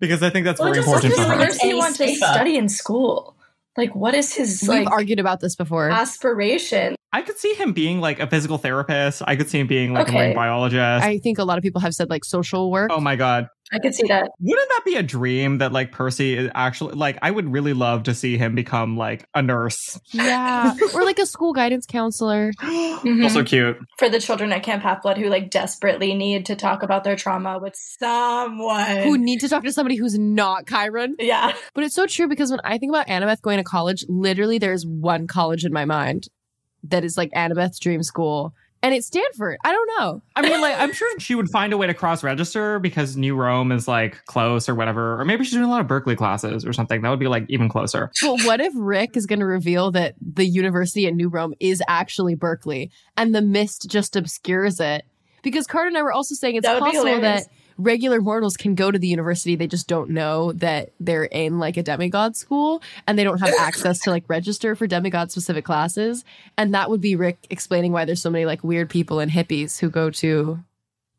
Because 0.00 0.24
I 0.24 0.30
think 0.30 0.44
that's 0.44 0.58
Well, 0.58 0.72
very 0.72 0.78
just 0.84 0.88
important 0.88 1.16
look 1.16 1.26
for 1.28 1.32
at 1.32 1.34
her. 1.34 1.38
Where 1.38 1.46
does 1.46 1.58
he 1.60 1.74
want 1.74 1.94
to 1.96 2.14
study 2.16 2.56
in 2.56 2.68
school? 2.68 3.36
Like, 3.76 3.94
what 3.94 4.14
is 4.14 4.34
his 4.34 4.60
we've 4.62 4.80
like 4.80 4.90
argued 4.90 5.20
about 5.20 5.40
this 5.40 5.54
before. 5.54 5.90
aspiration? 5.90 6.96
I 7.12 7.22
could 7.22 7.38
see 7.38 7.54
him 7.54 7.72
being 7.72 8.00
like 8.00 8.20
a 8.20 8.26
physical 8.26 8.58
therapist. 8.58 9.22
I 9.26 9.36
could 9.36 9.48
see 9.48 9.58
him 9.58 9.66
being 9.66 9.92
like 9.92 10.08
a 10.08 10.12
marine 10.12 10.34
biologist. 10.34 11.04
I 11.04 11.18
think 11.18 11.38
a 11.38 11.44
lot 11.44 11.58
of 11.58 11.62
people 11.62 11.80
have 11.80 11.94
said 11.94 12.08
like 12.10 12.24
social 12.24 12.70
work. 12.70 12.90
oh 12.92 13.00
my 13.00 13.16
god. 13.16 13.48
I 13.72 13.78
could 13.78 13.94
see 13.94 14.06
that. 14.08 14.30
Wouldn't 14.40 14.68
that 14.68 14.82
be 14.84 14.96
a 14.96 15.02
dream 15.02 15.58
that 15.58 15.70
like 15.72 15.92
Percy 15.92 16.36
is 16.36 16.50
actually 16.54 16.94
like 16.94 17.18
I 17.22 17.30
would 17.30 17.50
really 17.52 17.72
love 17.72 18.02
to 18.04 18.14
see 18.14 18.36
him 18.36 18.54
become 18.54 18.96
like 18.96 19.26
a 19.34 19.42
nurse. 19.42 20.00
Yeah. 20.12 20.74
or 20.94 21.04
like 21.04 21.18
a 21.18 21.26
school 21.26 21.52
guidance 21.52 21.86
counselor. 21.86 22.52
Mhm. 22.60 23.22
Also 23.24 23.44
cute. 23.44 23.78
For 23.98 24.08
the 24.08 24.18
children 24.20 24.52
at 24.52 24.62
Camp 24.62 24.82
Half 24.82 25.02
Blood 25.02 25.18
who 25.18 25.28
like 25.28 25.50
desperately 25.50 26.14
need 26.14 26.46
to 26.46 26.56
talk 26.56 26.82
about 26.82 27.04
their 27.04 27.16
trauma 27.16 27.58
with 27.60 27.74
someone. 27.76 28.98
Who 29.02 29.16
need 29.18 29.40
to 29.40 29.48
talk 29.48 29.62
to 29.64 29.72
somebody 29.72 29.96
who's 29.96 30.18
not 30.18 30.66
Chiron. 30.68 31.14
yeah. 31.18 31.52
But 31.74 31.84
it's 31.84 31.94
so 31.94 32.06
true 32.06 32.28
because 32.28 32.50
when 32.50 32.60
I 32.64 32.78
think 32.78 32.90
about 32.90 33.06
Annabeth 33.06 33.40
going 33.42 33.58
to 33.58 33.64
college, 33.64 34.04
literally 34.08 34.58
there's 34.58 34.84
one 34.84 35.26
college 35.26 35.64
in 35.64 35.72
my 35.72 35.84
mind 35.84 36.28
that 36.84 37.04
is 37.04 37.16
like 37.16 37.30
Annabeth's 37.32 37.78
dream 37.78 38.02
school. 38.02 38.54
And 38.82 38.94
it's 38.94 39.08
Stanford. 39.08 39.58
I 39.62 39.72
don't 39.72 39.90
know. 39.98 40.22
I 40.36 40.42
mean, 40.42 40.60
like, 40.60 40.78
I'm 40.78 40.92
sure 40.92 41.20
she 41.20 41.34
would 41.34 41.50
find 41.50 41.72
a 41.72 41.76
way 41.76 41.86
to 41.86 41.92
cross 41.92 42.24
register 42.24 42.78
because 42.78 43.14
New 43.14 43.36
Rome 43.36 43.72
is 43.72 43.86
like 43.86 44.24
close 44.24 44.70
or 44.70 44.74
whatever. 44.74 45.20
Or 45.20 45.24
maybe 45.26 45.44
she's 45.44 45.52
doing 45.52 45.66
a 45.66 45.70
lot 45.70 45.82
of 45.82 45.86
Berkeley 45.86 46.16
classes 46.16 46.64
or 46.64 46.72
something. 46.72 47.02
That 47.02 47.10
would 47.10 47.18
be 47.18 47.28
like 47.28 47.44
even 47.48 47.68
closer. 47.68 48.10
Well, 48.22 48.38
what 48.38 48.60
if 48.60 48.72
Rick 48.74 49.18
is 49.18 49.26
going 49.26 49.40
to 49.40 49.46
reveal 49.46 49.90
that 49.90 50.14
the 50.20 50.46
university 50.46 51.06
at 51.06 51.14
New 51.14 51.28
Rome 51.28 51.54
is 51.60 51.82
actually 51.88 52.34
Berkeley 52.36 52.90
and 53.18 53.34
the 53.34 53.42
mist 53.42 53.86
just 53.90 54.16
obscures 54.16 54.80
it? 54.80 55.04
Because 55.42 55.66
Carter 55.66 55.88
and 55.88 55.98
I 55.98 56.02
were 56.02 56.12
also 56.12 56.34
saying 56.34 56.56
it's 56.56 56.66
That 56.66 56.80
possible 56.80 57.20
that 57.20 57.44
regular 57.82 58.20
mortals 58.20 58.56
can 58.56 58.74
go 58.74 58.90
to 58.90 58.98
the 58.98 59.06
university. 59.08 59.56
They 59.56 59.66
just 59.66 59.88
don't 59.88 60.10
know 60.10 60.52
that 60.52 60.92
they're 61.00 61.24
in 61.24 61.58
like 61.58 61.76
a 61.76 61.82
demigod 61.82 62.36
school 62.36 62.82
and 63.06 63.18
they 63.18 63.24
don't 63.24 63.38
have 63.40 63.54
access 63.58 63.98
to 64.00 64.10
like 64.10 64.24
register 64.28 64.74
for 64.74 64.86
demigod 64.86 65.30
specific 65.32 65.64
classes. 65.64 66.24
And 66.56 66.74
that 66.74 66.90
would 66.90 67.00
be 67.00 67.16
Rick 67.16 67.38
explaining 67.50 67.92
why 67.92 68.04
there's 68.04 68.22
so 68.22 68.30
many 68.30 68.44
like 68.44 68.62
weird 68.62 68.90
people 68.90 69.18
and 69.20 69.30
hippies 69.30 69.78
who 69.80 69.90
go 69.90 70.10
to 70.10 70.60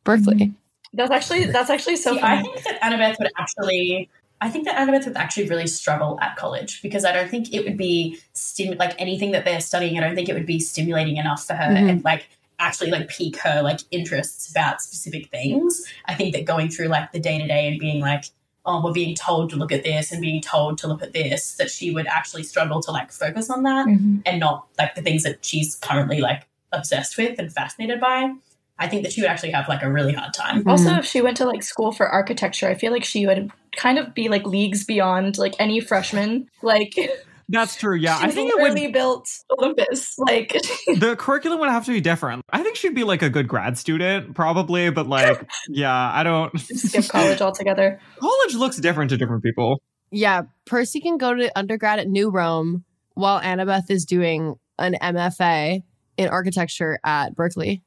Berkeley. 0.04 0.54
That's 0.94 1.12
actually 1.12 1.46
that's 1.46 1.70
actually 1.70 1.96
so 1.96 2.14
See, 2.16 2.22
I 2.22 2.42
think 2.42 2.64
that 2.64 2.82
Annabeth 2.82 3.18
would 3.20 3.32
actually. 3.38 4.10
I 4.44 4.50
think 4.50 4.66
that 4.66 4.76
Annabeth 4.76 5.06
would 5.06 5.16
actually 5.18 5.48
really 5.48 5.68
struggle 5.68 6.18
at 6.20 6.36
college 6.36 6.82
because 6.82 7.06
I 7.06 7.12
don't 7.12 7.30
think 7.30 7.54
it 7.54 7.64
would 7.64 7.78
be 7.78 8.18
stim- 8.34 8.78
like 8.78 8.96
anything 9.00 9.32
that 9.32 9.46
they're 9.46 9.62
studying. 9.62 9.98
I 9.98 10.02
don't 10.02 10.16
think 10.16 10.30
it 10.30 10.34
would 10.34 10.48
be 10.48 10.60
stimulating 10.60 11.18
enough 11.18 11.46
for 11.46 11.54
her 11.54 11.66
Mhm. 11.72 11.90
and 11.90 12.04
like 12.04 12.28
actually 12.62 12.92
like 12.92 13.10
pique 13.10 13.38
her 13.38 13.62
like 13.62 13.82
interests 13.92 14.50
about 14.50 14.82
specific 14.82 15.30
things. 15.30 15.86
I 16.06 16.14
think 16.16 16.34
that 16.36 16.46
going 16.46 16.70
through 16.70 16.88
like 16.88 17.12
the 17.12 17.20
day 17.20 17.38
to 17.40 17.48
day 17.48 17.68
and 17.68 17.80
being 17.80 18.00
like, 18.02 18.26
oh, 18.66 18.84
we're 18.84 18.94
being 18.94 19.16
told 19.16 19.50
to 19.50 19.56
look 19.56 19.72
at 19.72 19.84
this 19.84 20.12
and 20.12 20.22
being 20.22 20.40
told 20.42 20.78
to 20.78 20.88
look 20.88 21.02
at 21.02 21.14
this, 21.14 21.56
that 21.56 21.72
she 21.72 21.92
would 21.92 22.06
actually 22.08 22.44
struggle 22.44 22.80
to 22.84 22.92
like 22.92 23.12
focus 23.12 23.50
on 23.50 23.64
that 23.64 23.88
Mhm. 23.88 24.22
and 24.26 24.40
not 24.40 24.68
like 24.78 24.94
the 24.96 25.02
things 25.02 25.24
that 25.24 25.44
she's 25.44 25.76
currently 25.76 26.22
like 26.22 26.48
obsessed 26.72 27.18
with 27.18 27.40
and 27.40 27.52
fascinated 27.52 28.00
by. 28.00 28.32
I 28.78 28.88
think 28.88 29.04
that 29.04 29.12
she 29.12 29.22
would 29.22 29.30
actually 29.30 29.52
have 29.52 29.68
like 29.68 29.84
a 29.84 29.92
really 29.92 30.14
hard 30.14 30.34
time. 30.34 30.68
Also, 30.68 30.96
if 30.98 31.06
she 31.06 31.22
went 31.22 31.38
to 31.38 31.46
like 31.46 31.64
school 31.64 31.92
for 31.92 32.08
architecture, 32.08 32.68
I 32.68 32.76
feel 32.76 32.92
like 32.92 33.04
she 33.04 33.26
would 33.28 33.52
kind 33.76 33.98
of 34.00 34.14
be 34.14 34.28
like 34.30 34.46
leagues 34.46 34.84
beyond 34.86 35.38
like 35.38 35.56
any 35.60 35.80
freshman. 35.80 36.48
Like 36.62 36.96
That's 37.52 37.76
true. 37.76 37.96
Yeah, 37.96 38.18
I 38.20 38.32
think 38.32 38.50
it 38.50 38.62
would. 38.62 38.74
be 38.74 38.88
built 38.88 39.28
Olympus. 39.52 40.18
Like 40.18 40.52
The 40.88 41.16
curriculum 41.20 41.60
would 41.60 41.70
have 41.70 41.86
to 41.86 41.92
be 41.92 42.00
different. 42.00 42.46
I 42.50 42.64
think 42.64 42.78
she'd 42.78 42.96
be 42.96 43.04
like 43.04 43.22
a 43.22 43.30
good 43.30 43.48
grad 43.48 43.78
student, 43.78 44.34
probably. 44.36 44.90
But 44.90 45.08
like, 45.08 45.50
yeah, 45.68 45.94
I 45.94 46.24
don't. 46.24 46.58
skip 46.60 47.10
college 47.10 47.42
altogether. 47.42 48.00
College 48.20 48.56
looks 48.56 48.78
different 48.78 49.10
to 49.10 49.18
different 49.18 49.44
people. 49.44 49.82
Yeah, 50.12 50.44
Percy 50.66 51.02
can 51.02 51.18
go 51.18 51.34
to 51.34 51.58
undergrad 51.58 52.00
at 52.00 52.08
New 52.08 52.30
Rome 52.32 52.86
while 53.16 53.42
Annabeth 53.42 53.90
is 53.90 54.06
doing 54.06 54.56
an 54.80 54.96
MFA 55.02 55.82
in 56.18 56.30
architecture 56.30 57.00
at 57.04 57.36
Berkeley. 57.36 57.84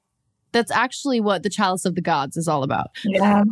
That's 0.52 0.70
actually 0.70 1.20
what 1.20 1.42
the 1.42 1.50
Chalice 1.50 1.84
of 1.84 1.94
the 1.94 2.02
Gods 2.02 2.36
is 2.36 2.48
all 2.48 2.62
about. 2.62 2.88
Yeah. 3.04 3.44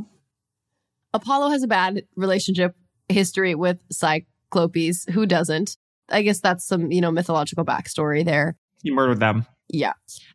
Apollo 1.14 1.50
has 1.50 1.62
a 1.62 1.66
bad 1.68 2.02
relationship 2.16 2.74
history 3.08 3.54
with 3.54 3.78
Cyclopes. 3.90 5.10
Who 5.12 5.26
doesn't? 5.26 5.76
I 6.12 6.22
guess 6.22 6.40
that's 6.40 6.66
some, 6.66 6.92
you 6.92 7.00
know, 7.00 7.10
mythological 7.10 7.64
backstory 7.64 8.24
there. 8.24 8.56
He 8.82 8.90
murdered 8.90 9.20
them. 9.20 9.46
Yeah. 9.68 9.92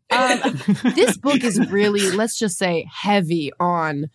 Um, 0.09 0.39
this 0.95 1.17
book 1.17 1.43
is 1.43 1.59
really, 1.69 2.11
let's 2.11 2.39
just 2.39 2.57
say, 2.57 2.87
heavy 2.91 3.51
on 3.59 4.09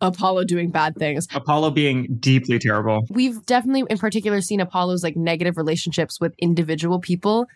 Apollo 0.00 0.44
doing 0.44 0.70
bad 0.70 0.96
things. 0.96 1.28
Apollo 1.34 1.72
being 1.72 2.16
deeply 2.18 2.58
terrible. 2.58 3.02
we've 3.10 3.44
definitely 3.46 3.84
in 3.90 3.98
particular 3.98 4.40
seen 4.40 4.60
apollo's 4.60 5.02
like 5.02 5.14
negative 5.16 5.56
relationships 5.58 6.18
with 6.18 6.34
individual 6.38 6.98
people 7.00 7.46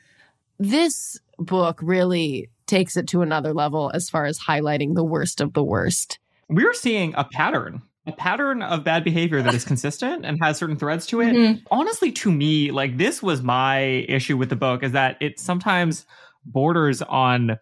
this 0.59 1.19
book 1.39 1.81
really 1.83 2.51
takes 2.67 2.97
it 2.97 3.09
to 3.09 3.23
another 3.23 3.53
level 3.55 3.91
as 3.95 4.11
far 4.11 4.27
as 4.27 4.39
highlighting 4.39 4.95
the 4.95 5.03
worst 5.03 5.41
of 5.41 5.55
the 5.55 5.65
worst 5.65 6.19
We're 6.49 6.75
seeing 6.75 7.15
a 7.17 7.25
pattern, 7.25 7.81
a 8.07 8.13
pattern 8.13 8.63
of 8.63 8.85
bad 8.85 9.03
behavior 9.05 9.41
that 9.43 9.55
is 9.55 9.65
consistent 9.73 10.25
and 10.27 10.39
has 10.43 10.59
certain 10.59 10.77
threads 10.77 11.07
to 11.07 11.21
it. 11.21 11.33
Mhm. 11.35 11.63
honestly 11.71 12.13
to 12.13 12.31
me 12.31 12.71
like 12.71 12.99
this 12.99 13.23
was 13.23 13.43
my 13.43 13.81
issue 14.09 14.37
with 14.37 14.51
the 14.51 14.57
book 14.57 14.83
is 14.83 14.93
that 14.93 15.17
it 15.21 15.41
sometimes 15.41 16.05
borders 16.45 17.01
on 17.03 17.57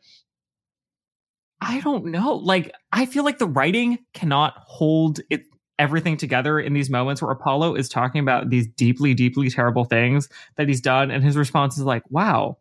i 1.61 1.78
don't 1.80 2.05
know 2.07 2.34
like 2.34 2.72
i 2.90 3.07
feel 3.07 3.24
like 3.24 3.38
the 3.38 3.47
writing 3.47 3.99
cannot 4.14 4.55
hold 4.66 5.20
it 5.30 5.43
everything 5.78 6.16
together 6.16 6.59
in 6.59 6.72
these 6.72 6.90
moments 6.90 7.22
where 7.22 7.30
apollo 7.30 7.74
is 7.76 7.88
talking 7.88 8.20
about 8.20 8.51
these 8.51 8.66
deeply 8.66 9.14
deeply 9.14 9.49
terrible 9.49 9.84
things 9.84 10.28
that 10.57 10.66
he's 10.66 10.80
done 10.80 11.11
and 11.12 11.22
his 11.22 11.36
response 11.36 11.78
is 11.78 11.84
like 11.84 12.03
wow 12.11 12.57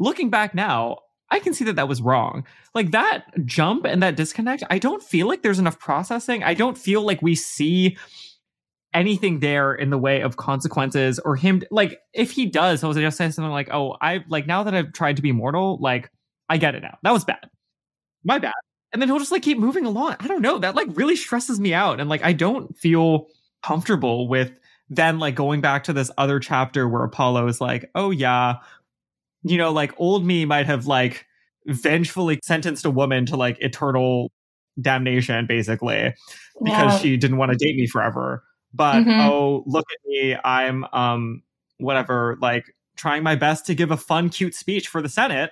looking 0.00 0.28
back 0.30 0.54
now 0.54 0.98
i 1.30 1.38
can 1.38 1.54
see 1.54 1.64
that 1.64 1.76
that 1.76 1.88
was 1.88 2.02
wrong 2.02 2.46
like 2.74 2.90
that 2.90 3.24
jump 3.44 3.84
and 3.84 4.02
that 4.02 4.16
disconnect 4.16 4.62
i 4.70 4.78
don't 4.78 5.02
feel 5.02 5.26
like 5.26 5.42
there's 5.42 5.58
enough 5.58 5.78
processing 5.78 6.42
i 6.42 6.54
don't 6.54 6.78
feel 6.78 7.02
like 7.02 7.22
we 7.22 7.34
see 7.34 7.96
anything 8.94 9.40
there 9.40 9.74
in 9.74 9.90
the 9.90 9.98
way 9.98 10.22
of 10.22 10.36
consequences 10.36 11.18
or 11.18 11.36
him 11.36 11.62
like 11.70 11.98
if 12.14 12.30
he 12.30 12.46
does 12.46 12.80
he'll 12.80 12.92
just 12.94 13.18
say 13.18 13.30
something 13.30 13.52
like 13.52 13.68
oh 13.72 13.96
i 14.00 14.24
like 14.28 14.46
now 14.46 14.62
that 14.62 14.74
i've 14.74 14.92
tried 14.92 15.16
to 15.16 15.22
be 15.22 15.32
mortal 15.32 15.78
like 15.80 16.10
i 16.48 16.56
get 16.56 16.74
it 16.74 16.82
now 16.82 16.96
that 17.02 17.12
was 17.12 17.24
bad 17.24 17.50
my 18.24 18.38
bad 18.38 18.54
and 18.92 19.02
then 19.02 19.08
he'll 19.10 19.18
just 19.18 19.32
like 19.32 19.42
keep 19.42 19.58
moving 19.58 19.84
along. 19.84 20.16
I 20.20 20.26
don't 20.26 20.40
know. 20.40 20.58
That 20.58 20.74
like 20.74 20.88
really 20.92 21.16
stresses 21.16 21.60
me 21.60 21.74
out. 21.74 22.00
And 22.00 22.08
like 22.08 22.24
I 22.24 22.32
don't 22.32 22.76
feel 22.78 23.26
comfortable 23.62 24.26
with 24.26 24.58
then 24.88 25.18
like 25.18 25.34
going 25.34 25.60
back 25.60 25.84
to 25.84 25.92
this 25.92 26.10
other 26.16 26.40
chapter 26.40 26.88
where 26.88 27.02
Apollo 27.02 27.48
is 27.48 27.60
like, 27.60 27.90
oh 27.94 28.10
yeah, 28.10 28.54
you 29.46 29.58
know, 29.58 29.72
like 29.72 29.92
old 29.98 30.24
me 30.24 30.44
might 30.44 30.66
have 30.66 30.86
like 30.86 31.24
vengefully 31.66 32.38
sentenced 32.42 32.84
a 32.84 32.90
woman 32.90 33.26
to 33.26 33.36
like 33.36 33.58
eternal 33.60 34.30
damnation, 34.80 35.46
basically, 35.46 36.14
because 36.62 36.92
Yeah. 36.94 36.98
she 36.98 37.16
didn't 37.16 37.38
want 37.38 37.52
to 37.52 37.58
date 37.58 37.76
me 37.76 37.86
forever. 37.86 38.44
But 38.74 39.04
Mhm. 39.04 39.20
oh, 39.20 39.62
look 39.66 39.86
at 39.90 40.08
me. 40.08 40.36
I'm 40.44 40.84
um 40.92 41.42
whatever, 41.78 42.38
like 42.40 42.64
trying 42.96 43.22
my 43.22 43.34
best 43.34 43.66
to 43.66 43.74
give 43.74 43.90
a 43.90 43.96
fun, 43.96 44.28
cute 44.30 44.54
speech 44.54 44.88
for 44.88 45.02
the 45.02 45.08
Senate. 45.08 45.50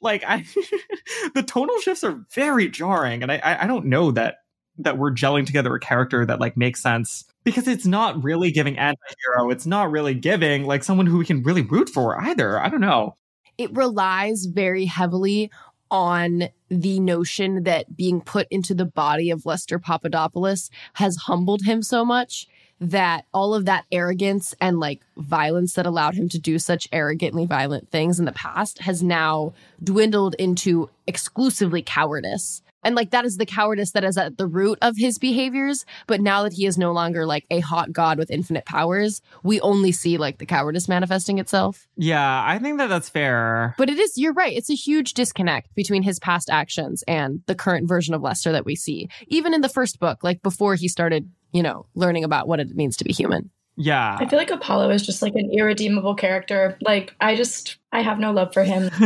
Like 0.00 0.22
I 0.26 0.44
the 1.34 1.42
tonal 1.42 1.78
shifts 1.80 2.04
are 2.04 2.20
very 2.34 2.68
jarring, 2.68 3.22
and 3.22 3.32
I 3.32 3.38
I, 3.38 3.64
I 3.64 3.66
don't 3.66 3.86
know 3.86 4.10
that 4.12 4.36
that 4.80 4.96
we're 4.96 5.10
gelling 5.12 5.44
together 5.44 5.74
a 5.74 5.80
character 5.80 6.24
that 6.24 6.38
like 6.40 6.56
makes 6.56 6.80
sense 6.80 7.24
because 7.42 7.66
it's 7.66 7.84
not 7.86 8.22
really 8.22 8.52
giving 8.52 8.78
anti-hero 8.78 9.50
it's 9.50 9.66
not 9.66 9.90
really 9.90 10.14
giving 10.14 10.66
like 10.66 10.84
someone 10.84 11.04
who 11.06 11.18
we 11.18 11.24
can 11.24 11.42
really 11.42 11.62
root 11.62 11.88
for 11.88 12.16
either 12.20 12.60
i 12.60 12.68
don't 12.68 12.80
know 12.80 13.16
it 13.58 13.74
relies 13.74 14.46
very 14.46 14.86
heavily 14.86 15.50
on 15.90 16.48
the 16.68 17.00
notion 17.00 17.64
that 17.64 17.96
being 17.96 18.20
put 18.20 18.46
into 18.50 18.74
the 18.74 18.84
body 18.84 19.30
of 19.30 19.46
Lester 19.46 19.78
Papadopoulos 19.78 20.70
has 20.94 21.16
humbled 21.16 21.62
him 21.64 21.82
so 21.82 22.04
much 22.04 22.46
that 22.80 23.24
all 23.34 23.54
of 23.54 23.64
that 23.64 23.84
arrogance 23.90 24.54
and 24.60 24.78
like 24.78 25.00
violence 25.16 25.74
that 25.74 25.86
allowed 25.86 26.14
him 26.14 26.28
to 26.28 26.38
do 26.38 26.58
such 26.58 26.88
arrogantly 26.92 27.44
violent 27.44 27.90
things 27.90 28.20
in 28.20 28.24
the 28.24 28.32
past 28.32 28.80
has 28.80 29.02
now 29.02 29.52
dwindled 29.82 30.34
into 30.38 30.88
exclusively 31.06 31.82
cowardice. 31.82 32.62
And 32.84 32.94
like 32.94 33.10
that 33.10 33.24
is 33.24 33.36
the 33.36 33.46
cowardice 33.46 33.92
that 33.92 34.04
is 34.04 34.16
at 34.16 34.38
the 34.38 34.46
root 34.46 34.78
of 34.82 34.96
his 34.96 35.18
behaviors. 35.18 35.84
But 36.06 36.20
now 36.20 36.42
that 36.44 36.52
he 36.52 36.66
is 36.66 36.78
no 36.78 36.92
longer 36.92 37.26
like 37.26 37.46
a 37.50 37.60
hot 37.60 37.92
god 37.92 38.18
with 38.18 38.30
infinite 38.30 38.64
powers, 38.66 39.20
we 39.42 39.60
only 39.60 39.92
see 39.92 40.16
like 40.16 40.38
the 40.38 40.46
cowardice 40.46 40.88
manifesting 40.88 41.38
itself. 41.38 41.86
yeah 41.96 42.44
i 42.46 42.58
think 42.58 42.78
that 42.78 42.88
that's 42.88 43.08
fair 43.08 43.74
But 43.78 43.90
it 43.90 43.98
is, 43.98 44.16
you're 44.16 44.32
right. 44.32 44.56
It's 44.56 44.70
a 44.70 44.74
huge 44.74 45.14
disconnect 45.14 45.74
between 45.74 46.02
his 46.02 46.18
past 46.18 46.48
actions 46.50 47.02
and 47.08 47.42
the 47.46 47.54
current 47.54 47.88
version 47.88 48.14
of 48.14 48.22
Lester 48.22 48.52
that 48.52 48.64
we 48.64 48.76
see. 48.76 49.08
Even 49.26 49.54
in 49.54 49.60
the 49.60 49.68
first 49.68 49.98
book, 49.98 50.22
like 50.22 50.42
before 50.42 50.74
he 50.74 50.88
started, 50.88 51.30
you 51.52 51.62
know, 51.62 51.86
learning 51.94 52.24
about 52.24 52.46
what 52.48 52.60
it 52.60 52.74
means 52.74 52.96
to 52.98 53.04
be 53.04 53.12
human. 53.12 53.50
Yeah 53.80 54.16
I 54.20 54.26
feel 54.26 54.38
like 54.38 54.50
Apollo 54.50 54.90
is 54.90 55.06
just 55.06 55.22
like 55.22 55.34
an 55.36 55.50
irredeemable 55.52 56.14
character. 56.16 56.76
Like 56.82 57.14
I 57.20 57.36
just 57.36 57.78
I 57.92 58.02
have 58.02 58.18
no 58.18 58.32
love 58.32 58.52
for 58.52 58.64
him. 58.64 58.90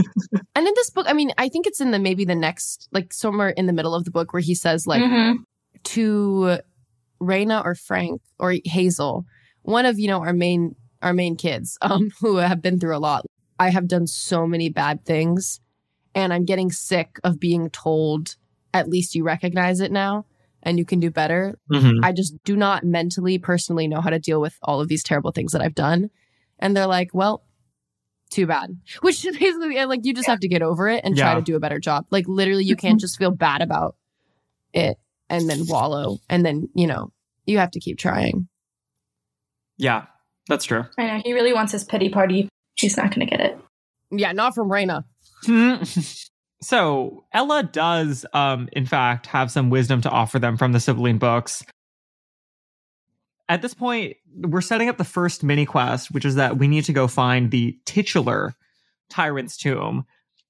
And 0.54 0.66
in 0.68 0.74
this 0.76 0.90
book, 0.90 1.06
I 1.08 1.12
mean, 1.14 1.32
I 1.38 1.48
think 1.48 1.66
it's 1.66 1.80
in 1.80 1.92
the 1.92 1.98
maybe 1.98 2.24
the 2.26 2.34
next, 2.34 2.86
like 2.92 3.12
somewhere 3.12 3.48
in 3.50 3.66
the 3.66 3.72
middle 3.72 3.94
of 3.94 4.04
the 4.04 4.10
book 4.10 4.34
where 4.34 4.42
he 4.42 4.54
says, 4.54 4.86
like, 4.86 5.02
Mhm. 5.02 5.36
to 5.84 6.58
Reyna 7.20 7.62
or 7.64 7.74
Frank 7.74 8.20
or 8.38 8.54
Hazel, 8.64 9.24
one 9.62 9.86
of, 9.86 9.98
you 9.98 10.08
know, 10.08 10.20
our 10.20 10.32
main 10.34 10.74
our 11.00 11.12
main 11.14 11.36
kids, 11.36 11.78
um, 11.82 12.10
who 12.20 12.36
have 12.36 12.60
been 12.62 12.78
through 12.78 12.96
a 12.96 12.98
lot. 12.98 13.24
I 13.58 13.70
have 13.70 13.88
done 13.88 14.06
so 14.06 14.46
many 14.46 14.68
bad 14.68 15.04
things 15.04 15.60
and 16.14 16.32
I'm 16.32 16.44
getting 16.44 16.70
sick 16.70 17.18
of 17.24 17.40
being 17.40 17.70
told 17.70 18.36
at 18.74 18.88
least 18.88 19.14
you 19.14 19.24
recognize 19.24 19.80
it 19.80 19.90
now 19.92 20.26
and 20.62 20.78
you 20.78 20.84
can 20.84 21.00
do 21.00 21.10
better. 21.10 21.58
Mhm. 21.70 22.00
I 22.02 22.12
just 22.12 22.34
do 22.44 22.56
not 22.56 22.84
mentally, 22.84 23.38
personally 23.38 23.88
know 23.88 24.00
how 24.00 24.10
to 24.10 24.18
deal 24.18 24.40
with 24.40 24.56
all 24.62 24.80
of 24.80 24.88
these 24.88 25.02
terrible 25.02 25.32
things 25.32 25.52
that 25.52 25.62
I've 25.62 25.74
done. 25.74 26.10
And 26.58 26.76
they're 26.76 26.86
like, 26.86 27.10
well, 27.12 27.44
too 28.30 28.46
bad. 28.46 28.76
Which 29.02 29.24
is 29.24 29.36
basically 29.36 29.84
like 29.84 30.00
you 30.04 30.14
just 30.14 30.28
have 30.28 30.40
to 30.40 30.48
get 30.48 30.62
over 30.62 30.88
it 30.88 31.04
and 31.04 31.16
try 31.16 31.34
to 31.34 31.42
do 31.42 31.56
a 31.56 31.60
better 31.60 31.78
job. 31.78 32.06
Like 32.10 32.26
literally, 32.28 32.64
you 32.64 32.76
can't 32.76 33.00
just 33.00 33.18
feel 33.18 33.30
bad 33.30 33.62
about 33.62 33.96
it 34.72 34.96
and 35.28 35.48
then 35.50 35.66
wallow. 35.66 36.18
And 36.30 36.44
then, 36.46 36.68
you 36.74 36.86
know, 36.86 37.12
you 37.46 37.58
have 37.58 37.70
to 37.72 37.80
keep 37.80 37.98
trying. 37.98 38.48
yeah 39.78 40.06
that's 40.48 40.64
true 40.64 40.84
I 40.98 41.06
know 41.06 41.22
he 41.24 41.32
really 41.32 41.52
wants 41.52 41.72
his 41.72 41.84
pity 41.84 42.08
party. 42.08 42.48
He's 42.74 42.96
not 42.96 43.14
going 43.14 43.26
to 43.26 43.30
get 43.36 43.40
it. 43.40 43.58
Yeah, 44.10 44.32
not 44.32 44.54
from 44.54 44.70
Reyna. 44.70 45.04
so 46.62 47.24
ella 47.32 47.62
does 47.62 48.24
um 48.32 48.68
in 48.72 48.86
fact 48.86 49.26
have 49.26 49.50
some 49.50 49.70
wisdom 49.70 50.00
to 50.00 50.10
offer 50.10 50.38
them 50.38 50.56
from 50.56 50.72
the 50.72 50.80
sibling 50.80 51.18
books 51.18 51.64
at 53.48 53.62
this 53.62 53.74
point 53.74 54.16
we're 54.36 54.60
setting 54.60 54.88
up 54.88 54.96
the 54.96 55.04
first 55.04 55.42
mini 55.42 55.66
quest 55.66 56.10
which 56.12 56.24
is 56.24 56.36
that 56.36 56.58
we 56.58 56.68
need 56.68 56.84
to 56.84 56.92
go 56.92 57.06
find 57.06 57.50
the 57.50 57.78
titular 57.84 58.54
tyrant's 59.10 59.56
tomb 59.56 60.06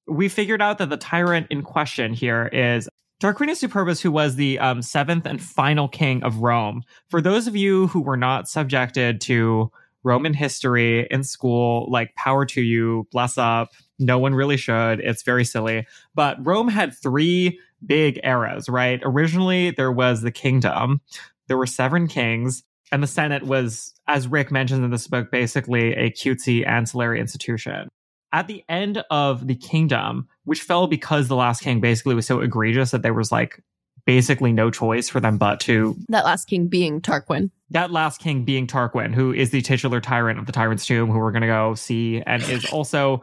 we 0.06 0.28
figured 0.28 0.62
out 0.62 0.78
that 0.78 0.90
the 0.90 0.96
tyrant 0.96 1.46
in 1.50 1.62
question 1.62 2.12
here 2.12 2.48
is 2.52 2.88
Tarquinius 3.22 3.62
Superbus, 3.62 4.02
who 4.02 4.10
was 4.10 4.34
the 4.34 4.58
um, 4.58 4.82
seventh 4.82 5.26
and 5.26 5.40
final 5.40 5.86
king 5.86 6.24
of 6.24 6.38
Rome. 6.38 6.82
For 7.08 7.20
those 7.20 7.46
of 7.46 7.54
you 7.54 7.86
who 7.86 8.00
were 8.00 8.16
not 8.16 8.48
subjected 8.48 9.20
to 9.22 9.70
Roman 10.02 10.34
history 10.34 11.06
in 11.08 11.22
school, 11.22 11.86
like 11.88 12.16
power 12.16 12.44
to 12.46 12.60
you, 12.60 13.06
bless 13.12 13.38
up. 13.38 13.70
No 14.02 14.18
one 14.18 14.34
really 14.34 14.56
should. 14.56 15.00
It's 15.00 15.22
very 15.22 15.44
silly. 15.44 15.86
But 16.14 16.44
Rome 16.44 16.68
had 16.68 16.94
three 16.94 17.58
big 17.84 18.20
eras, 18.24 18.68
right? 18.68 19.00
Originally, 19.04 19.70
there 19.70 19.92
was 19.92 20.22
the 20.22 20.30
kingdom, 20.32 21.00
there 21.48 21.56
were 21.56 21.66
seven 21.66 22.06
kings, 22.08 22.62
and 22.90 23.02
the 23.02 23.06
Senate 23.06 23.44
was, 23.44 23.94
as 24.06 24.28
Rick 24.28 24.50
mentions 24.50 24.84
in 24.84 24.90
this 24.90 25.06
book, 25.06 25.30
basically 25.30 25.92
a 25.94 26.10
cutesy 26.10 26.66
ancillary 26.66 27.20
institution. 27.20 27.88
At 28.32 28.46
the 28.46 28.64
end 28.68 29.02
of 29.10 29.46
the 29.46 29.54
kingdom, 29.54 30.28
which 30.44 30.62
fell 30.62 30.86
because 30.86 31.28
the 31.28 31.36
last 31.36 31.62
king 31.62 31.80
basically 31.80 32.14
was 32.14 32.26
so 32.26 32.40
egregious 32.40 32.90
that 32.90 33.02
there 33.02 33.14
was 33.14 33.30
like 33.30 33.62
basically 34.04 34.52
no 34.52 34.70
choice 34.70 35.08
for 35.08 35.20
them 35.20 35.38
but 35.38 35.60
to 35.60 35.96
That 36.08 36.24
last 36.24 36.46
king 36.46 36.66
being 36.66 37.00
Tarquin. 37.00 37.50
that 37.70 37.90
last 37.90 38.20
king 38.20 38.44
being 38.44 38.66
Tarquin, 38.66 39.14
who 39.14 39.32
is 39.32 39.50
the 39.50 39.60
titular 39.62 40.00
tyrant 40.00 40.38
of 40.38 40.46
the 40.46 40.52
Tyrant's 40.52 40.86
Tomb, 40.86 41.10
who 41.10 41.18
we're 41.18 41.30
going 41.30 41.42
to 41.42 41.46
go 41.46 41.74
see, 41.74 42.22
and 42.26 42.42
is 42.44 42.64
also, 42.66 43.22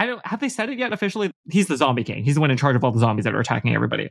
I 0.00 0.06
don't 0.06 0.26
have 0.26 0.40
they 0.40 0.48
said 0.48 0.70
it 0.70 0.78
yet 0.78 0.94
officially. 0.94 1.30
He's 1.50 1.66
the 1.66 1.76
zombie 1.76 2.04
king. 2.04 2.24
He's 2.24 2.36
the 2.36 2.40
one 2.40 2.50
in 2.50 2.56
charge 2.56 2.74
of 2.74 2.82
all 2.82 2.90
the 2.90 3.00
zombies 3.00 3.24
that 3.24 3.34
are 3.34 3.40
attacking 3.40 3.74
everybody. 3.74 4.08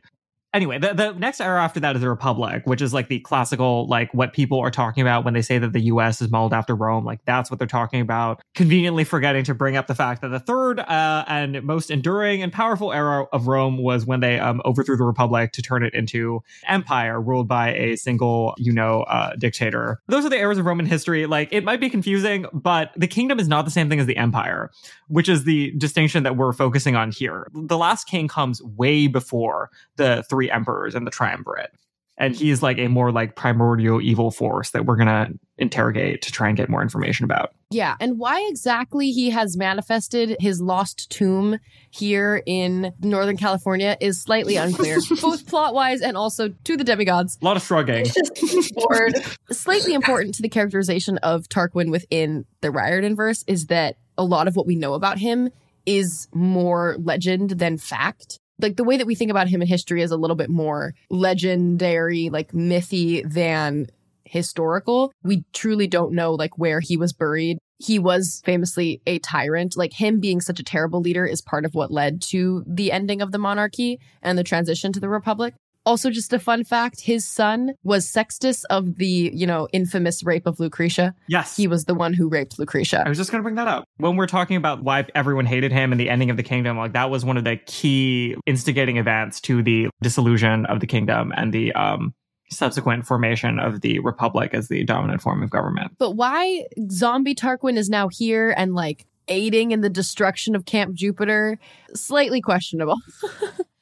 Anyway, 0.52 0.78
the, 0.78 0.92
the 0.92 1.12
next 1.12 1.40
era 1.40 1.62
after 1.62 1.78
that 1.78 1.94
is 1.94 2.02
the 2.02 2.08
Republic, 2.08 2.62
which 2.64 2.82
is 2.82 2.92
like 2.92 3.06
the 3.06 3.20
classical, 3.20 3.86
like 3.86 4.12
what 4.12 4.32
people 4.32 4.58
are 4.58 4.70
talking 4.70 5.00
about 5.00 5.24
when 5.24 5.32
they 5.32 5.42
say 5.42 5.58
that 5.58 5.72
the 5.72 5.82
US 5.82 6.20
is 6.20 6.28
modeled 6.28 6.52
after 6.52 6.74
Rome. 6.74 7.04
Like 7.04 7.20
that's 7.24 7.50
what 7.50 7.58
they're 7.58 7.68
talking 7.68 8.00
about. 8.00 8.42
Conveniently 8.56 9.04
forgetting 9.04 9.44
to 9.44 9.54
bring 9.54 9.76
up 9.76 9.86
the 9.86 9.94
fact 9.94 10.22
that 10.22 10.28
the 10.28 10.40
third 10.40 10.80
uh, 10.80 11.24
and 11.28 11.62
most 11.62 11.88
enduring 11.88 12.42
and 12.42 12.52
powerful 12.52 12.92
era 12.92 13.26
of 13.32 13.46
Rome 13.46 13.78
was 13.78 14.06
when 14.06 14.18
they 14.18 14.40
um, 14.40 14.60
overthrew 14.64 14.96
the 14.96 15.04
Republic 15.04 15.52
to 15.52 15.62
turn 15.62 15.84
it 15.84 15.94
into 15.94 16.42
empire 16.66 17.20
ruled 17.20 17.46
by 17.46 17.72
a 17.74 17.96
single, 17.96 18.54
you 18.58 18.72
know, 18.72 19.02
uh, 19.02 19.36
dictator. 19.36 20.00
Those 20.08 20.24
are 20.24 20.30
the 20.30 20.38
eras 20.38 20.58
of 20.58 20.66
Roman 20.66 20.86
history. 20.86 21.26
Like 21.26 21.52
it 21.52 21.62
might 21.62 21.78
be 21.78 21.88
confusing, 21.88 22.46
but 22.52 22.90
the 22.96 23.06
kingdom 23.06 23.38
is 23.38 23.46
not 23.46 23.66
the 23.66 23.70
same 23.70 23.88
thing 23.88 24.00
as 24.00 24.06
the 24.06 24.16
empire, 24.16 24.72
which 25.06 25.28
is 25.28 25.44
the 25.44 25.70
distinction 25.78 26.24
that 26.24 26.36
we're 26.36 26.52
focusing 26.52 26.96
on 26.96 27.12
here. 27.12 27.46
The 27.54 27.78
last 27.78 28.08
king 28.08 28.26
comes 28.26 28.60
way 28.62 29.06
before 29.06 29.70
the 30.00 30.24
three 30.28 30.50
emperors 30.50 30.94
and 30.94 31.06
the 31.06 31.10
triumvirate. 31.10 31.70
And 32.18 32.34
hmm. 32.34 32.38
he's 32.38 32.62
like 32.62 32.78
a 32.78 32.88
more 32.88 33.12
like 33.12 33.36
primordial 33.36 34.00
evil 34.00 34.30
force 34.30 34.70
that 34.70 34.86
we're 34.86 34.96
gonna 34.96 35.28
interrogate 35.58 36.22
to 36.22 36.32
try 36.32 36.48
and 36.48 36.56
get 36.56 36.68
more 36.68 36.82
information 36.82 37.24
about. 37.24 37.54
Yeah, 37.70 37.94
and 38.00 38.18
why 38.18 38.44
exactly 38.50 39.12
he 39.12 39.30
has 39.30 39.56
manifested 39.56 40.36
his 40.40 40.60
lost 40.60 41.08
tomb 41.10 41.58
here 41.90 42.42
in 42.46 42.92
Northern 43.00 43.36
California 43.36 43.96
is 44.00 44.20
slightly 44.20 44.56
unclear, 44.56 44.98
both 45.22 45.46
plot 45.46 45.72
wise 45.72 46.00
and 46.00 46.16
also 46.16 46.48
to 46.64 46.76
the 46.76 46.82
demigods. 46.82 47.38
A 47.40 47.44
lot 47.44 47.56
of 47.56 47.62
shrugging. 47.62 48.06
He's 48.36 48.72
bored. 48.72 49.14
Slightly 49.52 49.94
important 49.94 50.34
to 50.36 50.42
the 50.42 50.48
characterization 50.48 51.18
of 51.18 51.48
Tarquin 51.48 51.90
within 51.90 52.44
the 52.60 52.70
Riordan 52.70 53.14
verse 53.14 53.44
is 53.46 53.66
that 53.66 53.96
a 54.18 54.24
lot 54.24 54.48
of 54.48 54.56
what 54.56 54.66
we 54.66 54.74
know 54.74 54.94
about 54.94 55.18
him 55.18 55.50
is 55.86 56.28
more 56.34 56.96
legend 56.98 57.50
than 57.50 57.78
fact. 57.78 58.39
Like 58.60 58.76
the 58.76 58.84
way 58.84 58.96
that 58.96 59.06
we 59.06 59.14
think 59.14 59.30
about 59.30 59.48
him 59.48 59.62
in 59.62 59.68
history 59.68 60.02
is 60.02 60.10
a 60.10 60.16
little 60.16 60.36
bit 60.36 60.50
more 60.50 60.94
legendary, 61.08 62.30
like 62.30 62.52
mythy 62.52 63.22
than 63.30 63.86
historical. 64.24 65.12
We 65.22 65.44
truly 65.52 65.86
don't 65.86 66.12
know 66.12 66.34
like 66.34 66.58
where 66.58 66.80
he 66.80 66.96
was 66.96 67.12
buried. 67.12 67.58
He 67.78 67.98
was 67.98 68.42
famously 68.44 69.00
a 69.06 69.18
tyrant. 69.20 69.76
Like 69.76 69.92
him 69.92 70.20
being 70.20 70.40
such 70.40 70.60
a 70.60 70.64
terrible 70.64 71.00
leader 71.00 71.26
is 71.26 71.40
part 71.40 71.64
of 71.64 71.74
what 71.74 71.90
led 71.90 72.22
to 72.28 72.62
the 72.66 72.92
ending 72.92 73.22
of 73.22 73.32
the 73.32 73.38
monarchy 73.38 73.98
and 74.22 74.38
the 74.38 74.44
transition 74.44 74.92
to 74.92 75.00
the 75.00 75.08
republic. 75.08 75.54
Also, 75.90 76.08
just 76.08 76.32
a 76.32 76.38
fun 76.38 76.62
fact, 76.62 77.00
his 77.00 77.24
son 77.24 77.72
was 77.82 78.08
Sextus 78.08 78.62
of 78.66 78.94
the, 78.98 79.32
you 79.34 79.44
know, 79.44 79.66
infamous 79.72 80.22
rape 80.22 80.46
of 80.46 80.60
Lucretia. 80.60 81.16
Yes. 81.26 81.56
He 81.56 81.66
was 81.66 81.86
the 81.86 81.96
one 81.96 82.14
who 82.14 82.28
raped 82.28 82.60
Lucretia. 82.60 83.02
I 83.04 83.08
was 83.08 83.18
just 83.18 83.32
going 83.32 83.40
to 83.40 83.42
bring 83.42 83.56
that 83.56 83.66
up. 83.66 83.86
When 83.96 84.14
we're 84.14 84.28
talking 84.28 84.56
about 84.56 84.84
why 84.84 85.04
everyone 85.16 85.46
hated 85.46 85.72
him 85.72 85.90
and 85.90 86.00
the 86.00 86.08
ending 86.08 86.30
of 86.30 86.36
the 86.36 86.44
kingdom, 86.44 86.78
like 86.78 86.92
that 86.92 87.10
was 87.10 87.24
one 87.24 87.36
of 87.36 87.42
the 87.42 87.56
key 87.56 88.36
instigating 88.46 88.98
events 88.98 89.40
to 89.40 89.64
the 89.64 89.88
dissolution 90.00 90.64
of 90.66 90.78
the 90.78 90.86
kingdom 90.86 91.32
and 91.36 91.52
the 91.52 91.72
um, 91.72 92.14
subsequent 92.52 93.04
formation 93.04 93.58
of 93.58 93.80
the 93.80 93.98
republic 93.98 94.54
as 94.54 94.68
the 94.68 94.84
dominant 94.84 95.20
form 95.20 95.42
of 95.42 95.50
government. 95.50 95.90
But 95.98 96.12
why 96.12 96.66
zombie 96.92 97.34
Tarquin 97.34 97.76
is 97.76 97.90
now 97.90 98.06
here 98.06 98.54
and 98.56 98.76
like 98.76 99.06
aiding 99.26 99.72
in 99.72 99.80
the 99.80 99.90
destruction 99.90 100.54
of 100.54 100.66
Camp 100.66 100.94
Jupiter? 100.94 101.58
Slightly 101.94 102.40
questionable. 102.40 102.98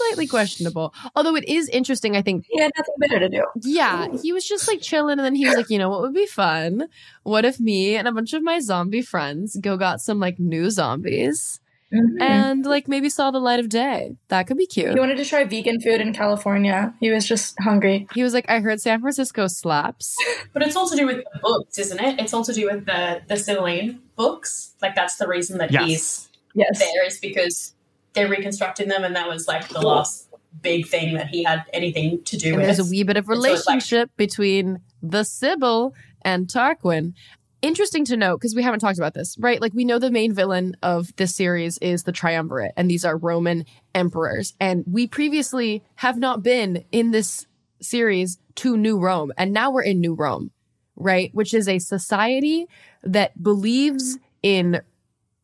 Slightly 0.00 0.26
slightly 0.26 0.26
questionable. 0.28 0.94
Although 1.14 1.36
it 1.36 1.48
is 1.48 1.68
interesting, 1.68 2.16
I 2.16 2.22
think. 2.22 2.46
He 2.48 2.60
had 2.60 2.72
nothing 2.76 2.94
better 2.98 3.18
to 3.20 3.28
do. 3.28 3.44
Yeah, 3.62 4.08
he 4.22 4.32
was 4.32 4.46
just 4.48 4.66
like 4.68 4.80
chilling, 4.80 5.18
and 5.18 5.24
then 5.26 5.34
he 5.34 5.46
was 5.46 5.56
like, 5.56 5.70
you 5.70 5.78
know 5.78 5.88
what 5.90 6.00
would 6.00 6.14
be 6.14 6.26
fun? 6.26 6.88
What 7.22 7.44
if 7.44 7.60
me 7.60 7.96
and 7.96 8.08
a 8.08 8.12
bunch 8.12 8.32
of 8.32 8.42
my 8.42 8.60
zombie 8.60 9.02
friends 9.02 9.56
go 9.60 9.76
got 9.76 10.00
some 10.00 10.18
like 10.20 10.38
new 10.38 10.70
zombies 10.70 11.60
Mhm. 11.92 12.20
and 12.22 12.64
like 12.64 12.86
maybe 12.88 13.08
saw 13.08 13.30
the 13.30 13.40
light 13.40 13.60
of 13.60 13.68
day? 13.68 14.16
That 14.28 14.46
could 14.46 14.56
be 14.56 14.66
cute. 14.66 14.94
he 14.94 14.98
wanted 15.00 15.16
to 15.18 15.24
try 15.24 15.44
vegan 15.44 15.80
food 15.80 16.00
in 16.00 16.12
California. 16.14 16.94
He 17.00 17.10
was 17.10 17.26
just 17.26 17.54
hungry. 17.60 18.06
He 18.14 18.22
was 18.22 18.32
like, 18.32 18.46
I 18.48 18.60
heard 18.60 18.80
San 18.80 19.00
Francisco 19.00 19.46
slaps. 19.48 20.16
But 20.52 20.62
it's 20.62 20.74
all 20.76 20.88
to 20.88 20.96
do 20.96 21.06
with 21.06 21.18
the 21.18 21.38
books, 21.40 21.78
isn't 21.78 22.00
it? 22.00 22.18
It's 22.20 22.32
all 22.34 22.44
to 22.44 22.52
do 22.52 22.66
with 22.66 22.86
the 22.86 23.22
the 23.28 23.36
Celine 23.36 24.00
books. 24.16 24.74
Like 24.82 24.94
that's 24.96 25.16
the 25.16 25.28
reason 25.28 25.58
that 25.58 25.70
Yes. 25.72 25.84
he's 25.86 26.28
Yes. 26.54 26.78
there 26.80 27.06
is 27.06 27.18
because 27.20 27.74
they're 28.12 28.28
reconstructing 28.28 28.88
them, 28.88 29.04
and 29.04 29.14
that 29.16 29.28
was 29.28 29.46
like 29.46 29.68
the 29.68 29.80
last 29.80 30.28
big 30.62 30.86
thing 30.88 31.14
that 31.14 31.28
he 31.28 31.44
had 31.44 31.64
anything 31.72 32.22
to 32.24 32.36
do 32.36 32.48
And 32.48 32.56
with. 32.58 32.66
there's 32.66 32.78
a 32.80 32.90
wee 32.90 33.02
bit 33.04 33.16
of 33.16 33.28
And 33.28 33.36
so 33.36 33.40
like- 33.40 33.50
relationship 33.52 34.10
between 34.16 34.80
the 35.02 35.24
Sibyl 35.24 35.94
and 36.22 36.48
Tarquin. 36.48 37.14
Interesting 37.62 38.04
to 38.06 38.16
note 38.16 38.38
because 38.40 38.54
we 38.54 38.62
haven't 38.62 38.80
talked 38.80 38.98
about 38.98 39.12
this, 39.14 39.36
right? 39.38 39.60
Like 39.60 39.74
we 39.74 39.84
know 39.84 39.98
the 39.98 40.10
main 40.10 40.32
villain 40.34 40.76
of 40.82 41.14
this 41.16 41.36
series 41.36 41.76
is 41.78 42.04
the 42.04 42.12
Triumvirate, 42.12 42.72
and 42.76 42.90
these 42.90 43.04
are 43.04 43.16
Roman 43.16 43.64
emperors. 43.94 44.54
And 44.58 44.82
we 44.86 45.06
previously 45.06 45.84
have 45.96 46.18
not 46.18 46.42
been 46.42 46.84
in 46.90 47.10
this 47.10 47.46
series 47.82 48.38
to 48.56 48.76
New 48.76 48.98
Rome, 48.98 49.30
and 49.38 49.52
now 49.52 49.70
we're 49.70 49.82
in 49.82 50.00
New 50.00 50.14
Rome, 50.14 50.50
right? 50.96 51.30
Which 51.34 51.52
is 51.54 51.68
a 51.68 51.78
society 51.78 52.66
that 53.02 53.40
believes 53.42 54.18
in 54.42 54.80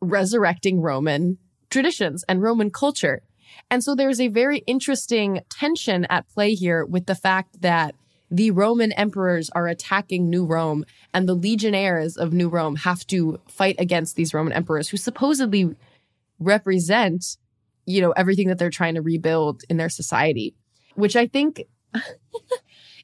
resurrecting 0.01 0.81
Roman 0.81 1.37
traditions 1.69 2.23
and 2.27 2.41
Roman 2.41 2.69
culture. 2.71 3.21
And 3.69 3.83
so 3.83 3.95
there's 3.95 4.19
a 4.21 4.27
very 4.27 4.59
interesting 4.59 5.41
tension 5.49 6.05
at 6.09 6.27
play 6.29 6.53
here 6.53 6.85
with 6.85 7.05
the 7.05 7.15
fact 7.15 7.61
that 7.61 7.95
the 8.29 8.51
Roman 8.51 8.91
emperors 8.93 9.49
are 9.51 9.67
attacking 9.67 10.29
New 10.29 10.45
Rome 10.45 10.85
and 11.13 11.27
the 11.27 11.33
legionnaires 11.33 12.17
of 12.17 12.33
New 12.33 12.49
Rome 12.49 12.75
have 12.77 13.07
to 13.07 13.39
fight 13.47 13.75
against 13.79 14.15
these 14.15 14.33
Roman 14.33 14.51
emperors 14.53 14.89
who 14.89 14.97
supposedly 14.97 15.75
represent, 16.39 17.37
you 17.85 18.01
know, 18.01 18.11
everything 18.11 18.47
that 18.49 18.57
they're 18.59 18.69
trying 18.69 18.95
to 18.95 19.01
rebuild 19.01 19.63
in 19.69 19.77
their 19.77 19.89
society, 19.89 20.53
which 20.95 21.15
I 21.15 21.27
think 21.27 21.63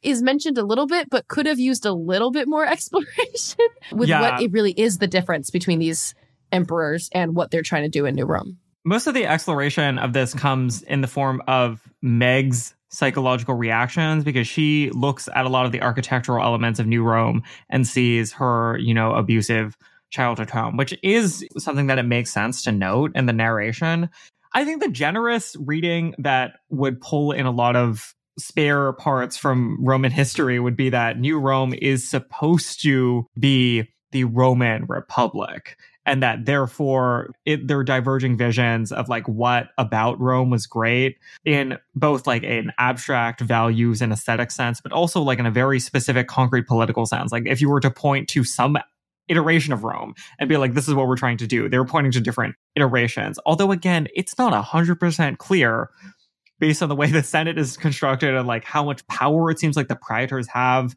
is 0.03 0.21
mentioned 0.21 0.57
a 0.57 0.63
little 0.65 0.87
bit, 0.87 1.09
but 1.09 1.27
could 1.27 1.45
have 1.45 1.59
used 1.59 1.85
a 1.85 1.93
little 1.93 2.31
bit 2.31 2.47
more 2.47 2.65
exploration 2.67 3.65
with 3.93 4.09
Yeah. 4.09 4.21
what 4.21 4.41
it 4.41 4.51
really 4.51 4.73
is 4.73 4.97
the 4.97 5.07
difference 5.07 5.49
between 5.49 5.79
these 5.79 6.13
emperors 6.53 7.09
and 7.11 7.35
what 7.35 7.51
they're 7.51 7.63
trying 7.63 7.83
to 7.83 7.89
do 7.89 8.05
in 8.05 8.15
New 8.15 8.25
Rome. 8.25 8.57
most 8.85 9.07
of 9.07 9.13
the 9.13 9.25
exploration 9.25 9.97
of 9.97 10.13
this 10.13 10.33
comes 10.33 10.81
in 10.83 11.01
the 11.01 11.07
form 11.07 11.41
of 11.47 11.81
Meg's 12.01 12.75
psychological 12.89 13.55
reactions 13.55 14.23
because 14.23 14.47
she 14.47 14.91
looks 14.91 15.27
at 15.33 15.45
a 15.45 15.49
lot 15.49 15.65
of 15.65 15.71
the 15.71 15.81
architectural 15.81 16.43
elements 16.43 16.79
of 16.79 16.85
New 16.85 17.03
Rome 17.03 17.41
and 17.69 17.87
sees 17.87 18.33
her, 18.33 18.77
you 18.77 18.93
know, 18.93 19.13
abusive 19.13 19.75
childhood 20.11 20.51
home, 20.51 20.77
which 20.77 20.97
is 21.01 21.43
something 21.57 21.87
that 21.87 21.97
it 21.97 22.03
makes 22.03 22.31
sense 22.31 22.63
to 22.63 22.71
note 22.71 23.11
in 23.15 23.25
the 23.25 23.33
narration. 23.33 24.09
I 24.53 24.63
think 24.63 24.81
the 24.81 24.91
generous 24.91 25.55
reading 25.59 26.13
that 26.19 26.59
would 26.69 27.01
pull 27.01 27.31
in 27.31 27.47
a 27.47 27.51
lot 27.51 27.75
of 27.75 28.13
spare 28.37 28.93
parts 28.93 29.37
from 29.37 29.83
Roman 29.83 30.11
history 30.11 30.59
would 30.59 30.75
be 30.75 30.89
that 30.89 31.19
New 31.19 31.39
Rome 31.39 31.73
is 31.73 32.07
supposed 32.07 32.81
to 32.83 33.27
be 33.39 33.89
the 34.11 34.25
Roman 34.25 34.85
Republic 34.85 35.77
and 36.05 36.21
that 36.21 36.45
therefore 36.45 37.29
it, 37.45 37.67
their 37.67 37.83
diverging 37.83 38.37
visions 38.37 38.91
of 38.91 39.09
like 39.09 39.27
what 39.27 39.69
about 39.77 40.19
Rome 40.19 40.49
was 40.49 40.67
great 40.67 41.17
in 41.45 41.77
both 41.95 42.27
like 42.27 42.43
an 42.43 42.71
abstract 42.77 43.41
values 43.41 44.01
and 44.01 44.11
aesthetic 44.11 44.51
sense, 44.51 44.81
but 44.81 44.91
also 44.91 45.21
like 45.21 45.39
in 45.39 45.45
a 45.45 45.51
very 45.51 45.79
specific 45.79 46.27
concrete 46.27 46.67
political 46.67 47.05
sense. 47.05 47.31
Like 47.31 47.43
if 47.45 47.61
you 47.61 47.69
were 47.69 47.79
to 47.79 47.91
point 47.91 48.27
to 48.29 48.43
some 48.43 48.77
iteration 49.29 49.71
of 49.71 49.83
Rome 49.83 50.13
and 50.39 50.49
be 50.49 50.57
like, 50.57 50.73
this 50.73 50.87
is 50.87 50.93
what 50.93 51.07
we're 51.07 51.15
trying 51.15 51.37
to 51.37 51.47
do, 51.47 51.69
they 51.69 51.77
were 51.77 51.85
pointing 51.85 52.11
to 52.11 52.21
different 52.21 52.55
iterations. 52.75 53.39
Although 53.45 53.71
again, 53.71 54.07
it's 54.13 54.37
not 54.37 54.53
a 54.53 54.61
hundred 54.61 54.99
percent 54.99 55.37
clear 55.37 55.89
based 56.59 56.83
on 56.83 56.89
the 56.89 56.95
way 56.95 57.07
the 57.07 57.23
Senate 57.23 57.57
is 57.57 57.77
constructed 57.77 58.33
and 58.33 58.47
like 58.47 58.63
how 58.63 58.83
much 58.83 59.05
power 59.07 59.49
it 59.49 59.59
seems 59.59 59.75
like 59.75 59.87
the 59.87 59.95
praetors 59.95 60.47
have 60.47 60.95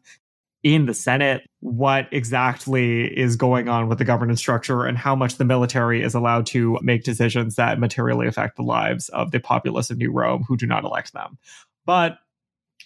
in 0.73 0.85
the 0.85 0.93
Senate 0.93 1.47
what 1.61 2.07
exactly 2.11 3.05
is 3.05 3.37
going 3.37 3.69
on 3.69 3.87
with 3.87 3.97
the 3.97 4.03
governance 4.03 4.39
structure 4.39 4.83
and 4.83 4.97
how 4.97 5.15
much 5.15 5.37
the 5.37 5.45
military 5.45 6.03
is 6.03 6.13
allowed 6.13 6.45
to 6.45 6.77
make 6.81 7.03
decisions 7.03 7.55
that 7.55 7.79
materially 7.79 8.27
affect 8.27 8.57
the 8.57 8.63
lives 8.63 9.07
of 9.09 9.31
the 9.31 9.39
populace 9.39 9.89
of 9.89 9.97
New 9.97 10.11
Rome 10.11 10.43
who 10.45 10.57
do 10.57 10.67
not 10.67 10.83
elect 10.83 11.13
them. 11.13 11.37
But 11.85 12.17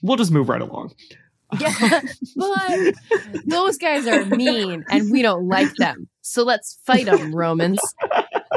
we'll 0.04 0.18
just 0.18 0.32
move 0.32 0.48
right 0.48 0.62
along. 0.62 0.94
Yeah, 1.60 2.02
but 2.36 2.94
those 3.46 3.78
guys 3.78 4.06
are 4.06 4.26
mean 4.26 4.86
and 4.90 5.12
we 5.12 5.24
don't 5.24 5.48
like 5.48 5.74
them. 5.76 6.08
So 6.22 6.44
let's 6.44 6.78
fight 6.86 7.08
them, 7.08 7.34
Romans. 7.34 7.80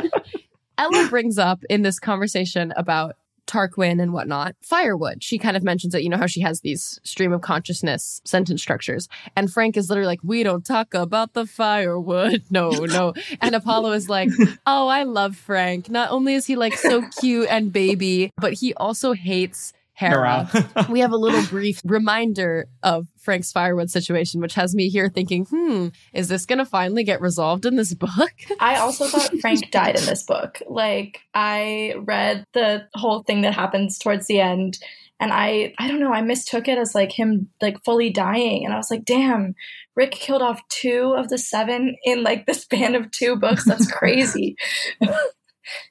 Ella 0.79 1.09
brings 1.09 1.39
up 1.39 1.65
in 1.71 1.81
this 1.81 1.99
conversation 1.99 2.75
about 2.77 3.17
Tarquin 3.47 4.01
and 4.01 4.13
whatnot, 4.13 4.57
firewood. 4.63 5.23
She 5.23 5.39
kind 5.39 5.57
of 5.57 5.63
mentions 5.63 5.95
it, 5.95 6.03
you 6.03 6.09
know, 6.09 6.17
how 6.17 6.27
she 6.27 6.41
has 6.41 6.61
these 6.61 6.99
stream 7.05 7.33
of 7.33 7.41
consciousness 7.41 8.21
sentence 8.25 8.63
structures. 8.63 9.09
And 9.37 9.53
Frank 9.53 9.77
is 9.77 9.89
literally 9.89 10.07
like, 10.07 10.21
we 10.23 10.43
don't 10.43 10.65
talk 10.65 10.95
about 10.95 11.35
the 11.35 11.47
firewood. 11.47 12.43
No, 12.55 12.71
no. 12.71 13.15
And 13.41 13.57
Apollo 13.57 13.93
is 13.93 14.09
like, 14.09 14.29
oh, 14.67 14.87
I 14.87 15.03
love 15.03 15.37
Frank. 15.37 15.91
Not 15.91 16.13
only 16.13 16.35
is 16.35 16.47
he 16.47 16.55
like 16.55 16.75
so 16.75 17.03
cute 17.21 17.49
and 17.51 17.73
baby, 17.73 18.31
but 18.37 18.53
he 18.53 18.75
also 18.75 19.13
hates 19.13 19.73
Hera 19.95 20.51
we 20.91 21.01
have 21.01 21.13
a 21.13 21.17
little 21.17 21.45
brief 21.45 21.81
reminder 21.85 22.67
of 22.83 23.07
Frank's 23.17 23.53
firewood 23.53 23.91
situation, 23.91 24.41
which 24.41 24.55
has 24.55 24.75
me 24.75 24.89
here 24.89 25.09
thinking, 25.09 25.47
hmm, 25.47 25.89
is 26.13 26.29
this 26.29 26.47
going 26.47 26.59
to 26.59 26.65
finally 26.65 27.05
get 27.05 27.21
resolved 27.21 27.65
in 27.65 27.77
this 27.77 27.95
book? 27.95 28.33
I 28.61 28.77
also 28.77 29.07
thought 29.07 29.39
Frank 29.41 29.71
died 29.71 29.97
in 29.97 30.05
this 30.05 30.25
book. 30.25 30.61
Like 30.69 31.21
I 31.33 31.95
read 31.99 32.45
the 32.55 32.89
whole 32.95 33.23
thing 33.23 33.43
that 33.43 33.55
happens 33.55 33.99
towards 33.99 34.27
the 34.27 34.41
end 34.41 34.79
and 35.21 35.33
I 35.33 35.73
I 35.79 35.87
don't 35.87 36.01
know, 36.01 36.13
I 36.13 36.23
mistook 36.23 36.67
it 36.67 36.77
as 36.77 36.95
like 36.95 37.13
him 37.13 37.49
like 37.63 37.85
fully 37.85 38.11
dying 38.11 38.65
and 38.65 38.75
I 38.75 38.77
was 38.77 38.91
like, 38.91 39.05
"Damn, 39.05 39.55
Rick 39.95 40.11
killed 40.11 40.43
off 40.43 40.61
2 40.71 41.15
of 41.17 41.29
the 41.29 41.39
7 41.39 41.97
in 42.03 42.25
like 42.25 42.47
the 42.47 42.55
span 42.55 42.97
of 42.97 43.13
2 43.13 43.37
books. 43.37 43.65
That's 43.65 43.91
crazy." 43.93 44.57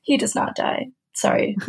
he 0.02 0.18
does 0.18 0.36
not 0.36 0.56
die. 0.56 0.88
Sorry. 1.16 1.56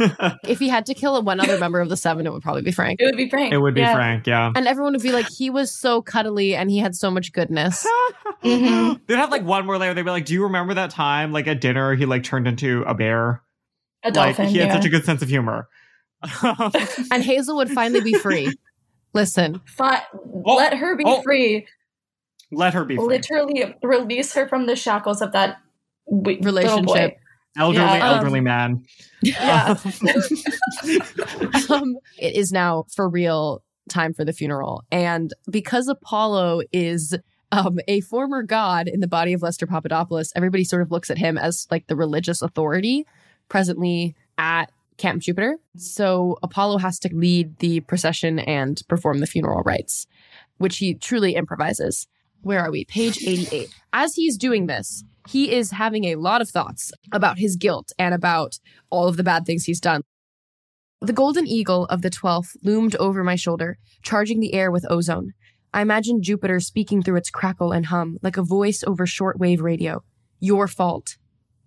if 0.48 0.58
he 0.58 0.68
had 0.68 0.86
to 0.86 0.94
kill 0.94 1.20
one 1.22 1.38
other 1.38 1.58
member 1.58 1.80
of 1.80 1.88
the 1.90 1.96
seven, 1.96 2.26
it 2.26 2.32
would 2.32 2.42
probably 2.42 2.62
be 2.62 2.72
Frank. 2.72 3.00
It 3.00 3.04
would 3.04 3.16
be 3.16 3.28
Frank. 3.28 3.52
it 3.52 3.58
would 3.58 3.74
be 3.74 3.82
Yeah. 3.82 3.94
Frank, 3.94 4.26
yeah. 4.26 4.50
And 4.54 4.66
everyone 4.66 4.94
would 4.94 5.02
be 5.02 5.12
like, 5.12 5.28
he 5.28 5.50
was 5.50 5.70
so 5.70 6.00
cuddly 6.00 6.56
and 6.56 6.70
he 6.70 6.78
had 6.78 6.94
so 6.94 7.10
much 7.10 7.32
goodness. 7.32 7.86
Mhm. 8.42 9.00
They'd 9.06 9.16
have 9.16 9.30
like 9.30 9.42
one 9.44 9.64
more 9.64 9.78
layer. 9.78 9.94
They'd 9.94 10.02
be 10.02 10.10
like, 10.10 10.26
"Do 10.26 10.34
you 10.34 10.42
remember 10.42 10.74
that 10.74 10.90
time, 10.90 11.32
like 11.32 11.46
at 11.46 11.62
dinner, 11.62 11.94
he 11.94 12.04
like 12.04 12.24
turned 12.24 12.46
into 12.46 12.82
a 12.82 12.94
bear? 12.94 13.42
A 14.02 14.10
dolphin. 14.10 14.44
like 14.44 14.52
he 14.52 14.58
had 14.58 14.68
yeah. 14.68 14.74
such 14.74 14.84
a 14.84 14.90
good 14.90 15.04
sense 15.04 15.22
of 15.22 15.28
humor." 15.28 15.68
And 17.10 17.22
Hazel 17.22 17.56
would 17.56 17.70
finally 17.70 18.00
be 18.02 18.12
free. 18.14 18.52
Listen, 19.14 19.60
Fi- 19.64 20.02
let 20.44 20.74
her 20.74 20.96
be 20.96 21.04
oh. 21.06 21.22
free. 21.22 21.66
Let 22.50 22.74
her 22.74 22.84
be 22.84 22.96
free. 22.96 23.06
Literally 23.06 23.74
release 23.82 24.34
her 24.34 24.46
from 24.48 24.66
the 24.66 24.76
shackles 24.76 25.22
of 25.22 25.32
that 25.32 25.56
w- 26.06 26.38
little 26.40 26.52
Relationship. 26.52 27.16
Elderly, 27.56 27.84
Yeah, 27.84 28.08
um, 28.08 28.16
elderly 28.16 28.40
man. 28.40 28.84
Yeah. 29.22 29.68
um, 31.70 31.98
it 32.18 32.34
is 32.34 32.52
now 32.52 32.84
for 32.94 33.08
real 33.08 33.62
time 33.88 34.14
for 34.14 34.24
the 34.24 34.32
funeral. 34.32 34.82
And 34.90 35.32
because 35.50 35.88
Apollo 35.88 36.62
is 36.72 37.16
um, 37.52 37.78
a 37.86 38.00
former 38.00 38.42
god 38.42 38.88
in 38.88 39.00
the 39.00 39.06
body 39.06 39.32
of 39.32 39.42
Lester 39.42 39.66
Papadopoulos, 39.66 40.32
everybody 40.34 40.64
sort 40.64 40.82
of 40.82 40.90
looks 40.90 41.10
at 41.10 41.18
him 41.18 41.38
as 41.38 41.66
like 41.70 41.86
the 41.86 41.96
religious 41.96 42.42
authority 42.42 43.06
presently 43.48 44.14
at 44.38 44.70
Camp 44.96 45.22
Jupiter. 45.22 45.58
So 45.76 46.38
Apollo 46.42 46.78
has 46.78 46.98
to 47.00 47.14
lead 47.14 47.58
the 47.58 47.80
procession 47.80 48.38
and 48.38 48.80
perform 48.88 49.18
the 49.18 49.26
funeral 49.26 49.62
rites, 49.62 50.06
which 50.58 50.78
he 50.78 50.94
truly 50.94 51.34
improvises. 51.34 52.06
Where 52.42 52.60
are 52.60 52.70
we? 52.70 52.84
Page 52.84 53.22
88. 53.24 53.68
As 53.92 54.14
he's 54.14 54.36
doing 54.36 54.66
this, 54.66 55.04
he 55.28 55.52
is 55.52 55.72
having 55.72 56.04
a 56.04 56.16
lot 56.16 56.40
of 56.40 56.50
thoughts 56.50 56.92
about 57.12 57.38
his 57.38 57.56
guilt 57.56 57.92
and 57.98 58.14
about 58.14 58.58
all 58.90 59.08
of 59.08 59.16
the 59.16 59.24
bad 59.24 59.46
things 59.46 59.64
he's 59.64 59.80
done. 59.80 60.02
The 61.00 61.12
golden 61.12 61.46
eagle 61.46 61.86
of 61.86 62.02
the 62.02 62.10
12th 62.10 62.56
loomed 62.62 62.96
over 62.96 63.22
my 63.24 63.36
shoulder, 63.36 63.78
charging 64.02 64.40
the 64.40 64.54
air 64.54 64.70
with 64.70 64.86
ozone. 64.90 65.32
I 65.72 65.82
imagined 65.82 66.22
Jupiter 66.22 66.60
speaking 66.60 67.02
through 67.02 67.16
its 67.16 67.30
crackle 67.30 67.72
and 67.72 67.86
hum 67.86 68.18
like 68.22 68.36
a 68.36 68.42
voice 68.42 68.84
over 68.86 69.06
shortwave 69.06 69.60
radio. 69.60 70.02
Your 70.40 70.68
fault. 70.68 71.16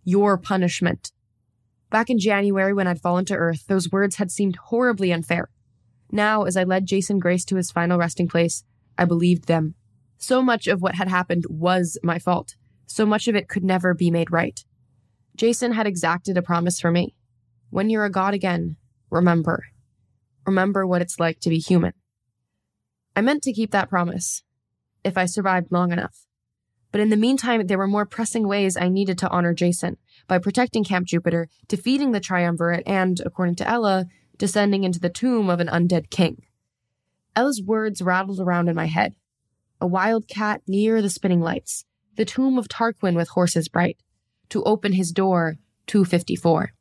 Your 0.04 0.38
punishment. 0.38 1.12
Back 1.90 2.10
in 2.10 2.20
January, 2.20 2.74
when 2.74 2.88
I'd 2.88 3.02
fallen 3.02 3.26
to 3.26 3.36
Earth, 3.36 3.66
those 3.68 3.92
words 3.92 4.16
had 4.16 4.32
seemed 4.32 4.56
horribly 4.56 5.12
unfair. 5.12 5.50
Now, 6.12 6.44
as 6.44 6.58
I 6.58 6.64
led 6.64 6.86
Jason 6.86 7.20
Grace 7.20 7.46
to 7.46 7.58
his 7.58 7.72
final 7.72 7.98
resting 7.98 8.28
place, 8.28 8.64
I 8.98 9.06
believed 9.06 9.48
them. 9.48 9.76
So 10.18 10.42
much 10.42 10.68
of 10.68 10.82
what 10.82 10.96
had 10.96 11.08
happened 11.08 11.46
was 11.50 11.98
my 12.04 12.18
fault. 12.18 12.56
So 12.88 13.06
much 13.06 13.28
of 13.28 13.36
it 13.36 13.48
could 13.48 13.64
never 13.64 13.94
be 13.94 14.10
made 14.10 14.32
right. 14.32 14.64
Jason 15.36 15.74
had 15.74 15.86
exacted 15.86 16.38
a 16.38 16.42
promise 16.42 16.80
from 16.80 16.96
me. 16.96 17.16
When 17.70 17.90
you're 17.90 18.06
a 18.06 18.10
god 18.10 18.34
again, 18.34 18.78
remember, 19.12 19.64
remember 20.46 20.88
what 20.88 21.02
it's 21.02 21.20
like 21.20 21.40
to 21.42 21.50
be 21.50 21.60
human. 21.60 21.94
I 23.16 23.22
meant 23.22 23.44
to 23.44 23.54
keep 23.54 23.72
that 23.72 23.90
promise 23.90 24.44
if 25.04 25.18
I 25.18 25.26
survived 25.26 25.72
long 25.72 25.92
enough. 25.92 26.26
But 26.92 27.02
in 27.02 27.10
the 27.10 27.18
meantime, 27.18 27.68
there 27.68 27.78
were 27.78 27.88
more 27.88 28.06
pressing 28.06 28.48
ways 28.48 28.78
I 28.78 28.88
needed 28.88 29.18
to 29.20 29.30
honor 29.30 29.54
Jason 29.54 29.98
by 30.28 30.40
protecting 30.40 30.84
Camp 30.84 31.08
Jupiter, 31.08 31.50
defeating 31.68 32.12
the 32.12 32.20
Triumvirate, 32.20 32.88
and, 32.88 33.20
according 33.26 33.56
to 33.56 33.68
Ella, 33.68 34.06
descending 34.38 34.84
into 34.84 35.00
the 35.00 35.10
tomb 35.10 35.50
of 35.50 35.60
an 35.60 35.68
undead 35.68 36.10
king. 36.10 36.44
Ella's 37.36 37.62
words 37.62 38.02
rattled 38.02 38.40
around 38.40 38.70
in 38.70 38.76
my 38.76 38.86
head. 38.86 39.14
A 39.82 39.86
wild 39.86 40.28
cat 40.28 40.62
near 40.68 41.02
the 41.02 41.10
spinning 41.10 41.42
lights, 41.42 41.86
the 42.18 42.26
tomb 42.26 42.58
of 42.58 42.68
Tarquin 42.68 43.16
with 43.16 43.30
horses 43.30 43.70
bright, 43.70 43.98
to 44.50 44.64
open 44.64 44.94
his 44.94 45.12
door, 45.12 45.56
254. 45.88 46.74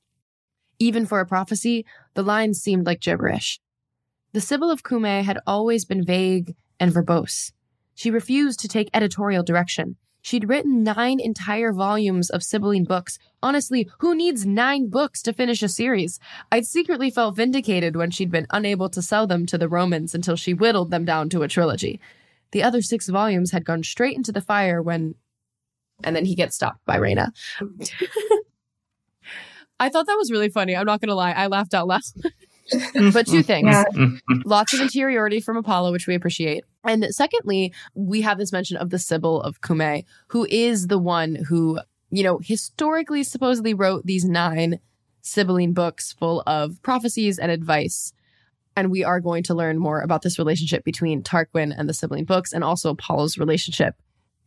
Even 0.78 1.06
for 1.06 1.20
a 1.20 1.26
prophecy, 1.26 1.86
the 2.14 2.22
lines 2.22 2.60
seemed 2.60 2.84
like 2.84 3.00
gibberish. 3.00 3.60
The 4.32 4.40
Sibyl 4.40 4.70
of 4.70 4.82
Cumae 4.82 5.22
had 5.22 5.38
always 5.46 5.84
been 5.84 6.04
vague 6.04 6.54
and 6.78 6.92
verbose. 6.92 7.52
She 7.94 8.10
refused 8.10 8.60
to 8.60 8.68
take 8.68 8.90
editorial 8.92 9.42
direction. 9.42 9.96
She'd 10.20 10.48
written 10.48 10.82
nine 10.82 11.20
entire 11.20 11.72
volumes 11.72 12.30
of 12.30 12.42
Sibylline 12.42 12.84
books. 12.84 13.18
Honestly, 13.42 13.88
who 14.00 14.14
needs 14.14 14.44
nine 14.44 14.88
books 14.88 15.22
to 15.22 15.32
finish 15.32 15.62
a 15.62 15.68
series? 15.68 16.18
I'd 16.50 16.66
secretly 16.66 17.10
felt 17.10 17.36
vindicated 17.36 17.94
when 17.94 18.10
she'd 18.10 18.30
been 18.30 18.48
unable 18.50 18.90
to 18.90 19.00
sell 19.00 19.26
them 19.26 19.46
to 19.46 19.56
the 19.56 19.68
Romans 19.68 20.14
until 20.14 20.34
she 20.34 20.52
whittled 20.52 20.90
them 20.90 21.04
down 21.04 21.28
to 21.30 21.42
a 21.42 21.48
trilogy. 21.48 22.00
The 22.50 22.62
other 22.62 22.82
six 22.82 23.08
volumes 23.08 23.52
had 23.52 23.64
gone 23.64 23.82
straight 23.84 24.16
into 24.16 24.32
the 24.32 24.40
fire 24.40 24.82
when. 24.82 25.14
And 26.04 26.14
then 26.14 26.24
he 26.24 26.34
gets 26.34 26.54
stopped 26.54 26.84
by 26.84 26.96
Reyna. 26.96 27.32
I 29.78 29.88
thought 29.90 30.06
that 30.06 30.16
was 30.16 30.30
really 30.30 30.48
funny. 30.48 30.74
I'm 30.74 30.86
not 30.86 31.00
going 31.00 31.08
to 31.08 31.14
lie. 31.14 31.32
I 31.32 31.48
laughed 31.48 31.74
out 31.74 31.86
loud. 31.86 32.00
but 33.12 33.26
two 33.26 33.42
things 33.42 33.68
Yeah. 33.68 33.84
lots 34.44 34.72
of 34.74 34.80
interiority 34.80 35.40
from 35.40 35.56
Apollo, 35.56 35.92
which 35.92 36.06
we 36.06 36.14
appreciate. 36.14 36.64
And 36.84 37.06
secondly, 37.10 37.72
we 37.94 38.22
have 38.22 38.38
this 38.38 38.52
mention 38.52 38.76
of 38.76 38.90
the 38.90 38.98
Sibyl 38.98 39.40
of 39.42 39.60
Cumae, 39.60 40.04
who 40.28 40.46
is 40.50 40.86
the 40.88 40.98
one 40.98 41.36
who, 41.48 41.78
you 42.10 42.24
know, 42.24 42.38
historically 42.42 43.22
supposedly 43.22 43.74
wrote 43.74 44.04
these 44.06 44.24
nine 44.24 44.80
Sibylline 45.22 45.74
books 45.74 46.12
full 46.12 46.42
of 46.46 46.80
prophecies 46.82 47.38
and 47.38 47.50
advice. 47.52 48.12
And 48.76 48.90
we 48.90 49.04
are 49.04 49.20
going 49.20 49.42
to 49.44 49.54
learn 49.54 49.78
more 49.78 50.00
about 50.00 50.22
this 50.22 50.38
relationship 50.38 50.84
between 50.84 51.22
Tarquin 51.22 51.72
and 51.76 51.88
the 51.88 51.94
Sibylline 51.94 52.24
books 52.26 52.52
and 52.52 52.64
also 52.64 52.90
Apollo's 52.90 53.38
relationship 53.38 53.94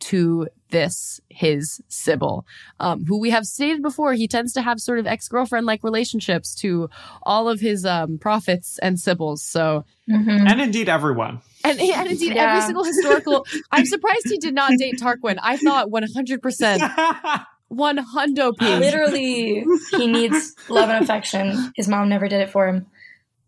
to 0.00 0.48
this, 0.70 1.20
his 1.28 1.80
Sibyl, 1.88 2.46
um, 2.78 3.04
who 3.04 3.18
we 3.20 3.30
have 3.30 3.44
stated 3.44 3.82
before, 3.82 4.14
he 4.14 4.26
tends 4.28 4.52
to 4.54 4.62
have 4.62 4.80
sort 4.80 4.98
of 4.98 5.06
ex 5.06 5.28
girlfriend 5.28 5.66
like 5.66 5.82
relationships 5.84 6.54
to 6.56 6.88
all 7.22 7.48
of 7.48 7.60
his 7.60 7.84
um, 7.84 8.18
prophets 8.18 8.78
and 8.82 8.98
Sibyls. 8.98 9.42
So, 9.42 9.84
Mhm. 10.08 10.48
And 10.50 10.60
indeed, 10.60 10.88
everyone. 10.88 11.40
and, 11.64 11.78
and 11.80 12.08
indeed, 12.10 12.36
every 12.36 12.62
single 12.62 12.84
historical. 12.84 13.46
I'm 13.70 13.84
surprised 13.86 14.22
he 14.28 14.38
did 14.38 14.54
not 14.54 14.72
date 14.78 14.98
Tarquin. 14.98 15.38
I 15.42 15.56
thought 15.56 15.88
100%, 15.90 17.44
100 17.68 18.56
p. 18.58 18.66
Literally, 18.78 19.64
he 19.92 20.06
needs 20.06 20.54
love 20.68 20.88
and 20.88 21.02
affection. 21.04 21.72
His 21.76 21.88
mom 21.88 22.08
never 22.08 22.28
did 22.28 22.40
it 22.40 22.50
for 22.50 22.66
him. 22.68 22.86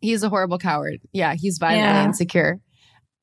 He's 0.01 0.23
a 0.23 0.29
horrible 0.29 0.59
coward. 0.59 1.01
Yeah, 1.13 1.35
he's 1.35 1.59
violently 1.59 1.89
Yeah. 1.89 2.05
insecure. 2.05 2.61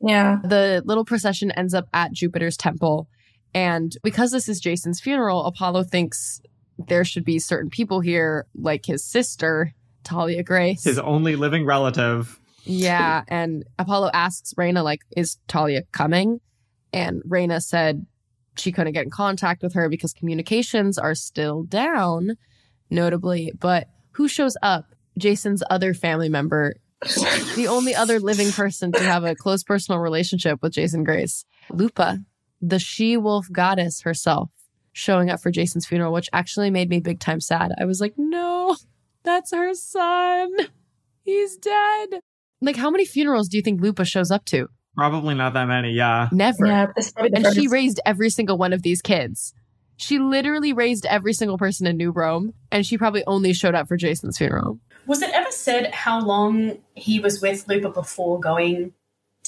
Yeah. 0.02 0.38
The 0.44 0.82
little 0.86 1.06
procession 1.06 1.52
ends 1.52 1.74
up 1.74 1.88
at 1.94 2.12
Jupiter's 2.14 2.58
temple. 2.58 3.08
And 3.54 3.96
because 4.04 4.32
this 4.32 4.48
is 4.48 4.60
Jason's 4.60 5.00
funeral, 5.00 5.46
Apollo 5.46 5.84
thinks 5.86 6.42
there 6.78 7.04
should 7.04 7.26
be 7.26 7.40
certain 7.40 7.70
people 7.70 8.00
here, 8.00 8.46
like 8.56 8.86
his 8.86 9.04
sister, 9.04 9.74
Thalia 10.04 10.44
Grace. 10.44 10.84
His 10.84 11.00
only 11.00 11.36
living 11.36 11.66
relative. 11.66 12.40
Yeah, 12.64 13.24
and 13.28 13.64
Apollo 13.80 14.12
asks 14.14 14.54
Reyna, 14.56 14.84
like, 14.84 15.02
is 15.16 15.38
Thalia 15.48 15.84
coming? 15.92 16.40
And 16.94 17.22
Reyna 17.26 17.62
said 17.62 18.06
she 18.58 18.72
couldn't 18.72 18.94
get 18.94 19.06
in 19.06 19.10
contact 19.10 19.64
with 19.64 19.74
her 19.74 19.90
because 19.90 20.14
communications 20.14 20.98
are 20.98 21.16
still 21.16 21.64
down, 21.64 22.38
notably. 22.90 23.52
But 23.58 23.88
who 24.12 24.28
shows 24.28 24.56
up? 24.62 24.86
Jason's 25.18 25.64
other 25.70 25.94
family 25.94 26.30
member, 26.30 26.76
the 27.56 27.68
only 27.70 27.96
other 27.96 28.20
living 28.20 28.52
person 28.52 28.92
to 28.92 29.00
have 29.00 29.24
a 29.24 29.36
close 29.36 29.64
personal 29.64 30.00
relationship 30.00 30.60
with 30.62 30.74
Jason 30.74 31.04
Grace, 31.04 31.46
Lupa, 31.72 32.20
the 32.62 32.80
she 32.80 33.18
wolf 33.18 33.48
goddess 33.52 34.02
herself, 34.02 34.50
showing 34.92 35.30
up 35.30 35.42
for 35.42 35.52
Jason's 35.52 35.86
funeral, 35.86 36.14
which 36.14 36.30
actually 36.34 36.70
made 36.70 36.90
me 36.90 37.00
big 37.00 37.20
time 37.20 37.40
sad. 37.40 37.72
I 37.80 37.86
was 37.86 38.02
like, 38.02 38.14
no, 38.18 38.76
that's 39.24 39.54
her 39.54 39.74
son. 39.74 40.56
He's 41.24 41.58
dead. 41.58 42.22
Like, 42.62 42.76
how 42.76 42.90
many 42.90 43.06
funerals 43.06 43.48
do 43.48 43.58
you 43.58 43.64
think 43.64 43.82
Lupa 43.82 44.04
shows 44.04 44.32
up 44.32 44.46
to? 44.46 44.68
Probably 44.96 45.36
not 45.36 45.54
that 45.54 45.68
many, 45.68 45.92
yeah. 45.92 46.28
Never. 46.32 46.66
Yeah. 46.66 46.88
This 46.96 47.08
is 47.08 47.14
probably 47.14 47.30
the 47.32 47.48
and 47.48 47.56
she 47.56 47.68
raised 47.68 48.02
every 48.06 48.30
single 48.30 48.58
one 48.58 48.74
of 48.74 48.82
these 48.82 49.02
kids. 49.02 49.54
She 49.96 50.18
literally 50.18 50.74
raised 50.74 51.06
every 51.06 51.34
single 51.34 51.58
person 51.58 51.86
in 51.86 51.98
New 51.98 52.12
Rome, 52.12 52.54
and 52.72 52.86
she 52.86 52.98
probably 52.98 53.24
only 53.28 53.54
showed 53.54 53.76
up 53.76 53.88
for 53.88 53.98
Jason's 53.98 54.38
funeral. 54.38 54.80
Was 55.08 55.22
it 55.22 55.32
ever 55.34 55.52
said 55.52 55.92
how 55.94 56.22
long 56.22 56.80
he 56.96 57.20
was 57.20 57.42
with 57.42 57.68
Lupa 57.68 57.90
before 57.90 58.40
going 58.40 58.94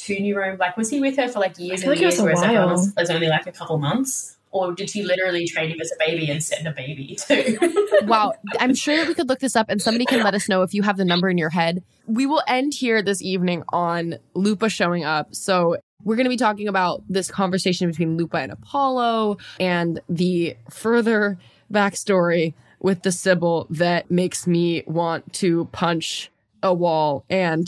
to 0.06 0.19
New 0.19 0.38
Rome? 0.38 0.57
Like, 0.57 0.78
was 0.78 0.90
he 0.90 0.99
with 0.99 1.18
her 1.18 1.28
for 1.28 1.40
like 1.40 1.57
years 1.60 1.82
and 1.82 1.91
like 1.91 2.02
it 2.02 2.06
was 2.06 2.19
a 2.19 2.23
while. 2.23 2.69
else 2.69 2.91
was 2.95 3.10
only 3.10 3.28
like 3.28 3.48
a 3.48 3.52
couple 3.52 3.78
months? 3.78 4.38
Or 4.52 4.73
did 4.73 4.90
she 4.90 5.03
literally 5.03 5.48
train 5.48 5.69
him 5.69 5.80
as 5.80 5.91
a 5.94 5.95
baby 6.06 6.30
and 6.30 6.44
send 6.44 6.68
a 6.68 6.72
baby 6.72 7.15
too? 7.15 7.57
Wow. 8.03 8.34
I'm 8.60 8.73
sure 8.73 8.98
that 8.98 9.07
we 9.07 9.14
could 9.14 9.30
look 9.30 9.40
this 9.40 9.56
up, 9.56 9.69
and 9.69 9.80
somebody 9.80 10.06
can 10.06 10.23
let 10.23 10.34
us 10.34 10.49
know 10.49 10.64
if 10.64 10.73
you 10.73 10.82
have 10.82 10.98
the 10.98 11.06
number 11.06 11.30
in 11.30 11.38
your 11.38 11.52
head. 11.52 11.84
We 12.07 12.26
will 12.26 12.41
end 12.48 12.73
here 12.73 13.03
this 13.03 13.22
evening 13.22 13.64
on 13.69 14.15
Lupa 14.34 14.69
showing 14.69 15.03
up. 15.03 15.36
So 15.36 15.78
we're 16.03 16.15
going 16.15 16.26
to 16.26 16.30
be 16.30 16.38
talking 16.38 16.68
about 16.68 17.03
this 17.07 17.30
conversation 17.30 17.88
between 17.90 18.18
Lupa 18.18 18.38
and 18.38 18.52
Apollo 18.52 19.38
and 19.60 20.02
the 20.10 20.57
further 20.72 21.38
backstory 21.72 22.56
with 22.80 23.03
the 23.03 23.11
Sibyl 23.11 23.68
that 23.69 24.10
makes 24.10 24.48
me 24.48 24.84
want 24.88 25.32
to 25.34 25.65
punch 25.65 26.32
a 26.64 26.73
wall 26.73 27.23
and 27.30 27.68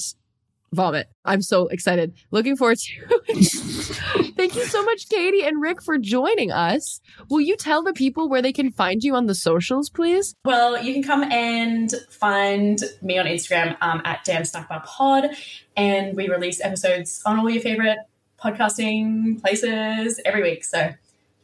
vomit. 0.74 1.08
I'm 1.26 1.42
so 1.42 1.68
excited. 1.68 2.14
Looking 2.32 2.56
forward 2.58 2.78
to 2.80 2.92
it. 3.28 4.34
Thank 4.36 4.56
you 4.56 4.66
so 4.66 4.84
much, 4.84 5.08
Katie 5.10 5.44
and 5.44 5.62
Rick, 5.62 5.82
for 5.82 5.98
joining 5.98 6.52
us. 6.52 7.00
Will 7.30 7.42
you 7.42 7.56
tell 7.56 7.84
the 7.84 7.94
people 7.94 8.30
where 8.30 8.42
they 8.42 8.52
can 8.52 8.72
find 8.72 9.04
you 9.04 9.16
on 9.16 9.28
the 9.28 9.36
socials, 9.36 9.90
please? 9.90 10.36
Well, 10.46 10.82
you 10.84 10.94
can 10.94 11.04
come 11.04 11.24
and 11.32 11.92
find 12.10 12.80
me 13.02 13.18
on 13.18 13.26
Instagram 13.26 13.78
um, 13.82 14.02
at 14.06 14.26
Damn 14.26 14.46
Snack 14.46 14.70
Bar 14.70 14.84
Pod, 14.86 15.30
and 15.78 16.16
we 16.16 16.28
release 16.28 16.60
episodes 16.62 17.22
on 17.26 17.40
all 17.40 17.50
your 17.50 17.62
favorite 17.62 18.00
podcasting 18.44 19.40
places 19.42 20.20
every 20.26 20.44
week. 20.44 20.64
So, 20.66 20.94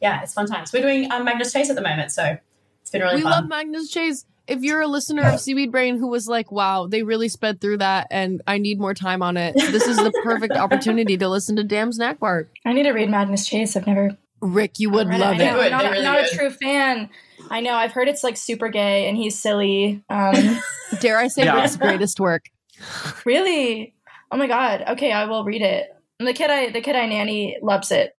yeah, 0.00 0.22
it's 0.22 0.34
fun 0.34 0.46
times. 0.46 0.72
We're 0.72 0.82
doing 0.82 1.10
um, 1.10 1.24
Magnus 1.24 1.52
Chase 1.52 1.70
at 1.70 1.76
the 1.76 1.82
moment, 1.82 2.12
so 2.12 2.36
it's 2.82 2.90
been 2.90 3.02
really 3.02 3.16
we 3.16 3.22
fun. 3.22 3.32
love 3.32 3.48
Magnus 3.48 3.90
Chase. 3.90 4.26
If 4.46 4.62
you're 4.62 4.80
a 4.80 4.86
listener 4.88 5.28
of 5.28 5.40
Seaweed 5.40 5.70
Brain 5.70 5.96
who 5.98 6.08
was 6.08 6.26
like, 6.26 6.50
wow, 6.50 6.86
they 6.86 7.02
really 7.02 7.28
sped 7.28 7.60
through 7.60 7.78
that 7.78 8.06
and 8.10 8.42
I 8.46 8.58
need 8.58 8.80
more 8.80 8.94
time 8.94 9.22
on 9.22 9.36
it, 9.36 9.54
this 9.54 9.86
is 9.86 9.98
the 9.98 10.12
perfect 10.22 10.56
opportunity 10.58 11.16
to 11.16 11.28
listen 11.28 11.56
to 11.56 11.64
Damn 11.64 11.92
Snack 11.92 12.18
Bar. 12.18 12.48
I 12.64 12.72
need 12.72 12.82
to 12.84 12.90
read 12.92 13.10
Magnus 13.10 13.46
Chase. 13.46 13.76
I've 13.76 13.86
never 13.86 14.16
Rick, 14.42 14.78
you 14.78 14.90
would 14.90 15.06
love 15.08 15.20
I 15.20 15.34
it. 15.34 15.38
know, 15.38 15.60
I'm 15.60 15.70
not, 15.70 15.80
they 15.82 15.86
I'm 15.86 15.92
really 15.92 16.04
not 16.04 16.20
a 16.24 16.28
true 16.34 16.50
fan. 16.50 17.10
I 17.50 17.60
know. 17.60 17.74
I've 17.74 17.92
heard 17.92 18.08
it's 18.08 18.24
like 18.24 18.36
super 18.36 18.68
gay 18.68 19.08
and 19.08 19.16
he's 19.16 19.38
silly. 19.38 20.02
Um, 20.08 20.34
Dare 21.00 21.18
I 21.18 21.28
say 21.28 21.44
Yeah. 21.44 21.60
Rick's 21.60 21.76
greatest 21.76 22.18
work? 22.20 22.44
really? 23.24 23.94
Oh 24.30 24.36
my 24.36 24.46
god. 24.46 24.84
Okay, 24.88 25.12
I 25.12 25.26
will 25.26 25.44
read 25.44 25.62
it. 25.62 25.88
And 26.18 26.26
the 26.28 26.32
kid 26.32 26.50
I 26.50 26.70
the 26.70 26.80
kid 26.80 26.96
I 26.96 27.06
nanny 27.06 27.58
loves 27.62 27.90
it. 27.90 28.14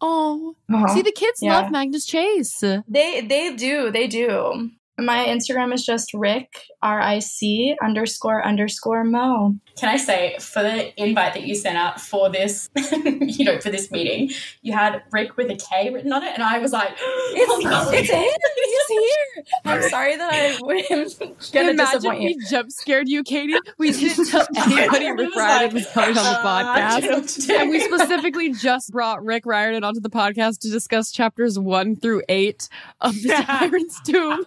Oh, 0.00 0.56
Uh-huh. 0.72 0.88
see, 0.88 1.02
the 1.02 1.12
kids 1.12 1.40
Yeah. 1.42 1.60
love 1.60 1.70
Magnus 1.70 2.04
Chase. 2.06 2.60
They 2.88 3.20
they 3.22 3.54
do 3.56 3.90
they 3.90 4.06
do. 4.06 4.70
My 4.98 5.26
Instagram 5.26 5.74
is 5.74 5.84
just 5.84 6.14
Rick 6.14 6.62
R 6.82 7.00
I 7.00 7.18
C 7.18 7.76
underscore 7.82 8.44
underscore 8.46 9.04
Mo. 9.04 9.54
Can 9.78 9.90
I 9.90 9.98
say 9.98 10.36
for 10.40 10.62
the 10.62 10.98
invite 11.02 11.34
that 11.34 11.42
you 11.42 11.54
sent 11.54 11.76
out 11.76 12.00
for 12.00 12.30
this, 12.30 12.70
you 12.76 13.44
know, 13.44 13.60
for 13.60 13.68
this 13.70 13.90
meeting, 13.90 14.30
you 14.62 14.72
had 14.72 15.02
Rick 15.12 15.36
with 15.36 15.50
a 15.50 15.56
K 15.56 15.90
written 15.92 16.12
on 16.14 16.22
it, 16.22 16.32
and 16.32 16.42
I 16.42 16.58
was 16.60 16.72
like, 16.72 16.92
It's, 16.98 17.66
oh, 17.66 17.90
it's 17.92 18.08
him. 18.10 18.24
He's 18.56 18.86
here. 18.88 19.44
I'm 19.66 19.82
sorry 19.90 20.16
that 20.16 20.32
I 20.32 20.36
am 20.90 21.08
gonna 21.52 21.70
Imagine 21.70 21.76
disappoint 21.76 22.20
we 22.20 22.28
you. 22.38 22.48
jump 22.48 22.70
scared 22.72 23.08
you, 23.08 23.22
Katie. 23.22 23.54
We 23.78 23.92
didn't 23.92 24.28
tell 24.30 24.46
anybody 24.56 25.10
Rick 25.10 25.34
Riordan 25.36 25.74
was 25.74 25.86
coming 25.88 26.16
on 26.16 26.24
the 26.24 26.30
Uh, 26.30 26.42
I 26.46 27.00
don't 27.00 27.10
know 27.10 27.16
podcast. 27.16 27.20
what 27.20 27.28
to 27.28 27.40
do. 27.42 27.54
And 27.56 27.70
we 27.70 27.80
specifically 27.80 28.52
just 28.54 28.92
brought 28.92 29.22
Rick 29.22 29.44
Riordan 29.44 29.84
onto 29.84 30.00
the 30.00 30.08
podcast 30.10 30.60
to 30.60 30.70
discuss 30.70 31.10
chapters 31.12 31.58
one 31.58 31.96
through 31.96 32.22
eight 32.30 32.68
of 33.02 33.14
the 33.22 33.28
Tyrant's 33.46 34.00
Tomb. 34.00 34.46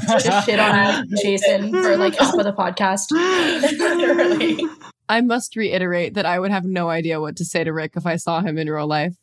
Just 0.00 0.46
shit 0.46 0.58
on 0.58 1.06
Jason 1.22 1.70
for 1.70 1.96
like 1.96 2.14
half 2.16 2.34
of 2.34 2.44
the 2.44 2.52
podcast. 2.52 3.10
Literally. 3.78 4.64
I 5.08 5.20
must 5.20 5.56
reiterate 5.56 6.14
that 6.14 6.24
I 6.26 6.38
would 6.38 6.50
have 6.50 6.64
no 6.64 6.88
idea 6.88 7.20
what 7.20 7.36
to 7.36 7.44
say 7.44 7.64
to 7.64 7.72
Rick 7.72 7.92
if 7.96 8.06
I 8.06 8.16
saw 8.16 8.40
him 8.40 8.56
in 8.58 8.70
real 8.70 8.86
life. 8.86 9.14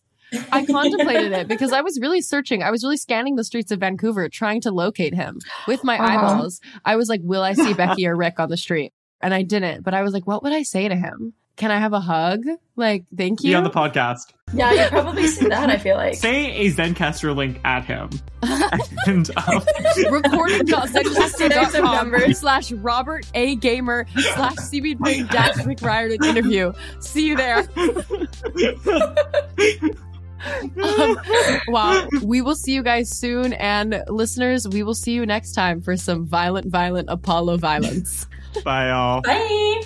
I 0.51 0.63
contemplated 0.63 1.31
it 1.31 1.47
because 1.47 1.73
I 1.73 1.81
was 1.81 1.97
really 1.99 2.21
searching. 2.21 2.61
I 2.61 2.69
was 2.69 2.83
really 2.83 2.97
scanning 2.97 3.35
the 3.35 3.43
streets 3.43 3.71
of 3.71 3.79
Vancouver 3.79 4.29
trying 4.29 4.61
to 4.61 4.71
locate 4.71 5.15
him 5.15 5.39
with 5.67 5.83
my 5.83 5.97
Uh-huh. 5.97 6.17
eyeballs. 6.17 6.61
I 6.85 6.95
was 6.97 7.09
like, 7.09 7.21
will 7.23 7.41
I 7.41 7.53
see 7.53 7.73
Becky 7.73 8.05
or 8.05 8.15
Rick 8.15 8.39
on 8.39 8.49
the 8.49 8.57
street? 8.57 8.93
and 9.21 9.33
I 9.33 9.41
didn't. 9.41 9.83
But 9.83 9.93
I 9.93 10.01
was 10.03 10.13
like, 10.13 10.25
what 10.27 10.43
would 10.43 10.53
I 10.53 10.63
say 10.63 10.87
to 10.87 10.95
him? 10.95 11.33
Can 11.57 11.71
I 11.71 11.79
have 11.79 11.91
a 11.91 11.99
hug? 11.99 12.43
Like, 12.77 13.03
thank 13.17 13.43
you. 13.43 13.51
Be 13.51 13.55
on 13.55 13.65
the 13.65 13.69
podcast. 13.69 14.31
Yeah, 14.53 14.71
you 14.71 14.88
probably 14.89 15.27
see 15.27 15.47
that, 15.47 15.69
I 15.69 15.77
feel 15.77 15.95
like. 15.95 16.15
Say 16.15 16.55
a 16.55 16.71
Zencastr 16.71 17.35
link 17.35 17.59
at 17.63 17.85
him. 17.85 18.09
and 19.05 19.30
um, 19.38 19.61
recording.zencastr.com 20.09 22.34
slash 22.34 22.71
Robert 22.71 23.27
A 23.34 23.55
Gamer 23.55 24.05
slash 24.34 24.55
Seaweed 24.55 24.99
Brain 24.99 25.27
dash 25.27 25.55
McRiordan 25.55 26.23
interview. 26.26 26.73
See 26.99 27.27
you 27.27 27.35
there. 27.35 27.67
um, 30.84 31.17
wow. 31.67 32.07
We 32.23 32.41
will 32.41 32.55
see 32.55 32.73
you 32.73 32.84
guys 32.84 33.09
soon. 33.09 33.53
And 33.53 34.03
listeners, 34.07 34.67
we 34.67 34.84
will 34.84 34.95
see 34.95 35.13
you 35.13 35.26
next 35.26 35.53
time 35.53 35.81
for 35.81 35.97
some 35.97 36.26
violent, 36.26 36.67
violent 36.67 37.09
Apollo 37.09 37.57
violence. 37.57 38.27
Bye, 38.63 38.89
y'all. 38.89 39.21
Bye. 39.21 39.81